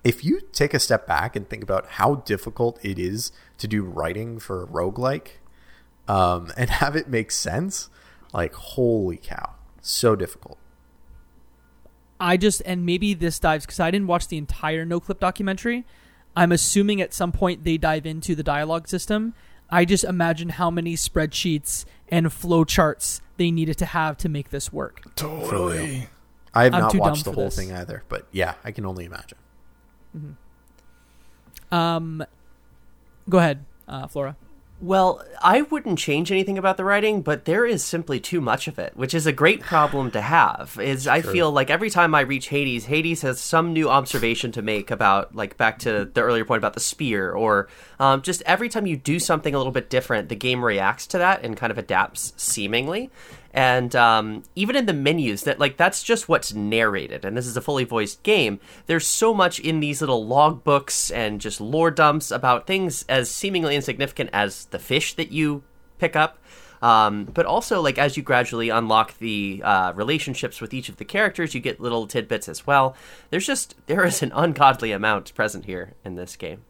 if 0.03 0.25
you 0.25 0.41
take 0.53 0.73
a 0.73 0.79
step 0.79 1.07
back 1.07 1.37
and 1.37 1.49
think 1.49 1.63
about 1.63 1.87
how 1.91 2.17
difficult 2.17 2.79
it 2.85 2.99
is 2.99 3.33
to 3.59 3.69
do 3.69 3.83
writing 3.83 4.39
for 4.39 4.63
a 4.63 4.67
roguelike 4.67 5.39
um, 6.09 6.53
and 6.57 6.71
have 6.71 6.97
it 6.97 7.09
make 7.09 7.31
sense, 7.31 7.89
like 8.33 8.55
holy 8.55 9.17
cow, 9.17 9.55
so 9.81 10.17
difficult. 10.17 10.59
I 12.19 12.37
just 12.37 12.63
and 12.65 12.87
maybe 12.87 13.15
this 13.15 13.39
dives 13.39 13.67
because 13.67 13.81
I 13.81 13.91
didn't 13.91 14.07
watch 14.07 14.29
the 14.29 14.39
entire 14.39 14.87
Noclip 14.87 15.21
documentary. 15.21 15.85
I'm 16.35 16.53
assuming 16.53 17.01
at 17.01 17.15
some 17.15 17.33
point 17.33 17.65
they 17.65 17.77
dive 17.77 18.07
into 18.07 18.35
the 18.35 18.43
dialogue 18.43 18.89
system. 18.89 19.35
I 19.71 19.85
just 19.85 20.05
imagine 20.05 20.51
how 20.51 20.71
many 20.71 20.95
spreadsheets 20.95 21.85
and 22.09 22.27
flowcharts 22.27 23.21
they 23.37 23.51
needed 23.51 23.79
to 23.79 23.87
have 23.87 24.17
to 24.19 24.29
make 24.29 24.51
this 24.51 24.73
work. 24.73 25.03
Totally. 25.17 26.09
I 26.55 26.65
have 26.65 26.75
I'm 26.75 26.81
not 26.83 26.95
watched 26.95 27.25
the 27.25 27.33
whole 27.33 27.47
this. 27.47 27.57
thing 27.57 27.73
either, 27.73 28.03
but 28.09 28.27
yeah, 28.33 28.55
I 28.65 28.71
can 28.71 28.87
only 28.87 29.05
imagine. 29.05 29.39
Um, 31.71 32.25
go 33.29 33.39
ahead, 33.39 33.65
uh, 33.89 34.07
Flora. 34.07 34.37
Well, 34.79 35.25
I 35.43 35.63
wouldn't 35.63 35.99
change 35.99 36.31
anything 36.31 36.59
about 36.59 36.77
the 36.77 36.85
writing, 36.85 37.23
but 37.23 37.47
there 37.47 37.65
is 37.65 37.83
simply 37.83 38.21
too 38.21 38.43
much 38.43 38.69
of 38.69 38.79
it, 38.79 38.95
which 38.95 39.15
is 39.15 39.27
a 39.27 39.33
great 39.33 39.63
problem 39.63 40.11
to 40.11 40.21
have. 40.21 40.79
Is 40.79 41.09
I 41.09 41.23
feel 41.23 41.51
like 41.51 41.71
every 41.71 41.89
time 41.89 42.15
I 42.15 42.21
reach 42.21 42.49
Hades, 42.49 42.85
Hades 42.85 43.23
has 43.23 43.41
some 43.41 43.73
new 43.73 43.89
observation 43.89 44.53
to 44.53 44.61
make 44.61 44.91
about, 44.91 45.35
like 45.35 45.57
back 45.57 45.79
to 45.81 46.05
the 46.05 46.21
earlier 46.21 46.45
point 46.45 46.59
about 46.59 46.75
the 46.75 46.81
spear, 46.81 47.33
or 47.33 47.69
um, 47.99 48.21
just 48.21 48.43
every 48.43 48.69
time 48.69 48.87
you 48.87 48.99
do 48.99 49.19
something 49.19 49.55
a 49.55 49.59
little 49.59 49.73
bit 49.73 49.89
different, 49.89 50.29
the 50.29 50.37
game 50.37 50.63
reacts 50.63 51.07
to 51.09 51.19
that 51.19 51.43
and 51.43 51.57
kind 51.57 51.71
of 51.71 51.79
adapts 51.79 52.35
seemingly. 52.37 53.11
And 53.57 53.97
um, 53.97 54.43
even 54.55 54.77
in 54.77 54.85
the 54.85 54.93
menus, 54.93 55.45
that 55.45 55.59
like 55.59 55.79
that's 55.79 56.03
just 56.03 56.29
what's 56.29 56.53
narrated, 56.53 57.25
and 57.25 57.35
this 57.35 57.47
is 57.47 57.57
a 57.57 57.63
fully 57.63 57.85
voiced 57.85 58.23
game. 58.23 58.61
There's 58.85 59.07
so 59.07 59.33
much 59.33 59.59
in 59.59 59.81
these 59.81 60.03
little 60.03 60.27
log 60.27 60.63
books 60.63 61.11
and 61.11 61.41
just 61.41 61.59
lore 61.59 61.91
dumps 61.91 62.31
about 62.31 62.67
things 62.67 63.07
as 63.09 63.31
seemingly 63.31 63.75
insignificant 63.75 64.29
as 64.35 64.67
the 64.67 64.79
fish 64.79 65.15
that 65.15 65.33
you 65.33 65.65
pick 65.99 66.15
up. 66.15 66.39
Um, 66.83 67.25
but 67.25 67.47
also, 67.47 67.81
like 67.81 67.97
as 67.97 68.19
you 68.19 68.23
gradually 68.23 68.69
unlock 68.69 69.17
the 69.21 69.63
uh, 69.65 69.95
relationships 69.95 70.61
with 70.61 70.75
each 70.75 70.91
of 70.91 70.99
the 70.99 71.07
characters, 71.07 71.55
you 71.55 71.61
get 71.63 71.81
little 71.81 72.07
tidbits 72.07 72.51
as 72.51 72.67
well. 72.67 72.95
There's 73.31 73.47
just 73.47 73.75
there 73.87 74.05
is 74.05 74.23
an 74.23 74.33
ungodly 74.35 74.93
amount 74.93 75.35
present 75.35 75.65
here 75.65 75.95
in 76.05 76.17
this 76.17 76.37
game. 76.37 76.63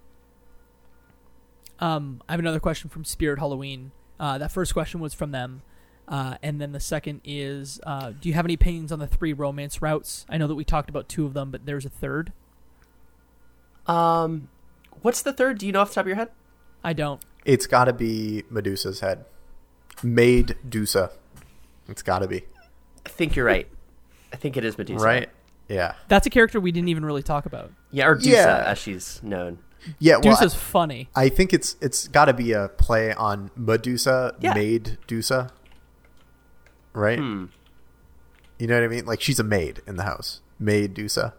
Um, 1.81 2.23
I 2.29 2.33
have 2.33 2.41
another 2.41 2.61
question 2.61 2.89
from 2.91 3.05
Spirit 3.05 3.41
Halloween. 3.41 3.91
Uh, 4.21 4.39
that 4.39 4.53
first 4.53 4.73
question 4.73 5.01
was 5.01 5.15
from 5.15 5.33
them. 5.33 5.63
Uh, 6.09 6.37
and 6.43 6.61
then 6.61 6.70
the 6.73 6.81
second 6.81 7.20
is 7.24 7.81
uh, 7.85 8.12
Do 8.20 8.28
you 8.28 8.35
have 8.35 8.45
any 8.47 8.55
opinions 8.55 8.93
on 8.93 8.99
the 9.01 9.07
three 9.09 9.33
romance 9.33 9.83
routes? 9.83 10.24
I 10.28 10.37
know 10.39 10.47
that 10.47 10.55
we 10.55 10.65
talked 10.65 10.89
about 10.89 11.09
two 11.09 11.27
of 11.27 11.35
them, 11.35 11.51
but 11.51 11.66
there's 11.66 11.85
a 11.85 11.89
third. 11.91 12.33
Um, 13.87 14.49
what's 15.03 15.23
the 15.23 15.33
third? 15.33 15.59
Do 15.59 15.66
you 15.66 15.73
know 15.73 15.81
off 15.81 15.89
the 15.91 15.95
top 15.97 16.03
of 16.03 16.09
your 16.09 16.16
head? 16.16 16.31
I 16.85 16.93
don't. 16.93 17.20
It's 17.45 17.66
got 17.66 17.85
to 17.85 17.93
be 17.93 18.45
Medusa's 18.51 19.01
head. 19.01 19.24
Made 20.03 20.57
Dusa. 20.69 21.11
It's 21.89 22.03
got 22.03 22.20
to 22.20 22.28
be. 22.28 22.45
I 23.05 23.09
think 23.09 23.37
you're 23.37 23.47
right. 23.47 23.69
I 24.33 24.37
think 24.37 24.57
it 24.57 24.65
is 24.65 24.77
Medusa. 24.77 25.05
Right? 25.05 25.28
Yeah. 25.69 25.95
That's 26.09 26.27
a 26.27 26.31
character 26.31 26.61
we 26.61 26.73
didn't 26.73 26.89
even 26.89 27.05
really 27.05 27.23
talk 27.23 27.47
about. 27.47 27.73
Yeah, 27.91 28.07
or 28.07 28.16
Dusa, 28.16 28.27
Yeah. 28.27 28.65
as 28.66 28.78
she's 28.78 29.23
known. 29.23 29.59
Yeah, 30.01 30.15
well, 30.15 30.23
Deuce 30.23 30.43
is 30.43 30.55
I, 30.55 30.59
funny. 30.59 31.09
I 31.15 31.28
think 31.28 31.53
it's 31.53 31.77
it's 31.81 32.09
got 32.09 32.24
to 32.24 32.33
be 32.35 32.53
a 32.53 32.69
play 32.69 33.12
on 33.15 33.51
Medusa 33.57 34.35
Yeah. 34.41 34.55
made 34.55 34.99
Dusa. 35.07 35.51
Right? 36.97 37.18
Hmm. 37.18 37.47
You 38.59 38.66
know 38.66 38.74
what 38.74 38.85
I 38.85 38.89
mean? 38.89 39.05
Like 39.05 39.20
she's 39.20 39.39
a 39.39 39.44
maid 39.44 39.82
in 39.86 39.97
the 39.97 40.05
house. 40.05 40.40
Maid 40.59 40.94
Dusa. 40.94 41.35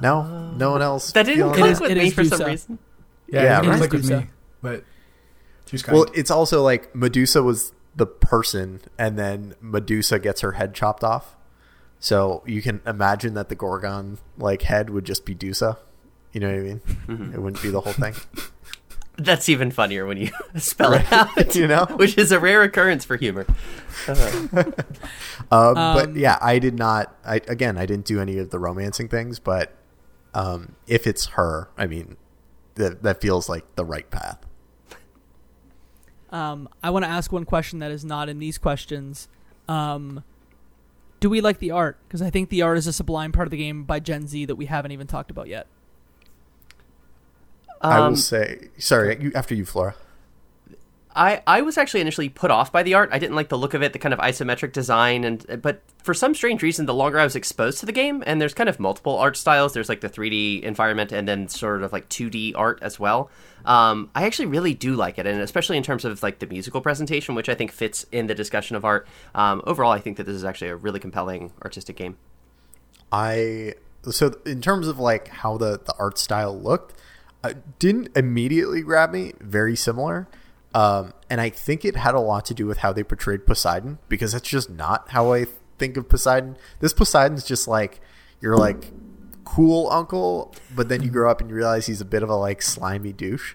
No? 0.00 0.50
No 0.56 0.72
one 0.72 0.82
else? 0.82 1.12
That 1.12 1.26
didn't 1.26 1.54
feeling 1.54 1.54
click 1.76 1.80
with 1.80 1.90
it 1.92 1.98
me 1.98 2.06
is 2.08 2.14
for 2.14 2.24
some 2.24 2.42
reason. 2.46 2.78
Yeah, 3.28 3.42
Yeah, 3.44 3.58
it 3.58 3.60
didn't 3.62 3.70
right. 3.70 3.78
click 3.78 3.92
with 3.92 4.10
me, 4.10 4.26
but 4.60 4.84
she 5.66 5.74
was 5.74 5.82
kind. 5.84 5.96
Well, 5.96 6.06
it's 6.14 6.30
also 6.30 6.62
like 6.62 6.94
Medusa 6.96 7.42
was 7.44 7.72
the 7.94 8.06
person, 8.06 8.80
and 8.98 9.16
then 9.18 9.54
Medusa 9.60 10.18
gets 10.18 10.40
her 10.40 10.52
head 10.52 10.74
chopped 10.74 11.04
off. 11.04 11.36
So 12.00 12.42
you 12.46 12.60
can 12.60 12.80
imagine 12.84 13.34
that 13.34 13.48
the 13.48 13.54
Gorgon 13.54 14.18
like 14.36 14.62
head 14.62 14.90
would 14.90 15.04
just 15.04 15.24
be 15.24 15.36
Dusa. 15.36 15.76
You 16.32 16.40
know 16.40 16.48
what 16.48 16.56
I 16.56 16.60
mean? 16.60 16.80
Mm-hmm. 17.06 17.34
It 17.34 17.40
wouldn't 17.40 17.62
be 17.62 17.70
the 17.70 17.80
whole 17.80 17.92
thing. 17.92 18.14
That's 19.16 19.48
even 19.48 19.70
funnier 19.70 20.06
when 20.06 20.16
you 20.16 20.30
spell 20.56 20.94
it 20.94 21.12
out. 21.12 21.28
You 21.54 21.68
know? 21.68 21.86
which 21.96 22.16
is 22.16 22.32
a 22.32 22.40
rare 22.40 22.62
occurrence 22.62 23.04
for 23.04 23.16
humor. 23.16 23.46
Um, 24.08 24.48
but 25.74 26.08
Um, 26.08 26.16
yeah, 26.16 26.38
I 26.40 26.58
did 26.58 26.74
not. 26.74 27.14
I 27.24 27.36
again, 27.46 27.76
I 27.76 27.84
didn't 27.84 28.06
do 28.06 28.20
any 28.20 28.38
of 28.38 28.50
the 28.50 28.58
romancing 28.58 29.08
things. 29.08 29.38
But 29.38 29.72
um, 30.34 30.76
if 30.86 31.06
it's 31.06 31.26
her, 31.26 31.68
I 31.76 31.86
mean, 31.86 32.16
that 32.76 33.02
that 33.02 33.20
feels 33.20 33.48
like 33.48 33.64
the 33.76 33.84
right 33.84 34.10
path. 34.10 34.46
Um, 36.30 36.68
I 36.82 36.90
want 36.90 37.04
to 37.04 37.10
ask 37.10 37.30
one 37.30 37.44
question 37.44 37.80
that 37.80 37.90
is 37.90 38.04
not 38.04 38.28
in 38.30 38.38
these 38.38 38.56
questions. 38.56 39.28
Um, 39.68 40.24
do 41.20 41.28
we 41.28 41.40
like 41.40 41.58
the 41.58 41.70
art? 41.70 41.98
Because 42.08 42.22
I 42.22 42.30
think 42.30 42.48
the 42.48 42.62
art 42.62 42.78
is 42.78 42.86
a 42.86 42.92
sublime 42.92 43.32
part 43.32 43.46
of 43.46 43.50
the 43.50 43.58
game 43.58 43.84
by 43.84 44.00
Jen 44.00 44.26
Zee 44.26 44.46
that 44.46 44.56
we 44.56 44.66
haven't 44.66 44.92
even 44.92 45.06
talked 45.06 45.30
about 45.30 45.48
yet. 45.48 45.66
I 47.82 47.98
Um, 47.98 48.12
will 48.12 48.16
say, 48.16 48.68
sorry, 48.78 49.18
you, 49.20 49.32
after 49.34 49.54
you, 49.54 49.64
Flora. 49.64 49.94
I, 51.14 51.42
I 51.46 51.60
was 51.60 51.76
actually 51.76 52.00
initially 52.00 52.30
put 52.30 52.50
off 52.50 52.72
by 52.72 52.82
the 52.82 52.94
art. 52.94 53.10
I 53.12 53.18
didn't 53.18 53.36
like 53.36 53.50
the 53.50 53.58
look 53.58 53.74
of 53.74 53.82
it, 53.82 53.92
the 53.92 53.98
kind 53.98 54.14
of 54.14 54.18
isometric 54.20 54.72
design, 54.72 55.24
and 55.24 55.60
but 55.60 55.82
for 56.02 56.14
some 56.14 56.34
strange 56.34 56.62
reason, 56.62 56.86
the 56.86 56.94
longer 56.94 57.18
I 57.18 57.24
was 57.24 57.36
exposed 57.36 57.80
to 57.80 57.86
the 57.86 57.92
game, 57.92 58.22
and 58.26 58.40
there's 58.40 58.54
kind 58.54 58.68
of 58.68 58.80
multiple 58.80 59.18
art 59.18 59.36
styles. 59.36 59.74
There's 59.74 59.90
like 59.90 60.00
the 60.00 60.08
3D 60.08 60.62
environment, 60.62 61.12
and 61.12 61.28
then 61.28 61.48
sort 61.48 61.82
of 61.82 61.92
like 61.92 62.08
2D 62.08 62.54
art 62.56 62.78
as 62.80 62.98
well. 62.98 63.30
Um, 63.66 64.10
I 64.14 64.24
actually 64.24 64.46
really 64.46 64.72
do 64.72 64.94
like 64.94 65.18
it, 65.18 65.26
and 65.26 65.40
especially 65.42 65.76
in 65.76 65.82
terms 65.82 66.06
of 66.06 66.22
like 66.22 66.38
the 66.38 66.46
musical 66.46 66.80
presentation, 66.80 67.34
which 67.34 67.50
I 67.50 67.54
think 67.54 67.72
fits 67.72 68.06
in 68.10 68.26
the 68.26 68.34
discussion 68.34 68.74
of 68.76 68.84
art. 68.84 69.06
Um, 69.34 69.60
overall, 69.66 69.92
I 69.92 69.98
think 70.00 70.16
that 70.16 70.24
this 70.24 70.36
is 70.36 70.44
actually 70.44 70.68
a 70.68 70.76
really 70.76 70.98
compelling 71.00 71.52
artistic 71.62 71.96
game. 71.96 72.16
I 73.10 73.74
so 74.10 74.34
in 74.46 74.62
terms 74.62 74.88
of 74.88 74.98
like 74.98 75.28
how 75.28 75.58
the 75.58 75.78
the 75.78 75.94
art 75.98 76.16
style 76.18 76.58
looked, 76.58 76.92
uh, 76.92 76.96
didn't 77.78 78.16
immediately 78.16 78.82
grab 78.82 79.10
me. 79.12 79.32
Very 79.40 79.76
similar, 79.76 80.28
um, 80.74 81.12
and 81.28 81.40
I 81.40 81.50
think 81.50 81.84
it 81.84 81.96
had 81.96 82.14
a 82.14 82.20
lot 82.20 82.44
to 82.46 82.54
do 82.54 82.66
with 82.66 82.78
how 82.78 82.92
they 82.92 83.02
portrayed 83.02 83.46
Poseidon 83.46 83.98
because 84.08 84.32
that's 84.32 84.48
just 84.48 84.70
not 84.70 85.10
how 85.10 85.32
I 85.32 85.46
think 85.78 85.96
of 85.96 86.08
Poseidon. 86.08 86.56
This 86.80 86.92
Poseidon's 86.92 87.44
just 87.44 87.66
like 87.68 88.00
you're 88.40 88.56
like 88.56 88.92
cool 89.44 89.90
uncle, 89.90 90.54
but 90.74 90.88
then 90.88 91.02
you 91.02 91.10
grow 91.10 91.30
up 91.30 91.40
and 91.40 91.50
you 91.50 91.56
realize 91.56 91.86
he's 91.86 92.00
a 92.00 92.04
bit 92.06 92.22
of 92.22 92.28
a 92.30 92.36
like 92.36 92.62
slimy 92.62 93.12
douche, 93.12 93.54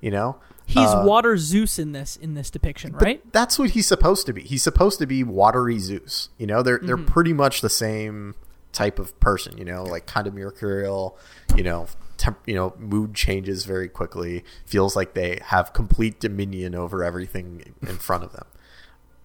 you 0.00 0.10
know. 0.10 0.36
He's 0.66 0.88
Uh, 0.90 1.02
water 1.06 1.38
Zeus 1.38 1.78
in 1.78 1.92
this 1.92 2.16
in 2.16 2.34
this 2.34 2.50
depiction, 2.50 2.92
right? 2.92 3.22
that's 3.32 3.58
what 3.58 3.70
he's 3.70 3.86
supposed 3.86 4.26
to 4.26 4.34
be. 4.34 4.42
He's 4.42 4.62
supposed 4.62 4.98
to 4.98 5.06
be 5.06 5.24
watery 5.24 5.78
Zeus. 5.78 6.28
You 6.36 6.46
know, 6.46 6.62
they're 6.62 6.78
they're 6.82 6.96
Mm-hmm. 6.98 7.06
pretty 7.06 7.32
much 7.32 7.62
the 7.62 7.70
same 7.70 8.34
type 8.78 8.98
of 8.98 9.18
person. 9.20 9.58
You 9.58 9.64
know, 9.64 9.82
like 9.82 10.06
kind 10.06 10.26
of 10.26 10.34
mercurial. 10.34 11.18
You 11.56 11.64
know, 11.64 11.86
temp, 12.16 12.38
you 12.46 12.54
know, 12.54 12.74
mood 12.78 13.14
changes 13.14 13.64
very 13.64 13.88
quickly. 13.88 14.44
Feels 14.66 14.94
like 14.94 15.14
they 15.14 15.40
have 15.46 15.72
complete 15.72 16.20
dominion 16.20 16.74
over 16.74 17.02
everything 17.02 17.74
in 17.82 17.98
front 17.98 18.24
of 18.24 18.32
them. 18.32 18.46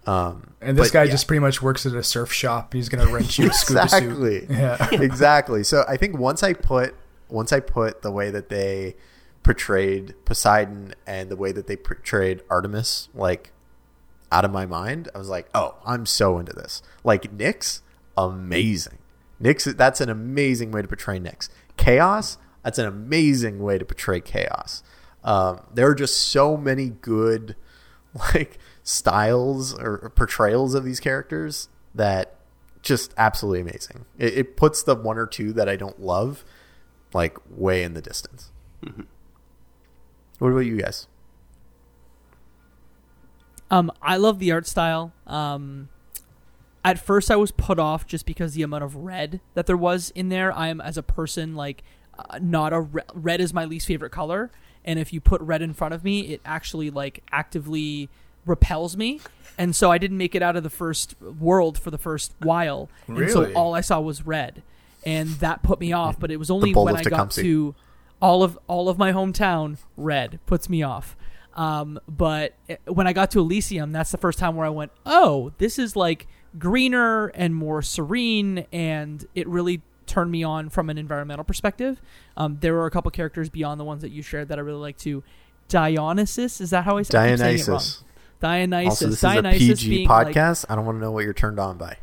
Um, 0.05 0.51
and 0.59 0.77
this 0.77 0.89
but 0.89 0.93
guy 0.93 1.03
yeah. 1.03 1.11
just 1.11 1.27
pretty 1.27 1.39
much 1.39 1.61
works 1.61 1.85
at 1.85 1.93
a 1.93 2.03
surf 2.03 2.33
shop. 2.33 2.73
He's 2.73 2.89
gonna 2.89 3.07
rent 3.07 3.37
you 3.37 3.49
a 3.49 3.53
scuba 3.53 3.87
suit. 3.87 4.03
exactly 4.03 4.47
Yeah. 4.49 4.89
exactly 5.01 5.63
so 5.63 5.85
i 5.87 5.95
think 5.95 6.17
once 6.17 6.43
i 6.43 6.51
put 6.51 6.93
once 7.29 7.53
i 7.53 7.61
put 7.61 8.01
the 8.01 8.11
way 8.11 8.29
that 8.29 8.49
they 8.49 8.97
portrayed 9.43 10.13
poseidon 10.25 10.93
and 11.07 11.29
the 11.29 11.37
way 11.37 11.53
that 11.53 11.67
they 11.67 11.77
portrayed 11.77 12.41
artemis 12.49 13.07
like 13.13 13.53
out 14.29 14.43
of 14.43 14.51
my 14.51 14.65
mind 14.65 15.07
i 15.15 15.17
was 15.17 15.29
like 15.29 15.47
oh 15.55 15.75
i'm 15.85 16.05
so 16.05 16.37
into 16.37 16.51
this 16.51 16.81
like 17.05 17.37
nyx 17.37 17.79
amazing. 18.17 18.97
Nyx, 19.43 19.75
that's 19.75 19.99
an 19.99 20.09
amazing 20.09 20.71
way 20.71 20.81
to 20.81 20.87
portray 20.87 21.19
Nyx. 21.19 21.49
Chaos, 21.75 22.37
that's 22.63 22.79
an 22.79 22.85
amazing 22.85 23.61
way 23.61 23.77
to 23.77 23.85
portray 23.85 24.21
chaos. 24.21 24.83
Um, 25.23 25.61
there 25.73 25.87
are 25.87 25.95
just 25.95 26.17
so 26.17 26.55
many 26.55 26.89
good, 26.89 27.55
like 28.33 28.57
styles 28.83 29.73
or 29.73 30.11
portrayals 30.15 30.73
of 30.73 30.83
these 30.83 30.99
characters 30.99 31.67
that 31.93 32.35
just 32.81 33.13
absolutely 33.17 33.61
amazing. 33.61 34.05
It, 34.17 34.37
it 34.37 34.57
puts 34.57 34.83
the 34.83 34.95
one 34.95 35.17
or 35.17 35.25
two 35.25 35.53
that 35.53 35.67
I 35.67 35.75
don't 35.75 35.99
love 36.01 36.43
like 37.13 37.37
way 37.49 37.83
in 37.83 37.93
the 37.93 38.01
distance. 38.01 38.51
Mm-hmm. 38.83 39.03
What 40.39 40.49
about 40.49 40.59
you 40.59 40.77
guys? 40.77 41.07
Um, 43.71 43.91
I 44.01 44.17
love 44.17 44.39
the 44.39 44.51
art 44.51 44.67
style. 44.67 45.13
Um, 45.25 45.89
at 46.83 46.99
first, 46.99 47.31
I 47.31 47.35
was 47.35 47.51
put 47.51 47.79
off 47.79 48.05
just 48.05 48.25
because 48.25 48.53
the 48.53 48.63
amount 48.63 48.83
of 48.83 48.95
red 48.95 49.39
that 49.53 49.65
there 49.67 49.77
was 49.77 50.11
in 50.15 50.29
there. 50.29 50.51
I 50.51 50.67
am, 50.67 50.81
as 50.81 50.97
a 50.97 51.03
person, 51.03 51.55
like 51.55 51.83
uh, 52.17 52.39
not 52.41 52.73
a 52.73 52.81
re- 52.81 53.03
red 53.13 53.39
is 53.41 53.53
my 53.53 53.65
least 53.65 53.87
favorite 53.87 54.11
color, 54.11 54.51
and 54.83 54.99
if 54.99 55.13
you 55.13 55.21
put 55.21 55.41
red 55.41 55.61
in 55.61 55.73
front 55.73 55.93
of 55.93 56.03
me, 56.03 56.21
it 56.33 56.41
actually 56.43 56.89
like 56.89 57.23
actively 57.31 58.09
repels 58.45 58.97
me. 58.97 59.21
And 59.57 59.75
so 59.75 59.91
I 59.91 59.97
didn't 59.97 60.17
make 60.17 60.35
it 60.35 60.41
out 60.41 60.55
of 60.55 60.63
the 60.63 60.69
first 60.69 61.15
world 61.21 61.77
for 61.77 61.91
the 61.91 61.97
first 61.97 62.33
while, 62.39 62.89
and 63.07 63.31
so 63.31 63.43
all 63.53 63.75
I 63.75 63.81
saw 63.81 63.99
was 64.01 64.25
red, 64.25 64.63
and 65.05 65.29
that 65.35 65.63
put 65.63 65.79
me 65.79 65.93
off. 65.93 66.19
But 66.19 66.31
it 66.31 66.37
was 66.37 66.49
only 66.51 66.73
when 66.85 66.95
I 66.95 67.03
got 67.09 67.31
to 67.43 67.75
all 68.21 68.43
of 68.43 68.59
all 68.67 68.89
of 68.89 68.97
my 68.97 69.11
hometown 69.11 69.77
red 69.95 70.39
puts 70.47 70.69
me 70.69 70.81
off. 70.83 71.15
Um, 71.55 71.99
but 72.07 72.55
eh, 72.67 72.77
when 72.87 73.05
I 73.05 73.13
got 73.13 73.29
to 73.31 73.39
Elysium, 73.39 73.91
that's 73.91 74.11
the 74.11 74.17
first 74.17 74.39
time 74.39 74.55
where 74.55 74.65
I 74.65 74.69
went, 74.69 74.91
"Oh, 75.05 75.53
this 75.59 75.77
is 75.77 75.95
like 75.95 76.25
greener 76.57 77.27
and 77.27 77.55
more 77.55 77.81
serene," 77.81 78.65
and 78.71 79.25
it 79.35 79.47
really 79.47 79.81
turned 80.05 80.31
me 80.31 80.43
on 80.43 80.69
from 80.69 80.89
an 80.89 80.97
environmental 80.97 81.43
perspective. 81.43 82.01
Um, 82.37 82.57
there 82.61 82.73
were 82.73 82.85
a 82.85 82.91
couple 82.91 83.09
characters 83.11 83.49
beyond 83.49 83.79
the 83.79 83.85
ones 83.85 84.01
that 84.01 84.09
you 84.11 84.21
shared 84.21 84.49
that 84.49 84.57
I 84.57 84.61
really 84.61 84.79
like 84.79 84.97
too. 84.97 85.23
Dionysus, 85.69 86.59
is 86.61 86.71
that 86.71 86.83
how 86.83 86.97
I 86.97 87.03
say 87.03 87.17
I 87.17 87.27
it 87.27 87.29
wrong. 87.29 87.37
Dionysus. 87.37 88.03
Dionysus. 88.39 88.89
Also, 88.89 89.07
this 89.07 89.21
Dionysus 89.21 89.61
is 89.61 89.69
a 89.69 89.75
PG 89.75 89.89
being 89.89 90.07
like- 90.09 90.27
podcast. 90.27 90.65
I 90.69 90.75
don't 90.75 90.85
want 90.85 90.97
to 90.97 91.01
know 91.01 91.11
what 91.11 91.23
you're 91.23 91.33
turned 91.33 91.59
on 91.59 91.77
by. 91.77 91.97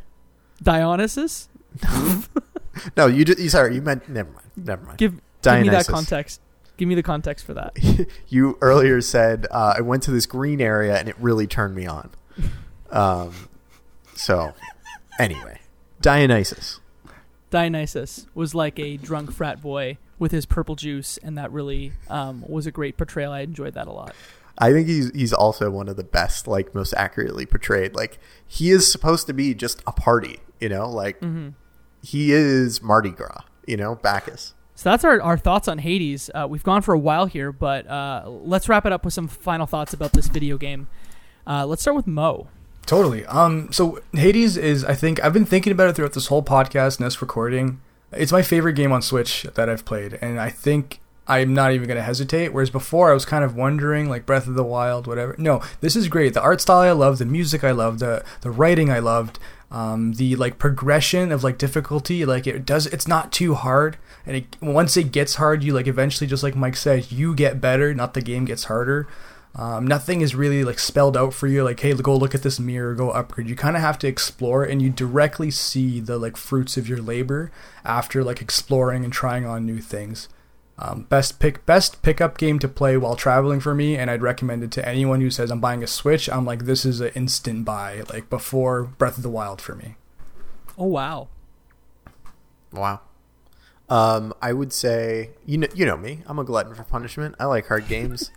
Dionysus. 0.62 1.48
No, 2.97 3.06
you 3.06 3.24
did. 3.24 3.39
You 3.39 3.48
sorry, 3.48 3.74
you 3.74 3.82
meant. 3.82 4.09
Never 4.09 4.31
mind. 4.31 4.47
Never 4.56 4.85
mind. 4.85 4.98
Give 4.98 5.20
give 5.43 5.60
me 5.60 5.68
that 5.70 5.86
context. 5.86 6.40
Give 6.77 6.89
me 6.89 6.94
the 6.94 7.02
context 7.02 7.44
for 7.44 7.55
that. 7.55 7.77
you 8.28 8.56
earlier 8.60 9.01
said 9.01 9.47
uh, 9.51 9.74
I 9.77 9.82
went 9.82 10.02
to 10.05 10.10
this 10.10 10.24
green 10.27 10.60
area 10.60 10.97
and 10.97 11.09
it 11.09 11.16
really 11.18 11.47
turned 11.47 11.74
me 11.74 11.86
on. 11.86 12.10
Um, 12.90 13.35
so, 14.20 14.55
anyway, 15.18 15.60
Dionysus. 16.01 16.80
Dionysus 17.51 18.26
was 18.34 18.55
like 18.55 18.78
a 18.78 18.97
drunk 18.97 19.32
frat 19.32 19.60
boy 19.60 19.98
with 20.18 20.30
his 20.30 20.47
purple 20.47 20.76
juice, 20.76 21.18
and 21.18 21.36
that 21.38 21.51
really 21.51 21.92
um, 22.09 22.44
was 22.47 22.66
a 22.66 22.70
great 22.70 22.97
portrayal. 22.97 23.32
I 23.32 23.40
enjoyed 23.40 23.74
that 23.74 23.88
a 23.88 23.92
lot. 23.92 24.14
I 24.59 24.72
think 24.72 24.88
he's 24.88 25.10
he's 25.12 25.32
also 25.32 25.70
one 25.70 25.88
of 25.88 25.97
the 25.97 26.05
best, 26.05 26.47
like 26.47 26.74
most 26.74 26.92
accurately 26.94 27.47
portrayed. 27.47 27.94
Like 27.94 28.18
he 28.47 28.70
is 28.70 28.90
supposed 28.92 29.26
to 29.26 29.32
be 29.32 29.55
just 29.55 29.82
a 29.86 29.92
party, 29.92 30.40
you 30.60 30.68
know, 30.68 30.88
like 30.88 31.22
he 32.02 32.32
is 32.32 32.82
Mardi 32.82 33.10
Gras, 33.10 33.42
you 33.66 33.78
know, 33.78 33.94
Bacchus. 33.94 34.52
So 34.74 34.90
that's 34.90 35.05
our, 35.05 35.20
our 35.20 35.36
thoughts 35.36 35.66
on 35.68 35.78
Hades. 35.78 36.30
Uh, 36.34 36.47
we've 36.48 36.62
gone 36.62 36.82
for 36.82 36.94
a 36.94 36.98
while 36.98 37.26
here, 37.26 37.52
but 37.52 37.86
uh, 37.86 38.24
let's 38.26 38.68
wrap 38.68 38.86
it 38.86 38.92
up 38.92 39.05
with 39.05 39.14
some 39.14 39.28
final 39.28 39.66
thoughts 39.66 39.92
about 39.92 40.12
this 40.12 40.28
video 40.28 40.56
game. 40.56 40.88
Uh, 41.47 41.66
let's 41.66 41.82
start 41.82 41.97
with 41.97 42.06
Mo. 42.06 42.48
Totally. 42.86 43.24
Um. 43.27 43.73
So 43.73 44.01
Hades 44.12 44.57
is, 44.57 44.85
I 44.85 44.94
think, 44.94 45.23
I've 45.23 45.32
been 45.32 45.44
thinking 45.47 45.73
about 45.73 45.89
it 45.89 45.97
throughout 45.97 46.12
this 46.12 46.27
whole 46.27 46.43
podcast 46.43 46.98
and 46.98 47.07
this 47.07 47.20
recording. 47.23 47.81
It's 48.12 48.32
my 48.32 48.43
favorite 48.43 48.73
game 48.73 48.90
on 48.90 49.02
Switch 49.02 49.44
that 49.55 49.69
I've 49.69 49.85
played, 49.85 50.19
and 50.20 50.40
I 50.40 50.51
think 50.51 51.01
I'm 51.28 51.55
not 51.55 51.73
even 51.73 51.86
gonna 51.86 52.02
hesitate. 52.02 52.52
Whereas 52.52 52.70
before, 52.70 53.11
I 53.11 53.15
was 53.15 53.24
kind 53.24 53.44
of 53.44 53.55
wondering, 53.55 54.09
like 54.09 54.27
Breath 54.27 54.48
of 54.48 54.55
the 54.55 54.65
Wild, 54.65 55.07
whatever. 55.07 55.36
No, 55.39 55.62
this 55.81 55.94
is 55.94 56.09
great. 56.09 56.35
The 56.35 56.43
art 56.43 56.61
style 56.61 56.81
I 56.81 56.90
love, 56.90 57.19
the 57.19 57.24
music 57.24 57.62
I 57.62 57.70
love, 57.70 58.01
the 58.01 58.24
the 58.40 58.51
writing 58.51 58.90
I 58.90 58.98
loved, 58.98 59.39
um, 59.70 60.15
the 60.15 60.35
like 60.35 60.59
progression 60.59 61.31
of 61.31 61.44
like 61.44 61.59
difficulty. 61.59 62.24
Like 62.24 62.48
it 62.48 62.66
does, 62.66 62.86
it's 62.86 63.07
not 63.07 63.31
too 63.31 63.55
hard, 63.55 63.98
and 64.27 64.39
it, 64.39 64.57
once 64.61 64.97
it 64.97 65.12
gets 65.12 65.36
hard, 65.36 65.62
you 65.62 65.73
like 65.73 65.86
eventually, 65.86 66.27
just 66.27 66.43
like 66.43 66.57
Mike 66.57 66.77
said, 66.77 67.12
you 67.12 67.36
get 67.36 67.61
better, 67.61 67.94
not 67.94 68.15
the 68.15 68.23
game 68.23 68.44
gets 68.44 68.65
harder. 68.65 69.07
Um, 69.55 69.86
nothing 69.86 70.20
is 70.20 70.35
really 70.35 70.62
like 70.62 70.78
spelled 70.78 71.16
out 71.16 71.35
for 71.35 71.47
you. 71.47 71.64
Like, 71.64 71.81
hey, 71.81 71.93
go 71.94 72.16
look 72.16 72.35
at 72.35 72.43
this 72.43 72.60
mirror, 72.60 72.94
go 72.94 73.10
upgrade. 73.10 73.48
You 73.48 73.56
kind 73.56 73.77
of 73.77 73.82
have 73.82 73.98
to 74.01 74.06
explore, 74.09 74.62
and 74.62 74.81
you 74.81 74.90
directly 74.90 75.51
see 75.51 76.01
the 76.01 76.18
like 76.18 76.36
fruits 76.36 76.77
of 76.77 76.89
your 76.89 77.02
labor 77.02 77.51
after 77.85 78.22
like 78.22 78.40
exploring 78.40 79.05
and 79.05 79.12
trying 79.12 79.44
on 79.44 79.66
new 79.66 79.81
things. 79.81 80.28
Um, 80.78 81.02
best 81.02 81.39
pick, 81.40 81.66
best 81.66 82.01
pickup 82.01 82.39
game 82.39 82.59
to 82.60 82.68
play 82.68 82.97
while 82.97 83.16
traveling 83.16 83.60
for 83.60 83.74
me, 83.74 83.97
and 83.97 84.10
I'd 84.10 84.22
recommend 84.22 84.62
it 84.62 84.70
to 84.72 84.89
anyone 84.89 85.20
who 85.20 85.31
says 85.31 85.51
I'm 85.51 85.60
buying 85.60 85.82
a 85.82 85.86
Switch. 85.86 86.28
I'm 86.28 86.47
like, 86.47 86.64
this 86.64 86.86
is 86.86 87.01
an 87.01 87.10
instant 87.14 87.66
buy, 87.66 88.02
like 88.10 88.31
before 88.31 88.85
Breath 88.85 89.18
of 89.18 89.22
the 89.22 89.28
Wild 89.28 89.60
for 89.60 89.74
me. 89.74 89.97
Oh 90.78 90.86
wow, 90.86 91.28
Wow. 92.72 93.01
Um, 93.89 94.32
I 94.40 94.52
would 94.52 94.72
say 94.72 95.31
you 95.44 95.59
know 95.59 95.66
you 95.74 95.85
know 95.85 95.97
me. 95.97 96.20
I'm 96.27 96.39
a 96.39 96.44
glutton 96.44 96.74
for 96.74 96.85
punishment. 96.85 97.35
I 97.39 97.47
like 97.47 97.66
hard 97.66 97.89
games, 97.89 98.31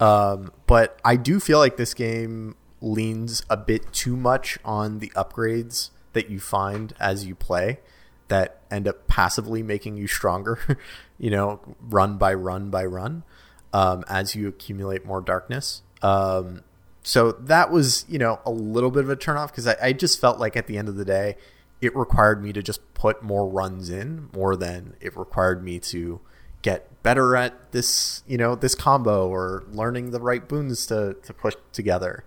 um, 0.00 0.52
but 0.66 0.98
I 1.04 1.16
do 1.16 1.40
feel 1.40 1.58
like 1.58 1.76
this 1.76 1.94
game 1.94 2.56
leans 2.80 3.44
a 3.48 3.56
bit 3.56 3.92
too 3.92 4.16
much 4.16 4.58
on 4.64 4.98
the 4.98 5.10
upgrades 5.10 5.90
that 6.12 6.30
you 6.30 6.38
find 6.38 6.94
as 7.00 7.24
you 7.24 7.34
play 7.34 7.80
that 8.28 8.60
end 8.70 8.88
up 8.88 9.06
passively 9.06 9.62
making 9.62 9.96
you 9.96 10.06
stronger. 10.06 10.58
you 11.18 11.30
know, 11.30 11.60
run 11.80 12.16
by 12.16 12.34
run 12.34 12.70
by 12.70 12.84
run 12.84 13.22
um, 13.72 14.04
as 14.08 14.34
you 14.34 14.48
accumulate 14.48 15.04
more 15.04 15.20
darkness. 15.20 15.82
Um, 16.02 16.62
so 17.02 17.32
that 17.32 17.70
was 17.70 18.04
you 18.08 18.18
know 18.18 18.40
a 18.46 18.50
little 18.50 18.90
bit 18.90 19.04
of 19.04 19.10
a 19.10 19.16
turnoff 19.16 19.48
because 19.48 19.66
I, 19.66 19.76
I 19.82 19.92
just 19.92 20.20
felt 20.20 20.38
like 20.38 20.56
at 20.56 20.66
the 20.66 20.78
end 20.78 20.88
of 20.88 20.96
the 20.96 21.04
day 21.04 21.36
it 21.80 21.94
required 21.94 22.42
me 22.42 22.52
to 22.52 22.62
just 22.62 22.94
put 22.94 23.22
more 23.22 23.46
runs 23.46 23.90
in 23.90 24.30
more 24.32 24.56
than 24.56 24.96
it 25.00 25.16
required 25.16 25.62
me 25.62 25.78
to 25.78 26.20
get 26.64 27.02
better 27.02 27.36
at 27.36 27.72
this 27.72 28.24
you 28.26 28.38
know 28.38 28.54
this 28.54 28.74
combo 28.74 29.28
or 29.28 29.62
learning 29.70 30.10
the 30.10 30.20
right 30.20 30.48
boons 30.48 30.86
to, 30.86 31.14
to 31.22 31.32
push 31.32 31.54
together. 31.72 32.24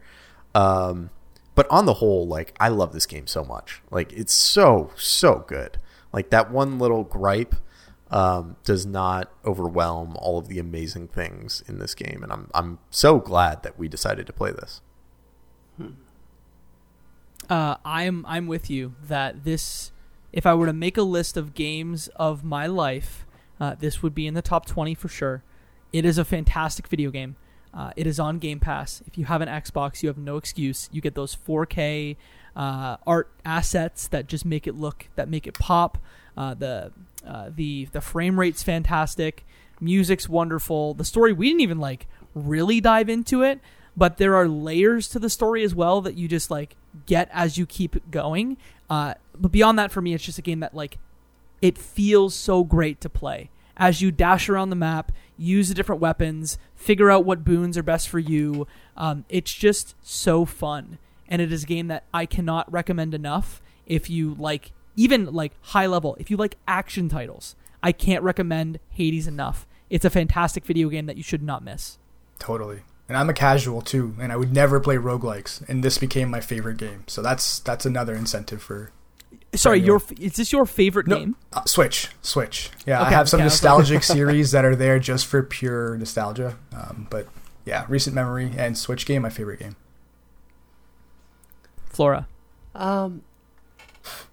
Um, 0.55 1.09
but 1.55 1.67
on 1.71 1.85
the 1.87 1.95
whole 1.95 2.27
like 2.27 2.55
i 2.59 2.69
love 2.69 2.93
this 2.93 3.05
game 3.05 3.27
so 3.27 3.43
much. 3.43 3.81
Like 3.91 4.13
it's 4.13 4.33
so 4.33 4.91
so 4.95 5.43
good. 5.47 5.79
Like 6.13 6.29
that 6.29 6.51
one 6.51 6.79
little 6.79 7.03
gripe 7.03 7.55
um, 8.09 8.55
does 8.63 8.85
not 8.85 9.33
overwhelm 9.43 10.15
all 10.17 10.37
of 10.37 10.47
the 10.47 10.59
amazing 10.59 11.09
things 11.09 11.61
in 11.67 11.79
this 11.79 11.93
game. 11.93 12.21
And 12.23 12.31
i'm, 12.31 12.49
I'm 12.53 12.79
so 12.89 13.19
glad 13.19 13.63
that 13.63 13.77
we 13.77 13.89
decided 13.89 14.27
to 14.27 14.33
play 14.33 14.51
this. 14.51 14.81
Uh, 17.49 17.75
I'm 17.83 18.25
I'm 18.27 18.47
with 18.47 18.69
you 18.69 18.93
that 19.03 19.43
this. 19.43 19.91
If 20.33 20.45
I 20.45 20.53
were 20.53 20.65
to 20.67 20.73
make 20.73 20.97
a 20.97 21.03
list 21.03 21.37
of 21.37 21.55
games 21.55 22.09
of 22.17 22.43
my 22.43 22.67
life, 22.67 23.25
uh, 23.59 23.75
this 23.75 24.01
would 24.03 24.15
be 24.15 24.27
in 24.27 24.33
the 24.33 24.41
top 24.41 24.65
twenty 24.65 24.93
for 24.93 25.07
sure. 25.07 25.43
It 25.93 26.05
is 26.05 26.17
a 26.17 26.25
fantastic 26.25 26.87
video 26.87 27.11
game. 27.11 27.35
Uh, 27.73 27.91
it 27.95 28.07
is 28.07 28.19
on 28.19 28.39
Game 28.39 28.59
Pass. 28.59 29.03
If 29.05 29.17
you 29.17 29.25
have 29.25 29.41
an 29.41 29.47
Xbox, 29.47 30.01
you 30.01 30.09
have 30.09 30.17
no 30.17 30.37
excuse. 30.37 30.89
You 30.91 31.01
get 31.01 31.15
those 31.15 31.35
4K 31.35 32.15
uh, 32.55 32.97
art 33.05 33.29
assets 33.45 34.07
that 34.07 34.27
just 34.27 34.45
make 34.45 34.65
it 34.65 34.75
look, 34.75 35.09
that 35.15 35.29
make 35.29 35.45
it 35.45 35.53
pop. 35.53 35.97
Uh, 36.35 36.53
the 36.53 36.91
uh, 37.25 37.49
the 37.55 37.85
the 37.91 38.01
frame 38.01 38.39
rate's 38.39 38.63
fantastic. 38.63 39.45
Music's 39.79 40.27
wonderful. 40.27 40.93
The 40.93 41.05
story 41.05 41.33
we 41.33 41.49
didn't 41.49 41.61
even 41.61 41.79
like 41.79 42.07
really 42.33 42.81
dive 42.81 43.09
into 43.09 43.43
it, 43.43 43.59
but 43.95 44.17
there 44.17 44.35
are 44.35 44.47
layers 44.47 45.07
to 45.09 45.19
the 45.19 45.29
story 45.29 45.63
as 45.63 45.75
well 45.75 46.01
that 46.01 46.15
you 46.15 46.27
just 46.27 46.49
like 46.49 46.75
get 47.05 47.29
as 47.31 47.57
you 47.57 47.65
keep 47.65 48.09
going. 48.09 48.57
Uh, 48.89 49.15
but 49.39 49.51
beyond 49.51 49.77
that, 49.77 49.91
for 49.91 50.01
me, 50.01 50.13
it's 50.13 50.23
just 50.23 50.39
a 50.39 50.43
game 50.43 50.61
that 50.61 50.73
like 50.73 50.97
it 51.61 51.77
feels 51.77 52.35
so 52.35 52.63
great 52.63 53.01
to 53.01 53.09
play 53.09 53.49
as 53.77 54.01
you 54.01 54.11
dash 54.11 54.49
around 54.49 54.71
the 54.71 54.75
map, 54.75 55.11
use 55.37 55.69
the 55.69 55.75
different 55.75 56.01
weapons, 56.01 56.57
figure 56.75 57.09
out 57.09 57.25
what 57.25 57.45
boons 57.45 57.77
are 57.77 57.83
best 57.83 58.09
for 58.09 58.19
you. 58.19 58.67
Um, 58.97 59.23
it's 59.29 59.53
just 59.53 59.95
so 60.01 60.43
fun, 60.43 60.97
and 61.27 61.41
it 61.41 61.53
is 61.53 61.63
a 61.63 61.67
game 61.67 61.87
that 61.87 62.03
I 62.13 62.25
cannot 62.25 62.71
recommend 62.71 63.13
enough. 63.13 63.61
If 63.85 64.09
you 64.09 64.35
like, 64.37 64.71
even 64.95 65.31
like 65.31 65.53
high 65.61 65.85
level, 65.85 66.17
if 66.19 66.29
you 66.29 66.37
like 66.37 66.57
action 66.67 67.07
titles, 67.07 67.55
I 67.81 67.91
can't 67.91 68.23
recommend 68.23 68.79
Hades 68.89 69.27
enough. 69.27 69.67
It's 69.89 70.05
a 70.05 70.09
fantastic 70.09 70.65
video 70.65 70.89
game 70.89 71.05
that 71.05 71.15
you 71.15 71.23
should 71.23 71.43
not 71.43 71.63
miss. 71.63 71.97
Totally. 72.39 72.81
And 73.07 73.15
I'm 73.15 73.29
a 73.29 73.33
casual 73.33 73.81
too, 73.81 74.15
and 74.19 74.33
I 74.33 74.35
would 74.35 74.51
never 74.51 74.81
play 74.81 74.97
roguelikes, 74.97 75.67
and 75.69 75.81
this 75.81 75.97
became 75.97 76.29
my 76.29 76.41
favorite 76.41 76.77
game. 76.77 77.05
So 77.07 77.21
that's 77.21 77.59
that's 77.59 77.85
another 77.85 78.13
incentive 78.15 78.61
for 78.61 78.91
Sorry, 79.55 79.79
Sorry, 79.79 79.85
your 79.85 80.01
is 80.19 80.35
this 80.35 80.51
your 80.51 80.65
favorite 80.65 81.07
No, 81.07 81.17
game? 81.19 81.35
uh, 81.53 81.63
Switch, 81.65 82.09
Switch. 82.21 82.69
Yeah, 82.85 83.01
I 83.01 83.09
have 83.09 83.29
some 83.29 83.37
okay, 83.39 83.43
I 83.43 83.45
was 83.45 83.53
nostalgic 83.53 84.03
series 84.03 84.51
that 84.51 84.65
are 84.65 84.75
there 84.75 84.99
just 84.99 85.25
for 85.25 85.41
pure 85.41 85.97
nostalgia. 85.97 86.57
Um, 86.75 87.07
but 87.09 87.27
yeah, 87.65 87.85
recent 87.87 88.13
memory 88.15 88.51
and 88.57 88.77
Switch 88.77 89.05
game, 89.05 89.21
my 89.23 89.29
favorite 89.29 89.59
game. 89.59 89.75
Flora. 91.89 92.27
Um, 92.75 93.23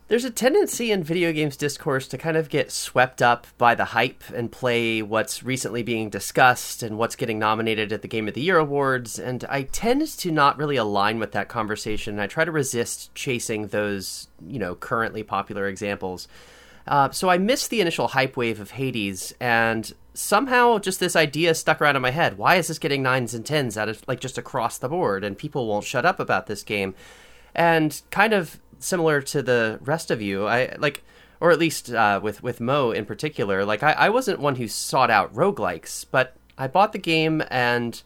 There's 0.06 0.26
a 0.26 0.30
tendency 0.30 0.92
in 0.92 1.02
video 1.02 1.32
games 1.32 1.56
discourse 1.56 2.06
to 2.08 2.18
kind 2.18 2.36
of 2.36 2.50
get 2.50 2.70
swept 2.70 3.22
up 3.22 3.46
by 3.56 3.74
the 3.74 3.86
hype 3.86 4.22
and 4.34 4.52
play 4.52 5.00
what's 5.00 5.42
recently 5.42 5.82
being 5.82 6.10
discussed 6.10 6.82
and 6.82 6.98
what's 6.98 7.16
getting 7.16 7.38
nominated 7.38 7.90
at 7.90 8.02
the 8.02 8.08
Game 8.08 8.28
of 8.28 8.34
the 8.34 8.42
Year 8.42 8.58
awards, 8.58 9.18
and 9.18 9.46
I 9.48 9.62
tend 9.62 10.06
to 10.06 10.30
not 10.30 10.58
really 10.58 10.76
align 10.76 11.18
with 11.18 11.32
that 11.32 11.48
conversation. 11.48 12.20
I 12.20 12.26
try 12.26 12.44
to 12.44 12.52
resist 12.52 13.14
chasing 13.14 13.68
those, 13.68 14.28
you 14.46 14.58
know, 14.58 14.74
currently 14.74 15.22
popular 15.22 15.68
examples. 15.68 16.28
Uh, 16.86 17.10
so 17.10 17.30
I 17.30 17.38
missed 17.38 17.70
the 17.70 17.80
initial 17.80 18.08
hype 18.08 18.36
wave 18.36 18.60
of 18.60 18.72
Hades, 18.72 19.34
and 19.40 19.90
somehow 20.12 20.78
just 20.80 21.00
this 21.00 21.16
idea 21.16 21.54
stuck 21.54 21.80
around 21.80 21.96
in 21.96 22.02
my 22.02 22.10
head. 22.10 22.36
Why 22.36 22.56
is 22.56 22.68
this 22.68 22.78
getting 22.78 23.02
nines 23.02 23.32
and 23.32 23.44
tens 23.44 23.78
out 23.78 23.88
of 23.88 24.06
like 24.06 24.20
just 24.20 24.36
across 24.36 24.76
the 24.76 24.90
board, 24.90 25.24
and 25.24 25.38
people 25.38 25.66
won't 25.66 25.86
shut 25.86 26.04
up 26.04 26.20
about 26.20 26.46
this 26.46 26.62
game? 26.62 26.94
And 27.54 28.02
kind 28.10 28.34
of 28.34 28.60
similar 28.84 29.20
to 29.22 29.42
the 29.42 29.78
rest 29.82 30.10
of 30.10 30.20
you, 30.20 30.46
I 30.46 30.74
like, 30.78 31.02
or 31.40 31.50
at 31.50 31.58
least 31.58 31.90
uh, 31.90 32.20
with 32.22 32.42
with 32.42 32.60
Mo 32.60 32.90
in 32.90 33.06
particular. 33.06 33.64
Like 33.64 33.82
I, 33.82 33.92
I 33.92 34.10
wasn't 34.10 34.40
one 34.40 34.56
who 34.56 34.68
sought 34.68 35.10
out 35.10 35.34
roguelikes, 35.34 36.06
but 36.10 36.36
I 36.56 36.68
bought 36.68 36.92
the 36.92 36.98
game 36.98 37.42
and 37.50 38.00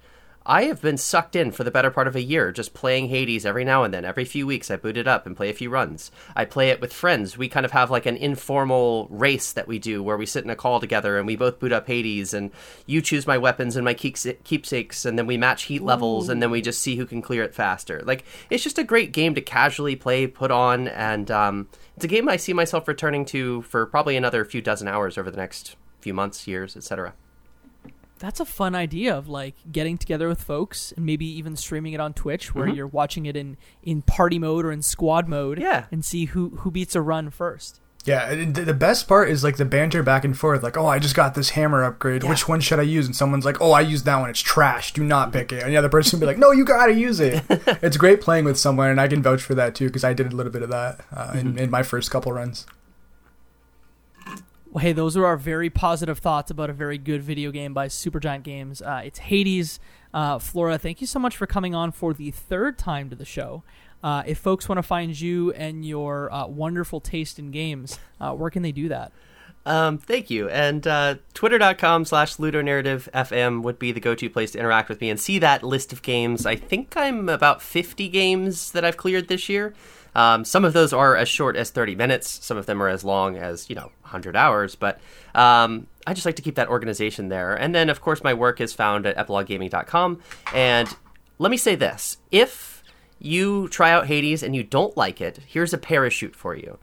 I 0.50 0.62
have 0.62 0.80
been 0.80 0.96
sucked 0.96 1.36
in 1.36 1.52
for 1.52 1.62
the 1.62 1.70
better 1.70 1.90
part 1.90 2.08
of 2.08 2.16
a 2.16 2.22
year, 2.22 2.52
just 2.52 2.72
playing 2.72 3.08
Hades 3.08 3.44
every 3.44 3.66
now 3.66 3.84
and 3.84 3.92
then. 3.92 4.06
Every 4.06 4.24
few 4.24 4.46
weeks, 4.46 4.70
I 4.70 4.76
boot 4.76 4.96
it 4.96 5.06
up 5.06 5.26
and 5.26 5.36
play 5.36 5.50
a 5.50 5.52
few 5.52 5.68
runs. 5.68 6.10
I 6.34 6.46
play 6.46 6.70
it 6.70 6.80
with 6.80 6.90
friends. 6.90 7.36
We 7.36 7.50
kind 7.50 7.66
of 7.66 7.72
have 7.72 7.90
like 7.90 8.06
an 8.06 8.16
informal 8.16 9.08
race 9.10 9.52
that 9.52 9.68
we 9.68 9.78
do 9.78 10.02
where 10.02 10.16
we 10.16 10.24
sit 10.24 10.44
in 10.44 10.50
a 10.50 10.56
call 10.56 10.80
together 10.80 11.18
and 11.18 11.26
we 11.26 11.36
both 11.36 11.58
boot 11.58 11.70
up 11.70 11.86
Hades, 11.86 12.32
and 12.32 12.50
you 12.86 13.02
choose 13.02 13.26
my 13.26 13.36
weapons 13.36 13.76
and 13.76 13.84
my 13.84 13.92
keepsakes, 13.92 15.04
and 15.04 15.18
then 15.18 15.26
we 15.26 15.36
match 15.36 15.64
heat 15.64 15.82
levels, 15.82 16.30
and 16.30 16.42
then 16.42 16.50
we 16.50 16.62
just 16.62 16.80
see 16.80 16.96
who 16.96 17.04
can 17.04 17.20
clear 17.20 17.42
it 17.42 17.54
faster. 17.54 18.00
Like, 18.06 18.24
it's 18.48 18.64
just 18.64 18.78
a 18.78 18.84
great 18.84 19.12
game 19.12 19.34
to 19.34 19.42
casually 19.42 19.96
play, 19.96 20.26
put 20.26 20.50
on, 20.50 20.88
and 20.88 21.30
um, 21.30 21.68
it's 21.94 22.06
a 22.06 22.08
game 22.08 22.26
I 22.26 22.36
see 22.36 22.54
myself 22.54 22.88
returning 22.88 23.26
to 23.26 23.60
for 23.62 23.84
probably 23.84 24.16
another 24.16 24.46
few 24.46 24.62
dozen 24.62 24.88
hours 24.88 25.18
over 25.18 25.30
the 25.30 25.36
next 25.36 25.76
few 26.00 26.14
months, 26.14 26.46
years, 26.46 26.74
etc 26.74 27.12
that's 28.18 28.40
a 28.40 28.44
fun 28.44 28.74
idea 28.74 29.16
of 29.16 29.28
like 29.28 29.54
getting 29.70 29.98
together 29.98 30.28
with 30.28 30.42
folks 30.42 30.92
and 30.92 31.04
maybe 31.04 31.26
even 31.26 31.56
streaming 31.56 31.92
it 31.92 32.00
on 32.00 32.14
Twitch 32.14 32.54
where 32.54 32.66
mm-hmm. 32.66 32.76
you're 32.76 32.86
watching 32.86 33.26
it 33.26 33.36
in 33.36 33.56
in 33.82 34.02
party 34.02 34.38
mode 34.38 34.64
or 34.64 34.72
in 34.72 34.82
squad 34.82 35.28
mode 35.28 35.60
yeah. 35.60 35.86
and 35.90 36.04
see 36.04 36.26
who 36.26 36.50
who 36.58 36.70
beats 36.70 36.94
a 36.94 37.00
run 37.00 37.30
first. 37.30 37.80
Yeah, 38.04 38.34
the 38.34 38.72
best 38.72 39.06
part 39.06 39.28
is 39.28 39.44
like 39.44 39.58
the 39.58 39.66
banter 39.66 40.02
back 40.02 40.24
and 40.24 40.38
forth. 40.38 40.62
Like, 40.62 40.78
oh, 40.78 40.86
I 40.86 40.98
just 40.98 41.14
got 41.14 41.34
this 41.34 41.50
hammer 41.50 41.84
upgrade. 41.84 42.22
Yeah. 42.22 42.30
Which 42.30 42.48
one 42.48 42.60
should 42.60 42.78
I 42.78 42.84
use? 42.84 43.04
And 43.04 43.14
someone's 43.14 43.44
like, 43.44 43.60
oh, 43.60 43.72
I 43.72 43.82
use 43.82 44.04
that 44.04 44.16
one. 44.16 44.30
It's 44.30 44.40
trash. 44.40 44.94
Do 44.94 45.04
not 45.04 45.30
pick 45.30 45.52
it. 45.52 45.62
And 45.62 45.72
the 45.72 45.76
other 45.76 45.90
person 45.90 46.18
will 46.18 46.26
be 46.26 46.26
like, 46.26 46.38
no, 46.38 46.50
you 46.50 46.64
gotta 46.64 46.94
use 46.94 47.20
it. 47.20 47.42
it's 47.50 47.98
great 47.98 48.22
playing 48.22 48.46
with 48.46 48.58
someone, 48.58 48.88
and 48.88 49.00
I 49.00 49.08
can 49.08 49.22
vouch 49.22 49.42
for 49.42 49.54
that 49.56 49.74
too 49.74 49.88
because 49.88 50.04
I 50.04 50.14
did 50.14 50.32
a 50.32 50.36
little 50.36 50.52
bit 50.52 50.62
of 50.62 50.70
that 50.70 51.04
uh, 51.12 51.32
in, 51.34 51.48
mm-hmm. 51.48 51.58
in 51.58 51.70
my 51.70 51.82
first 51.82 52.10
couple 52.10 52.32
runs. 52.32 52.66
Well, 54.78 54.84
hey, 54.84 54.92
those 54.92 55.16
are 55.16 55.26
our 55.26 55.36
very 55.36 55.70
positive 55.70 56.20
thoughts 56.20 56.52
about 56.52 56.70
a 56.70 56.72
very 56.72 56.98
good 56.98 57.20
video 57.20 57.50
game 57.50 57.74
by 57.74 57.88
Supergiant 57.88 58.44
Games. 58.44 58.80
Uh, 58.80 59.02
it's 59.04 59.18
Hades. 59.18 59.80
Uh, 60.14 60.38
Flora, 60.38 60.78
thank 60.78 61.00
you 61.00 61.06
so 61.08 61.18
much 61.18 61.36
for 61.36 61.48
coming 61.48 61.74
on 61.74 61.90
for 61.90 62.14
the 62.14 62.30
third 62.30 62.78
time 62.78 63.10
to 63.10 63.16
the 63.16 63.24
show. 63.24 63.64
Uh, 64.04 64.22
if 64.24 64.38
folks 64.38 64.68
want 64.68 64.78
to 64.78 64.84
find 64.84 65.20
you 65.20 65.52
and 65.54 65.84
your 65.84 66.32
uh, 66.32 66.46
wonderful 66.46 67.00
taste 67.00 67.40
in 67.40 67.50
games, 67.50 67.98
uh, 68.20 68.32
where 68.34 68.50
can 68.50 68.62
they 68.62 68.70
do 68.70 68.88
that? 68.88 69.10
Um, 69.66 69.98
thank 69.98 70.30
you. 70.30 70.48
And 70.48 70.86
uh, 70.86 71.16
twitter.com 71.34 72.04
slash 72.04 72.36
ludonarrative 72.36 73.10
FM 73.10 73.62
would 73.62 73.80
be 73.80 73.90
the 73.90 73.98
go 73.98 74.14
to 74.14 74.30
place 74.30 74.52
to 74.52 74.60
interact 74.60 74.88
with 74.88 75.00
me 75.00 75.10
and 75.10 75.18
see 75.18 75.40
that 75.40 75.64
list 75.64 75.92
of 75.92 76.02
games. 76.02 76.46
I 76.46 76.54
think 76.54 76.96
I'm 76.96 77.28
about 77.28 77.62
50 77.62 78.08
games 78.10 78.70
that 78.70 78.84
I've 78.84 78.96
cleared 78.96 79.26
this 79.26 79.48
year. 79.48 79.74
Um, 80.18 80.44
some 80.44 80.64
of 80.64 80.72
those 80.72 80.92
are 80.92 81.14
as 81.14 81.28
short 81.28 81.54
as 81.54 81.70
30 81.70 81.94
minutes. 81.94 82.44
Some 82.44 82.56
of 82.56 82.66
them 82.66 82.82
are 82.82 82.88
as 82.88 83.04
long 83.04 83.36
as, 83.36 83.70
you 83.70 83.76
know, 83.76 83.92
100 84.02 84.34
hours. 84.34 84.74
But 84.74 84.98
um, 85.32 85.86
I 86.08 86.12
just 86.12 86.26
like 86.26 86.34
to 86.34 86.42
keep 86.42 86.56
that 86.56 86.66
organization 86.66 87.28
there. 87.28 87.54
And 87.54 87.72
then, 87.72 87.88
of 87.88 88.00
course, 88.00 88.24
my 88.24 88.34
work 88.34 88.60
is 88.60 88.72
found 88.72 89.06
at 89.06 89.16
epiloguegaming.com. 89.16 90.18
And 90.52 90.96
let 91.38 91.52
me 91.52 91.56
say 91.56 91.76
this 91.76 92.16
if 92.32 92.82
you 93.20 93.68
try 93.68 93.92
out 93.92 94.08
Hades 94.08 94.42
and 94.42 94.56
you 94.56 94.64
don't 94.64 94.96
like 94.96 95.20
it, 95.20 95.38
here's 95.46 95.72
a 95.72 95.78
parachute 95.78 96.34
for 96.34 96.56
you. 96.56 96.80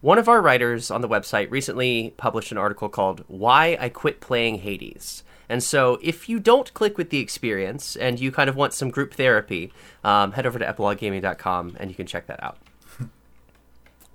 One 0.00 0.18
of 0.18 0.28
our 0.28 0.40
writers 0.40 0.88
on 0.88 1.00
the 1.00 1.08
website 1.08 1.50
recently 1.50 2.14
published 2.16 2.52
an 2.52 2.58
article 2.58 2.88
called 2.88 3.24
Why 3.26 3.76
I 3.80 3.88
Quit 3.88 4.20
Playing 4.20 4.58
Hades. 4.58 5.24
And 5.48 5.60
so, 5.60 5.98
if 6.02 6.28
you 6.28 6.38
don't 6.38 6.72
click 6.74 6.98
with 6.98 7.10
the 7.10 7.18
experience 7.18 7.96
and 7.96 8.20
you 8.20 8.30
kind 8.30 8.48
of 8.48 8.54
want 8.54 8.74
some 8.74 8.90
group 8.90 9.14
therapy, 9.14 9.72
um, 10.04 10.32
head 10.32 10.46
over 10.46 10.60
to 10.60 10.64
epiloguegaming.com 10.64 11.76
and 11.80 11.90
you 11.90 11.96
can 11.96 12.06
check 12.06 12.26
that 12.28 12.40
out. 12.42 12.58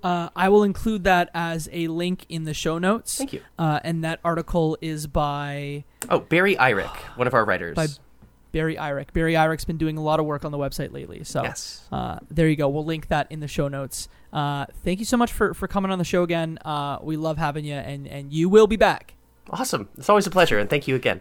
Uh, 0.02 0.28
I 0.34 0.48
will 0.48 0.62
include 0.62 1.04
that 1.04 1.30
as 1.34 1.68
a 1.72 1.88
link 1.88 2.26
in 2.28 2.44
the 2.44 2.54
show 2.54 2.78
notes. 2.78 3.18
Thank 3.18 3.32
you. 3.32 3.42
Uh, 3.58 3.80
and 3.84 4.04
that 4.04 4.20
article 4.24 4.76
is 4.80 5.06
by 5.06 5.84
oh 6.10 6.20
Barry 6.20 6.56
Eyrich, 6.56 6.96
one 7.16 7.26
of 7.26 7.34
our 7.34 7.44
writers. 7.44 7.76
By 7.76 7.86
Barry 8.52 8.76
Eyrich. 8.76 9.12
Barry 9.12 9.34
Eyrich's 9.34 9.64
been 9.64 9.78
doing 9.78 9.96
a 9.96 10.02
lot 10.02 10.20
of 10.20 10.26
work 10.26 10.44
on 10.44 10.52
the 10.52 10.58
website 10.58 10.92
lately. 10.92 11.24
So 11.24 11.42
yes. 11.42 11.86
Uh, 11.90 12.18
there 12.30 12.48
you 12.48 12.56
go. 12.56 12.68
We'll 12.68 12.84
link 12.84 13.08
that 13.08 13.30
in 13.30 13.40
the 13.40 13.48
show 13.48 13.68
notes. 13.68 14.08
Uh, 14.32 14.66
thank 14.84 14.98
you 14.98 15.04
so 15.04 15.16
much 15.16 15.32
for, 15.32 15.54
for 15.54 15.66
coming 15.66 15.90
on 15.90 15.98
the 15.98 16.04
show 16.04 16.22
again. 16.22 16.58
Uh, 16.64 16.98
we 17.02 17.16
love 17.16 17.38
having 17.38 17.64
you, 17.64 17.74
and, 17.74 18.06
and 18.06 18.32
you 18.32 18.48
will 18.48 18.66
be 18.66 18.76
back. 18.76 19.14
Awesome. 19.50 19.88
It's 19.96 20.08
always 20.08 20.26
a 20.26 20.30
pleasure, 20.30 20.58
and 20.58 20.70
thank 20.70 20.86
you 20.86 20.94
again 20.94 21.20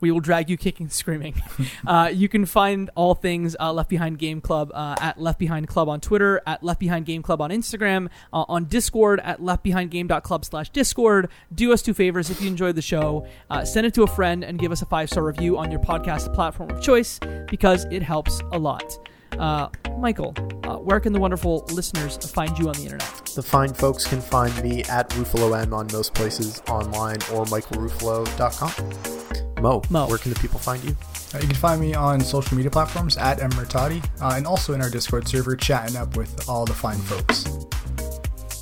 we 0.00 0.10
will 0.10 0.20
drag 0.20 0.50
you 0.50 0.56
kicking, 0.56 0.86
and 0.86 0.92
screaming. 0.92 1.40
uh, 1.86 2.10
you 2.12 2.28
can 2.28 2.44
find 2.44 2.90
all 2.94 3.14
things 3.14 3.56
uh, 3.58 3.72
Left 3.72 3.88
Behind 3.88 4.18
Game 4.18 4.40
Club 4.40 4.70
uh, 4.74 4.96
at 5.00 5.20
Left 5.20 5.38
Behind 5.38 5.66
Club 5.68 5.88
on 5.88 6.00
Twitter, 6.00 6.42
at 6.46 6.62
Left 6.62 6.80
Behind 6.80 7.06
Game 7.06 7.22
Club 7.22 7.40
on 7.40 7.50
Instagram, 7.50 8.08
uh, 8.32 8.44
on 8.48 8.64
Discord 8.66 9.20
at 9.20 9.42
left 9.42 9.62
behind 9.62 9.86
leftbehindgame.club 9.90 10.44
slash 10.44 10.70
Discord. 10.70 11.28
Do 11.54 11.72
us 11.72 11.82
two 11.82 11.94
favors 11.94 12.30
if 12.30 12.40
you 12.40 12.48
enjoyed 12.48 12.74
the 12.74 12.82
show, 12.82 13.26
uh, 13.50 13.64
send 13.64 13.86
it 13.86 13.94
to 13.94 14.02
a 14.02 14.06
friend 14.06 14.44
and 14.44 14.58
give 14.58 14.72
us 14.72 14.82
a 14.82 14.86
five 14.86 15.08
star 15.10 15.24
review 15.24 15.58
on 15.58 15.70
your 15.70 15.80
podcast 15.80 16.32
platform 16.34 16.70
of 16.70 16.82
choice 16.82 17.20
because 17.48 17.84
it 17.86 18.02
helps 18.02 18.40
a 18.52 18.58
lot. 18.58 18.98
Uh, 19.38 19.68
Michael, 19.98 20.34
uh, 20.64 20.76
where 20.76 21.00
can 21.00 21.12
the 21.12 21.20
wonderful 21.20 21.64
listeners 21.70 22.16
find 22.30 22.58
you 22.58 22.68
on 22.68 22.74
the 22.74 22.84
internet? 22.84 23.26
The 23.34 23.42
fine 23.42 23.74
folks 23.74 24.06
can 24.06 24.20
find 24.20 24.62
me 24.62 24.82
at 24.84 25.10
RuffaloM 25.10 25.74
on 25.74 25.88
most 25.92 26.14
places 26.14 26.62
online 26.68 27.18
or 27.32 27.44
michaelruffalo.com. 27.46 29.25
Mo, 29.60 29.82
Mo, 29.88 30.06
where 30.06 30.18
can 30.18 30.32
the 30.32 30.38
people 30.38 30.58
find 30.58 30.82
you? 30.84 30.96
Uh, 31.34 31.38
you 31.38 31.46
can 31.46 31.56
find 31.56 31.80
me 31.80 31.94
on 31.94 32.20
social 32.20 32.56
media 32.56 32.70
platforms 32.70 33.16
at 33.16 33.38
Mmertati, 33.38 34.04
uh, 34.20 34.34
and 34.36 34.46
also 34.46 34.74
in 34.74 34.82
our 34.82 34.90
Discord 34.90 35.26
server 35.26 35.56
chatting 35.56 35.96
up 35.96 36.16
with 36.16 36.48
all 36.48 36.64
the 36.64 36.74
fine 36.74 36.98
folks. 36.98 37.46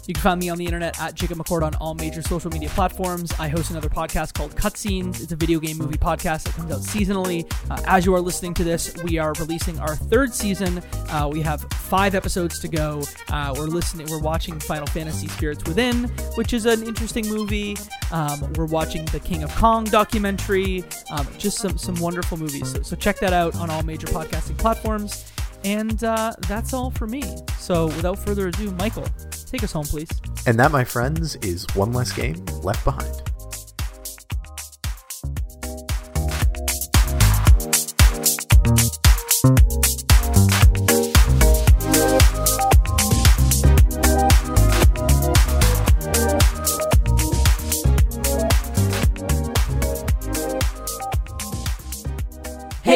You 0.07 0.13
can 0.13 0.23
find 0.23 0.41
me 0.41 0.51
on 0.51 0.59
the 0.59 0.67
internet 0.67 1.01
at 1.01 1.15
Jacob 1.15 1.39
McCord 1.39 1.63
on 1.63 1.75
all 1.77 1.95
major 1.95 2.21
social 2.21 2.51
media 2.51 2.69
platforms. 2.71 3.33
I 3.39 3.49
host 3.49 3.71
another 3.71 3.89
podcast 3.89 4.35
called 4.35 4.55
Cutscenes. 4.55 5.23
It's 5.23 5.33
a 5.33 5.37
video 5.37 5.59
game 5.59 5.79
movie 5.79 5.97
podcast 5.97 6.43
that 6.45 6.55
comes 6.55 6.71
out 6.71 6.81
seasonally. 6.81 7.51
Uh, 7.71 7.81
as 7.87 8.05
you 8.05 8.15
are 8.15 8.21
listening 8.21 8.53
to 8.55 8.65
this, 8.65 8.95
we 9.03 9.17
are 9.17 9.33
releasing 9.39 9.79
our 9.81 9.97
third 9.97 10.35
season. 10.35 10.83
Uh, 11.09 11.31
we 11.33 11.41
have 11.41 11.63
five 11.73 12.15
episodes 12.15 12.59
to 12.59 12.69
go. 12.69 13.03
Uh, 13.31 13.55
we're 13.57 13.65
listening. 13.65 14.07
We're 14.11 14.21
watching 14.21 14.61
Final 14.61 14.87
Fantasy 14.89 15.29
Spirits 15.29 15.65
Within, 15.65 16.05
which 16.35 16.53
is 16.53 16.67
an 16.67 16.83
interesting 16.83 17.27
movie. 17.27 17.79
Um, 18.13 18.53
we're 18.55 18.67
watching 18.67 19.07
the 19.07 19.21
King 19.21 19.43
of 19.43 19.55
Kong 19.57 19.85
documentary. 19.85 20.85
Um, 21.11 21.27
just 21.39 21.59
some 21.59 21.79
some 21.79 21.95
wonderful 21.97 22.37
movies. 22.37 22.71
So, 22.73 22.83
so 22.83 22.97
check 22.97 23.19
that 23.21 23.33
out 23.33 23.57
on 23.57 23.71
all 23.71 23.83
major 23.83 24.07
podcasting 24.09 24.59
platforms. 24.59 25.34
And 25.65 26.03
uh, 26.05 26.33
that's 26.47 26.73
all 26.73 26.91
for 26.91 27.07
me. 27.07 27.23
So 27.59 27.87
without 27.87 28.19
further 28.19 28.49
ado, 28.49 28.71
Michael, 28.73 29.07
take 29.47 29.63
us 29.63 29.73
home, 29.73 29.85
please. 29.85 30.11
And 30.47 30.59
that, 30.61 30.71
my 30.71 30.85
friends, 30.85 31.37
is 31.37 31.67
one 31.75 31.93
less 31.93 32.13
game 32.13 32.45
left 32.63 32.85
behind. 32.85 33.34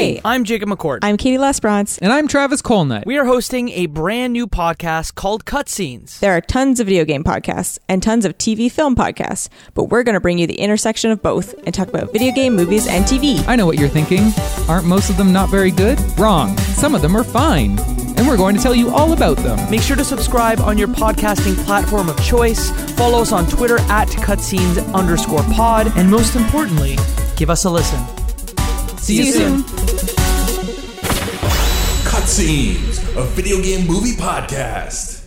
Hey, 0.08 0.22
I'm 0.24 0.44
Jacob 0.44 0.70
McCord. 0.70 1.00
I'm 1.02 1.18
Katie 1.18 1.36
Lesbrance. 1.36 1.98
And 2.00 2.10
I'm 2.10 2.28
Travis 2.28 2.62
Colnut. 2.62 3.04
We 3.04 3.18
are 3.18 3.26
hosting 3.26 3.68
a 3.68 3.84
brand 3.84 4.32
new 4.32 4.46
podcast 4.46 5.16
called 5.16 5.44
Cutscenes. 5.44 6.18
There 6.20 6.34
are 6.34 6.40
tons 6.40 6.80
of 6.80 6.86
video 6.86 7.04
game 7.04 7.22
podcasts 7.22 7.78
and 7.90 8.02
tons 8.02 8.24
of 8.24 8.38
TV 8.38 8.72
film 8.72 8.96
podcasts, 8.96 9.50
but 9.74 9.90
we're 9.90 10.02
going 10.04 10.14
to 10.14 10.20
bring 10.20 10.38
you 10.38 10.46
the 10.46 10.60
intersection 10.60 11.10
of 11.10 11.20
both 11.20 11.52
and 11.66 11.74
talk 11.74 11.88
about 11.88 12.10
video 12.10 12.32
game, 12.32 12.56
movies, 12.56 12.86
and 12.86 13.04
TV. 13.04 13.46
I 13.46 13.54
know 13.54 13.66
what 13.66 13.78
you're 13.78 13.90
thinking. 13.90 14.32
Aren't 14.66 14.86
most 14.86 15.10
of 15.10 15.18
them 15.18 15.30
not 15.30 15.50
very 15.50 15.70
good? 15.70 16.00
Wrong. 16.18 16.56
Some 16.56 16.94
of 16.94 17.02
them 17.02 17.14
are 17.14 17.22
fine. 17.22 17.78
And 18.16 18.26
we're 18.26 18.38
going 18.38 18.56
to 18.56 18.62
tell 18.62 18.74
you 18.74 18.88
all 18.88 19.12
about 19.12 19.36
them. 19.36 19.58
Make 19.70 19.82
sure 19.82 19.96
to 19.96 20.04
subscribe 20.04 20.58
on 20.60 20.78
your 20.78 20.88
podcasting 20.88 21.54
platform 21.66 22.08
of 22.08 22.18
choice. 22.24 22.70
Follow 22.92 23.20
us 23.20 23.32
on 23.32 23.46
Twitter 23.46 23.78
at 23.90 24.08
cutscenes 24.08 24.90
underscore 24.94 25.42
pod. 25.52 25.92
And 25.98 26.10
most 26.10 26.34
importantly, 26.34 26.96
give 27.36 27.50
us 27.50 27.66
a 27.66 27.70
listen. 27.70 28.02
See, 29.08 29.24
you, 29.24 29.32
soon. 29.32 29.97
Cutscenes, 32.28 32.98
a 33.16 33.24
video 33.24 33.56
game 33.62 33.86
movie 33.86 34.12
podcast. 34.12 35.17